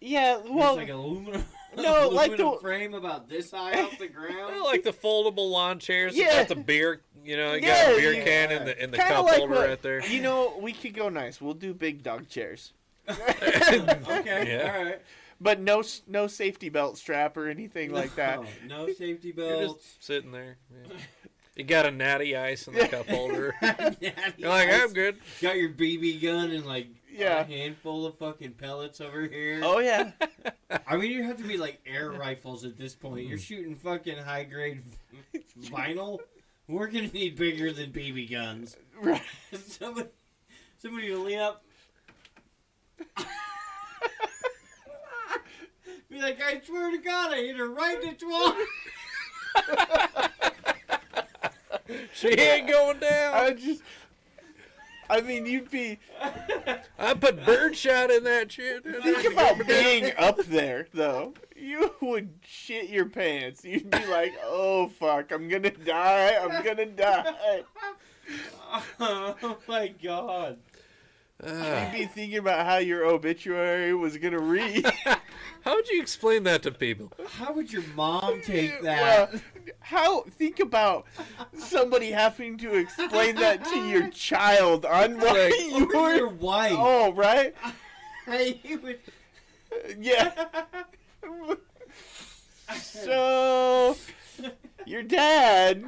Yeah. 0.00 0.38
It's 0.38 0.48
Well, 0.50 0.76
like 0.76 0.88
aluminum. 0.88 1.44
No, 1.76 2.08
like 2.08 2.28
aluminum 2.32 2.54
the- 2.54 2.60
frame 2.60 2.94
about 2.94 3.28
this 3.28 3.50
high 3.50 3.82
off 3.82 3.98
the 3.98 4.08
ground. 4.08 4.54
I 4.54 4.62
like 4.62 4.82
the 4.82 4.92
foldable 4.92 5.50
lawn 5.50 5.78
chairs. 5.78 6.16
Yeah. 6.16 6.26
Yeah. 6.26 6.38
Got 6.38 6.48
the 6.48 6.56
beer, 6.56 7.02
you 7.24 7.36
know, 7.36 7.54
you 7.54 7.60
Yeah, 7.66 7.84
got 7.86 7.92
a 7.92 7.96
beer 7.96 8.12
yeah. 8.14 8.24
can 8.24 8.50
in 8.52 8.64
the 8.64 8.82
in 8.84 8.90
the 8.90 8.96
Kinda 8.96 9.12
cup 9.14 9.24
like 9.26 9.38
holder 9.38 9.54
what- 9.54 9.68
right 9.68 9.82
there. 9.82 10.04
you 10.06 10.20
know, 10.22 10.56
we 10.60 10.72
could 10.72 10.94
go 10.94 11.08
nice. 11.08 11.40
We'll 11.40 11.54
do 11.54 11.74
big 11.74 12.02
dog 12.02 12.28
chairs, 12.28 12.72
okay, 13.08 14.44
Yeah. 14.58 14.74
all 14.76 14.84
right. 14.84 15.00
but 15.40 15.60
no, 15.60 15.82
no 16.06 16.26
safety 16.26 16.68
belt 16.68 16.98
strap 16.98 17.36
or 17.36 17.48
anything 17.48 17.92
like 17.92 18.14
that. 18.16 18.42
No, 18.66 18.86
no 18.86 18.92
safety 18.92 19.32
You're 19.36 19.46
belts. 19.66 19.84
just 19.84 20.04
sitting 20.04 20.32
there. 20.32 20.56
yeah. 20.72 20.96
You 21.56 21.64
got 21.64 21.86
a 21.86 21.90
natty 21.90 22.36
ice 22.36 22.68
in 22.68 22.74
the 22.74 22.86
cup 22.86 23.08
holder. 23.10 23.52
Natty 23.60 24.12
You're 24.36 24.48
like, 24.48 24.68
Ice. 24.68 24.82
I'm 24.82 24.92
good. 24.92 25.16
Got 25.42 25.56
your 25.56 25.70
BB 25.70 26.22
gun 26.22 26.50
and 26.52 26.64
like 26.64 26.86
Yeah. 27.18 27.40
a 27.40 27.44
handful 27.44 28.06
of 28.06 28.16
fucking 28.18 28.52
pellets 28.52 29.00
over 29.00 29.22
here. 29.26 29.60
Oh 29.62 29.80
yeah, 29.80 30.12
I 30.86 30.96
mean, 30.96 31.10
you 31.10 31.24
have 31.24 31.36
to 31.38 31.44
be 31.44 31.56
like 31.56 31.80
air 31.86 32.10
rifles 32.10 32.64
at 32.64 32.76
this 32.76 32.94
point. 32.94 33.26
You're 33.26 33.38
mm. 33.38 33.42
shooting 33.42 33.74
fucking 33.74 34.18
high 34.18 34.44
grade 34.44 34.82
vinyl. 35.60 36.20
We're 36.68 36.86
gonna 36.86 37.08
need 37.08 37.36
bigger 37.36 37.72
than 37.72 37.90
BB 37.90 38.30
guns. 38.30 38.76
right. 39.00 39.22
somebody, 39.66 40.08
somebody 40.78 41.08
to 41.08 41.18
lean 41.18 41.38
up. 41.38 41.64
Be 46.10 46.22
like, 46.22 46.40
I 46.42 46.60
swear 46.64 46.90
to 46.90 46.98
God, 46.98 47.32
I 47.32 47.36
hit 47.36 47.56
her 47.56 47.68
right 47.68 48.02
in 48.02 48.10
the 48.10 48.14
twat. 48.16 48.56
She 52.12 52.28
ain't 52.28 52.68
going 52.68 52.98
down. 52.98 53.34
I 53.34 53.52
just 53.52 53.82
I 55.10 55.20
mean, 55.20 55.46
you'd 55.46 55.70
be 55.70 55.98
I 56.98 57.14
put 57.14 57.44
birdshot 57.44 58.10
in 58.10 58.24
that 58.24 58.52
shit. 58.52 58.84
think 58.84 59.32
about 59.32 59.66
being 59.66 60.12
up 60.18 60.38
there 60.44 60.86
though. 60.92 61.34
You 61.56 61.94
would 62.00 62.30
shit 62.44 62.88
your 62.88 63.06
pants. 63.06 63.64
You'd 63.64 63.90
be 63.90 64.06
like, 64.06 64.34
"Oh 64.44 64.88
fuck, 64.88 65.32
I'm 65.32 65.48
gonna 65.48 65.70
die. 65.70 66.36
I'm 66.40 66.62
gonna 66.62 66.86
die." 66.86 67.62
oh 69.00 69.58
my 69.66 69.88
god. 69.88 70.58
Ah. 71.42 71.84
You'd 71.84 71.98
be 71.98 72.06
thinking 72.06 72.38
about 72.38 72.66
how 72.66 72.78
your 72.78 73.04
obituary 73.04 73.94
was 73.94 74.16
gonna 74.18 74.40
read. 74.40 74.84
How 75.62 75.74
would 75.74 75.88
you 75.88 76.00
explain 76.00 76.42
that 76.44 76.62
to 76.64 76.70
people? 76.72 77.12
How 77.28 77.52
would 77.52 77.72
your 77.72 77.82
mom 77.94 78.40
take 78.44 78.82
that? 78.82 79.32
Well, 79.32 79.40
how 79.80 80.20
think 80.22 80.60
about 80.60 81.06
somebody 81.56 82.10
having 82.10 82.56
to 82.58 82.74
explain 82.74 83.36
that 83.36 83.64
to 83.66 83.88
your 83.88 84.08
child 84.10 84.84
on 84.84 85.18
why 85.18 85.32
Like, 85.32 85.54
you 85.60 85.90
or 85.94 86.02
were 86.02 86.14
your 86.16 86.28
wife. 86.28 86.72
Oh, 86.76 87.12
right? 87.12 87.54
Hey, 88.26 88.60
you 88.62 88.78
would- 88.80 89.00
Yeah. 89.98 90.32
so 92.74 93.96
your 94.84 95.02
dad 95.02 95.84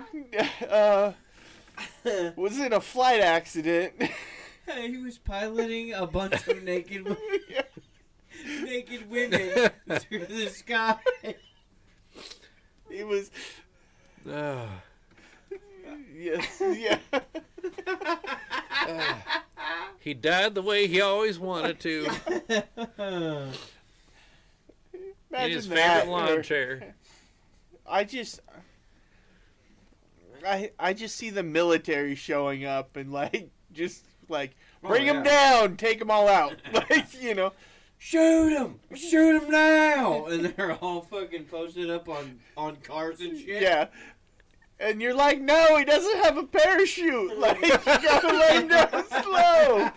uh, 0.71 1.13
was 2.37 2.59
in 2.59 2.73
a 2.73 2.81
flight 2.81 3.21
accident. 3.21 3.93
he 4.75 4.97
was 4.99 5.19
piloting 5.19 5.93
a 5.93 6.07
bunch 6.07 6.47
of 6.49 6.63
naked 6.63 7.15
naked 8.65 9.11
women 9.11 9.41
through 10.01 10.27
the 10.27 10.49
sky. 10.49 10.97
he 12.91 13.05
was 13.05 13.31
Ah. 14.29 14.69
yes, 16.15 16.61
yeah. 16.77 16.99
he 19.99 20.15
died 20.15 20.55
the 20.55 20.63
way 20.63 20.87
he 20.87 21.01
always 21.01 21.39
wanted 21.39 21.81
to 21.81 22.09
in 22.49 22.63
Imagine 25.31 25.57
his 25.57 25.69
that. 25.69 26.01
favorite 26.03 26.11
lawn 26.13 26.43
chair. 26.43 26.95
I 27.87 28.05
just 28.05 28.41
I 30.47 30.71
I 30.79 30.93
just 30.93 31.17
see 31.17 31.31
the 31.31 31.43
military 31.43 32.15
showing 32.15 32.65
up 32.65 32.97
and 32.97 33.13
like 33.13 33.51
just 33.73 34.05
like 34.29 34.57
bring 34.83 35.09
Oh, 35.09 35.15
them 35.15 35.23
down, 35.23 35.77
take 35.77 35.99
them 35.99 36.11
all 36.11 36.29
out. 36.29 36.57
like, 36.73 37.23
you 37.23 37.35
know. 37.35 37.53
Shoot 38.03 38.57
him! 38.57 38.81
Shoot 38.95 39.43
him 39.43 39.51
now! 39.51 40.25
And 40.31 40.47
they're 40.47 40.73
all 40.77 41.03
fucking 41.03 41.45
posted 41.45 41.91
up 41.91 42.09
on 42.09 42.41
on 42.57 42.77
cars 42.77 43.21
and 43.21 43.39
shit. 43.39 43.61
Yeah. 43.63 43.89
And 44.81 45.03
you're 45.03 45.15
like, 45.15 45.39
"No, 45.39 45.77
he 45.77 45.85
doesn't 45.85 46.25
have 46.25 46.39
a 46.39 46.45
parachute." 46.45 47.39
Like, 47.39 47.61
you 47.61 47.69
got 47.69 48.21
to 48.23 48.29
let 48.29 48.63
him 48.63 48.69
down 48.69 49.05
slow. 49.23 49.91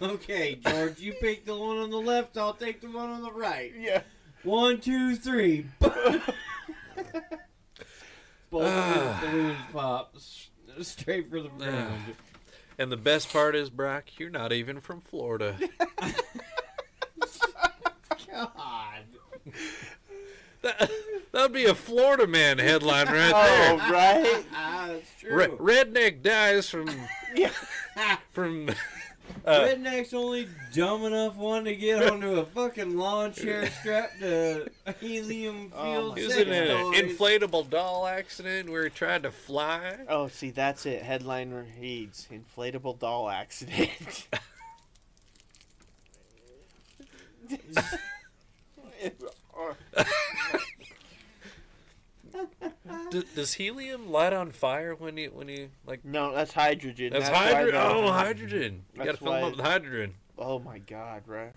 okay, 0.14 0.54
George, 0.54 1.00
you 1.00 1.12
pick 1.14 1.44
the 1.44 1.56
one 1.56 1.78
on 1.78 1.90
the 1.90 2.00
left. 2.00 2.36
I'll 2.38 2.54
take 2.54 2.80
the 2.80 2.88
one 2.88 3.10
on 3.10 3.22
the 3.22 3.32
right. 3.32 3.72
Yeah. 3.76 4.02
One, 4.44 4.80
two, 4.80 5.16
three. 5.16 5.66
Both 5.80 6.22
Ah. 8.52 9.20
balloons 9.20 9.58
pop 9.72 10.14
straight 10.80 11.28
for 11.28 11.40
the 11.40 11.48
ground. 11.48 12.14
And 12.78 12.90
the 12.90 12.96
best 12.96 13.32
part 13.32 13.54
is, 13.54 13.70
Brock, 13.70 14.18
you're 14.18 14.30
not 14.30 14.52
even 14.52 14.80
from 14.80 15.00
Florida. 15.00 15.56
God. 18.30 19.02
That 20.62 20.90
would 21.32 21.52
be 21.52 21.66
a 21.66 21.74
Florida 21.74 22.26
man 22.26 22.58
headline 22.58 23.06
right 23.06 23.14
there. 23.32 23.72
Oh, 23.72 23.76
right. 23.92 24.44
Ah, 24.52 24.84
that's 24.88 25.10
true. 25.20 25.36
Re- 25.58 25.84
redneck 25.84 26.22
dies 26.22 26.68
from 26.70 26.88
Yeah. 27.34 27.50
from. 28.32 28.70
Uh, 29.44 29.60
Redneck's 29.60 30.14
only 30.14 30.48
dumb 30.72 31.04
enough 31.04 31.36
one 31.36 31.64
to 31.64 31.76
get 31.76 32.02
onto 32.10 32.38
a 32.38 32.44
fucking 32.46 32.96
lawn 32.96 33.32
chair 33.32 33.70
strapped 33.70 34.20
to 34.20 34.70
a 34.86 34.92
helium 34.92 35.70
Oh 35.74 35.82
filled 35.82 36.14
my 36.14 36.20
he 36.20 36.26
was 36.26 36.34
sex 36.34 36.46
in 36.46 36.52
an 36.52 36.92
inflatable 36.94 37.68
doll 37.68 38.06
accident 38.06 38.70
where 38.70 38.84
he 38.84 38.90
tried 38.90 39.22
to 39.24 39.30
fly. 39.30 39.98
Oh, 40.08 40.28
see, 40.28 40.50
that's 40.50 40.86
it. 40.86 41.02
Headline 41.02 41.50
reads: 41.78 42.26
Inflatable 42.32 42.98
doll 42.98 43.28
accident. 43.28 44.28
D- 53.14 53.26
does 53.36 53.54
helium 53.54 54.10
light 54.10 54.32
on 54.32 54.50
fire 54.50 54.94
when 54.94 55.16
you 55.16 55.30
when 55.32 55.48
you 55.48 55.70
like? 55.86 56.04
no, 56.04 56.34
that's 56.34 56.52
hydrogen. 56.52 57.12
That's, 57.12 57.30
why 57.30 57.52
hydrogen. 57.52 57.80
Oh, 57.80 58.10
hydrogen. 58.10 58.84
You 58.94 59.04
gotta 59.04 59.16
fill 59.16 59.32
them 59.32 59.44
up 59.44 59.56
with 59.56 59.64
hydrogen. 59.64 60.14
Oh 60.36 60.58
my 60.58 60.78
god, 60.78 61.22
right? 61.26 61.52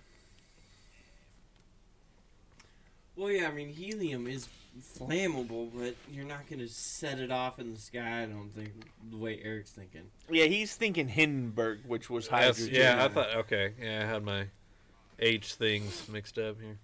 Well, 3.15 3.31
yeah, 3.31 3.47
I 3.47 3.51
mean, 3.51 3.69
helium 3.69 4.27
is 4.27 4.47
flammable, 4.79 5.71
but 5.73 5.95
you're 6.11 6.23
not 6.23 6.47
going 6.47 6.59
to 6.59 6.67
set 6.67 7.17
it 7.17 7.31
off 7.31 7.57
in 7.57 7.73
the 7.73 7.79
sky, 7.79 8.21
I 8.21 8.25
don't 8.27 8.51
think, 8.53 8.69
the 9.09 9.17
way 9.17 9.41
Eric's 9.43 9.71
thinking. 9.71 10.03
Yeah, 10.29 10.45
he's 10.45 10.75
thinking 10.75 11.07
Hindenburg, 11.07 11.79
which 11.87 12.11
was 12.11 12.27
That's- 12.27 12.57
hydrogen. 12.59 12.79
yeah, 12.79 13.03
I 13.03 13.07
thought. 13.07 13.35
Okay, 13.37 13.73
yeah, 13.81 14.03
I 14.03 14.05
had 14.05 14.23
my 14.23 14.45
H 15.17 15.55
things 15.55 16.07
mixed 16.07 16.37
up 16.37 16.61
here. 16.61 16.77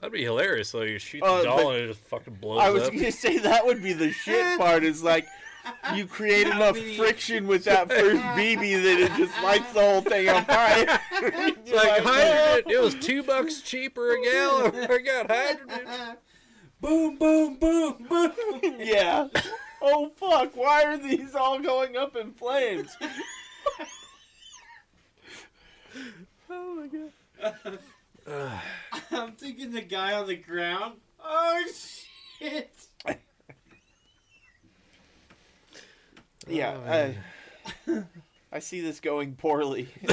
That'd 0.00 0.12
be 0.12 0.22
hilarious 0.24 0.72
though. 0.72 0.82
You 0.82 0.98
shoot 0.98 1.20
the 1.20 1.26
Oh, 1.26 1.44
doll 1.44 1.70
and 1.70 1.84
it 1.84 1.86
just 1.88 2.00
fucking 2.00 2.34
blows 2.34 2.58
up. 2.58 2.64
I 2.64 2.70
was 2.70 2.82
up. 2.84 2.92
gonna 2.92 3.12
say 3.12 3.38
that 3.38 3.64
would 3.64 3.82
be 3.82 3.92
the 3.92 4.10
shit 4.12 4.58
part. 4.58 4.84
Is 4.84 5.02
like 5.02 5.26
you 5.94 6.06
create 6.06 6.46
How 6.46 6.56
enough 6.56 6.74
many- 6.76 6.96
friction 6.96 7.46
with 7.46 7.64
that 7.64 7.88
first 7.88 8.20
BB 8.36 8.82
that 8.82 9.00
it 9.00 9.12
just 9.16 9.42
lights 9.42 9.72
the 9.72 9.80
whole 9.80 10.00
thing 10.02 10.28
on 10.28 10.44
fire. 10.44 11.00
It's 11.12 11.72
like 11.72 12.02
hydrogen. 12.02 12.70
It 12.70 12.80
was 12.82 12.94
two 12.96 13.22
bucks 13.22 13.62
cheaper 13.62 14.12
a 14.14 14.22
gallon. 14.22 14.74
I 14.90 14.98
got 14.98 15.30
hydrogen. 15.30 16.16
boom, 16.80 17.16
boom, 17.16 17.54
boom, 17.56 18.06
boom. 18.08 18.74
yeah. 18.78 19.28
Oh 19.80 20.10
fuck! 20.16 20.56
Why 20.56 20.84
are 20.84 20.96
these 20.98 21.34
all 21.34 21.58
going 21.60 21.96
up 21.96 22.16
in 22.16 22.32
flames? 22.32 22.94
oh 26.50 26.74
my 26.74 26.86
god. 26.88 27.78
I'm 28.26 29.32
thinking 29.32 29.72
the 29.72 29.82
guy 29.82 30.14
on 30.14 30.26
the 30.26 30.36
ground. 30.36 30.94
Oh, 31.22 31.64
shit. 32.38 32.70
Yeah. 36.46 37.14
Oh, 37.88 37.94
I. 37.96 38.02
I 38.54 38.60
see 38.60 38.80
this 38.80 39.00
going 39.00 39.34
poorly. 39.34 39.88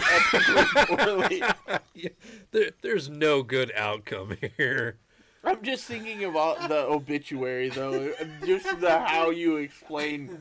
Poorly. 0.87 1.43
Yeah, 1.93 2.09
there, 2.51 2.69
there's 2.81 3.09
no 3.09 3.43
good 3.43 3.71
outcome 3.75 4.37
here. 4.57 4.95
I'm 5.43 5.61
just 5.61 5.83
thinking 5.83 6.23
about 6.23 6.69
the 6.69 6.79
obituary 6.79 7.69
though. 7.69 8.13
Just 8.45 8.79
the 8.79 8.97
how 8.97 9.29
you 9.29 9.57
explain, 9.57 10.39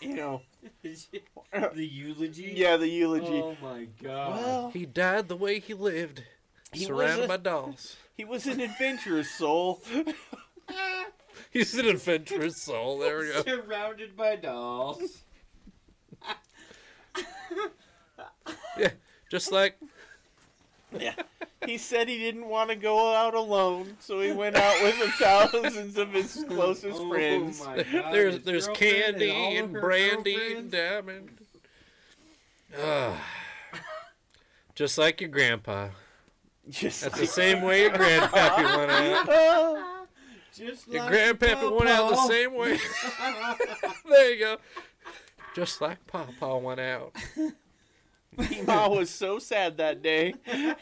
you 0.00 0.14
know. 0.16 0.42
the 0.82 1.86
eulogy? 1.86 2.54
Yeah, 2.56 2.76
the 2.78 2.88
eulogy. 2.88 3.42
Oh, 3.42 3.56
my 3.62 3.86
God. 4.02 4.36
Well, 4.36 4.70
He 4.70 4.86
died 4.86 5.28
the 5.28 5.36
way 5.36 5.60
he 5.60 5.74
lived, 5.74 6.24
He 6.72 6.84
surrounded 6.84 7.16
was 7.18 7.24
a- 7.24 7.28
by 7.28 7.36
dolls. 7.38 7.96
he 8.16 8.24
was 8.24 8.46
an 8.46 8.60
adventurous 8.60 9.30
soul. 9.30 9.82
He's 11.50 11.74
an 11.78 11.86
adventurous 11.86 12.56
soul. 12.62 12.98
There 12.98 13.18
we 13.18 13.26
go. 13.32 13.42
Surrounded 13.42 14.16
by 14.16 14.36
dolls. 14.36 15.18
Yeah, 18.78 18.90
just 19.30 19.52
like 19.52 19.76
Yeah. 20.98 21.14
He 21.66 21.78
said 21.78 22.08
he 22.08 22.18
didn't 22.18 22.48
want 22.48 22.70
to 22.70 22.76
go 22.76 23.14
out 23.14 23.34
alone, 23.34 23.96
so 24.00 24.20
he 24.20 24.32
went 24.32 24.56
out 24.56 24.82
with 24.82 24.98
the 24.98 25.08
thousands 25.12 25.96
of 25.98 26.12
his 26.12 26.44
closest 26.48 26.98
Oh, 26.98 27.08
friends. 27.10 27.60
my 27.64 27.82
God. 27.82 28.12
there's 28.14 28.34
His 28.36 28.44
there's 28.44 28.68
candy 28.68 29.30
all 29.30 29.52
of 29.58 29.64
and 29.64 29.72
brandy 29.74 30.34
girlfriends. 30.34 30.58
and 30.60 30.70
diamond. 30.72 31.30
Ah. 32.80 33.22
just 34.74 34.96
like 34.98 35.20
your 35.20 35.30
grandpa. 35.30 35.88
Just 36.70 37.02
That's 37.02 37.18
the 37.18 37.26
same 37.26 37.62
way 37.62 37.82
your 37.82 37.90
grandpappy 37.90 38.76
went 38.76 38.90
out. 38.90 40.06
Just 40.54 40.86
Your 40.86 41.02
like 41.02 41.12
grandpappy 41.12 41.70
went 41.78 41.90
out 41.90 42.10
the 42.10 42.28
same 42.28 42.54
way. 42.54 42.78
there 44.08 44.32
you 44.34 44.38
go. 44.38 44.56
Just 45.54 45.80
like 45.80 46.06
Papa 46.06 46.58
went 46.58 46.80
out. 46.80 47.14
Ma 48.66 48.88
was 48.88 49.10
so 49.10 49.38
sad 49.38 49.76
that 49.78 50.02
day. 50.02 50.34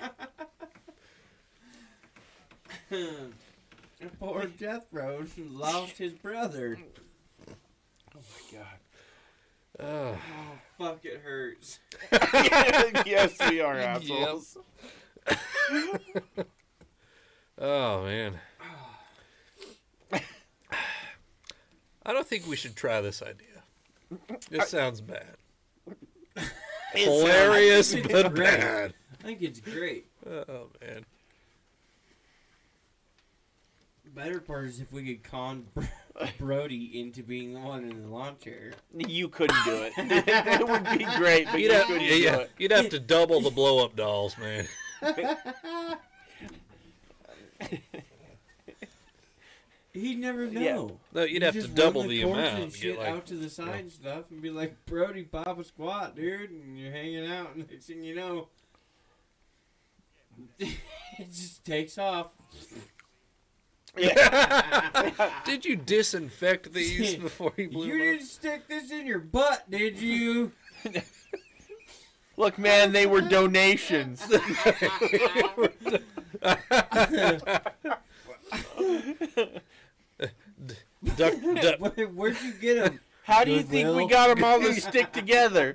Poor 4.18 4.46
Death 4.46 4.86
Row 4.92 5.24
lost 5.38 5.98
his 5.98 6.12
brother. 6.14 6.78
Oh 8.16 8.20
my 8.52 8.58
god. 8.58 8.66
Oh, 9.78 10.18
Oh, 10.18 10.58
fuck, 10.78 11.04
it 11.04 11.20
hurts. 11.22 11.78
yes, 13.06 13.36
we 13.48 13.60
are 13.60 13.76
assholes. 13.78 14.56
Oh 17.58 18.04
man. 18.04 18.34
I 22.02 22.12
don't 22.12 22.26
think 22.26 22.46
we 22.48 22.56
should 22.56 22.74
try 22.76 23.00
this 23.00 23.22
idea. 23.22 23.46
This 24.50 24.68
sounds 24.70 25.00
bad. 25.00 25.36
It 26.36 27.04
Hilarious, 27.04 27.92
It's 27.92 28.08
but 28.12 28.34
great. 28.34 28.46
bad. 28.60 28.94
I 29.20 29.22
think 29.26 29.42
it's 29.42 29.60
great. 29.60 30.06
Oh 30.26 30.68
man. 30.80 31.04
The 34.04 34.10
better 34.10 34.40
part 34.40 34.64
is 34.66 34.80
if 34.80 34.92
we 34.92 35.04
could 35.04 35.22
con 35.22 35.66
Brody 36.38 36.98
into 37.00 37.22
being 37.22 37.54
the 37.54 37.60
one 37.60 37.84
in 37.84 38.02
the 38.02 38.08
lawn 38.08 38.36
chair. 38.42 38.72
You 38.96 39.28
couldn't 39.28 39.64
do 39.64 39.82
it. 39.84 39.92
it 39.96 40.68
would 40.68 40.84
be 40.98 41.04
great, 41.16 41.46
but 41.46 41.60
You'd 41.60 41.70
you 41.70 41.76
have, 41.76 41.86
couldn't 41.86 42.02
yeah, 42.02 42.14
yeah, 42.14 42.36
it. 42.38 42.50
you'd 42.58 42.72
have 42.72 42.88
to 42.88 42.98
double 42.98 43.40
the 43.40 43.50
blow 43.50 43.84
up 43.84 43.94
dolls, 43.94 44.36
man. 44.36 44.66
He'd 49.92 50.20
never 50.20 50.46
know. 50.46 50.60
Yeah. 50.60 51.20
No, 51.20 51.24
you'd 51.24 51.40
You 51.42 51.46
have 51.46 51.54
to 51.54 51.62
just 51.62 51.74
double 51.74 52.02
run 52.02 52.10
the 52.10 52.22
cords 52.22 52.38
amount. 52.38 52.62
and 52.62 52.72
shit 52.72 52.94
Get 52.94 52.98
like, 53.00 53.08
out 53.08 53.26
to 53.26 53.34
the 53.34 53.50
side 53.50 53.80
and 53.80 53.90
stuff, 53.92 54.24
and 54.30 54.40
be 54.40 54.50
like, 54.50 54.86
Brody, 54.86 55.24
pop 55.24 55.58
a 55.58 55.64
squat, 55.64 56.14
dude, 56.14 56.50
and 56.50 56.78
you're 56.78 56.92
hanging 56.92 57.26
out, 57.26 57.56
and 57.56 57.68
next 57.68 57.86
thing 57.86 58.04
you 58.04 58.14
know, 58.14 58.48
it 60.60 60.78
just 61.32 61.64
takes 61.64 61.98
off. 61.98 62.28
Did 65.44 65.64
you 65.64 65.74
disinfect 65.74 66.72
these 66.72 67.16
before 67.20 67.52
you 67.56 67.68
blew 67.70 67.86
You 67.88 67.98
didn't 67.98 68.26
stick 68.26 68.68
this 68.68 68.92
in 68.92 69.04
your 69.04 69.18
butt, 69.18 69.68
did 69.68 69.98
you? 69.98 70.52
Look, 72.40 72.56
man, 72.58 72.92
they 72.92 73.04
were 73.04 73.20
donations. 73.36 74.26
Duck, 81.16 81.34
duck. 81.60 81.80
Where, 81.96 82.08
would 82.08 82.42
you 82.42 82.52
get 82.52 82.82
them? 82.84 83.00
How 83.24 83.44
do 83.44 83.52
you 83.52 83.62
think 83.62 83.94
we 83.94 84.06
got 84.08 84.34
them 84.34 84.42
all 84.42 84.58
to 84.60 84.72
stick 84.80 85.12
together? 85.12 85.74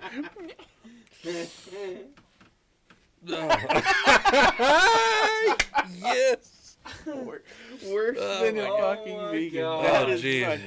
yes. 6.01 6.77
Worse 7.05 8.17
Oh 8.19 8.43
than 8.43 8.57
a 8.57 8.63
my 8.69 8.79
fucking 8.79 9.17
God. 9.17 9.31
vegan. 9.31 9.63
Oh, 9.63 9.83
That 9.83 10.09
Oh, 10.09 10.15
jeez. 10.15 10.59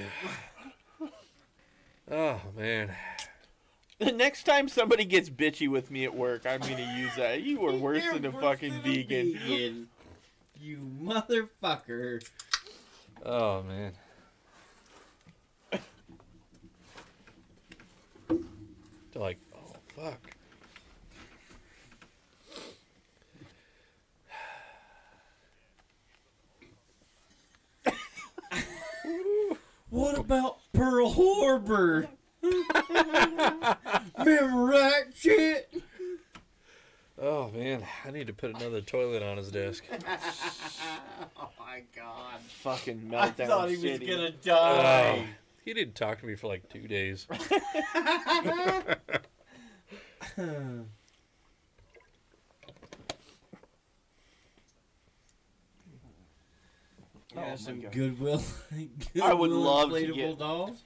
Oh 2.11 2.41
man. 2.57 2.95
The 4.09 4.13
next 4.13 4.45
time 4.45 4.69
somebody 4.69 5.05
gets 5.05 5.29
bitchy 5.29 5.69
with 5.69 5.91
me 5.91 6.05
at 6.05 6.15
work, 6.15 6.47
I'm 6.47 6.61
gonna 6.61 6.95
use 6.97 7.11
that. 7.17 7.43
You 7.43 7.59
were 7.59 7.73
worse 7.77 8.05
You're 8.05 8.15
than 8.15 8.27
a 8.27 8.31
worse 8.31 8.43
fucking 8.43 8.71
than 8.71 8.79
a 8.79 8.83
vegan. 8.83 9.33
vegan. 9.33 9.89
You 10.61 10.79
motherfucker. 11.03 12.25
Oh 13.27 13.63
man. 13.65 13.93
They're 19.13 19.23
like, 19.23 19.39
oh 19.55 19.75
fuck. 19.97 20.21
What 29.91 30.19
about 30.19 30.59
Pearl 30.75 31.09
Harbor? 31.11 32.09
Remember 34.19 34.73
that 34.73 35.03
shit? 35.15 35.83
Oh 37.21 37.51
man, 37.51 37.85
I 38.05 38.11
need 38.13 38.29
to 38.29 38.33
put 38.33 38.55
another 38.55 38.81
toilet 38.81 39.23
on 39.23 39.37
his 39.39 39.51
desk. 39.51 39.85
oh 39.93 41.49
my 41.59 41.83
god. 41.97 42.41
Fucking 42.63 43.01
meltdown. 43.11 43.15
I 43.19 43.31
meltdown 43.31 43.47
thought 43.49 43.69
he 43.71 43.75
was 43.77 43.83
city. 43.83 44.07
gonna 44.07 44.29
Oh, 44.29 44.41
die. 44.43 45.27
he 45.65 45.75
didn't 45.75 45.95
talk 45.97 46.21
to 46.21 46.27
me 46.27 46.37
for 46.37 46.47
like 46.47 46.69
two 46.69 46.87
days. 46.87 47.27
yeah, 57.35 57.53
Oh 57.53 57.57
some 57.57 57.81
Goodwill. 57.81 58.43
Goodwill 58.71 59.23
I 59.23 59.33
would 59.35 59.51
love 59.51 59.91
to 59.91 59.97
inflatable 59.97 60.15
get- 60.15 60.39
dolls. 60.39 60.83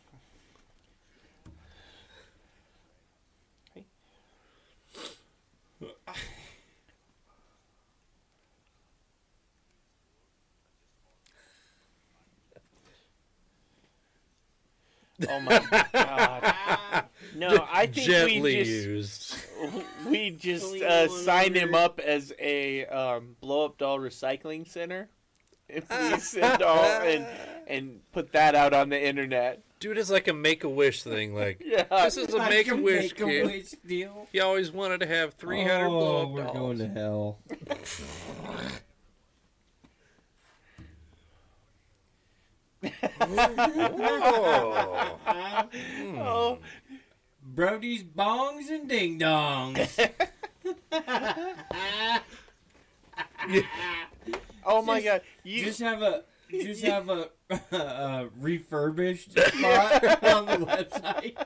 Oh 15.28 15.40
my 15.40 15.84
god. 15.92 17.04
No, 17.34 17.66
I 17.72 17.86
think 17.86 18.06
Gently 18.06 18.40
we 18.42 18.64
just 18.64 18.70
used. 18.70 19.36
we 20.06 20.30
just 20.30 20.82
uh, 20.82 21.06
one 21.06 21.24
sign 21.24 21.54
him 21.54 21.74
up 21.74 21.98
as 21.98 22.30
a 22.38 22.84
um, 22.86 23.36
blow 23.40 23.64
up 23.64 23.78
doll 23.78 23.98
recycling 23.98 24.68
center. 24.68 25.08
If 25.68 25.88
we 25.88 26.18
send 26.18 26.60
all 26.62 26.84
and 26.84 27.26
and 27.66 28.00
put 28.12 28.32
that 28.32 28.54
out 28.54 28.74
on 28.74 28.90
the 28.90 29.02
internet. 29.02 29.62
Dude, 29.80 29.96
it's 29.96 30.10
like 30.10 30.28
a 30.28 30.34
make 30.34 30.64
a 30.64 30.68
wish 30.68 31.02
thing. 31.02 31.34
Like, 31.34 31.62
Yeah. 31.64 31.84
this 32.04 32.18
is 32.18 32.34
a 32.34 32.38
make 32.50 32.68
a 32.70 32.76
wish 32.76 33.14
kid. 33.14 33.66
Deal. 33.86 34.28
He 34.30 34.40
always 34.40 34.70
wanted 34.70 35.00
to 35.00 35.06
have 35.06 35.32
300 35.34 35.88
blow 35.88 36.16
oh, 36.16 36.22
up 36.22 36.30
we're 36.30 36.42
dolls. 36.42 36.56
going 36.58 36.78
to 36.78 36.88
hell. 36.88 37.38
Oh. 43.20 45.18
Oh, 46.18 46.58
Brody's 47.42 48.02
bongs 48.02 48.68
and 48.70 48.88
ding 48.88 49.18
dongs. 49.18 50.10
oh 54.64 54.82
my 54.82 55.00
Just- 55.00 55.04
god. 55.04 55.22
You 55.44 55.64
just 55.64 55.80
have 55.80 56.02
a 56.02 56.24
just 56.50 56.84
have 56.84 57.08
a, 57.08 57.30
a 57.72 58.28
refurbished 58.38 59.32
spot 59.38 60.04
on 60.24 60.46
the 60.46 60.66
website. 60.66 61.36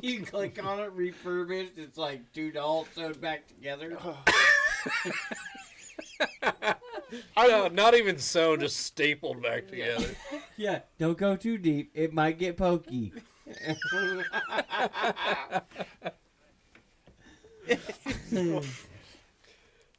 You 0.00 0.22
click 0.22 0.64
on 0.64 0.80
it, 0.80 0.90
refurbished. 0.92 1.76
It's 1.76 1.98
like 1.98 2.32
two 2.32 2.50
dolls 2.50 2.88
sewed 2.94 3.20
back 3.20 3.46
together. 3.46 3.98
No, 7.36 7.68
not 7.68 7.94
even 7.94 8.18
so, 8.18 8.56
just 8.56 8.76
stapled 8.78 9.42
back 9.42 9.68
together. 9.68 10.14
Yeah, 10.58 10.80
don't 10.98 11.16
go 11.16 11.36
too 11.36 11.56
deep. 11.56 11.90
It 11.94 12.12
might 12.12 12.38
get 12.38 12.56
pokey. 12.56 13.12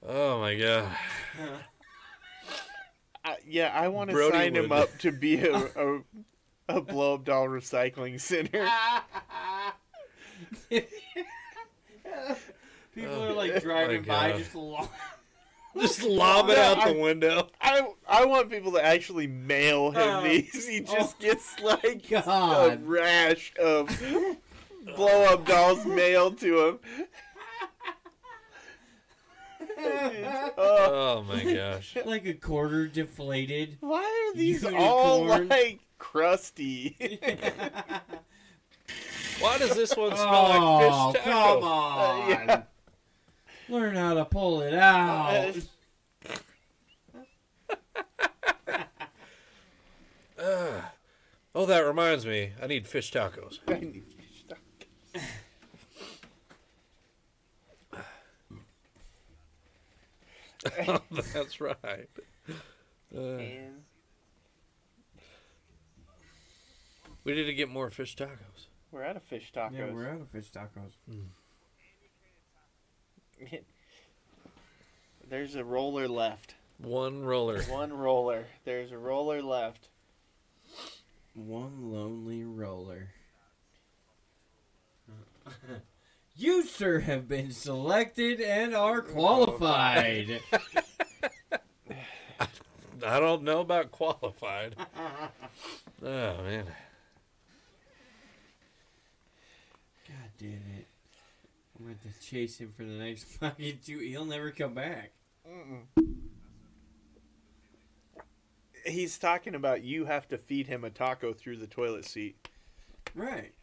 Oh 0.02 0.40
my 0.40 0.56
god. 0.56 0.88
I, 3.24 3.38
yeah, 3.46 3.72
I 3.74 3.90
want 3.90 4.10
to 4.10 4.16
Brody 4.16 4.38
sign 4.38 4.56
him 4.56 4.70
would. 4.70 4.80
up 4.80 4.98
to 5.00 5.12
be 5.12 5.40
a 5.46 5.56
a, 5.56 6.02
a 6.70 6.82
blow 6.82 7.16
up 7.16 7.26
doll 7.26 7.48
recycling 7.48 8.20
center. 8.20 8.68
People 12.96 13.24
are 13.24 13.34
like 13.34 13.62
driving 13.62 14.06
oh, 14.06 14.08
my 14.08 14.08
by 14.08 14.30
God. 14.32 14.38
just 14.40 14.54
along. 14.54 14.90
Just 15.80 16.04
lob 16.04 16.50
it 16.50 16.58
out 16.58 16.86
the 16.86 16.94
window. 16.94 17.48
I 17.62 17.88
I 18.08 18.26
want 18.26 18.50
people 18.50 18.72
to 18.74 18.84
actually 18.84 19.28
mail 19.28 19.92
him 19.92 20.02
Oh. 20.02 20.24
these. 20.24 20.68
He 20.68 20.82
just 20.82 21.16
oh. 21.20 21.22
gets 21.22 21.60
like 21.60 22.12
a 22.12 22.80
rash 22.84 23.54
of 23.60 23.88
blow 24.96 25.26
up 25.26 25.46
dolls 25.46 25.86
mailed 25.86 26.38
to 26.40 26.68
him. 26.68 26.80
Oh, 29.82 30.54
Oh 30.58 31.24
my 31.24 31.42
gosh. 31.54 31.96
like 32.06 32.26
a 32.26 32.34
quarter 32.34 32.88
deflated. 32.88 33.78
why 33.80 34.02
are 34.04 34.38
these 34.38 34.66
all 34.66 35.26
like 35.26 35.80
crusty? 35.98 36.98
Why 39.40 39.58
does 39.58 39.74
this 39.74 39.96
one 39.96 40.12
smell 40.18 40.28
oh, 40.28 40.50
like 40.50 40.82
fish 40.84 40.94
oh, 40.94 41.14
taco? 41.14 41.24
come 41.24 41.62
taco? 41.62 41.66
on. 41.66 42.30
yeah. 42.30 42.62
Learn 43.70 43.96
how 43.96 44.16
to 44.16 44.26
pull 44.26 44.62
it 44.62 44.74
out. 44.74 45.56
Ugh. 50.38 50.84
Oh, 51.56 51.66
that 51.66 51.80
reminds 51.80 52.26
me. 52.28 52.52
I 52.62 52.68
need 52.68 52.88
fish 52.88 53.12
tacos. 53.12 53.60
I 53.68 53.80
need 53.80 54.04
fish 54.16 54.46
tacos. 54.48 54.62
That's 61.34 61.60
right. 61.60 62.08
Uh, 63.14 63.40
we 67.24 67.34
need 67.34 67.46
to 67.46 67.54
get 67.54 67.68
more 67.68 67.90
fish 67.90 68.16
tacos. 68.16 68.68
we're 68.92 69.04
out 69.04 69.16
of 69.18 69.24
fish 69.24 69.52
tacos. 69.54 69.74
Yeah, 69.74 69.92
we're 69.92 70.08
out 70.10 70.22
of 70.22 70.30
fish 70.30 70.52
tacos. 70.52 70.94
There's 75.30 75.56
a 75.56 75.64
roller 75.64 76.08
left. 76.08 76.56
One 76.78 77.24
roller. 77.24 77.62
One 77.70 77.94
roller. 77.94 78.46
There's 78.66 78.92
a 78.92 78.98
roller 78.98 79.42
left. 79.42 79.90
One 81.34 81.92
lonely 81.92 82.44
roller. 82.44 83.10
You, 86.36 86.64
sir, 86.64 87.00
have 87.00 87.28
been 87.28 87.52
selected 87.52 88.40
and 88.40 88.74
are 88.74 89.02
qualified. 89.02 90.40
I 93.06 93.20
don't 93.20 93.44
know 93.44 93.60
about 93.60 93.92
qualified. 93.92 94.78
Oh 96.02 96.38
man. 96.44 96.66
God 100.08 100.30
damn 100.38 100.64
it. 100.78 100.88
I'm 101.80 101.86
going 101.86 101.98
to 101.98 102.20
chase 102.26 102.58
him 102.58 102.74
for 102.76 102.84
the 102.84 102.92
next 102.92 103.24
fucking 103.40 103.80
two. 103.86 104.00
He'll 104.00 104.26
never 104.26 104.52
come 104.52 104.74
back. 104.74 105.12
He's 108.86 109.18
talking 109.18 109.56
about 109.56 109.84
you 109.84 110.06
have 110.06 110.28
to 110.30 110.38
feed 110.38 110.68
him 110.68 110.84
a 110.84 110.90
taco 110.90 111.34
through 111.34 111.58
the 111.58 111.68
toilet 111.68 112.06
seat. 112.06 112.36
Right. 113.16 113.54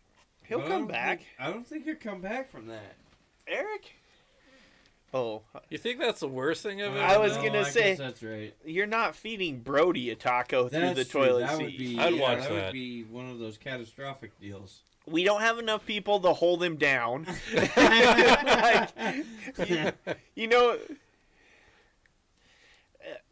He'll 0.44 0.58
But 0.58 0.66
I 0.66 0.68
come 0.70 0.78
don't 0.82 0.88
back. 0.88 1.18
think- 1.18 1.28
I 1.38 1.50
don't 1.50 1.66
think 1.66 1.84
he'll 1.84 1.96
come 1.96 2.20
back 2.20 2.50
from 2.50 2.66
that. 2.68 2.94
Eric? 3.48 3.94
Oh, 5.14 5.42
You 5.70 5.78
think 5.78 5.98
that's 6.00 6.20
the 6.20 6.28
worst 6.28 6.62
thing 6.62 6.82
I've 6.82 6.94
I 6.96 7.16
was 7.16 7.36
No, 7.36 7.42
gonna 7.44 7.62
guess 7.62 7.72
say- 7.72 7.94
that's 7.94 8.22
right. 8.22 8.54
you're 8.64 8.86
not 8.86 9.14
feeding 9.16 9.60
Brody 9.60 10.10
a 10.10 10.14
taco 10.16 10.68
through 10.68 10.80
That's 10.80 10.98
the 10.98 11.04
true. 11.04 11.20
toilet 11.26 11.40
That 11.46 11.56
seat. 11.56 11.64
would 11.64 11.78
be. 11.78 11.98
I'd 11.98 12.14
yeah, 12.14 12.20
watch 12.20 12.38
that. 12.40 12.48
that. 12.50 12.64
would 12.66 12.72
be 12.72 13.04
one 13.04 13.30
of 13.30 13.38
those 13.38 13.56
catastrophic 13.56 14.38
deals. 14.40 14.82
We 15.06 15.24
don't 15.24 15.40
have 15.40 15.58
enough 15.58 15.86
people 15.86 16.20
to 16.20 16.32
hold 16.32 16.62
him 16.62 16.76
down. 16.76 17.26
Like, 19.56 19.68
you, 19.68 19.92
you 20.34 20.48
know. 20.48 20.70
uh, 20.72 20.76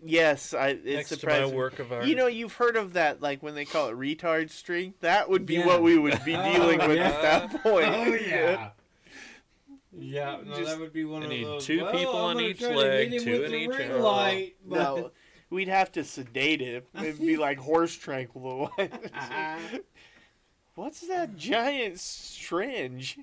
Yes, 0.06 0.52
I. 0.54 0.68
It's 0.84 1.10
Next 1.10 1.20
to 1.20 1.26
my 1.26 1.46
work 1.46 1.78
of 1.78 1.90
art. 1.92 2.06
You 2.06 2.14
know, 2.14 2.26
you've 2.26 2.52
heard 2.54 2.76
of 2.76 2.92
that, 2.92 3.20
like 3.22 3.42
when 3.42 3.54
they 3.54 3.64
call 3.64 3.88
it 3.88 3.96
retard 3.98 4.50
string. 4.50 4.94
That 5.00 5.28
would 5.30 5.46
be 5.46 5.54
Yeah. 5.54 5.66
what 5.66 5.82
we 5.82 5.98
would 5.98 6.22
be 6.24 6.36
Oh, 6.36 6.52
dealing 6.52 6.78
with 6.86 6.96
yeah. 6.98 7.08
at 7.08 7.22
that 7.22 7.62
point. 7.62 7.86
Oh 7.88 8.14
yeah. 8.14 8.70
Yeah, 9.96 10.38
no, 10.44 10.56
Just- 10.56 10.70
that 10.72 10.80
would 10.80 10.92
be 10.92 11.04
one 11.04 11.22
I 11.22 11.26
of 11.26 11.30
need 11.30 11.44
those. 11.46 11.64
two 11.64 11.82
well, 11.82 11.92
people 11.92 12.16
I'm 12.16 12.36
on 12.36 12.40
each 12.40 12.60
leg, 12.60 13.10
two 13.20 13.40
with 13.42 13.52
in 13.52 13.54
each 13.54 13.68
ring 13.70 13.92
arm. 13.92 14.02
light, 14.02 14.56
but- 14.66 14.76
No, 14.76 15.10
we'd 15.50 15.68
have 15.68 15.92
to 15.92 16.02
sedate 16.04 16.60
him. 16.60 16.82
It'd 16.96 17.20
be 17.20 17.36
like 17.36 17.58
horse 17.58 17.94
tranquilizer. 17.96 18.88
What's 20.74 21.00
that 21.06 21.36
giant 21.36 22.00
syringe? 22.00 23.18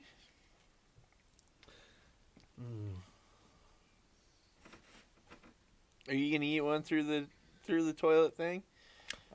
Hmm. 2.57 2.91
Are 6.07 6.14
you 6.14 6.32
gonna 6.32 6.45
eat 6.45 6.61
one 6.61 6.82
through 6.84 7.03
the 7.03 7.26
through 7.65 7.86
the 7.86 7.94
toilet 7.94 8.36
thing? 8.36 8.64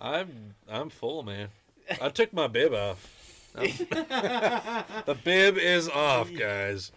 I'm 0.00 0.54
I'm 0.68 0.90
full, 0.90 1.22
man. 1.22 1.48
I 2.00 2.08
took 2.08 2.32
my 2.32 2.46
bib 2.46 2.72
off. 2.74 3.12
The 3.56 5.16
bib 5.24 5.56
is 5.56 5.88
off, 5.88 6.30
guys. 6.34 6.92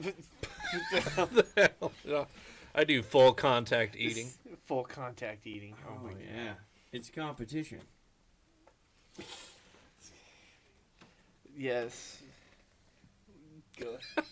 The 0.00 1.46
hell? 2.04 2.26
I 2.74 2.84
do 2.84 3.02
full 3.02 3.32
contact 3.32 3.94
eating. 3.96 4.28
Full 4.64 4.84
contact 4.84 5.46
eating. 5.46 5.74
Oh, 5.88 5.92
Oh 6.00 6.04
my 6.04 6.12
god. 6.14 6.22
yeah, 6.34 6.52
it's 6.92 7.10
competition. 7.10 7.80
Yes. 11.56 12.18
Good. 13.76 13.98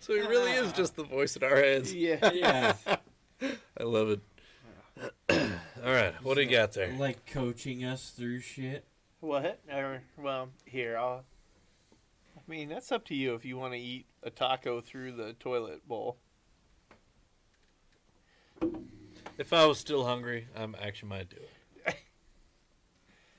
So 0.00 0.14
he 0.14 0.22
really 0.22 0.52
is 0.52 0.72
just 0.72 0.96
the 0.96 1.04
voice 1.04 1.36
in 1.36 1.44
our 1.44 1.56
heads. 1.56 1.94
Yeah. 1.94 2.32
Yeah, 2.32 2.74
I 3.78 3.82
love 3.82 4.08
it. 4.08 4.20
All 5.84 5.92
right, 5.92 6.14
what 6.24 6.34
do 6.34 6.42
you 6.42 6.50
got 6.50 6.72
there? 6.72 6.92
like 6.94 7.26
coaching 7.26 7.84
us 7.84 8.10
through 8.10 8.40
shit. 8.40 8.84
What? 9.20 9.60
Or, 9.70 10.02
well, 10.16 10.48
here 10.64 10.96
I'll. 10.98 11.24
I 12.36 12.40
mean, 12.48 12.70
that's 12.70 12.90
up 12.90 13.04
to 13.06 13.14
you 13.14 13.34
if 13.34 13.44
you 13.44 13.56
want 13.56 13.74
to 13.74 13.78
eat 13.78 14.06
a 14.22 14.30
taco 14.30 14.80
through 14.80 15.12
the 15.12 15.34
toilet 15.34 15.86
bowl. 15.86 16.16
If 19.38 19.52
I 19.52 19.66
was 19.66 19.78
still 19.78 20.06
hungry, 20.06 20.48
I 20.56 20.62
am 20.62 20.74
actually 20.82 21.10
might 21.10 21.30
do 21.30 21.36
it. 21.36 21.50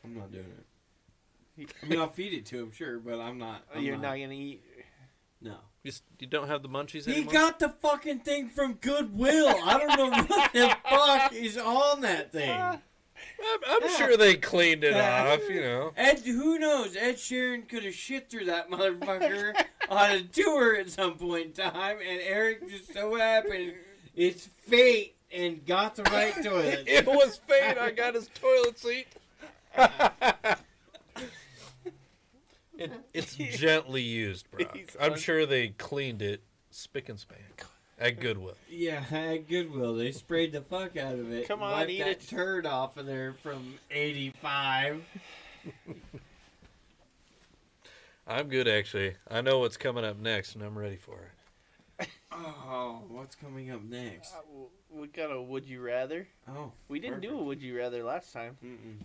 I'm 0.04 0.16
not 0.16 0.32
doing 0.32 0.46
it. 0.46 1.70
I 1.84 1.86
mean, 1.86 2.00
I'll 2.00 2.08
feed 2.10 2.34
it 2.34 2.46
to 2.48 2.60
him, 2.60 2.72
sure, 2.72 2.98
but 3.00 3.20
I'm 3.20 3.38
not. 3.38 3.64
Oh, 3.74 3.78
I'm 3.78 3.84
You're 3.84 3.98
not 3.98 4.14
gonna 4.18 4.34
eat. 4.34 4.64
No. 5.42 5.56
You, 5.84 5.90
s- 5.90 6.02
you 6.20 6.28
don't 6.28 6.48
have 6.48 6.62
the 6.64 6.70
munchies 6.70 7.08
anymore? 7.08 7.14
He 7.14 7.22
anymore. 7.22 7.34
got 7.34 7.60
the 7.60 7.70
fucking 7.70 8.20
thing 8.20 8.50
from 8.50 8.74
Goodwill. 8.76 9.48
I 9.64 9.78
don't 9.80 9.98
know 9.98 10.10
what 10.10 10.54
the 10.54 10.76
fuck 10.90 11.34
is 11.34 11.58
on 11.58 12.02
that 12.02 12.32
thing. 12.32 12.50
Ah. 12.52 12.78
I'm, 13.44 13.84
I'm 13.84 13.90
sure 13.98 14.18
they 14.18 14.36
cleaned 14.36 14.84
it 14.84 14.94
Yeah. 14.94 15.34
off. 15.34 15.50
You 15.50 15.62
know. 15.62 15.94
Ed, 15.98 16.20
who 16.20 16.58
knows? 16.60 16.96
Ed 16.96 17.16
Sheeran 17.16 17.68
could 17.68 17.84
have 17.84 17.94
shit 17.94 18.30
through 18.30 18.46
that 18.46 18.70
motherfucker 18.72 19.54
on 19.90 20.12
a 20.12 20.22
tour 20.24 20.76
at 20.76 20.90
some 20.90 21.16
point 21.16 21.46
in 21.48 21.52
time, 21.54 21.98
and 21.98 22.20
Eric 22.22 22.68
just 22.70 22.94
so 22.94 23.16
happened 23.16 23.74
it's 24.16 24.46
fate 24.46 25.16
and 25.34 25.66
got 25.66 25.96
the 25.96 26.04
right 26.04 26.34
toilet. 26.44 26.84
It 26.88 27.06
was 27.08 27.40
fate. 27.48 27.78
I 27.80 27.92
got 27.92 28.14
his 28.16 28.30
toilet 28.34 28.78
seat. 28.80 29.08
It, 32.78 32.92
it's 33.14 33.36
gently 33.58 34.02
used, 34.02 34.50
bro. 34.52 34.66
I'm 35.00 35.18
sure 35.18 35.46
they 35.46 35.70
cleaned 35.70 36.22
it 36.22 36.44
spick 36.72 37.10
and 37.10 37.20
span 37.20 37.38
at 38.00 38.20
Goodwill. 38.20 38.56
Yeah, 38.70 39.04
at 39.12 39.48
Goodwill, 39.48 39.96
they 39.96 40.12
sprayed 40.12 40.52
the 40.54 40.62
fuck 40.62 40.98
out 40.98 41.16
of 41.16 41.32
it. 41.32 41.48
Come 41.48 41.62
on, 41.62 41.72
wiped 41.72 41.92
eat 41.92 42.00
that 42.00 42.08
it. 42.10 42.28
turd 42.28 42.66
off 42.66 42.98
of 42.98 43.06
there 43.06 43.34
from 43.34 43.76
'85. 43.90 45.04
I'm 48.28 48.48
good, 48.48 48.68
actually. 48.68 49.16
I 49.30 49.42
know 49.42 49.60
what's 49.60 49.78
coming 49.78 50.06
up 50.06 50.18
next, 50.20 50.56
and 50.56 50.64
I'm 50.64 50.78
ready 50.78 50.96
for 50.96 51.20
it. 52.00 52.08
Oh, 52.32 53.02
what's 53.10 53.36
coming 53.36 53.70
up 53.72 53.84
next? 53.84 54.34
Uh, 54.34 54.38
w- 54.48 54.70
We 54.90 55.08
got 55.08 55.32
a 55.32 55.40
would 55.42 55.68
you 55.68 55.82
rather. 55.82 56.28
Oh, 56.50 56.72
We 56.88 57.00
didn't 57.00 57.20
do 57.20 57.38
a 57.38 57.44
would 57.44 57.62
you 57.62 57.78
rather 57.78 58.04
last 58.04 58.32
time, 58.34 58.58
mm-mm. 58.64 59.04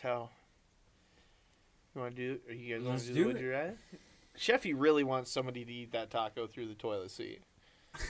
So. 0.00 0.28
You 1.94 2.00
want 2.02 2.16
to 2.16 2.22
do? 2.22 2.38
Are 2.48 2.54
you 2.54 2.76
guys 2.78 2.86
want 2.86 3.00
to 3.00 3.06
do, 3.08 3.14
do 3.14 3.20
the 3.20 3.26
would 3.26 3.36
it. 3.36 3.42
you 3.42 3.50
rather? 3.50 3.74
Sheffy 4.38 4.74
really 4.76 5.04
wants 5.04 5.30
somebody 5.30 5.64
to 5.64 5.72
eat 5.72 5.92
that 5.92 6.10
taco 6.10 6.46
through 6.46 6.68
the 6.68 6.74
toilet 6.74 7.10
seat. 7.10 7.40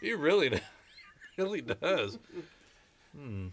He 0.00 0.12
really, 0.12 0.50
does. 0.50 0.60
really 1.38 1.62
does. 1.62 2.18
Hmm. 3.16 3.46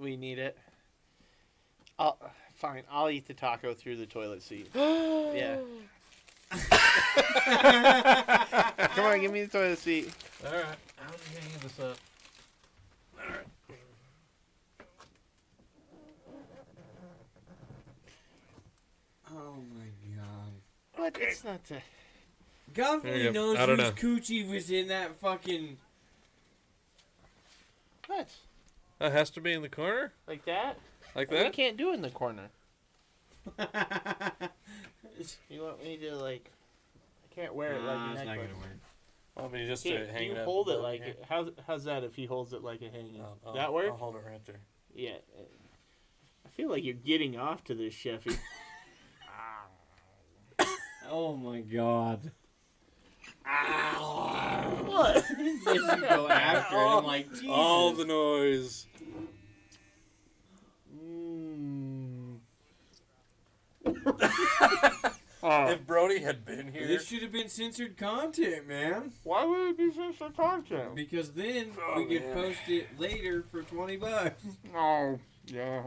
We 0.00 0.16
need 0.16 0.38
it. 0.40 0.58
I'll, 1.96 2.18
fine, 2.56 2.82
I'll 2.90 3.08
eat 3.08 3.28
the 3.28 3.34
taco 3.34 3.72
through 3.72 3.98
the 3.98 4.06
toilet 4.06 4.42
seat. 4.42 4.68
yeah. 4.74 5.58
Come 8.94 9.04
on, 9.04 9.20
give 9.20 9.30
me 9.32 9.42
the 9.44 9.48
toilet 9.48 9.78
seat. 9.78 10.10
All 10.44 10.52
right. 10.52 10.64
I'm 10.98 11.40
hanging 11.40 11.58
this 11.62 11.78
up. 11.78 11.96
oh 19.30 19.54
my 19.76 20.16
god. 20.16 20.52
What? 21.02 21.16
It's 21.20 21.42
not 21.44 21.64
the. 21.64 21.78
God 22.74 23.02
There 23.02 23.12
only 23.12 23.24
you 23.24 23.32
go. 23.32 23.40
knows 23.54 23.58
I 23.58 23.66
don't 23.66 23.78
whose 23.80 23.88
know. 23.88 23.92
coochie 23.94 24.48
was 24.48 24.70
in 24.70 24.88
that 24.88 25.16
fucking. 25.16 25.78
What? 28.06 28.28
That 28.98 29.10
has 29.12 29.30
to 29.30 29.40
be 29.40 29.52
in 29.52 29.62
the 29.62 29.68
corner, 29.68 30.12
Like 30.28 30.44
that? 30.44 30.78
like 31.16 31.30
We 31.30 31.38
that. 31.38 31.52
can't 31.52 31.76
do 31.76 31.90
it 31.90 31.94
in 31.94 32.02
the 32.02 32.10
corner. 32.10 32.48
You 35.48 35.62
want 35.62 35.82
me 35.84 35.96
to 35.98 36.16
like? 36.16 36.50
I 37.30 37.34
can't 37.34 37.54
wear 37.54 37.74
it 37.74 37.82
like 37.82 37.96
Nah, 37.96 38.08
a 38.08 38.12
it's 38.14 38.18
not 38.24 38.26
necklace. 38.26 38.50
gonna 38.52 38.60
work. 38.60 38.78
Want 39.36 39.52
me 39.52 39.66
just 39.66 39.84
Here, 39.84 40.08
you 40.20 40.34
hold 40.36 40.68
it 40.68 40.78
like 40.80 41.00
it. 41.00 41.24
How's 41.28 41.50
how's 41.66 41.84
that 41.84 42.02
if 42.02 42.16
he 42.16 42.26
holds 42.26 42.52
it 42.52 42.62
like 42.64 42.80
a 42.82 42.88
hanging? 42.88 43.22
that 43.54 43.72
work? 43.72 43.86
I'll 43.90 43.96
hold 43.96 44.16
it 44.16 44.22
right 44.26 44.44
there. 44.46 44.60
Yeah. 44.94 45.18
I 46.44 46.48
feel 46.48 46.70
like 46.70 46.82
you're 46.82 46.94
getting 46.94 47.38
off 47.38 47.62
to 47.64 47.74
this, 47.74 47.94
Sheffy. 47.94 48.36
Oh 51.10 51.36
my 51.36 51.60
god. 51.60 52.30
what? 54.86 55.16
As 55.16 55.30
you 55.66 56.00
go 56.00 56.28
after 56.28 56.76
it, 56.76 56.78
I'm 56.78 57.04
like, 57.04 57.30
Jesus. 57.30 57.46
All 57.48 57.92
the 57.92 58.04
noise. 58.04 58.86
Mm. 60.96 62.38
If 65.44 65.84
Brody 65.88 66.20
had 66.20 66.44
been 66.44 66.70
here, 66.72 66.86
This 66.86 67.08
should 67.08 67.22
have 67.22 67.32
been 67.32 67.48
censored 67.48 67.96
content, 67.96 68.68
man. 68.68 69.10
Why 69.24 69.44
would 69.44 69.70
it 69.70 69.76
be 69.76 69.90
censored 69.90 70.36
content? 70.36 70.94
Because 70.94 71.32
then 71.32 71.72
Oh, 71.84 71.96
we 71.98 72.04
could 72.04 72.22
yeah. 72.28 72.32
post 72.34 72.60
it 72.68 72.86
later 72.96 73.42
for 73.50 73.62
20 73.62 73.96
bucks. 73.96 74.40
Oh, 74.72 75.18
yeah. 75.46 75.82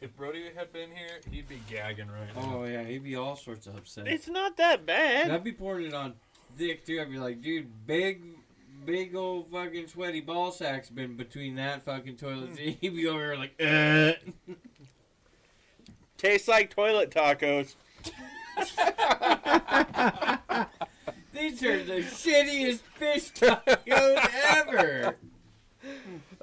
If 0.00 0.14
Brody 0.16 0.44
had 0.56 0.72
been 0.72 0.90
here, 0.90 1.20
he'd 1.30 1.48
be 1.48 1.60
gagging 1.70 2.08
right 2.08 2.34
now. 2.34 2.58
Oh, 2.58 2.64
yeah, 2.64 2.84
he'd 2.84 3.04
be 3.04 3.16
all 3.16 3.36
sorts 3.36 3.66
of 3.66 3.76
upset. 3.76 4.06
It's 4.08 4.28
not 4.28 4.56
that 4.58 4.84
bad. 4.86 5.30
I'd 5.30 5.44
be 5.44 5.52
pouring 5.52 5.86
it 5.86 5.94
on 5.94 6.14
Dick 6.58 6.84
too. 6.84 7.00
I'd 7.00 7.10
be 7.10 7.18
like, 7.18 7.40
dude, 7.42 7.86
big 7.86 8.22
big 8.84 9.16
old 9.16 9.48
fucking 9.50 9.88
sweaty 9.88 10.20
ball 10.20 10.52
sack's 10.52 10.90
been 10.90 11.16
between 11.16 11.56
that 11.56 11.84
fucking 11.84 12.16
toilet 12.16 12.50
Hmm. 12.50 12.54
seat. 12.56 12.78
He'd 12.80 12.94
be 12.96 13.06
over 13.08 13.20
here 13.20 13.36
like, 13.36 13.54
uh. 13.60 14.12
Tastes 16.18 16.48
like 16.48 16.70
toilet 16.70 17.10
tacos. 17.10 17.74
These 21.32 21.62
are 21.64 21.82
the 21.84 22.00
shittiest 22.00 22.80
fish 22.94 23.30
tacos 23.32 24.28
ever. 24.48 25.16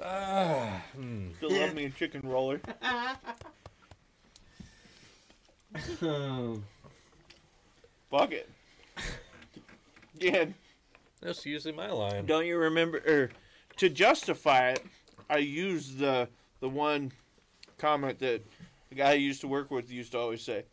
Ah. 0.02 0.82
Still 1.36 1.50
love 1.52 1.74
me 1.74 1.84
a 1.86 1.90
chicken 1.90 2.20
roller. 2.24 2.60
Fuck 8.10 8.32
it. 8.32 8.48
Again, 10.16 10.54
That's 11.20 11.44
usually 11.44 11.74
my 11.74 11.90
line. 11.90 12.26
don't 12.26 12.46
you 12.46 12.56
remember? 12.56 12.98
Or 12.98 13.30
to 13.78 13.88
justify 13.88 14.70
it, 14.70 14.84
I 15.28 15.38
used 15.38 15.98
the 15.98 16.28
the 16.60 16.68
one 16.68 17.10
comment 17.78 18.20
that 18.20 18.42
the 18.90 18.94
guy 18.94 19.10
I 19.10 19.14
used 19.14 19.40
to 19.40 19.48
work 19.48 19.70
with 19.70 19.90
used 19.90 20.12
to 20.12 20.18
always 20.18 20.42
say, 20.42 20.64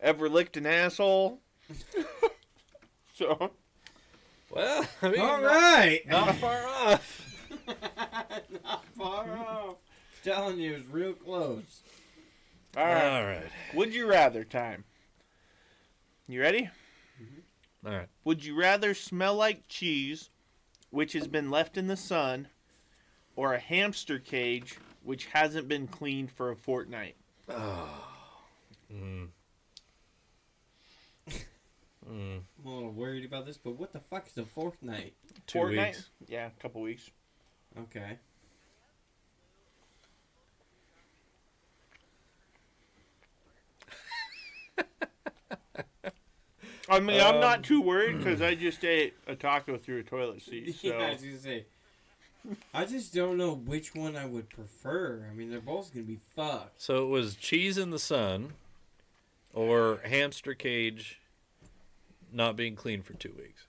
"Ever 0.00 0.28
licked 0.30 0.56
an 0.56 0.64
asshole?" 0.66 1.40
so 3.14 3.50
Well, 4.50 4.86
I 5.02 5.08
mean, 5.10 5.20
All 5.20 5.42
not, 5.42 5.42
right. 5.42 6.00
not 6.06 6.34
far 6.36 6.66
off. 6.66 7.25
Not 8.64 8.84
far 8.96 9.36
off. 9.38 9.76
Telling 10.22 10.58
you, 10.58 10.74
it's 10.74 10.88
real 10.88 11.12
close. 11.12 11.82
all 12.76 12.84
right. 12.84 13.18
All 13.18 13.24
right. 13.24 13.50
Would 13.74 13.94
you 13.94 14.06
rather 14.08 14.44
time? 14.44 14.84
You 16.28 16.40
ready? 16.40 16.70
All 17.84 17.92
right. 17.92 18.08
Would 18.24 18.44
you 18.44 18.58
rather 18.58 18.94
smell 18.94 19.36
like 19.36 19.68
cheese, 19.68 20.30
which 20.90 21.12
has 21.12 21.28
been 21.28 21.50
left 21.50 21.76
in 21.76 21.86
the 21.86 21.96
sun, 21.96 22.48
or 23.36 23.54
a 23.54 23.60
hamster 23.60 24.18
cage 24.18 24.78
which 25.04 25.26
hasn't 25.26 25.68
been 25.68 25.86
cleaned 25.86 26.30
for 26.32 26.50
a 26.50 26.56
fortnight? 26.56 27.16
Mm. 28.92 29.30
Mm. 31.28 31.32
I'm 32.08 32.44
a 32.64 32.70
little 32.72 32.92
worried 32.92 33.24
about 33.24 33.46
this, 33.46 33.56
but 33.56 33.72
what 33.72 33.92
the 33.92 33.98
fuck 33.98 34.28
is 34.28 34.38
a 34.38 34.44
fourth 34.44 34.80
night? 34.80 35.14
Two 35.48 35.58
fortnight? 35.58 35.96
weeks. 35.96 36.10
Yeah, 36.28 36.46
a 36.46 36.62
couple 36.62 36.82
weeks. 36.82 37.10
Okay. 37.78 38.18
I 46.88 47.00
mean, 47.00 47.20
I'm 47.20 47.34
Um, 47.36 47.40
not 47.40 47.64
too 47.64 47.80
worried 47.82 48.18
because 48.18 48.40
I 48.40 48.54
just 48.66 48.84
ate 48.84 49.14
a 49.26 49.34
taco 49.34 49.76
through 49.76 49.98
a 50.00 50.02
toilet 50.04 50.42
seat. 50.42 50.76
So 50.80 50.88
Yeah, 50.88 50.94
I 51.06 51.12
was 51.12 51.22
gonna 51.22 51.38
say. 51.38 51.64
I 52.72 52.84
just 52.84 53.12
don't 53.12 53.36
know 53.36 53.54
which 53.54 53.92
one 53.94 54.16
I 54.16 54.24
would 54.24 54.48
prefer. 54.48 55.26
I 55.28 55.34
mean, 55.34 55.50
they're 55.50 55.60
both 55.60 55.92
gonna 55.92 56.06
be 56.06 56.20
fucked. 56.36 56.80
So 56.80 57.02
it 57.04 57.08
was 57.08 57.34
cheese 57.34 57.76
in 57.76 57.90
the 57.90 57.98
sun, 57.98 58.52
or 59.52 59.98
hamster 60.04 60.54
cage, 60.54 61.20
not 62.32 62.54
being 62.56 62.76
clean 62.76 63.02
for 63.02 63.14
two 63.14 63.34
weeks. 63.36 63.66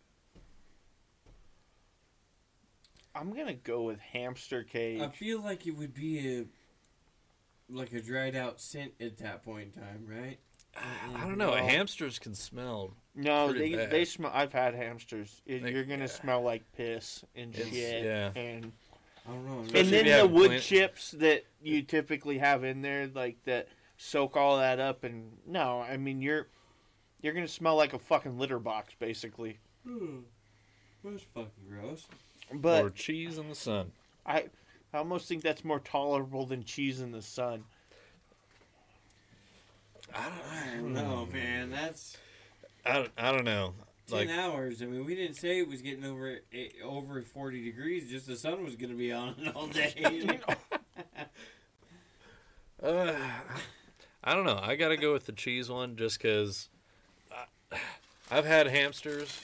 I'm 3.19 3.33
gonna 3.33 3.53
go 3.53 3.83
with 3.83 3.99
hamster 3.99 4.63
cage. 4.63 5.01
I 5.01 5.09
feel 5.09 5.41
like 5.41 5.65
it 5.67 5.71
would 5.71 5.93
be 5.93 6.37
a 6.39 6.45
like 7.69 7.91
a 7.93 8.01
dried 8.01 8.35
out 8.35 8.61
scent 8.61 8.93
at 9.01 9.17
that 9.17 9.43
point 9.43 9.73
in 9.75 9.81
time, 9.81 10.05
right? 10.07 10.39
I 11.15 11.21
don't 11.25 11.37
know. 11.37 11.51
Well- 11.51 11.65
hamsters 11.65 12.19
can 12.19 12.35
smell. 12.35 12.93
no, 13.15 13.51
they 13.51 13.73
bad. 13.75 13.89
they 13.91 14.05
smell. 14.05 14.31
I've 14.33 14.53
had 14.53 14.75
hamsters. 14.75 15.41
It- 15.45 15.63
They- 15.63 15.71
You're 15.71 15.83
gonna 15.85 16.01
yeah. 16.01 16.05
smell 16.07 16.41
like 16.43 16.71
piss 16.73 17.23
and 17.35 17.53
It's- 17.55 17.73
shit. 17.73 18.05
yeah. 18.05 18.31
And 18.35 18.71
I 19.27 19.31
don't 19.31 19.45
know. 19.45 19.59
Especially 19.61 19.97
and 19.99 20.07
then 20.07 20.19
the 20.27 20.33
wood 20.33 20.47
cleaned- 20.49 20.63
chips 20.63 21.11
that 21.11 21.45
you 21.61 21.81
typically 21.81 22.37
have 22.37 22.63
in 22.63 22.81
there, 22.81 23.07
like 23.07 23.43
that, 23.45 23.67
soak 23.97 24.37
all 24.37 24.57
that 24.59 24.79
up. 24.79 25.03
And 25.03 25.39
no, 25.47 25.81
I 25.81 25.97
mean 25.97 26.21
you're 26.21 26.47
you're 27.21 27.33
gonna 27.33 27.47
smell 27.47 27.75
like 27.75 27.93
a 27.93 27.99
fucking 27.99 28.37
litter 28.37 28.59
box, 28.59 28.93
basically. 28.99 29.57
Hmm. 29.83 30.19
That's 31.03 31.23
fucking 31.33 31.67
gross. 31.67 32.05
But 32.53 32.83
or 32.83 32.89
cheese 32.89 33.37
in 33.37 33.49
the 33.49 33.55
sun. 33.55 33.91
I 34.25 34.45
I 34.93 34.97
almost 34.99 35.27
think 35.27 35.43
that's 35.43 35.65
more 35.65 35.79
tolerable 35.79 36.45
than 36.45 36.63
cheese 36.63 37.01
in 37.01 37.11
the 37.11 37.21
sun. 37.21 37.63
I 40.13 40.27
I 40.51 40.75
don't 40.75 40.93
know, 40.93 41.27
man. 41.31 41.71
That's 41.71 42.17
I 42.85 42.93
don't, 42.93 43.11
I 43.17 43.31
don't 43.31 43.43
know. 43.43 43.73
ten 44.07 44.19
Like, 44.19 44.29
hours. 44.29 44.81
I 44.81 44.85
mean, 44.85 45.05
we 45.05 45.15
didn't 45.15 45.35
say 45.35 45.59
it 45.59 45.67
was 45.67 45.81
getting 45.81 46.05
over 46.05 46.39
over 46.83 47.21
forty 47.21 47.63
degrees. 47.63 48.09
Just 48.09 48.27
the 48.27 48.37
sun 48.37 48.63
was 48.63 48.75
gonna 48.75 48.93
be 48.93 49.11
on 49.11 49.35
it 49.39 49.51
all 49.55 49.67
day. 49.67 50.39
uh, 52.83 53.13
I 54.23 54.33
don't 54.33 54.45
know. 54.45 54.59
I 54.61 54.75
got 54.75 54.89
to 54.89 54.97
go 54.97 55.13
with 55.13 55.25
the 55.25 55.31
cheese 55.31 55.69
one 55.69 55.95
just 55.95 56.21
because 56.21 56.69
I've 58.31 58.45
had 58.45 58.67
hamsters, 58.67 59.39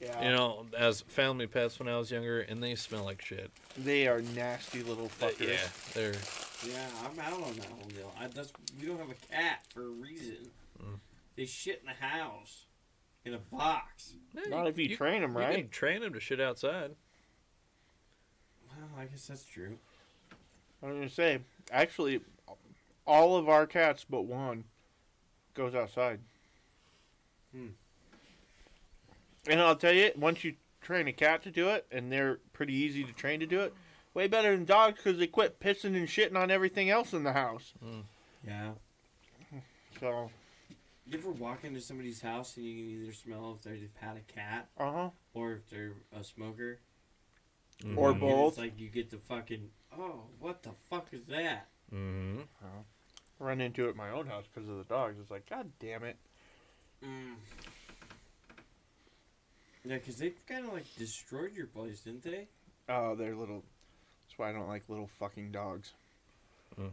Yeah, 0.00 0.24
you 0.24 0.30
know, 0.30 0.66
as 0.76 1.00
family 1.00 1.48
pets 1.48 1.78
when 1.80 1.88
I 1.88 1.98
was 1.98 2.10
younger, 2.10 2.40
and 2.40 2.62
they 2.62 2.76
smell 2.76 3.04
like 3.04 3.20
shit. 3.20 3.50
they 3.76 4.06
are 4.06 4.22
nasty 4.22 4.82
little 4.84 5.08
fuckers. 5.08 5.48
yeah, 5.48 5.68
they're. 5.92 6.14
yeah, 6.64 6.86
I'm 7.04 7.18
out 7.18 7.42
on 7.42 7.54
that 7.56 7.66
whole 7.66 7.88
deal. 7.88 8.12
I, 8.18 8.28
that's 8.28 8.52
we 8.80 8.86
don't 8.86 8.98
have 8.98 9.10
a 9.10 9.34
cat 9.34 9.64
for 9.74 9.82
a 9.82 9.88
reason. 9.88 10.50
Mm. 10.80 11.00
They 11.34 11.46
shit 11.46 11.80
in 11.80 11.86
the 11.86 12.06
house, 12.06 12.66
in 13.24 13.34
a 13.34 13.38
box. 13.38 14.14
Not 14.48 14.68
if 14.68 14.78
you, 14.78 14.96
train 14.96 15.22
them 15.22 15.32
You 15.32 15.38
right. 15.40 15.56
can 15.56 15.68
train 15.68 16.02
them 16.02 16.12
to 16.12 16.20
shit 16.20 16.40
outside. 16.40 16.92
Well, 18.68 18.88
I 19.00 19.06
guess 19.06 19.26
that's 19.26 19.44
true. 19.44 19.78
I'm 20.80 20.90
gonna 20.90 21.08
say, 21.08 21.40
actually, 21.72 22.20
all 23.04 23.36
of 23.36 23.48
our 23.48 23.66
cats 23.66 24.06
but 24.08 24.26
one 24.26 24.62
goes 25.54 25.74
outside. 25.74 26.20
Hmm. 27.52 27.68
And 29.48 29.60
I'll 29.60 29.76
tell 29.76 29.94
you, 29.94 30.10
once 30.16 30.44
you 30.44 30.54
train 30.80 31.08
a 31.08 31.12
cat 31.12 31.42
to 31.44 31.50
do 31.50 31.68
it, 31.70 31.86
and 31.90 32.12
they're 32.12 32.38
pretty 32.52 32.74
easy 32.74 33.02
to 33.04 33.12
train 33.12 33.40
to 33.40 33.46
do 33.46 33.60
it, 33.60 33.74
way 34.14 34.26
better 34.28 34.54
than 34.54 34.64
dogs 34.64 34.96
because 35.02 35.18
they 35.18 35.26
quit 35.26 35.58
pissing 35.60 35.96
and 35.96 36.06
shitting 36.08 36.36
on 36.36 36.50
everything 36.50 36.90
else 36.90 37.12
in 37.12 37.24
the 37.24 37.32
house. 37.32 37.72
Yeah. 38.46 38.72
So, 40.00 40.30
You 41.10 41.18
ever 41.18 41.30
walk 41.30 41.64
into 41.64 41.80
somebody's 41.80 42.20
house 42.20 42.56
and 42.56 42.66
you 42.66 42.74
can 42.76 43.02
either 43.02 43.12
smell 43.14 43.56
if 43.56 43.62
they've 43.64 43.88
had 43.98 44.16
a 44.18 44.32
cat 44.32 44.68
uh 44.78 44.92
huh. 44.92 45.10
or 45.34 45.52
if 45.54 45.70
they're 45.70 45.92
a 46.16 46.22
smoker? 46.22 46.78
Or 47.96 48.10
Mhm. 48.10 48.12
And 48.12 48.20
both. 48.20 48.48
It's 48.54 48.58
like 48.58 48.78
you 48.78 48.88
get 48.88 49.10
the 49.10 49.16
fucking, 49.18 49.70
oh, 49.96 50.24
what 50.38 50.62
the 50.62 50.72
fuck 50.90 51.08
is 51.12 51.24
that? 51.26 51.68
Mhm. 51.92 52.46
Run 53.38 53.60
into 53.60 53.86
it 53.86 53.90
at 53.90 53.96
my 53.96 54.10
own 54.10 54.26
house 54.26 54.44
because 54.52 54.68
of 54.68 54.76
the 54.76 54.84
dogs. 54.84 55.16
It's 55.20 55.30
like, 55.30 55.48
god 55.48 55.72
damn 55.78 56.04
it. 56.04 56.16
Mm. 57.02 57.36
Yeah, 59.88 59.96
because 59.96 60.16
they 60.16 60.34
kind 60.46 60.66
of 60.66 60.74
like 60.74 60.84
destroyed 60.98 61.56
your 61.56 61.66
place, 61.66 62.00
didn't 62.00 62.22
they? 62.22 62.46
Oh, 62.90 63.14
they're 63.14 63.34
little. 63.34 63.64
That's 64.26 64.38
why 64.38 64.50
I 64.50 64.52
don't 64.52 64.68
like 64.68 64.82
little 64.88 65.08
fucking 65.18 65.50
dogs. 65.50 65.92
Hmm. 66.76 66.88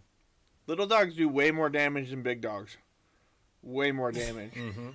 Little 0.65 0.87
dogs 0.87 1.15
do 1.15 1.27
way 1.27 1.51
more 1.51 1.69
damage 1.69 2.09
than 2.11 2.23
big 2.23 2.39
dogs. 2.39 2.77
Way 3.61 3.91
more 3.91 4.11
damage. 4.11 4.53
Mhm. 4.55 4.93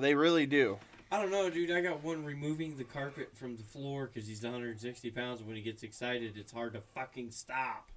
they 0.00 0.14
really 0.14 0.46
do. 0.46 0.78
I 1.12 1.20
don't 1.20 1.30
know, 1.30 1.48
dude. 1.50 1.70
I 1.70 1.80
got 1.82 2.02
one 2.02 2.24
removing 2.24 2.76
the 2.76 2.84
carpet 2.84 3.30
from 3.36 3.56
the 3.56 3.62
floor 3.62 4.10
because 4.12 4.26
he's 4.28 4.42
160 4.42 5.10
pounds. 5.10 5.42
When 5.42 5.54
he 5.56 5.62
gets 5.62 5.82
excited, 5.82 6.36
it's 6.36 6.52
hard 6.52 6.72
to 6.72 6.80
fucking 6.94 7.30
stop. 7.32 7.90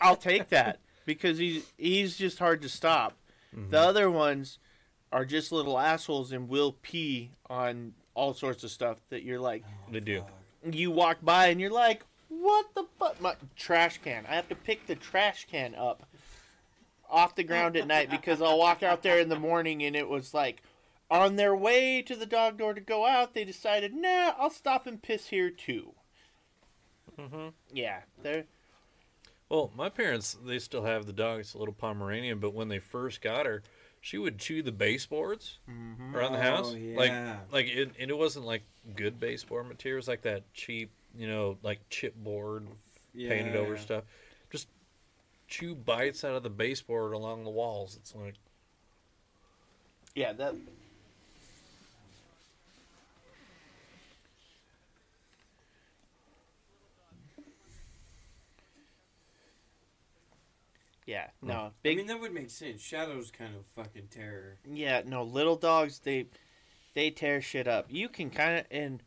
I'll 0.00 0.16
take 0.16 0.48
that 0.48 0.80
because 1.06 1.36
he's 1.38 1.64
he's 1.76 2.16
just 2.16 2.38
hard 2.38 2.62
to 2.62 2.68
stop. 2.70 3.16
The 3.70 3.78
other 3.78 4.10
ones 4.10 4.58
are 5.12 5.24
just 5.24 5.52
little 5.52 5.78
assholes 5.78 6.32
and 6.32 6.48
will 6.48 6.72
pee 6.82 7.30
on 7.48 7.92
all 8.14 8.32
sorts 8.32 8.64
of 8.64 8.70
stuff 8.70 8.98
that 9.10 9.22
you're 9.22 9.40
like 9.40 9.64
They 9.90 10.00
do. 10.00 10.24
You 10.70 10.90
walk 10.90 11.18
by 11.22 11.48
and 11.48 11.60
you're 11.60 11.70
like, 11.70 12.04
what 12.28 12.66
the 12.74 12.84
fuck? 12.98 13.20
My 13.20 13.34
trash 13.56 13.98
can. 14.02 14.24
I 14.26 14.34
have 14.34 14.48
to 14.48 14.54
pick 14.54 14.86
the 14.86 14.94
trash 14.94 15.46
can 15.50 15.74
up 15.74 16.06
off 17.10 17.34
the 17.34 17.44
ground 17.44 17.76
at 17.76 17.86
night 17.86 18.10
because 18.10 18.40
I'll 18.40 18.58
walk 18.58 18.82
out 18.82 19.02
there 19.02 19.18
in 19.18 19.28
the 19.28 19.38
morning 19.38 19.82
and 19.82 19.94
it 19.94 20.08
was 20.08 20.32
like 20.32 20.62
on 21.10 21.36
their 21.36 21.54
way 21.54 22.02
to 22.02 22.16
the 22.16 22.26
dog 22.26 22.56
door 22.58 22.72
to 22.74 22.80
go 22.80 23.06
out. 23.06 23.34
They 23.34 23.44
decided, 23.44 23.94
nah, 23.94 24.32
I'll 24.38 24.50
stop 24.50 24.86
and 24.86 25.02
piss 25.02 25.28
here 25.28 25.50
too. 25.50 25.94
Mhm. 27.18 27.52
Yeah, 27.72 28.00
they're 28.22 28.44
Well, 29.48 29.70
my 29.76 29.88
parents 29.88 30.36
they 30.44 30.58
still 30.58 30.84
have 30.84 31.06
the 31.06 31.12
dog. 31.12 31.40
It's 31.40 31.54
a 31.54 31.58
little 31.58 31.74
Pomeranian, 31.74 32.38
but 32.38 32.54
when 32.54 32.68
they 32.68 32.78
first 32.78 33.20
got 33.20 33.46
her, 33.46 33.62
she 34.04 34.18
would 34.18 34.38
chew 34.38 34.62
the 34.62 34.70
baseboards 34.70 35.60
mm-hmm. 35.66 36.14
around 36.14 36.32
the 36.32 36.38
Oh, 36.38 36.42
house. 36.42 36.74
yeah. 36.74 36.94
Like, 36.94 37.52
like 37.52 37.66
it, 37.74 37.92
and 37.98 38.10
it 38.10 38.18
wasn't 38.18 38.44
like 38.44 38.62
good 38.94 39.18
baseboard 39.18 39.66
material. 39.66 39.96
It 39.96 40.00
was 40.00 40.08
like 40.08 40.20
that 40.22 40.42
cheap, 40.52 40.90
you 41.16 41.26
know, 41.26 41.56
like 41.62 41.88
chipboard 41.88 42.66
painted 43.16 43.56
over 43.56 43.76
Yeah. 43.76 43.80
stuff. 43.80 44.04
Just 44.50 44.68
chew 45.48 45.74
bites 45.74 46.22
out 46.22 46.34
of 46.34 46.42
the 46.42 46.50
baseboard 46.50 47.14
along 47.14 47.44
the 47.44 47.50
walls. 47.50 47.96
It's 47.96 48.14
like, 48.14 48.34
yeah 50.14 50.34
that. 50.34 50.54
Yeah, 61.06 61.26
no, 61.42 61.54
I 61.54 61.70
big. 61.82 61.98
mean, 61.98 62.06
that 62.06 62.20
would 62.20 62.32
make 62.32 62.48
sense. 62.50 62.80
Shadow's 62.80 63.30
kind 63.30 63.54
of 63.54 63.66
fucking 63.76 64.08
terror. 64.10 64.56
yeah, 64.70 65.02
no, 65.04 65.22
little 65.22 65.56
dogs 65.56 65.98
they 65.98 66.26
they 66.94 67.10
tear 67.10 67.42
shit 67.42 67.68
up. 67.68 67.86
You 67.90 68.08
can 68.08 68.30
kind 68.30 68.58
of 68.60 68.64
and 68.70 69.02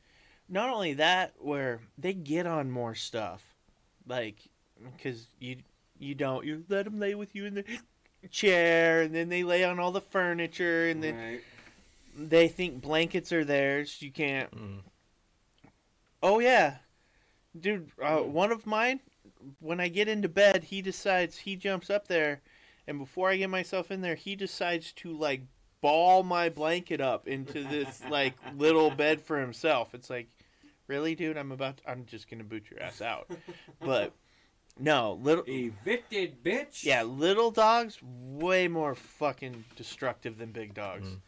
not 0.47 0.69
only 0.69 0.93
that, 0.93 1.33
where 1.39 1.79
they 1.97 2.13
get 2.13 2.45
on 2.45 2.69
more 2.69 2.93
stuff, 2.95 3.55
like 4.07 4.37
because 4.95 5.27
you 5.39 5.57
you 5.99 6.13
don't 6.13 6.45
you 6.45 6.63
let 6.69 6.85
them 6.85 6.99
lay 6.99 7.15
with 7.15 7.33
you 7.35 7.45
in 7.45 7.55
the 7.55 7.63
chair, 8.29 9.01
and 9.01 9.15
then 9.15 9.29
they 9.29 9.43
lay 9.43 9.63
on 9.63 9.79
all 9.79 9.91
the 9.91 9.99
furniture, 10.01 10.87
and 10.89 11.03
then 11.03 11.17
right. 11.17 11.41
they 12.15 12.47
think 12.47 12.79
blankets 12.81 13.31
are 13.31 13.43
theirs. 13.43 14.01
You 14.03 14.11
can't. 14.11 14.51
Mm. 14.51 14.79
Oh 16.21 16.39
yeah, 16.39 16.77
dude. 17.59 17.89
Uh, 18.01 18.17
Mm. 18.17 18.27
one 18.27 18.51
of 18.51 18.65
mine. 18.67 18.99
When 19.59 19.79
I 19.79 19.87
get 19.87 20.07
into 20.07 20.29
bed, 20.29 20.65
he 20.65 20.81
decides 20.81 21.37
he 21.39 21.55
jumps 21.55 21.89
up 21.89 22.07
there, 22.07 22.41
and 22.87 22.99
before 22.99 23.29
I 23.29 23.37
get 23.37 23.49
myself 23.49 23.91
in 23.91 24.01
there, 24.01 24.15
he 24.15 24.35
decides 24.35 24.93
to 24.93 25.11
like 25.11 25.41
ball 25.81 26.23
my 26.23 26.49
blanket 26.49 27.01
up 27.01 27.27
into 27.27 27.63
this 27.63 28.01
like 28.09 28.33
little 28.55 28.89
bed 28.89 29.21
for 29.21 29.39
himself. 29.39 29.93
It's 29.93 30.09
like, 30.09 30.29
really, 30.87 31.15
dude? 31.15 31.37
I'm 31.37 31.51
about. 31.51 31.77
To, 31.77 31.89
I'm 31.89 32.05
just 32.05 32.29
gonna 32.29 32.43
boot 32.43 32.65
your 32.69 32.81
ass 32.81 33.01
out. 33.01 33.29
But 33.79 34.13
no, 34.79 35.19
little. 35.21 35.43
Evicted, 35.47 36.43
bitch. 36.43 36.83
Yeah, 36.83 37.03
little 37.03 37.51
dogs 37.51 37.99
way 38.01 38.67
more 38.67 38.95
fucking 38.95 39.65
destructive 39.75 40.37
than 40.37 40.51
big 40.51 40.73
dogs. 40.73 41.07
Mm. 41.07 41.19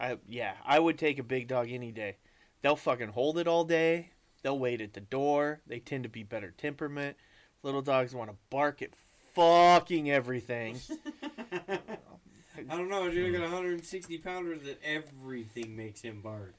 I 0.00 0.18
yeah, 0.28 0.54
I 0.64 0.78
would 0.78 0.98
take 0.98 1.18
a 1.18 1.22
big 1.22 1.48
dog 1.48 1.70
any 1.70 1.92
day. 1.92 2.16
They'll 2.62 2.76
fucking 2.76 3.08
hold 3.08 3.38
it 3.38 3.46
all 3.46 3.64
day. 3.64 4.10
They'll 4.44 4.58
wait 4.58 4.80
at 4.82 4.92
the 4.92 5.00
door. 5.00 5.62
They 5.66 5.80
tend 5.80 6.02
to 6.04 6.08
be 6.10 6.22
better 6.22 6.52
temperament. 6.56 7.16
Little 7.62 7.80
dogs 7.82 8.14
want 8.14 8.30
to 8.30 8.36
bark 8.50 8.82
at 8.82 8.90
fucking 9.34 10.10
everything. 10.10 10.78
I 11.58 12.76
don't 12.76 12.88
know, 12.90 13.10
dude. 13.10 13.34
I 13.34 13.38
got 13.38 13.46
a 13.48 13.50
160 13.50 14.18
pounder 14.18 14.56
that 14.58 14.78
everything 14.84 15.74
makes 15.74 16.02
him 16.02 16.20
bark. 16.22 16.54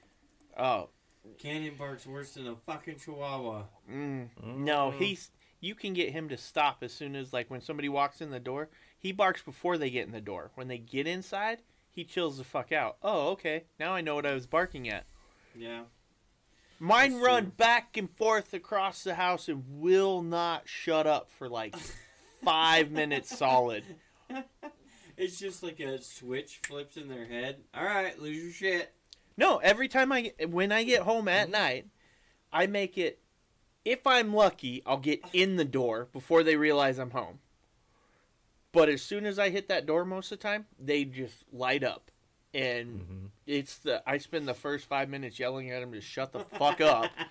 Oh, 0.57 0.89
Cannon 1.37 1.75
barks 1.77 2.05
worse 2.07 2.33
than 2.33 2.47
a 2.47 2.55
fucking 2.55 2.97
chihuahua. 2.97 3.63
mm, 3.89 4.29
no, 4.43 4.91
Mm. 4.91 4.97
he's 4.99 5.31
you 5.61 5.73
can 5.75 5.93
get 5.93 6.11
him 6.11 6.27
to 6.29 6.37
stop 6.37 6.79
as 6.83 6.91
soon 6.93 7.15
as 7.15 7.33
like 7.33 7.49
when 7.49 7.61
somebody 7.61 7.87
walks 7.89 8.19
in 8.19 8.29
the 8.31 8.39
door. 8.39 8.69
He 8.99 9.11
barks 9.11 9.41
before 9.43 9.77
they 9.77 9.89
get 9.91 10.05
in 10.07 10.11
the 10.11 10.21
door. 10.21 10.49
When 10.55 10.67
they 10.67 10.77
get 10.79 11.05
inside, 11.07 11.59
he 11.91 12.03
chills 12.03 12.37
the 12.39 12.43
fuck 12.43 12.71
out. 12.71 12.97
Oh, 13.03 13.29
okay. 13.33 13.65
Now 13.79 13.93
I 13.93 14.01
know 14.01 14.15
what 14.15 14.25
I 14.25 14.33
was 14.33 14.47
barking 14.47 14.89
at. 14.89 15.05
Yeah. 15.55 15.83
Mine 16.79 17.19
run 17.19 17.51
back 17.55 17.97
and 17.97 18.09
forth 18.09 18.53
across 18.53 19.03
the 19.03 19.15
house 19.15 19.47
and 19.47 19.63
will 19.67 20.21
not 20.21 20.63
shut 20.67 21.07
up 21.07 21.31
for 21.31 21.47
like 21.47 21.75
five 22.43 22.91
minutes 22.91 23.35
solid. 23.37 23.83
It's 25.17 25.39
just 25.39 25.63
like 25.63 25.79
a 25.79 26.01
switch 26.01 26.59
flips 26.67 26.97
in 26.97 27.07
their 27.07 27.25
head. 27.25 27.61
All 27.73 27.85
right, 27.85 28.19
lose 28.19 28.43
your 28.43 28.51
shit. 28.51 28.93
No, 29.37 29.57
every 29.57 29.87
time 29.87 30.11
I 30.11 30.33
when 30.47 30.71
I 30.71 30.83
get 30.83 31.03
home 31.03 31.27
at 31.27 31.43
mm-hmm. 31.43 31.51
night, 31.51 31.87
I 32.51 32.67
make 32.67 32.97
it. 32.97 33.19
If 33.83 34.07
I'm 34.07 34.33
lucky, 34.33 34.81
I'll 34.85 34.97
get 34.97 35.21
in 35.31 35.57
the 35.57 35.65
door 35.65 36.07
before 36.11 36.43
they 36.43 36.55
realize 36.55 36.97
I'm 36.97 37.11
home. 37.11 37.39
But 38.71 38.89
as 38.89 39.01
soon 39.01 39.25
as 39.25 39.39
I 39.39 39.51
hit 39.51 39.69
that 39.69 39.85
door, 39.85 40.03
most 40.03 40.31
of 40.31 40.39
the 40.39 40.43
time 40.43 40.65
they 40.77 41.05
just 41.05 41.45
light 41.51 41.83
up, 41.83 42.11
and 42.55 43.01
Mhm. 43.01 43.29
it's 43.45 43.77
the 43.79 44.01
I 44.09 44.17
spend 44.17 44.47
the 44.47 44.53
first 44.53 44.85
five 44.85 45.09
minutes 45.09 45.37
yelling 45.37 45.69
at 45.69 45.81
them 45.81 45.91
to 45.91 46.01
shut 46.01 46.31
the 46.31 46.39
fuck 46.39 46.81
up. 46.81 47.11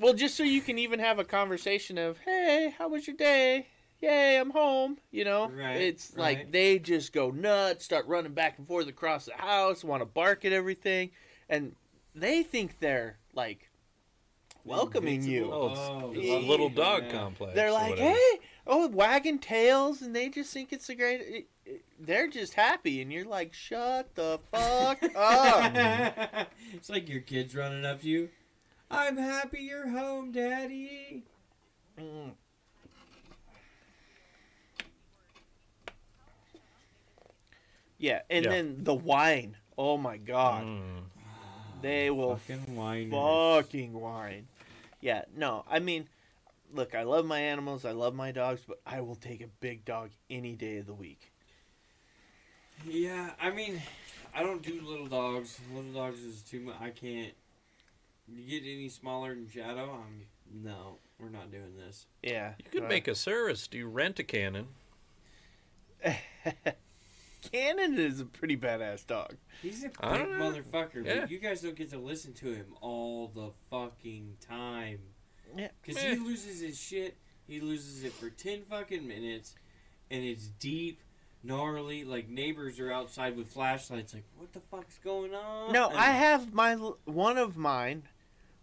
Well, 0.00 0.14
just 0.14 0.36
so 0.36 0.44
you 0.44 0.60
can 0.60 0.78
even 0.78 1.00
have 1.00 1.18
a 1.18 1.24
conversation 1.24 1.98
of, 1.98 2.18
"Hey, 2.18 2.72
how 2.78 2.88
was 2.88 3.08
your 3.08 3.16
day? 3.16 3.66
Yay, 4.00 4.36
I'm 4.38 4.50
home." 4.50 4.98
You 5.10 5.24
know, 5.24 5.48
Right, 5.50 5.76
it's 5.76 6.16
like 6.16 6.52
they 6.52 6.78
just 6.78 7.12
go 7.12 7.30
nuts, 7.32 7.84
start 7.84 8.06
running 8.06 8.32
back 8.32 8.58
and 8.58 8.66
forth 8.66 8.86
across 8.86 9.24
the 9.24 9.34
house, 9.34 9.82
want 9.82 10.00
to 10.02 10.06
bark 10.06 10.44
at 10.44 10.52
everything, 10.52 11.10
and 11.48 11.74
they 12.14 12.44
think 12.44 12.78
they're 12.78 13.18
like 13.32 13.70
welcoming 14.64 15.22
you. 15.24 15.52
Invincible. 15.52 15.64
Oh, 15.64 16.10
it's, 16.12 16.28
Oh, 16.28 16.36
it's 16.36 16.44
a 16.44 16.46
little 16.48 16.68
dog 16.68 17.04
Yeah. 17.06 17.10
complex. 17.18 17.54
They're 17.56 17.72
like, 17.72 17.98
"Hey, 17.98 18.40
oh, 18.68 18.86
wagging 18.86 19.40
tails," 19.40 20.00
and 20.00 20.14
they 20.14 20.28
just 20.28 20.52
think 20.52 20.72
it's 20.72 20.88
a 20.88 20.94
great. 20.94 21.48
It, 21.68 21.74
it- 21.74 21.84
they're 22.00 22.28
just 22.28 22.54
happy, 22.54 23.02
and 23.02 23.12
you're 23.12 23.24
like, 23.24 23.52
"Shut 23.52 24.14
the 24.14 24.38
fuck 24.52 25.02
up." 25.16 26.48
it's 26.72 26.88
like 26.88 27.08
your 27.08 27.20
kids 27.20 27.54
running 27.54 27.84
up 27.84 28.00
to 28.02 28.08
you. 28.08 28.28
I'm 28.90 29.16
happy 29.16 29.60
you're 29.62 29.88
home, 29.90 30.32
Daddy. 30.32 31.24
Mm. 32.00 32.32
Yeah, 37.98 38.22
and 38.30 38.44
Yeah. 38.44 38.50
then 38.50 38.84
the 38.84 38.94
wine. 38.94 39.56
Oh 39.76 39.96
my 39.96 40.16
god. 40.16 40.64
Mm. 40.64 41.02
They 41.82 42.10
will 42.10 42.36
fucking 42.36 42.74
whine. 42.76 43.10
Fucking 43.10 43.92
wine. 43.92 44.48
Yeah, 45.00 45.24
no, 45.36 45.64
I 45.68 45.78
mean, 45.78 46.08
look, 46.72 46.94
I 46.94 47.04
love 47.04 47.24
my 47.24 47.38
animals, 47.40 47.84
I 47.84 47.92
love 47.92 48.14
my 48.14 48.32
dogs, 48.32 48.62
but 48.66 48.80
I 48.84 49.00
will 49.00 49.14
take 49.14 49.40
a 49.40 49.46
big 49.60 49.84
dog 49.84 50.10
any 50.28 50.56
day 50.56 50.78
of 50.78 50.86
the 50.86 50.94
week. 50.94 51.27
Yeah, 52.86 53.30
I 53.40 53.50
mean, 53.50 53.80
I 54.34 54.42
don't 54.42 54.62
do 54.62 54.80
little 54.82 55.06
dogs. 55.06 55.58
Little 55.74 55.92
dogs 55.92 56.20
is 56.20 56.42
too 56.42 56.60
much. 56.60 56.76
I 56.80 56.90
can't. 56.90 57.32
You 58.28 58.60
get 58.60 58.62
any 58.70 58.88
smaller 58.88 59.34
than 59.34 59.48
Shadow? 59.48 59.90
I'm 60.04 60.26
no. 60.62 60.98
We're 61.18 61.30
not 61.30 61.50
doing 61.50 61.76
this. 61.76 62.06
Yeah. 62.22 62.52
You 62.58 62.70
could 62.70 62.84
uh, 62.84 62.88
make 62.88 63.08
a 63.08 63.14
service. 63.14 63.66
Do 63.66 63.78
you 63.78 63.88
rent 63.88 64.18
a 64.20 64.24
cannon? 64.24 64.68
Cannon 67.52 67.98
is 67.98 68.20
a 68.20 68.24
pretty 68.24 68.56
badass 68.56 69.06
dog. 69.06 69.36
He's 69.62 69.84
a 69.84 69.88
big 69.88 69.96
I 70.00 70.18
don't 70.18 70.38
know. 70.38 70.50
motherfucker, 70.52 71.04
Yeah. 71.04 71.20
but 71.20 71.30
you 71.30 71.38
guys 71.38 71.60
don't 71.62 71.76
get 71.76 71.90
to 71.90 71.98
listen 71.98 72.32
to 72.34 72.46
him 72.52 72.66
all 72.80 73.28
the 73.28 73.50
fucking 73.70 74.36
time. 74.46 74.98
Yeah. 75.56 75.68
Because 75.82 76.02
he 76.02 76.16
loses 76.16 76.60
his 76.60 76.78
shit. 76.78 77.16
He 77.46 77.60
loses 77.60 78.04
it 78.04 78.12
for 78.12 78.28
10 78.28 78.62
fucking 78.68 79.06
minutes. 79.06 79.54
And 80.10 80.24
it's 80.24 80.46
deep, 80.48 81.00
gnarly. 81.42 82.04
Like, 82.04 82.28
neighbors 82.28 82.78
are 82.80 82.92
outside 82.92 83.36
with 83.36 83.48
flashlights. 83.48 84.14
Like, 84.14 84.24
what 84.36 84.52
the 84.52 84.60
fuck's 84.60 84.98
going 84.98 85.34
on? 85.34 85.72
No, 85.72 85.90
I 85.90 86.10
have 86.10 86.52
my 86.52 86.74
one 86.74 87.38
of 87.38 87.56
mine 87.56 88.04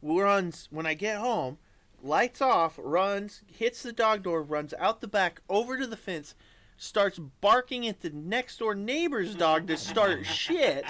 runs 0.01 0.67
when 0.71 0.85
I 0.85 0.93
get 0.93 1.17
home, 1.17 1.57
lights 2.01 2.41
off, 2.41 2.79
runs, 2.81 3.41
hits 3.47 3.83
the 3.83 3.93
dog 3.93 4.23
door, 4.23 4.41
runs 4.41 4.73
out 4.79 5.01
the 5.01 5.07
back 5.07 5.41
over 5.49 5.77
to 5.77 5.87
the 5.87 5.97
fence, 5.97 6.35
starts 6.77 7.19
barking 7.19 7.87
at 7.87 8.01
the 8.01 8.09
next 8.11 8.57
door 8.57 8.75
neighbor's 8.75 9.35
dog 9.35 9.67
to 9.67 9.77
start 9.77 10.25
shit. 10.25 10.85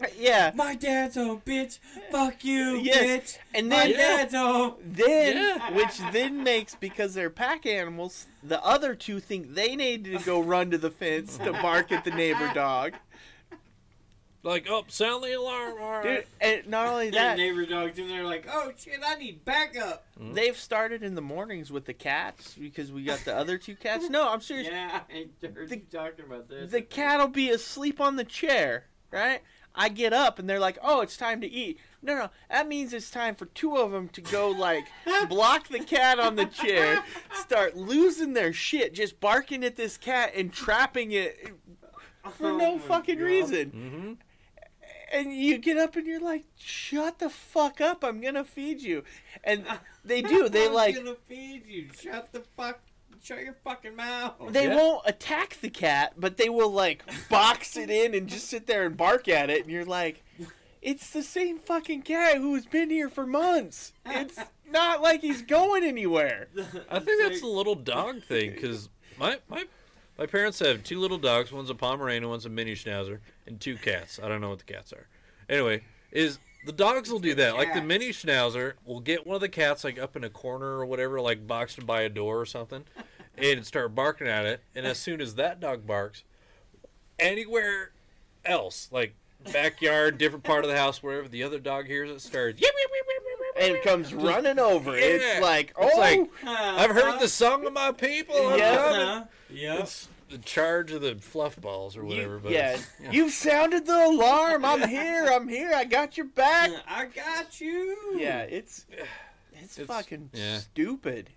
Yeah. 0.18 0.50
My 0.54 0.74
dad's 0.74 1.16
a 1.16 1.20
bitch. 1.46 1.78
Fuck 2.10 2.44
you, 2.44 2.76
Yes, 2.76 3.04
bitch. 3.04 3.38
and 3.54 3.68
My 3.68 3.86
then 3.86 3.92
dad's 3.92 4.34
home. 4.34 4.74
then 4.84 5.36
Yeah. 5.36 5.70
which 5.72 5.98
then 6.12 6.42
makes 6.42 6.74
because 6.74 7.14
they're 7.14 7.30
pack 7.30 7.64
animals, 7.64 8.26
the 8.42 8.62
other 8.64 8.94
two 8.94 9.20
think 9.20 9.54
they 9.54 9.76
need 9.76 10.04
to 10.04 10.18
go 10.18 10.40
run 10.42 10.70
to 10.72 10.78
the 10.78 10.90
fence 10.90 11.38
to 11.38 11.52
bark 11.52 11.92
at 11.92 12.04
the 12.04 12.10
neighbor 12.10 12.50
dog. 12.54 12.94
Like, 14.42 14.66
oh, 14.68 14.84
sound 14.88 15.24
the 15.24 15.32
alarm. 15.32 15.76
All 15.80 16.02
Dude, 16.02 16.26
and 16.38 16.66
not 16.66 16.86
only 16.86 17.08
That 17.08 17.36
that, 17.36 17.38
neighbor 17.38 17.64
dog's 17.64 17.98
and 17.98 18.10
they're 18.10 18.24
like, 18.26 18.46
oh 18.50 18.72
shit, 18.76 19.00
I 19.02 19.14
need 19.14 19.42
backup. 19.46 20.04
Hmm. 20.18 20.34
They've 20.34 20.56
started 20.58 21.02
in 21.02 21.14
the 21.14 21.22
mornings 21.22 21.72
with 21.72 21.86
the 21.86 21.94
cats 21.94 22.54
because 22.58 22.92
we 22.92 23.04
got 23.04 23.20
the 23.20 23.34
other 23.34 23.56
two 23.56 23.74
cats. 23.74 24.10
No, 24.10 24.28
I'm 24.28 24.42
serious. 24.42 24.68
Yeah, 24.70 25.00
I 25.10 25.46
heard 25.46 25.70
The- 25.70 25.76
you 25.76 25.82
talking 25.90 26.26
about 26.26 26.50
this. 26.50 26.70
The 26.72 26.82
cat 26.82 27.20
will 27.20 27.28
be 27.28 27.48
asleep 27.48 28.02
on 28.02 28.16
the 28.16 28.24
chair, 28.24 28.84
right? 29.10 29.40
I 29.74 29.88
get 29.88 30.12
up 30.12 30.38
and 30.38 30.48
they're 30.48 30.60
like, 30.60 30.78
"Oh, 30.82 31.00
it's 31.00 31.16
time 31.16 31.40
to 31.40 31.48
eat." 31.50 31.78
No, 32.00 32.14
no, 32.14 32.30
that 32.50 32.68
means 32.68 32.92
it's 32.92 33.10
time 33.10 33.34
for 33.34 33.46
two 33.46 33.76
of 33.76 33.90
them 33.90 34.08
to 34.10 34.20
go 34.20 34.48
like 34.50 34.86
block 35.28 35.68
the 35.68 35.80
cat 35.80 36.20
on 36.20 36.36
the 36.36 36.46
chair, 36.46 37.02
start 37.32 37.76
losing 37.76 38.34
their 38.34 38.52
shit, 38.52 38.94
just 38.94 39.20
barking 39.20 39.64
at 39.64 39.76
this 39.76 39.96
cat 39.96 40.32
and 40.36 40.52
trapping 40.52 41.12
it 41.12 41.50
for 42.38 42.50
Oh 42.50 42.56
no 42.56 42.78
fucking 42.78 43.18
God. 43.18 43.24
reason. 43.24 43.70
Mm-hmm. 43.70 44.12
And 45.12 45.32
you 45.36 45.58
get 45.58 45.76
up 45.76 45.96
and 45.96 46.06
you're 46.06 46.20
like, 46.20 46.44
"Shut 46.56 47.18
the 47.18 47.30
fuck 47.30 47.80
up! 47.80 48.02
I'm 48.04 48.20
gonna 48.20 48.44
feed 48.44 48.80
you." 48.82 49.04
And 49.44 49.64
they 50.04 50.22
do. 50.22 50.48
They 50.48 50.66
I'm 50.68 50.72
like 50.74 50.96
gonna 50.96 51.14
feed 51.28 51.66
you. 51.66 51.88
Shut 52.00 52.32
the 52.32 52.42
fuck. 52.56 52.80
Shut 53.24 53.42
your 53.42 53.54
fucking 53.64 53.96
mouth. 53.96 54.34
They 54.50 54.66
Yeah. 54.66 54.76
won't 54.76 55.02
attack 55.06 55.56
the 55.62 55.70
cat, 55.70 56.12
but 56.18 56.36
they 56.36 56.50
will 56.50 56.68
like 56.70 57.02
box 57.30 57.74
it 57.74 57.88
in 57.88 58.14
and 58.14 58.28
just 58.28 58.48
sit 58.48 58.66
there 58.66 58.84
and 58.84 58.98
bark 58.98 59.28
at 59.28 59.48
it, 59.48 59.62
and 59.62 59.70
you're 59.70 59.86
like, 59.86 60.22
it's 60.82 61.08
the 61.08 61.22
same 61.22 61.58
fucking 61.58 62.02
cat 62.02 62.36
who's 62.36 62.66
been 62.66 62.90
here 62.90 63.08
for 63.08 63.24
months. 63.26 63.94
It's 64.04 64.38
not 64.70 65.00
like 65.00 65.22
he's 65.22 65.40
going 65.40 65.84
anywhere. 65.84 66.48
I 66.90 66.98
think 66.98 67.22
that's 67.22 67.40
a 67.40 67.46
little 67.46 67.74
dog 67.76 68.22
thing 68.22 68.50
because 68.52 68.90
my 69.18 69.38
my 69.48 69.64
my 70.18 70.26
parents 70.26 70.58
have 70.58 70.84
two 70.84 71.00
little 71.00 71.16
dogs. 71.16 71.50
One's 71.50 71.70
a 71.70 71.74
Pomeranian, 71.74 72.28
one's 72.28 72.44
a 72.44 72.50
mini 72.50 72.74
Schnauzer, 72.74 73.20
and 73.46 73.58
two 73.58 73.76
cats. 73.78 74.20
I 74.22 74.28
don't 74.28 74.42
know 74.42 74.50
what 74.50 74.58
the 74.58 74.70
cats 74.70 74.92
are. 74.92 75.08
Anyway, 75.48 75.84
is 76.12 76.38
the 76.66 76.72
dogs 76.72 77.10
will 77.10 77.18
do 77.20 77.34
that. 77.36 77.56
Like 77.56 77.72
the 77.72 77.80
mini 77.82 78.10
Schnauzer 78.10 78.74
will 78.84 79.00
get 79.00 79.26
one 79.26 79.34
of 79.34 79.40
the 79.40 79.48
cats 79.48 79.82
like 79.82 79.98
up 79.98 80.14
in 80.14 80.24
a 80.24 80.30
corner 80.30 80.78
or 80.78 80.84
whatever, 80.84 81.20
like 81.22 81.46
boxed 81.46 81.84
by 81.86 82.02
a 82.02 82.08
door 82.10 82.38
or 82.40 82.46
something, 82.46 82.84
and 83.38 83.64
start 83.66 83.94
barking 83.94 84.26
at 84.28 84.44
it. 84.46 84.62
And 84.74 84.86
as 84.86 84.98
soon 84.98 85.20
as 85.20 85.34
that 85.36 85.60
dog 85.60 85.86
barks, 85.86 86.22
anywhere 87.18 87.92
else, 88.44 88.88
like 88.92 89.14
backyard, 89.52 90.18
different 90.18 90.44
part 90.44 90.64
of 90.64 90.70
the 90.70 90.76
house, 90.76 91.02
wherever 91.02 91.28
the 91.28 91.42
other 91.42 91.58
dog 91.58 91.86
hears 91.86 92.10
it, 92.10 92.20
starts. 92.20 92.60
"Yip, 92.60 92.70
yip, 92.76 92.90
yip, 92.94 93.06
yip, 93.06 93.22
yip, 93.24 93.38
yip, 93.56 93.64
and 93.66 93.74
yip." 93.74 93.84
comes 93.84 94.14
running 94.14 94.58
over. 94.58 94.92
Yeah. 94.98 95.04
It's 95.06 95.40
like, 95.42 95.72
oh, 95.76 95.86
It's 95.88 95.98
like, 95.98 96.30
I've 96.46 96.90
heard 96.90 97.20
the 97.20 97.28
song 97.28 97.66
of 97.66 97.72
my 97.72 97.92
people. 97.92 98.36
I'm 98.48 98.58
Yeah. 98.58 98.76
coming." 98.76 99.00
Uh-huh. 99.00 99.24
It's 99.80 100.08
the 100.30 100.38
charge 100.38 100.90
of 100.90 101.02
the 101.02 101.14
fluff 101.16 101.60
balls 101.60 101.96
or 101.96 102.04
whatever. 102.04 102.34
you, 102.36 102.40
but 102.42 102.52
yeah, 102.52 102.78
yeah. 103.00 103.10
you've 103.12 103.32
sounded 103.32 103.86
the 103.86 104.06
alarm. 104.06 104.64
I'm 104.64 104.88
here. 104.88 105.26
I'm 105.30 105.46
here. 105.46 105.72
I 105.74 105.84
got 105.84 106.16
your 106.16 106.26
back. 106.26 106.70
I 106.88 107.04
got 107.06 107.60
you. 107.60 108.16
Yeah, 108.18 108.40
it's 108.40 108.86
it's, 109.52 109.78
It's- 109.78 109.86
fucking 109.86 110.30
yeah. 110.32 110.58
stupid. 110.58 111.30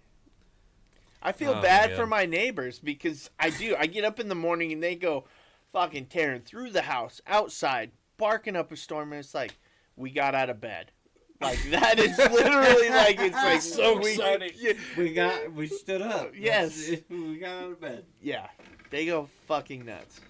I 1.22 1.31
feel 1.31 1.52
Oh, 1.57 1.61
bad 1.61 1.91
yeah. 1.91 1.95
for 1.95 2.06
my 2.06 2.26
neighbors 2.26 2.80
because 2.80 3.30
I 3.39 3.49
do. 3.49 3.76
I 3.77 3.85
get 3.88 4.03
up 4.03 4.19
in 4.19 4.27
the 4.30 4.35
morning 4.35 4.72
and 4.72 4.81
they 4.84 4.95
go 4.95 5.26
fucking 5.72 6.06
tearing 6.07 6.41
through 6.41 6.72
the 6.72 6.84
house, 6.84 7.22
outside, 7.27 7.91
barking 8.18 8.56
up 8.56 8.72
a 8.72 8.77
storm, 8.77 9.11
and 9.14 9.19
it's 9.19 9.34
like 9.34 9.57
we 9.95 10.10
got 10.11 10.35
out 10.35 10.49
of 10.49 10.61
bed. 10.61 10.91
Like 11.41 11.60
that 11.72 11.99
is 11.99 12.18
literally 12.18 12.89
like 12.89 13.19
it's 13.19 13.35
like 13.35 13.61
So 13.61 13.99
we, 13.99 14.11
exciting. 14.11 14.52
Yeah, 14.57 14.73
We 14.98 15.14
got. 15.14 15.52
We 15.53 15.68
stood 15.68 16.02
up. 16.02 16.31
Yes. 16.35 16.89
We 17.10 17.38
got 17.38 17.64
out 17.64 17.72
of 17.72 17.81
bed. 17.81 18.06
yeah, 18.22 18.48
they 18.89 19.06
go 19.06 19.27
fucking 19.48 19.85
nuts. 19.85 20.22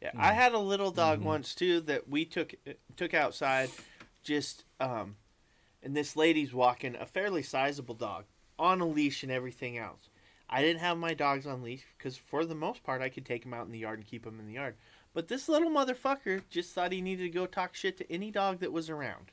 Yeah, 0.00 0.12
I 0.16 0.32
had 0.32 0.52
a 0.52 0.58
little 0.58 0.90
dog 0.90 1.20
once 1.20 1.54
too 1.54 1.80
that 1.82 2.08
we 2.08 2.24
took 2.24 2.54
took 2.96 3.12
outside, 3.12 3.70
just 4.22 4.64
um, 4.80 5.16
and 5.82 5.94
this 5.94 6.16
lady's 6.16 6.54
walking 6.54 6.96
a 6.96 7.06
fairly 7.06 7.42
sizable 7.42 7.94
dog 7.94 8.24
on 8.58 8.80
a 8.80 8.86
leash 8.86 9.22
and 9.22 9.32
everything 9.32 9.76
else. 9.76 10.08
I 10.48 10.62
didn't 10.62 10.80
have 10.80 10.98
my 10.98 11.14
dogs 11.14 11.46
on 11.46 11.62
leash 11.62 11.84
because 11.96 12.16
for 12.16 12.44
the 12.44 12.54
most 12.54 12.82
part 12.82 13.02
I 13.02 13.08
could 13.08 13.24
take 13.24 13.44
them 13.44 13.54
out 13.54 13.66
in 13.66 13.72
the 13.72 13.78
yard 13.78 13.98
and 13.98 14.06
keep 14.06 14.24
them 14.24 14.40
in 14.40 14.46
the 14.46 14.54
yard. 14.54 14.74
But 15.12 15.28
this 15.28 15.48
little 15.48 15.70
motherfucker 15.70 16.42
just 16.50 16.72
thought 16.72 16.92
he 16.92 17.00
needed 17.00 17.24
to 17.24 17.30
go 17.30 17.46
talk 17.46 17.74
shit 17.74 17.96
to 17.98 18.12
any 18.12 18.30
dog 18.30 18.60
that 18.60 18.72
was 18.72 18.90
around. 18.90 19.32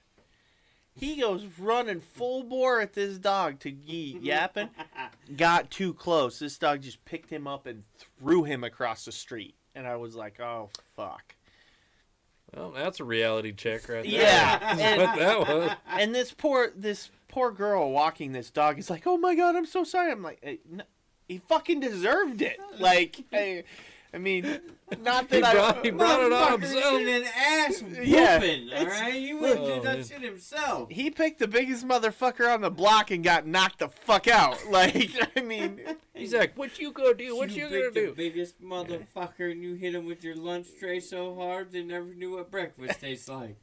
He 0.93 1.17
goes 1.17 1.45
running 1.59 1.99
full 1.99 2.43
bore 2.43 2.81
at 2.81 2.93
this 2.93 3.19
dog 3.19 3.59
to 3.59 3.69
ye 3.69 4.17
yapping. 4.19 4.69
Got 5.37 5.69
too 5.69 5.93
close. 5.93 6.39
This 6.39 6.57
dog 6.57 6.81
just 6.81 7.05
picked 7.05 7.29
him 7.29 7.45
up 7.45 7.67
and 7.67 7.83
threw 8.19 8.43
him 8.43 8.63
across 8.63 9.05
the 9.05 9.11
street. 9.11 9.55
And 9.77 9.87
I 9.87 9.95
was 9.95 10.15
like, 10.15 10.39
oh, 10.39 10.69
fuck. 10.95 11.35
Well, 12.55 12.71
that's 12.71 12.99
a 12.99 13.03
reality 13.03 13.51
check 13.51 13.87
right 13.87 14.03
there. 14.03 14.11
Yeah, 14.21 14.75
and- 14.79 15.01
what 15.01 15.19
that 15.19 15.39
was. 15.39 15.71
and 15.91 16.15
this 16.15 16.33
poor 16.33 16.71
this 16.75 17.11
poor 17.27 17.51
girl 17.51 17.91
walking 17.91 18.31
this 18.31 18.49
dog 18.49 18.79
is 18.79 18.89
like, 18.89 19.05
"Oh 19.05 19.17
my 19.17 19.35
god, 19.35 19.55
I'm 19.55 19.65
so 19.65 19.83
sorry." 19.83 20.11
I'm 20.11 20.23
like, 20.23 20.39
"Hey, 20.41 20.59
no, 20.67 20.83
"He 21.27 21.37
fucking 21.39 21.81
deserved 21.81 22.41
it." 22.41 22.57
Like, 22.79 23.17
I, 23.33 23.65
I 24.13 24.19
mean, 24.19 24.43
not 25.01 25.29
He 25.29 25.41
that 25.41 25.53
brought, 25.53 25.77
I. 25.79 25.81
he 25.81 25.89
brought 25.91 26.21
it 26.21 26.31
on 26.31 26.59
Motherfucker 26.59 26.61
himself. 26.61 26.97
needed 26.99 27.21
an 27.23 27.27
ass 27.35 27.83
Yeah, 28.03 28.39
whooping. 28.39 28.69
all 28.69 28.81
it's- 28.81 29.01
right, 29.01 29.13
he 29.13 29.33
wouldn't 29.33 29.59
Oh, 29.59 29.75
do 29.75 29.81
that 29.81 29.97
man. 29.97 30.03
shit 30.05 30.21
himself. 30.21 30.89
He 30.89 31.09
picked 31.11 31.39
the 31.39 31.47
biggest 31.47 31.85
motherfucker 31.85 32.51
on 32.53 32.61
the 32.61 32.71
block 32.71 33.11
and 33.11 33.23
got 33.23 33.45
knocked 33.45 33.79
the 33.79 33.89
fuck 33.89 34.27
out. 34.27 34.57
Like, 34.71 35.09
I 35.35 35.41
mean, 35.41 35.81
He's 36.13 36.33
like, 36.33 36.57
"What 36.57 36.79
you 36.79 36.91
gonna 36.91 37.13
do? 37.13 37.35
What 37.35 37.51
you, 37.51 37.65
gonna 37.65 37.75
picked 37.81 37.93
the 37.95 38.01
do?" 38.07 38.13
biggest 38.15 38.61
motherfucker, 38.61 39.51
and 39.51 39.61
you 39.61 39.75
hit 39.75 39.93
him 39.93 40.05
with 40.05 40.23
your 40.23 40.35
lunch 40.35 40.67
tray 40.79 40.99
so 40.99 41.35
hard 41.35 41.71
they 41.71 41.83
never 41.83 42.13
knew 42.13 42.35
what 42.37 42.49
breakfast 42.49 43.01
tastes 43.01 43.27
like. 43.29 43.57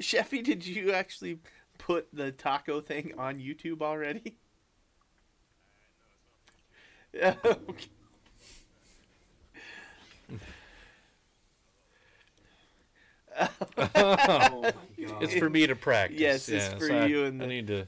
Sheffy, 0.00 0.42
did 0.42 0.66
you 0.66 0.92
actually 0.92 1.40
put 1.78 2.08
the 2.12 2.32
taco 2.32 2.80
thing 2.80 3.12
on 3.18 3.38
YouTube 3.38 3.82
already? 3.82 4.36
Yeah. 7.12 7.34
okay. 7.44 7.88
Oh. 13.94 14.70
It's 15.20 15.34
for 15.34 15.48
me 15.50 15.66
to 15.66 15.76
practice. 15.76 16.18
Yes, 16.20 16.48
it's 16.48 16.68
for 16.74 16.88
so 16.88 16.98
I- 16.98 17.06
you 17.06 17.24
and 17.24 17.42
I 17.42 17.46
the- 17.46 17.52
need 17.52 17.66
to. 17.68 17.86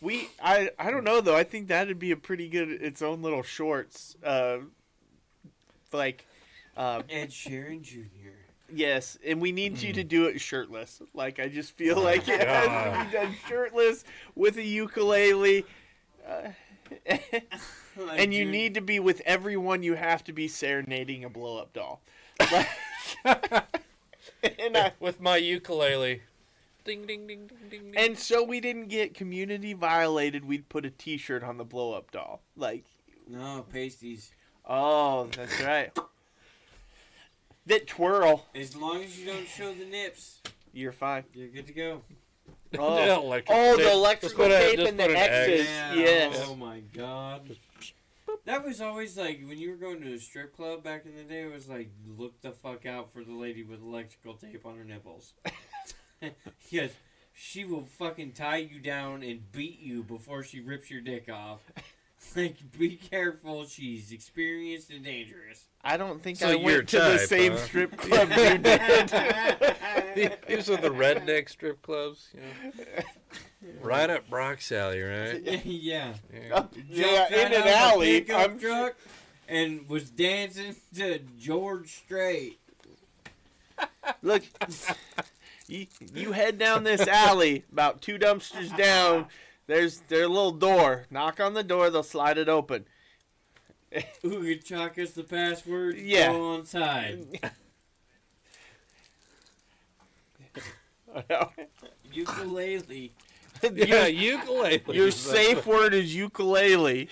We 0.00 0.28
I 0.42 0.70
I 0.78 0.90
don't 0.90 1.04
know 1.04 1.20
though. 1.20 1.36
I 1.36 1.44
think 1.44 1.68
that'd 1.68 1.98
be 1.98 2.10
a 2.10 2.16
pretty 2.16 2.48
good 2.48 2.68
its 2.70 3.02
own 3.02 3.22
little 3.22 3.42
shorts. 3.44 4.16
Uh, 4.24 4.58
like, 5.92 6.26
uh, 6.76 7.02
Ed 7.08 7.30
Sheeran 7.30 7.82
Jr. 7.82 8.00
yes, 8.72 9.16
and 9.24 9.40
we 9.40 9.52
need 9.52 9.78
you 9.80 9.90
Hmm. 9.90 9.96
to 9.96 10.04
do 10.04 10.24
it 10.24 10.40
shirtless. 10.40 11.00
Like 11.14 11.38
I 11.38 11.46
just 11.48 11.76
feel 11.76 11.98
Oh, 12.00 12.02
like 12.02 12.26
it 12.28 12.40
has 12.40 12.64
to 12.66 13.04
be 13.06 13.12
done 13.16 13.36
shirtless 13.48 14.04
with 14.34 14.56
a 14.56 14.64
ukulele. 14.64 15.64
Uh, 16.26 16.48
and 18.10 18.34
you 18.34 18.44
need 18.44 18.74
to 18.74 18.80
be 18.80 18.98
with 18.98 19.22
everyone. 19.24 19.82
You 19.84 19.94
have 19.94 20.24
to 20.24 20.32
be 20.32 20.48
serenading 20.48 21.24
a 21.24 21.28
blow 21.30 21.58
up 21.58 21.72
doll. 21.72 22.00
Like- 22.50 22.68
and 24.58 24.76
I, 24.76 24.92
with 25.00 25.20
my 25.20 25.36
ukulele. 25.36 26.22
Ding 26.84 27.06
ding 27.06 27.26
ding 27.26 27.46
ding 27.46 27.58
ding. 27.70 27.92
ding. 27.92 27.94
and 27.96 28.18
so 28.18 28.42
we 28.42 28.60
didn't 28.60 28.88
get 28.88 29.14
community 29.14 29.72
violated. 29.72 30.44
We'd 30.44 30.68
put 30.68 30.84
a 30.84 30.90
T-shirt 30.90 31.44
on 31.44 31.56
the 31.56 31.64
blow 31.64 31.92
up 31.92 32.10
doll. 32.10 32.40
Like 32.56 32.84
No, 33.28 33.64
pasties. 33.72 34.32
Oh, 34.68 35.28
that's 35.36 35.60
right. 35.62 35.96
That 37.66 37.86
twirl, 37.86 38.46
As 38.54 38.74
long 38.76 39.02
as 39.04 39.18
you 39.18 39.26
don't 39.26 39.46
show 39.46 39.72
the 39.72 39.84
nips, 39.84 40.40
you're 40.72 40.90
fine. 40.92 41.22
you're 41.34 41.48
good 41.48 41.66
to 41.68 41.72
go. 41.72 42.02
Oh, 42.76 42.78
oh 42.78 42.96
The 43.06 43.14
electric 43.14 43.56
oh 43.56 43.76
tape. 43.76 43.84
the 43.86 43.92
electrical 43.92 44.44
put 44.46 44.48
tape 44.50 44.78
and 44.80 44.98
the 44.98 45.02
put 45.04 45.10
an 45.12 45.16
X. 45.16 45.32
X's. 45.48 45.66
Yeah, 45.68 45.94
Yes. 45.94 46.44
Oh 46.48 46.56
my 46.56 46.80
god. 46.92 47.56
That 48.44 48.64
was 48.64 48.80
always 48.80 49.16
like 49.16 49.40
when 49.46 49.58
you 49.58 49.70
were 49.70 49.76
going 49.76 50.00
to 50.02 50.14
a 50.14 50.18
strip 50.18 50.56
club 50.56 50.82
back 50.82 51.06
in 51.06 51.14
the 51.16 51.22
day. 51.22 51.42
It 51.42 51.52
was 51.52 51.68
like 51.68 51.90
look 52.06 52.40
the 52.40 52.50
fuck 52.50 52.86
out 52.86 53.12
for 53.12 53.22
the 53.22 53.34
lady 53.34 53.62
with 53.62 53.80
electrical 53.80 54.34
tape 54.34 54.66
on 54.66 54.76
her 54.76 54.84
nipples. 54.84 55.34
yes, 56.70 56.90
she 57.32 57.64
will 57.64 57.84
fucking 57.84 58.32
tie 58.32 58.56
you 58.56 58.80
down 58.80 59.22
and 59.22 59.50
beat 59.52 59.80
you 59.80 60.02
before 60.02 60.42
she 60.42 60.60
rips 60.60 60.90
your 60.90 61.00
dick 61.00 61.28
off. 61.28 61.60
Like, 62.36 62.78
be 62.78 62.94
careful. 62.96 63.66
She's 63.66 64.12
experienced 64.12 64.90
and 64.90 65.04
dangerous. 65.04 65.66
I 65.84 65.96
don't 65.96 66.22
think 66.22 66.38
So 66.38 66.48
I 66.48 66.52
your 66.52 66.60
went 66.62 66.88
to 66.90 66.98
the 66.98 67.18
same 67.18 67.52
huh? 67.52 67.58
strip 67.58 67.96
club 67.96 68.28
you 68.30 68.36
did. 68.58 70.38
These 70.46 70.70
are 70.70 70.76
the 70.76 70.90
redneck 70.90 71.48
strip 71.48 71.82
clubs. 71.82 72.28
You 72.34 72.40
know? 72.40 73.72
right 73.80 74.08
up 74.08 74.28
Brock's 74.30 74.70
alley, 74.70 75.00
right? 75.02 75.42
yeah. 75.64 76.14
Yeah. 76.32 76.54
Up- 76.54 76.74
yeah, 76.88 77.26
in 77.28 77.52
an 77.52 77.54
out 77.54 77.60
of 77.60 77.66
a 77.66 77.76
alley. 77.76 78.20
pickup 78.20 78.50
I'm 78.50 78.58
truck 78.60 78.94
and 79.48 79.88
was 79.88 80.08
dancing 80.10 80.76
to 80.94 81.18
George 81.38 81.90
Strait. 81.90 82.58
Look, 84.22 84.42
you, 85.66 85.86
you 86.14 86.32
head 86.32 86.58
down 86.58 86.84
this 86.84 87.06
alley, 87.08 87.64
about 87.72 88.00
two 88.00 88.18
dumpsters 88.18 88.76
down. 88.76 89.26
There's 89.66 89.98
their 90.08 90.28
little 90.28 90.52
door. 90.52 91.06
Knock 91.10 91.40
on 91.40 91.54
the 91.54 91.64
door, 91.64 91.90
they'll 91.90 92.02
slide 92.02 92.38
it 92.38 92.48
open. 92.48 92.84
Who 94.22 94.42
could 94.42 94.64
chalk 94.64 94.98
us 94.98 95.10
the 95.12 95.24
password? 95.24 95.96
Yeah. 95.98 96.32
Go 96.32 96.54
on 96.54 96.66
side. 96.66 97.26
Ukulele. 102.12 103.12
Yeah, 103.74 104.06
ukulele. 104.08 104.82
Your 104.88 105.12
safe 105.12 105.64
word 105.66 105.94
is 105.94 106.12
ukulele. 106.12 107.08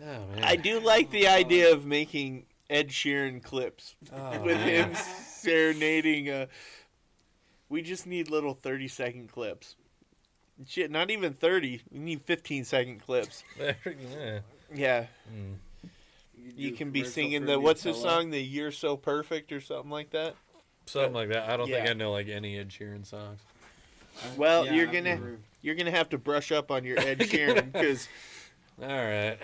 Oh 0.00 0.26
man. 0.34 0.42
I 0.42 0.56
do 0.56 0.80
like 0.80 1.10
the 1.10 1.28
idea 1.28 1.72
of 1.72 1.84
making 1.86 2.46
Ed 2.68 2.88
Sheeran 2.88 3.42
clips 3.42 3.94
Oh, 4.12 4.40
with 4.42 4.56
man. 4.56 4.90
him 4.90 4.96
serenading. 5.42 6.28
Uh, 6.30 6.46
we 7.68 7.82
just 7.82 8.06
need 8.06 8.30
little 8.30 8.54
thirty-second 8.54 9.28
clips. 9.32 9.76
Shit, 10.66 10.90
not 10.90 11.10
even 11.10 11.32
thirty. 11.32 11.82
We 11.90 11.98
need 12.00 12.22
fifteen-second 12.22 13.00
clips. 13.00 13.44
Yeah. 13.58 14.38
Yeah, 14.74 15.06
Mm. 15.30 15.56
you 16.56 16.68
do 16.70 16.74
a 16.74 16.76
can 16.78 16.90
be 16.92 17.04
singing 17.04 17.42
for 17.42 17.46
the 17.48 17.60
what's 17.60 17.82
the 17.82 17.92
song? 17.92 18.30
The 18.30 18.40
"You're 18.42 18.72
So 18.72 18.96
Perfect" 18.96 19.52
or 19.52 19.60
something 19.60 19.90
like 19.90 20.10
that. 20.10 20.34
Something 20.86 21.12
like 21.12 21.28
that. 21.28 21.48
I 21.50 21.56
don't 21.58 21.68
think 21.68 21.88
I 21.88 21.92
know 21.92 22.10
like 22.12 22.28
any 22.28 22.58
Ed 22.58 22.70
Sheeran 22.70 23.04
songs. 23.06 23.40
Well, 24.36 24.64
yeah, 24.66 24.72
you're 24.74 24.86
gonna- 24.86 25.36
You're 25.60 25.74
gonna 25.74 25.90
have 25.90 26.08
to 26.10 26.18
brush 26.18 26.50
up 26.52 26.70
on 26.70 26.84
your 26.84 26.98
Ed 27.00 27.18
Sheeran 27.20 27.70
because 27.72 28.08
All 28.80 28.88
right. 28.88 29.36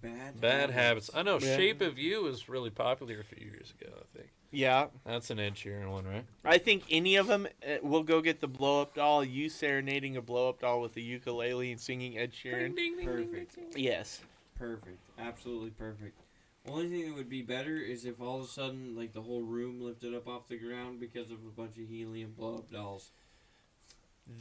Bad. 0.00 0.40
Bad 0.40 0.70
habits. 0.70 1.10
I 1.14 1.22
know 1.22 1.38
Yeah. 1.38 1.56
Shape 1.56 1.80
of 1.80 1.98
You 1.98 2.22
was 2.22 2.48
really 2.48 2.70
popular 2.70 3.20
a 3.20 3.24
few 3.24 3.44
years 3.44 3.72
ago. 3.80 3.92
I 3.96 4.16
think 4.18 4.30
Yeah, 4.50 4.88
that's 5.04 5.30
an 5.30 5.38
Ed 5.38 5.54
Sheeran 5.54 5.90
one, 5.90 6.06
right? 6.06 6.24
I 6.44 6.58
think 6.58 6.84
any 6.90 7.16
of 7.16 7.26
them. 7.26 7.46
Uh, 7.66 7.76
we'll 7.82 8.02
go 8.02 8.20
get 8.20 8.40
the 8.40 8.48
blow 8.48 8.82
up 8.82 8.94
doll. 8.94 9.24
You 9.24 9.48
serenading 9.48 10.16
a 10.16 10.22
blow 10.22 10.48
up 10.48 10.60
doll 10.60 10.80
with 10.80 10.96
a 10.96 11.00
ukulele 11.00 11.70
and 11.72 11.80
singing 11.80 12.16
Ed 12.16 12.32
Sheeran. 12.32 12.74
Perfect. 13.04 13.58
Yes. 13.76 14.22
Perfect. 14.58 15.00
Absolutely 15.18 15.70
perfect. 15.70 16.20
Only 16.66 16.88
thing 16.88 17.08
that 17.08 17.16
would 17.16 17.28
be 17.30 17.42
better 17.42 17.76
is 17.76 18.04
if 18.04 18.20
all 18.20 18.38
of 18.38 18.44
a 18.44 18.48
sudden, 18.48 18.94
like 18.96 19.12
the 19.12 19.22
whole 19.22 19.42
room 19.42 19.80
lifted 19.80 20.14
up 20.14 20.28
off 20.28 20.48
the 20.48 20.56
ground 20.56 21.00
because 21.00 21.30
of 21.30 21.38
a 21.38 21.50
bunch 21.56 21.78
of 21.78 21.88
helium 21.88 22.32
blow 22.36 22.56
up 22.56 22.70
dolls. 22.70 23.10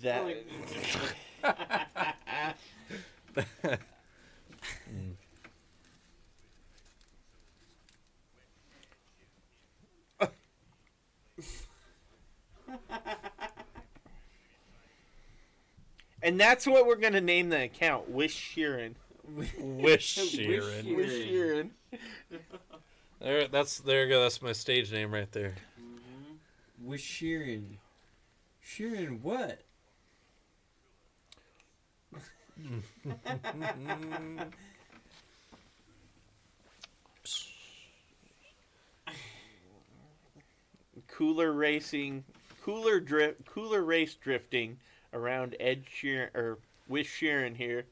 That. 0.01 0.25
And 16.27 16.37
that's 16.37 16.67
what 16.67 16.85
we're 16.85 16.97
gonna 16.97 17.21
name 17.21 17.47
the 17.47 17.63
account. 17.63 18.09
Wish 18.09 18.53
Sheeran. 18.53 18.95
Wish 19.33 20.17
Sheeran. 20.17 20.93
Wish 20.93 21.09
Sheeran. 21.09 21.69
There, 23.21 23.47
that's 23.47 23.79
there 23.79 24.03
you 24.03 24.09
go. 24.09 24.23
That's 24.23 24.41
my 24.41 24.51
stage 24.51 24.91
name 24.91 25.13
right 25.13 25.31
there. 25.31 25.55
Mm-hmm. 25.79 26.85
With 26.85 26.99
Sheeran. 26.99 27.77
Sheeran 28.61 29.21
what? 29.21 29.61
Cooler 41.07 41.53
racing, 41.53 42.25
cooler 42.61 42.99
drift, 42.99 43.45
cooler 43.45 43.81
race 43.81 44.13
drifting 44.13 44.79
around 45.18 45.56
Ed 45.60 45.85
Sheeran 45.85 46.34
or 46.35 46.60
with 46.88 47.07
Sheeran 47.07 47.57
here. 47.57 47.85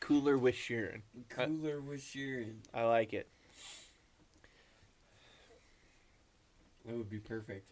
Cooler 0.00 0.36
with 0.36 0.56
Sheeran. 0.56 1.02
Cooler 1.28 1.80
with 1.80 2.00
Sheeran. 2.00 2.56
I 2.74 2.82
like 2.82 3.12
it. 3.12 3.28
That 6.84 6.96
would 6.96 7.10
be 7.10 7.18
perfect. 7.18 7.64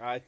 I 0.00 0.22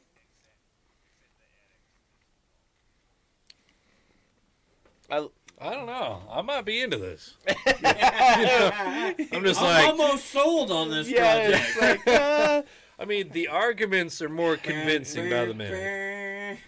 I 5.09 5.27
I 5.59 5.73
don't 5.73 5.85
know. 5.85 6.21
I 6.29 6.41
might 6.41 6.65
be 6.65 6.81
into 6.81 6.97
this. 6.97 7.35
I'm 7.47 7.55
I'm 9.31 9.43
just 9.43 9.61
like, 9.61 9.87
almost 9.87 10.25
sold 10.25 10.71
on 10.71 10.89
this 10.89 11.09
yeah, 11.09 11.49
project. 11.49 11.81
like 11.81 12.07
uh, 12.07 12.61
I 12.99 13.05
mean, 13.05 13.29
the 13.29 13.47
arguments 13.47 14.21
are 14.21 14.29
more 14.29 14.57
convincing 14.57 15.29
by 15.29 15.45
the 15.45 15.53
minute. 15.53 16.59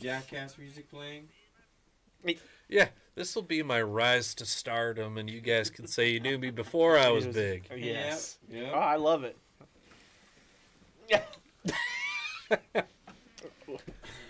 Jackass 0.00 0.58
music 0.58 0.90
playing. 0.90 1.28
Yeah, 2.68 2.88
this 3.14 3.34
will 3.34 3.42
be 3.42 3.62
my 3.62 3.80
rise 3.82 4.34
to 4.36 4.46
stardom, 4.46 5.18
and 5.18 5.28
you 5.28 5.40
guys 5.40 5.70
can 5.70 5.86
say 5.86 6.10
you 6.10 6.20
knew 6.20 6.38
me 6.38 6.50
before 6.50 6.98
I 6.98 7.10
was 7.10 7.26
big. 7.26 7.68
oh, 7.70 7.74
yes. 7.74 8.38
Yep. 8.50 8.72
Oh, 8.74 8.78
I 8.78 8.96
love 8.96 9.24
it. 9.24 9.36
Yeah. 11.08 11.22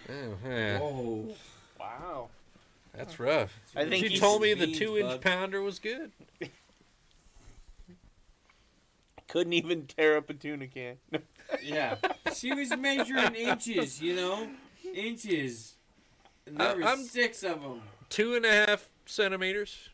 Oh, 0.07 0.37
yeah. 0.47 0.79
Whoa. 0.79 1.35
Wow. 1.81 2.29
That's 2.97 3.19
rough. 3.19 3.53
I 3.75 3.85
think 3.87 4.07
she 4.07 4.19
told 4.19 4.43
me 4.43 4.55
the 4.55 4.71
two-inch 4.73 5.21
pounder 5.21 5.61
was 5.63 5.79
good. 5.79 6.13
Couldn't 9.29 9.53
even 9.55 9.87
tear 9.87 10.17
up 10.17 10.31
a 10.31 10.35
tuna 10.35 10.67
can. 10.69 10.97
Yeah. 11.63 11.97
She 12.35 12.53
was 12.53 12.75
measuring 12.77 13.35
inches, 13.35 14.01
you 14.01 14.17
know? 14.17 14.49
Inches. 14.95 15.75
And 16.47 16.57
there 16.57 16.71
Uh, 16.71 16.75
were 16.77 16.85
I'm- 16.85 17.05
six 17.05 17.43
of 17.45 17.61
them. 17.63 17.83
Two 18.09 18.35
and 18.35 18.45
a 18.47 18.51
half 18.67 18.89
centimeters. 19.07 19.91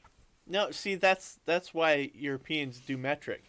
No, 0.46 0.70
see 0.70 0.94
that's 0.94 1.38
that's 1.44 1.74
why 1.74 2.10
Europeans 2.14 2.78
do 2.78 2.96
metric. 2.96 3.44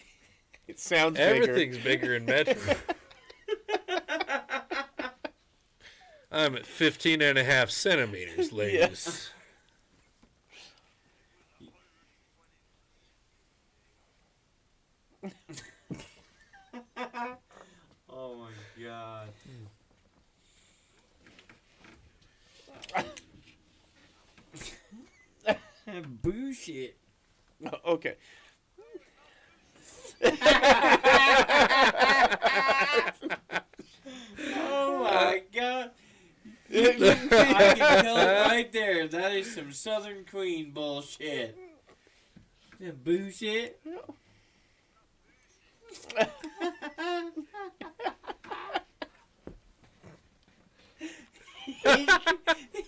it 0.68 0.78
sounds 0.80 1.18
bigger. 1.18 1.42
Everything's 1.50 1.78
bigger 1.78 2.14
in 2.16 2.24
metric. 2.24 2.78
I'm 6.34 6.56
at 6.56 6.64
15 6.64 7.20
and 7.20 7.36
a 7.36 7.44
half 7.44 7.68
centimeters, 7.70 8.52
ladies. 8.54 9.30
Oh 18.14 18.36
my 18.36 18.50
god. 18.84 19.28
Bullshit. 26.22 26.96
Okay. 27.86 28.14
Oh 34.54 34.98
my 35.04 35.42
god. 35.54 35.90
I 36.74 37.74
can 37.76 38.04
tell 38.04 38.16
it 38.16 38.46
right 38.46 38.72
there. 38.72 39.06
That 39.08 39.32
is 39.32 39.54
some 39.54 39.72
Southern 39.72 40.24
Queen 40.24 40.70
bullshit. 40.70 41.56
That 42.80 43.04
bullshit. 43.04 43.80
he, 51.64 52.08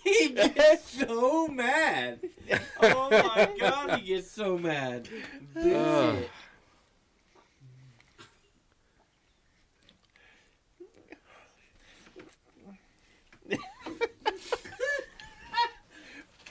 he 0.03 0.29
gets 0.29 0.99
so 0.99 1.47
mad. 1.47 2.19
Oh 2.81 3.09
my 3.09 3.51
god, 3.59 3.99
he 3.99 4.07
gets 4.15 4.31
so 4.31 4.57
mad. 4.57 5.07
Bullshit. 5.53 6.29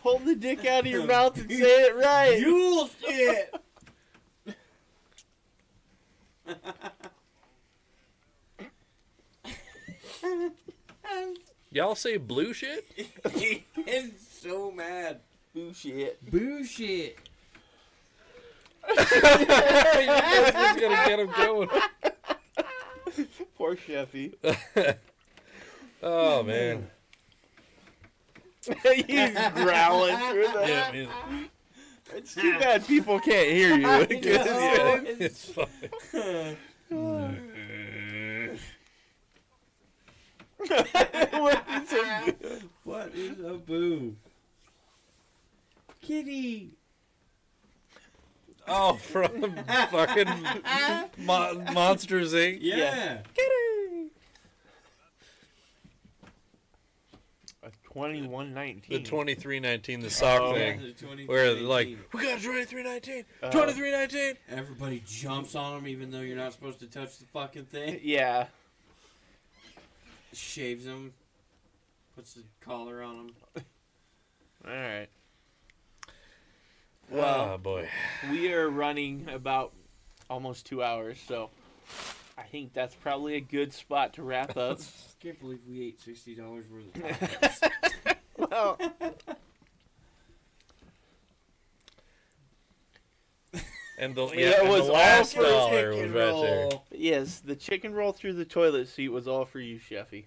Pull 0.04 0.18
the 0.18 0.36
dick 0.36 0.64
out 0.66 0.80
of 0.80 0.86
your 0.86 1.06
mouth 1.06 1.40
and 1.40 1.50
say 1.50 1.84
it 1.84 1.96
right. 1.96 2.44
Bullshit. 2.44 3.54
Y'all 11.70 11.94
say 11.94 12.18
blue 12.18 12.52
shit? 12.52 12.86
he 13.34 13.64
is 13.86 14.10
so 14.42 14.70
mad. 14.70 15.20
Bullshit. 15.54 15.74
shit. 15.74 16.18
you 16.32 16.66
shit. 16.66 17.16
just 18.94 20.80
gotta 20.80 21.08
get 21.08 21.18
him 21.18 21.30
going. 21.34 21.70
Poor 23.56 23.74
Sheffy. 23.74 24.34
Oh 26.02 26.42
man. 26.42 26.90
he's 29.06 29.38
growling 29.54 30.16
through 30.16 30.48
the. 30.48 30.64
Yeah, 30.66 31.06
it's 32.14 32.34
too 32.34 32.58
bad 32.58 32.86
people 32.86 33.18
can't 33.20 33.48
hear 33.48 33.76
you. 33.76 34.06
It's 35.20 35.44
fine. 35.46 36.56
what 41.32 41.62
is 41.70 41.92
a 41.92 42.32
boo? 42.32 42.60
What 42.84 43.14
is 43.14 43.40
a 43.40 43.54
boo? 43.54 44.16
Kitty. 46.00 46.70
Oh, 48.66 48.94
from 48.94 49.56
fucking 49.90 50.28
Mo- 51.18 51.64
Monsters 51.72 52.32
Inc. 52.32 52.58
Yeah. 52.60 52.76
yeah. 52.76 53.18
Kitty. 53.34 53.73
21 57.94 58.52
19. 58.52 58.82
The 59.02 59.08
23 59.08 59.60
19, 59.60 60.00
the 60.00 60.10
sock 60.10 60.40
Oh, 60.42 60.56
yeah, 60.56 60.76
thing. 60.76 61.26
Where, 61.26 61.54
like, 61.54 61.96
we 62.12 62.22
got 62.24 62.42
23 62.42 62.82
19, 62.82 63.24
uh, 63.42 63.50
23 63.52 63.90
19. 63.92 64.34
Everybody 64.50 65.02
jumps 65.06 65.54
on 65.54 65.78
him, 65.78 65.86
even 65.86 66.10
though 66.10 66.20
you're 66.20 66.36
not 66.36 66.52
supposed 66.52 66.80
to 66.80 66.86
touch 66.86 67.18
the 67.18 67.26
fucking 67.26 67.66
thing. 67.66 68.00
Yeah. 68.02 68.46
Shaves 70.32 70.84
him, 70.86 71.12
puts 72.16 72.34
the 72.34 72.42
collar 72.60 73.00
on 73.02 73.14
him. 73.14 73.30
All 74.66 74.72
right. 74.72 75.08
Ah, 76.08 76.10
well, 77.10 77.50
Oh, 77.54 77.58
boy. 77.58 77.88
we 78.28 78.52
are 78.52 78.68
running 78.68 79.28
about 79.32 79.72
almost 80.28 80.66
two 80.66 80.82
hours, 80.82 81.18
so 81.28 81.50
I 82.36 82.42
think 82.42 82.72
that's 82.72 82.94
probably 82.94 83.36
a 83.36 83.40
good 83.40 83.72
spot 83.72 84.14
to 84.14 84.22
wrap 84.22 84.56
up. 84.56 84.80
Can't 85.20 85.38
believe 85.40 85.60
we 85.68 85.82
ate 85.86 86.00
sixty 86.00 86.34
dollars 86.34 86.66
worth 86.70 86.86
of 86.86 87.02
tacos. 87.30 87.70
well, 88.50 88.78
And 93.96 94.12
the, 94.16 94.26
Yeah, 94.26 94.34
yeah, 94.34 94.48
it 94.50 94.60
and 94.62 94.68
was 94.70 94.86
the 94.86 94.92
all 94.92 94.98
last 94.98 95.34
for 95.36 95.42
the 95.42 95.48
dollar 95.48 95.88
was 95.90 95.96
Chicken 95.98 96.12
right 96.12 96.32
there. 96.42 96.68
roll. 96.72 96.84
yes, 96.90 97.38
the 97.38 97.54
chicken 97.54 97.94
roll 97.94 98.10
through 98.12 98.32
the 98.32 98.44
toilet 98.44 98.88
seat 98.88 99.08
was 99.10 99.28
all 99.28 99.44
for 99.44 99.60
you, 99.60 99.78
Sheffy. 99.78 100.24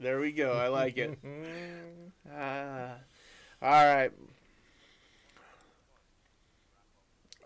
there 0.00 0.20
we 0.20 0.32
go. 0.32 0.52
I 0.52 0.68
like 0.68 0.96
it. 0.98 1.18
Ah, 2.32 2.92
all 3.60 3.94
right. 3.94 4.12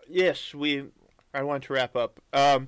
Yes, 0.09 0.53
we. 0.53 0.85
I 1.33 1.43
want 1.43 1.63
to 1.65 1.73
wrap 1.73 1.95
up. 1.95 2.19
Um, 2.31 2.67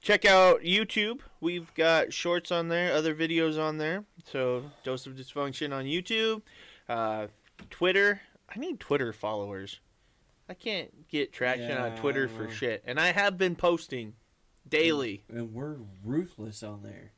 check 0.00 0.24
out 0.24 0.60
YouTube. 0.62 1.20
We've 1.40 1.72
got 1.74 2.12
shorts 2.12 2.50
on 2.50 2.68
there, 2.68 2.92
other 2.92 3.14
videos 3.14 3.60
on 3.62 3.78
there. 3.78 4.04
So 4.24 4.64
dose 4.82 5.06
of 5.06 5.14
dysfunction 5.14 5.72
on 5.72 5.84
YouTube, 5.84 6.42
uh, 6.88 7.28
Twitter. 7.70 8.20
I 8.54 8.58
need 8.58 8.80
Twitter 8.80 9.12
followers. 9.12 9.80
I 10.48 10.54
can't 10.54 11.08
get 11.08 11.32
traction 11.32 11.72
on 11.78 11.96
Twitter 11.96 12.28
for 12.28 12.50
shit, 12.50 12.82
and 12.86 13.00
I 13.00 13.12
have 13.12 13.38
been 13.38 13.56
posting 13.56 14.14
daily. 14.68 15.24
and 15.28 15.54
we're 15.54 15.76
ruthless 16.04 16.62
on 16.62 16.82
there. 16.82 17.12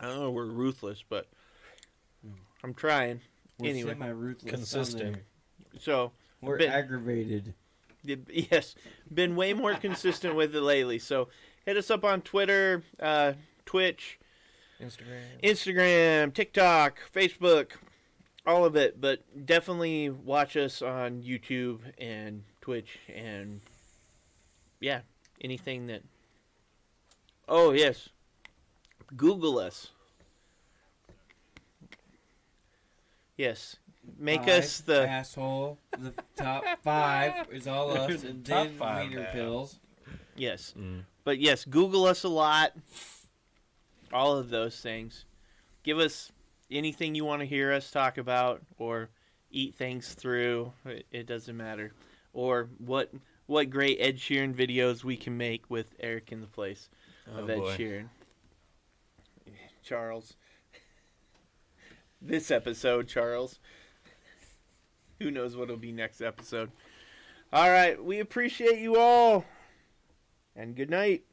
I 0.00 0.06
don't 0.06 0.20
know 0.20 0.30
we're 0.30 0.46
ruthless, 0.46 1.02
but 1.08 1.26
Hmm. 2.22 2.34
I'm 2.62 2.74
trying. 2.74 3.20
We're 3.58 3.70
Anyway. 3.70 3.90
semi-ruthless. 3.92 4.50
Consistent. 4.52 5.02
On 5.06 5.12
there. 5.12 5.22
So 5.80 6.12
We're 6.42 6.58
Bit- 6.58 6.68
aggravated. 6.70 7.54
Yes, 8.50 8.74
been 9.12 9.36
way 9.36 9.52
more 9.52 9.74
consistent 9.74 10.34
with 10.34 10.54
it 10.54 10.60
lately. 10.60 10.98
So 10.98 11.28
hit 11.64 11.76
us 11.76 11.90
up 11.90 12.04
on 12.04 12.22
Twitter, 12.22 12.82
uh, 13.00 13.34
Twitch, 13.64 14.18
Instagram. 14.80 15.22
Instagram, 15.42 16.34
TikTok, 16.34 16.98
Facebook, 17.14 17.72
all 18.46 18.64
of 18.64 18.76
it. 18.76 19.00
But 19.00 19.22
definitely 19.46 20.10
watch 20.10 20.56
us 20.56 20.82
on 20.82 21.22
YouTube 21.22 21.80
and 21.98 22.42
Twitch 22.60 22.98
and 23.14 23.60
yeah, 24.80 25.00
anything 25.40 25.86
that. 25.86 26.02
Oh 27.48 27.72
yes, 27.72 28.08
Google 29.16 29.58
us. 29.58 29.90
Yes, 33.36 33.76
make 34.18 34.40
Five, 34.44 34.48
us 34.48 34.80
the 34.80 35.08
asshole. 35.08 35.78
The 35.98 36.12
top 36.36 36.64
five 36.82 37.46
is 37.52 37.66
all 37.66 37.90
us, 37.96 38.22
and 38.24 38.44
Top 38.44 38.66
then 38.66 38.76
five 38.76 39.08
wiener 39.10 39.22
now. 39.24 39.32
pills. 39.32 39.78
yes. 40.36 40.74
Mm. 40.78 41.04
But 41.24 41.38
yes, 41.40 41.64
Google 41.64 42.04
us 42.06 42.22
a 42.24 42.28
lot. 42.28 42.72
All 44.12 44.36
of 44.36 44.48
those 44.50 44.78
things. 44.80 45.24
Give 45.82 45.98
us 45.98 46.30
anything 46.70 47.14
you 47.14 47.24
want 47.24 47.40
to 47.40 47.46
hear 47.46 47.72
us 47.72 47.90
talk 47.90 48.18
about 48.18 48.62
or 48.78 49.10
eat 49.50 49.74
things 49.74 50.14
through. 50.14 50.72
It, 50.84 51.06
it 51.10 51.26
doesn't 51.26 51.56
matter. 51.56 51.92
Or 52.32 52.68
what 52.78 53.10
what 53.46 53.70
great 53.70 53.98
Ed 54.00 54.16
Sheeran 54.18 54.54
videos 54.54 55.04
we 55.04 55.16
can 55.16 55.36
make 55.36 55.68
with 55.70 55.94
Eric 56.00 56.30
in 56.32 56.40
the 56.40 56.46
place 56.46 56.88
of 57.26 57.48
Oh, 57.48 57.52
Ed 57.52 57.58
boy. 57.58 57.76
Sheeran. 57.76 58.08
Charles. 59.82 60.34
This 62.20 62.50
episode, 62.50 63.08
Charles. 63.08 63.58
Who 65.20 65.30
knows 65.30 65.56
what'll 65.56 65.76
be 65.76 65.92
next 65.92 66.20
episode. 66.20 66.70
All 67.52 67.70
right, 67.70 68.02
we 68.02 68.20
appreciate 68.20 68.78
you 68.80 68.96
all. 68.96 69.44
And 70.54 70.74
good 70.74 70.90
night. 70.90 71.24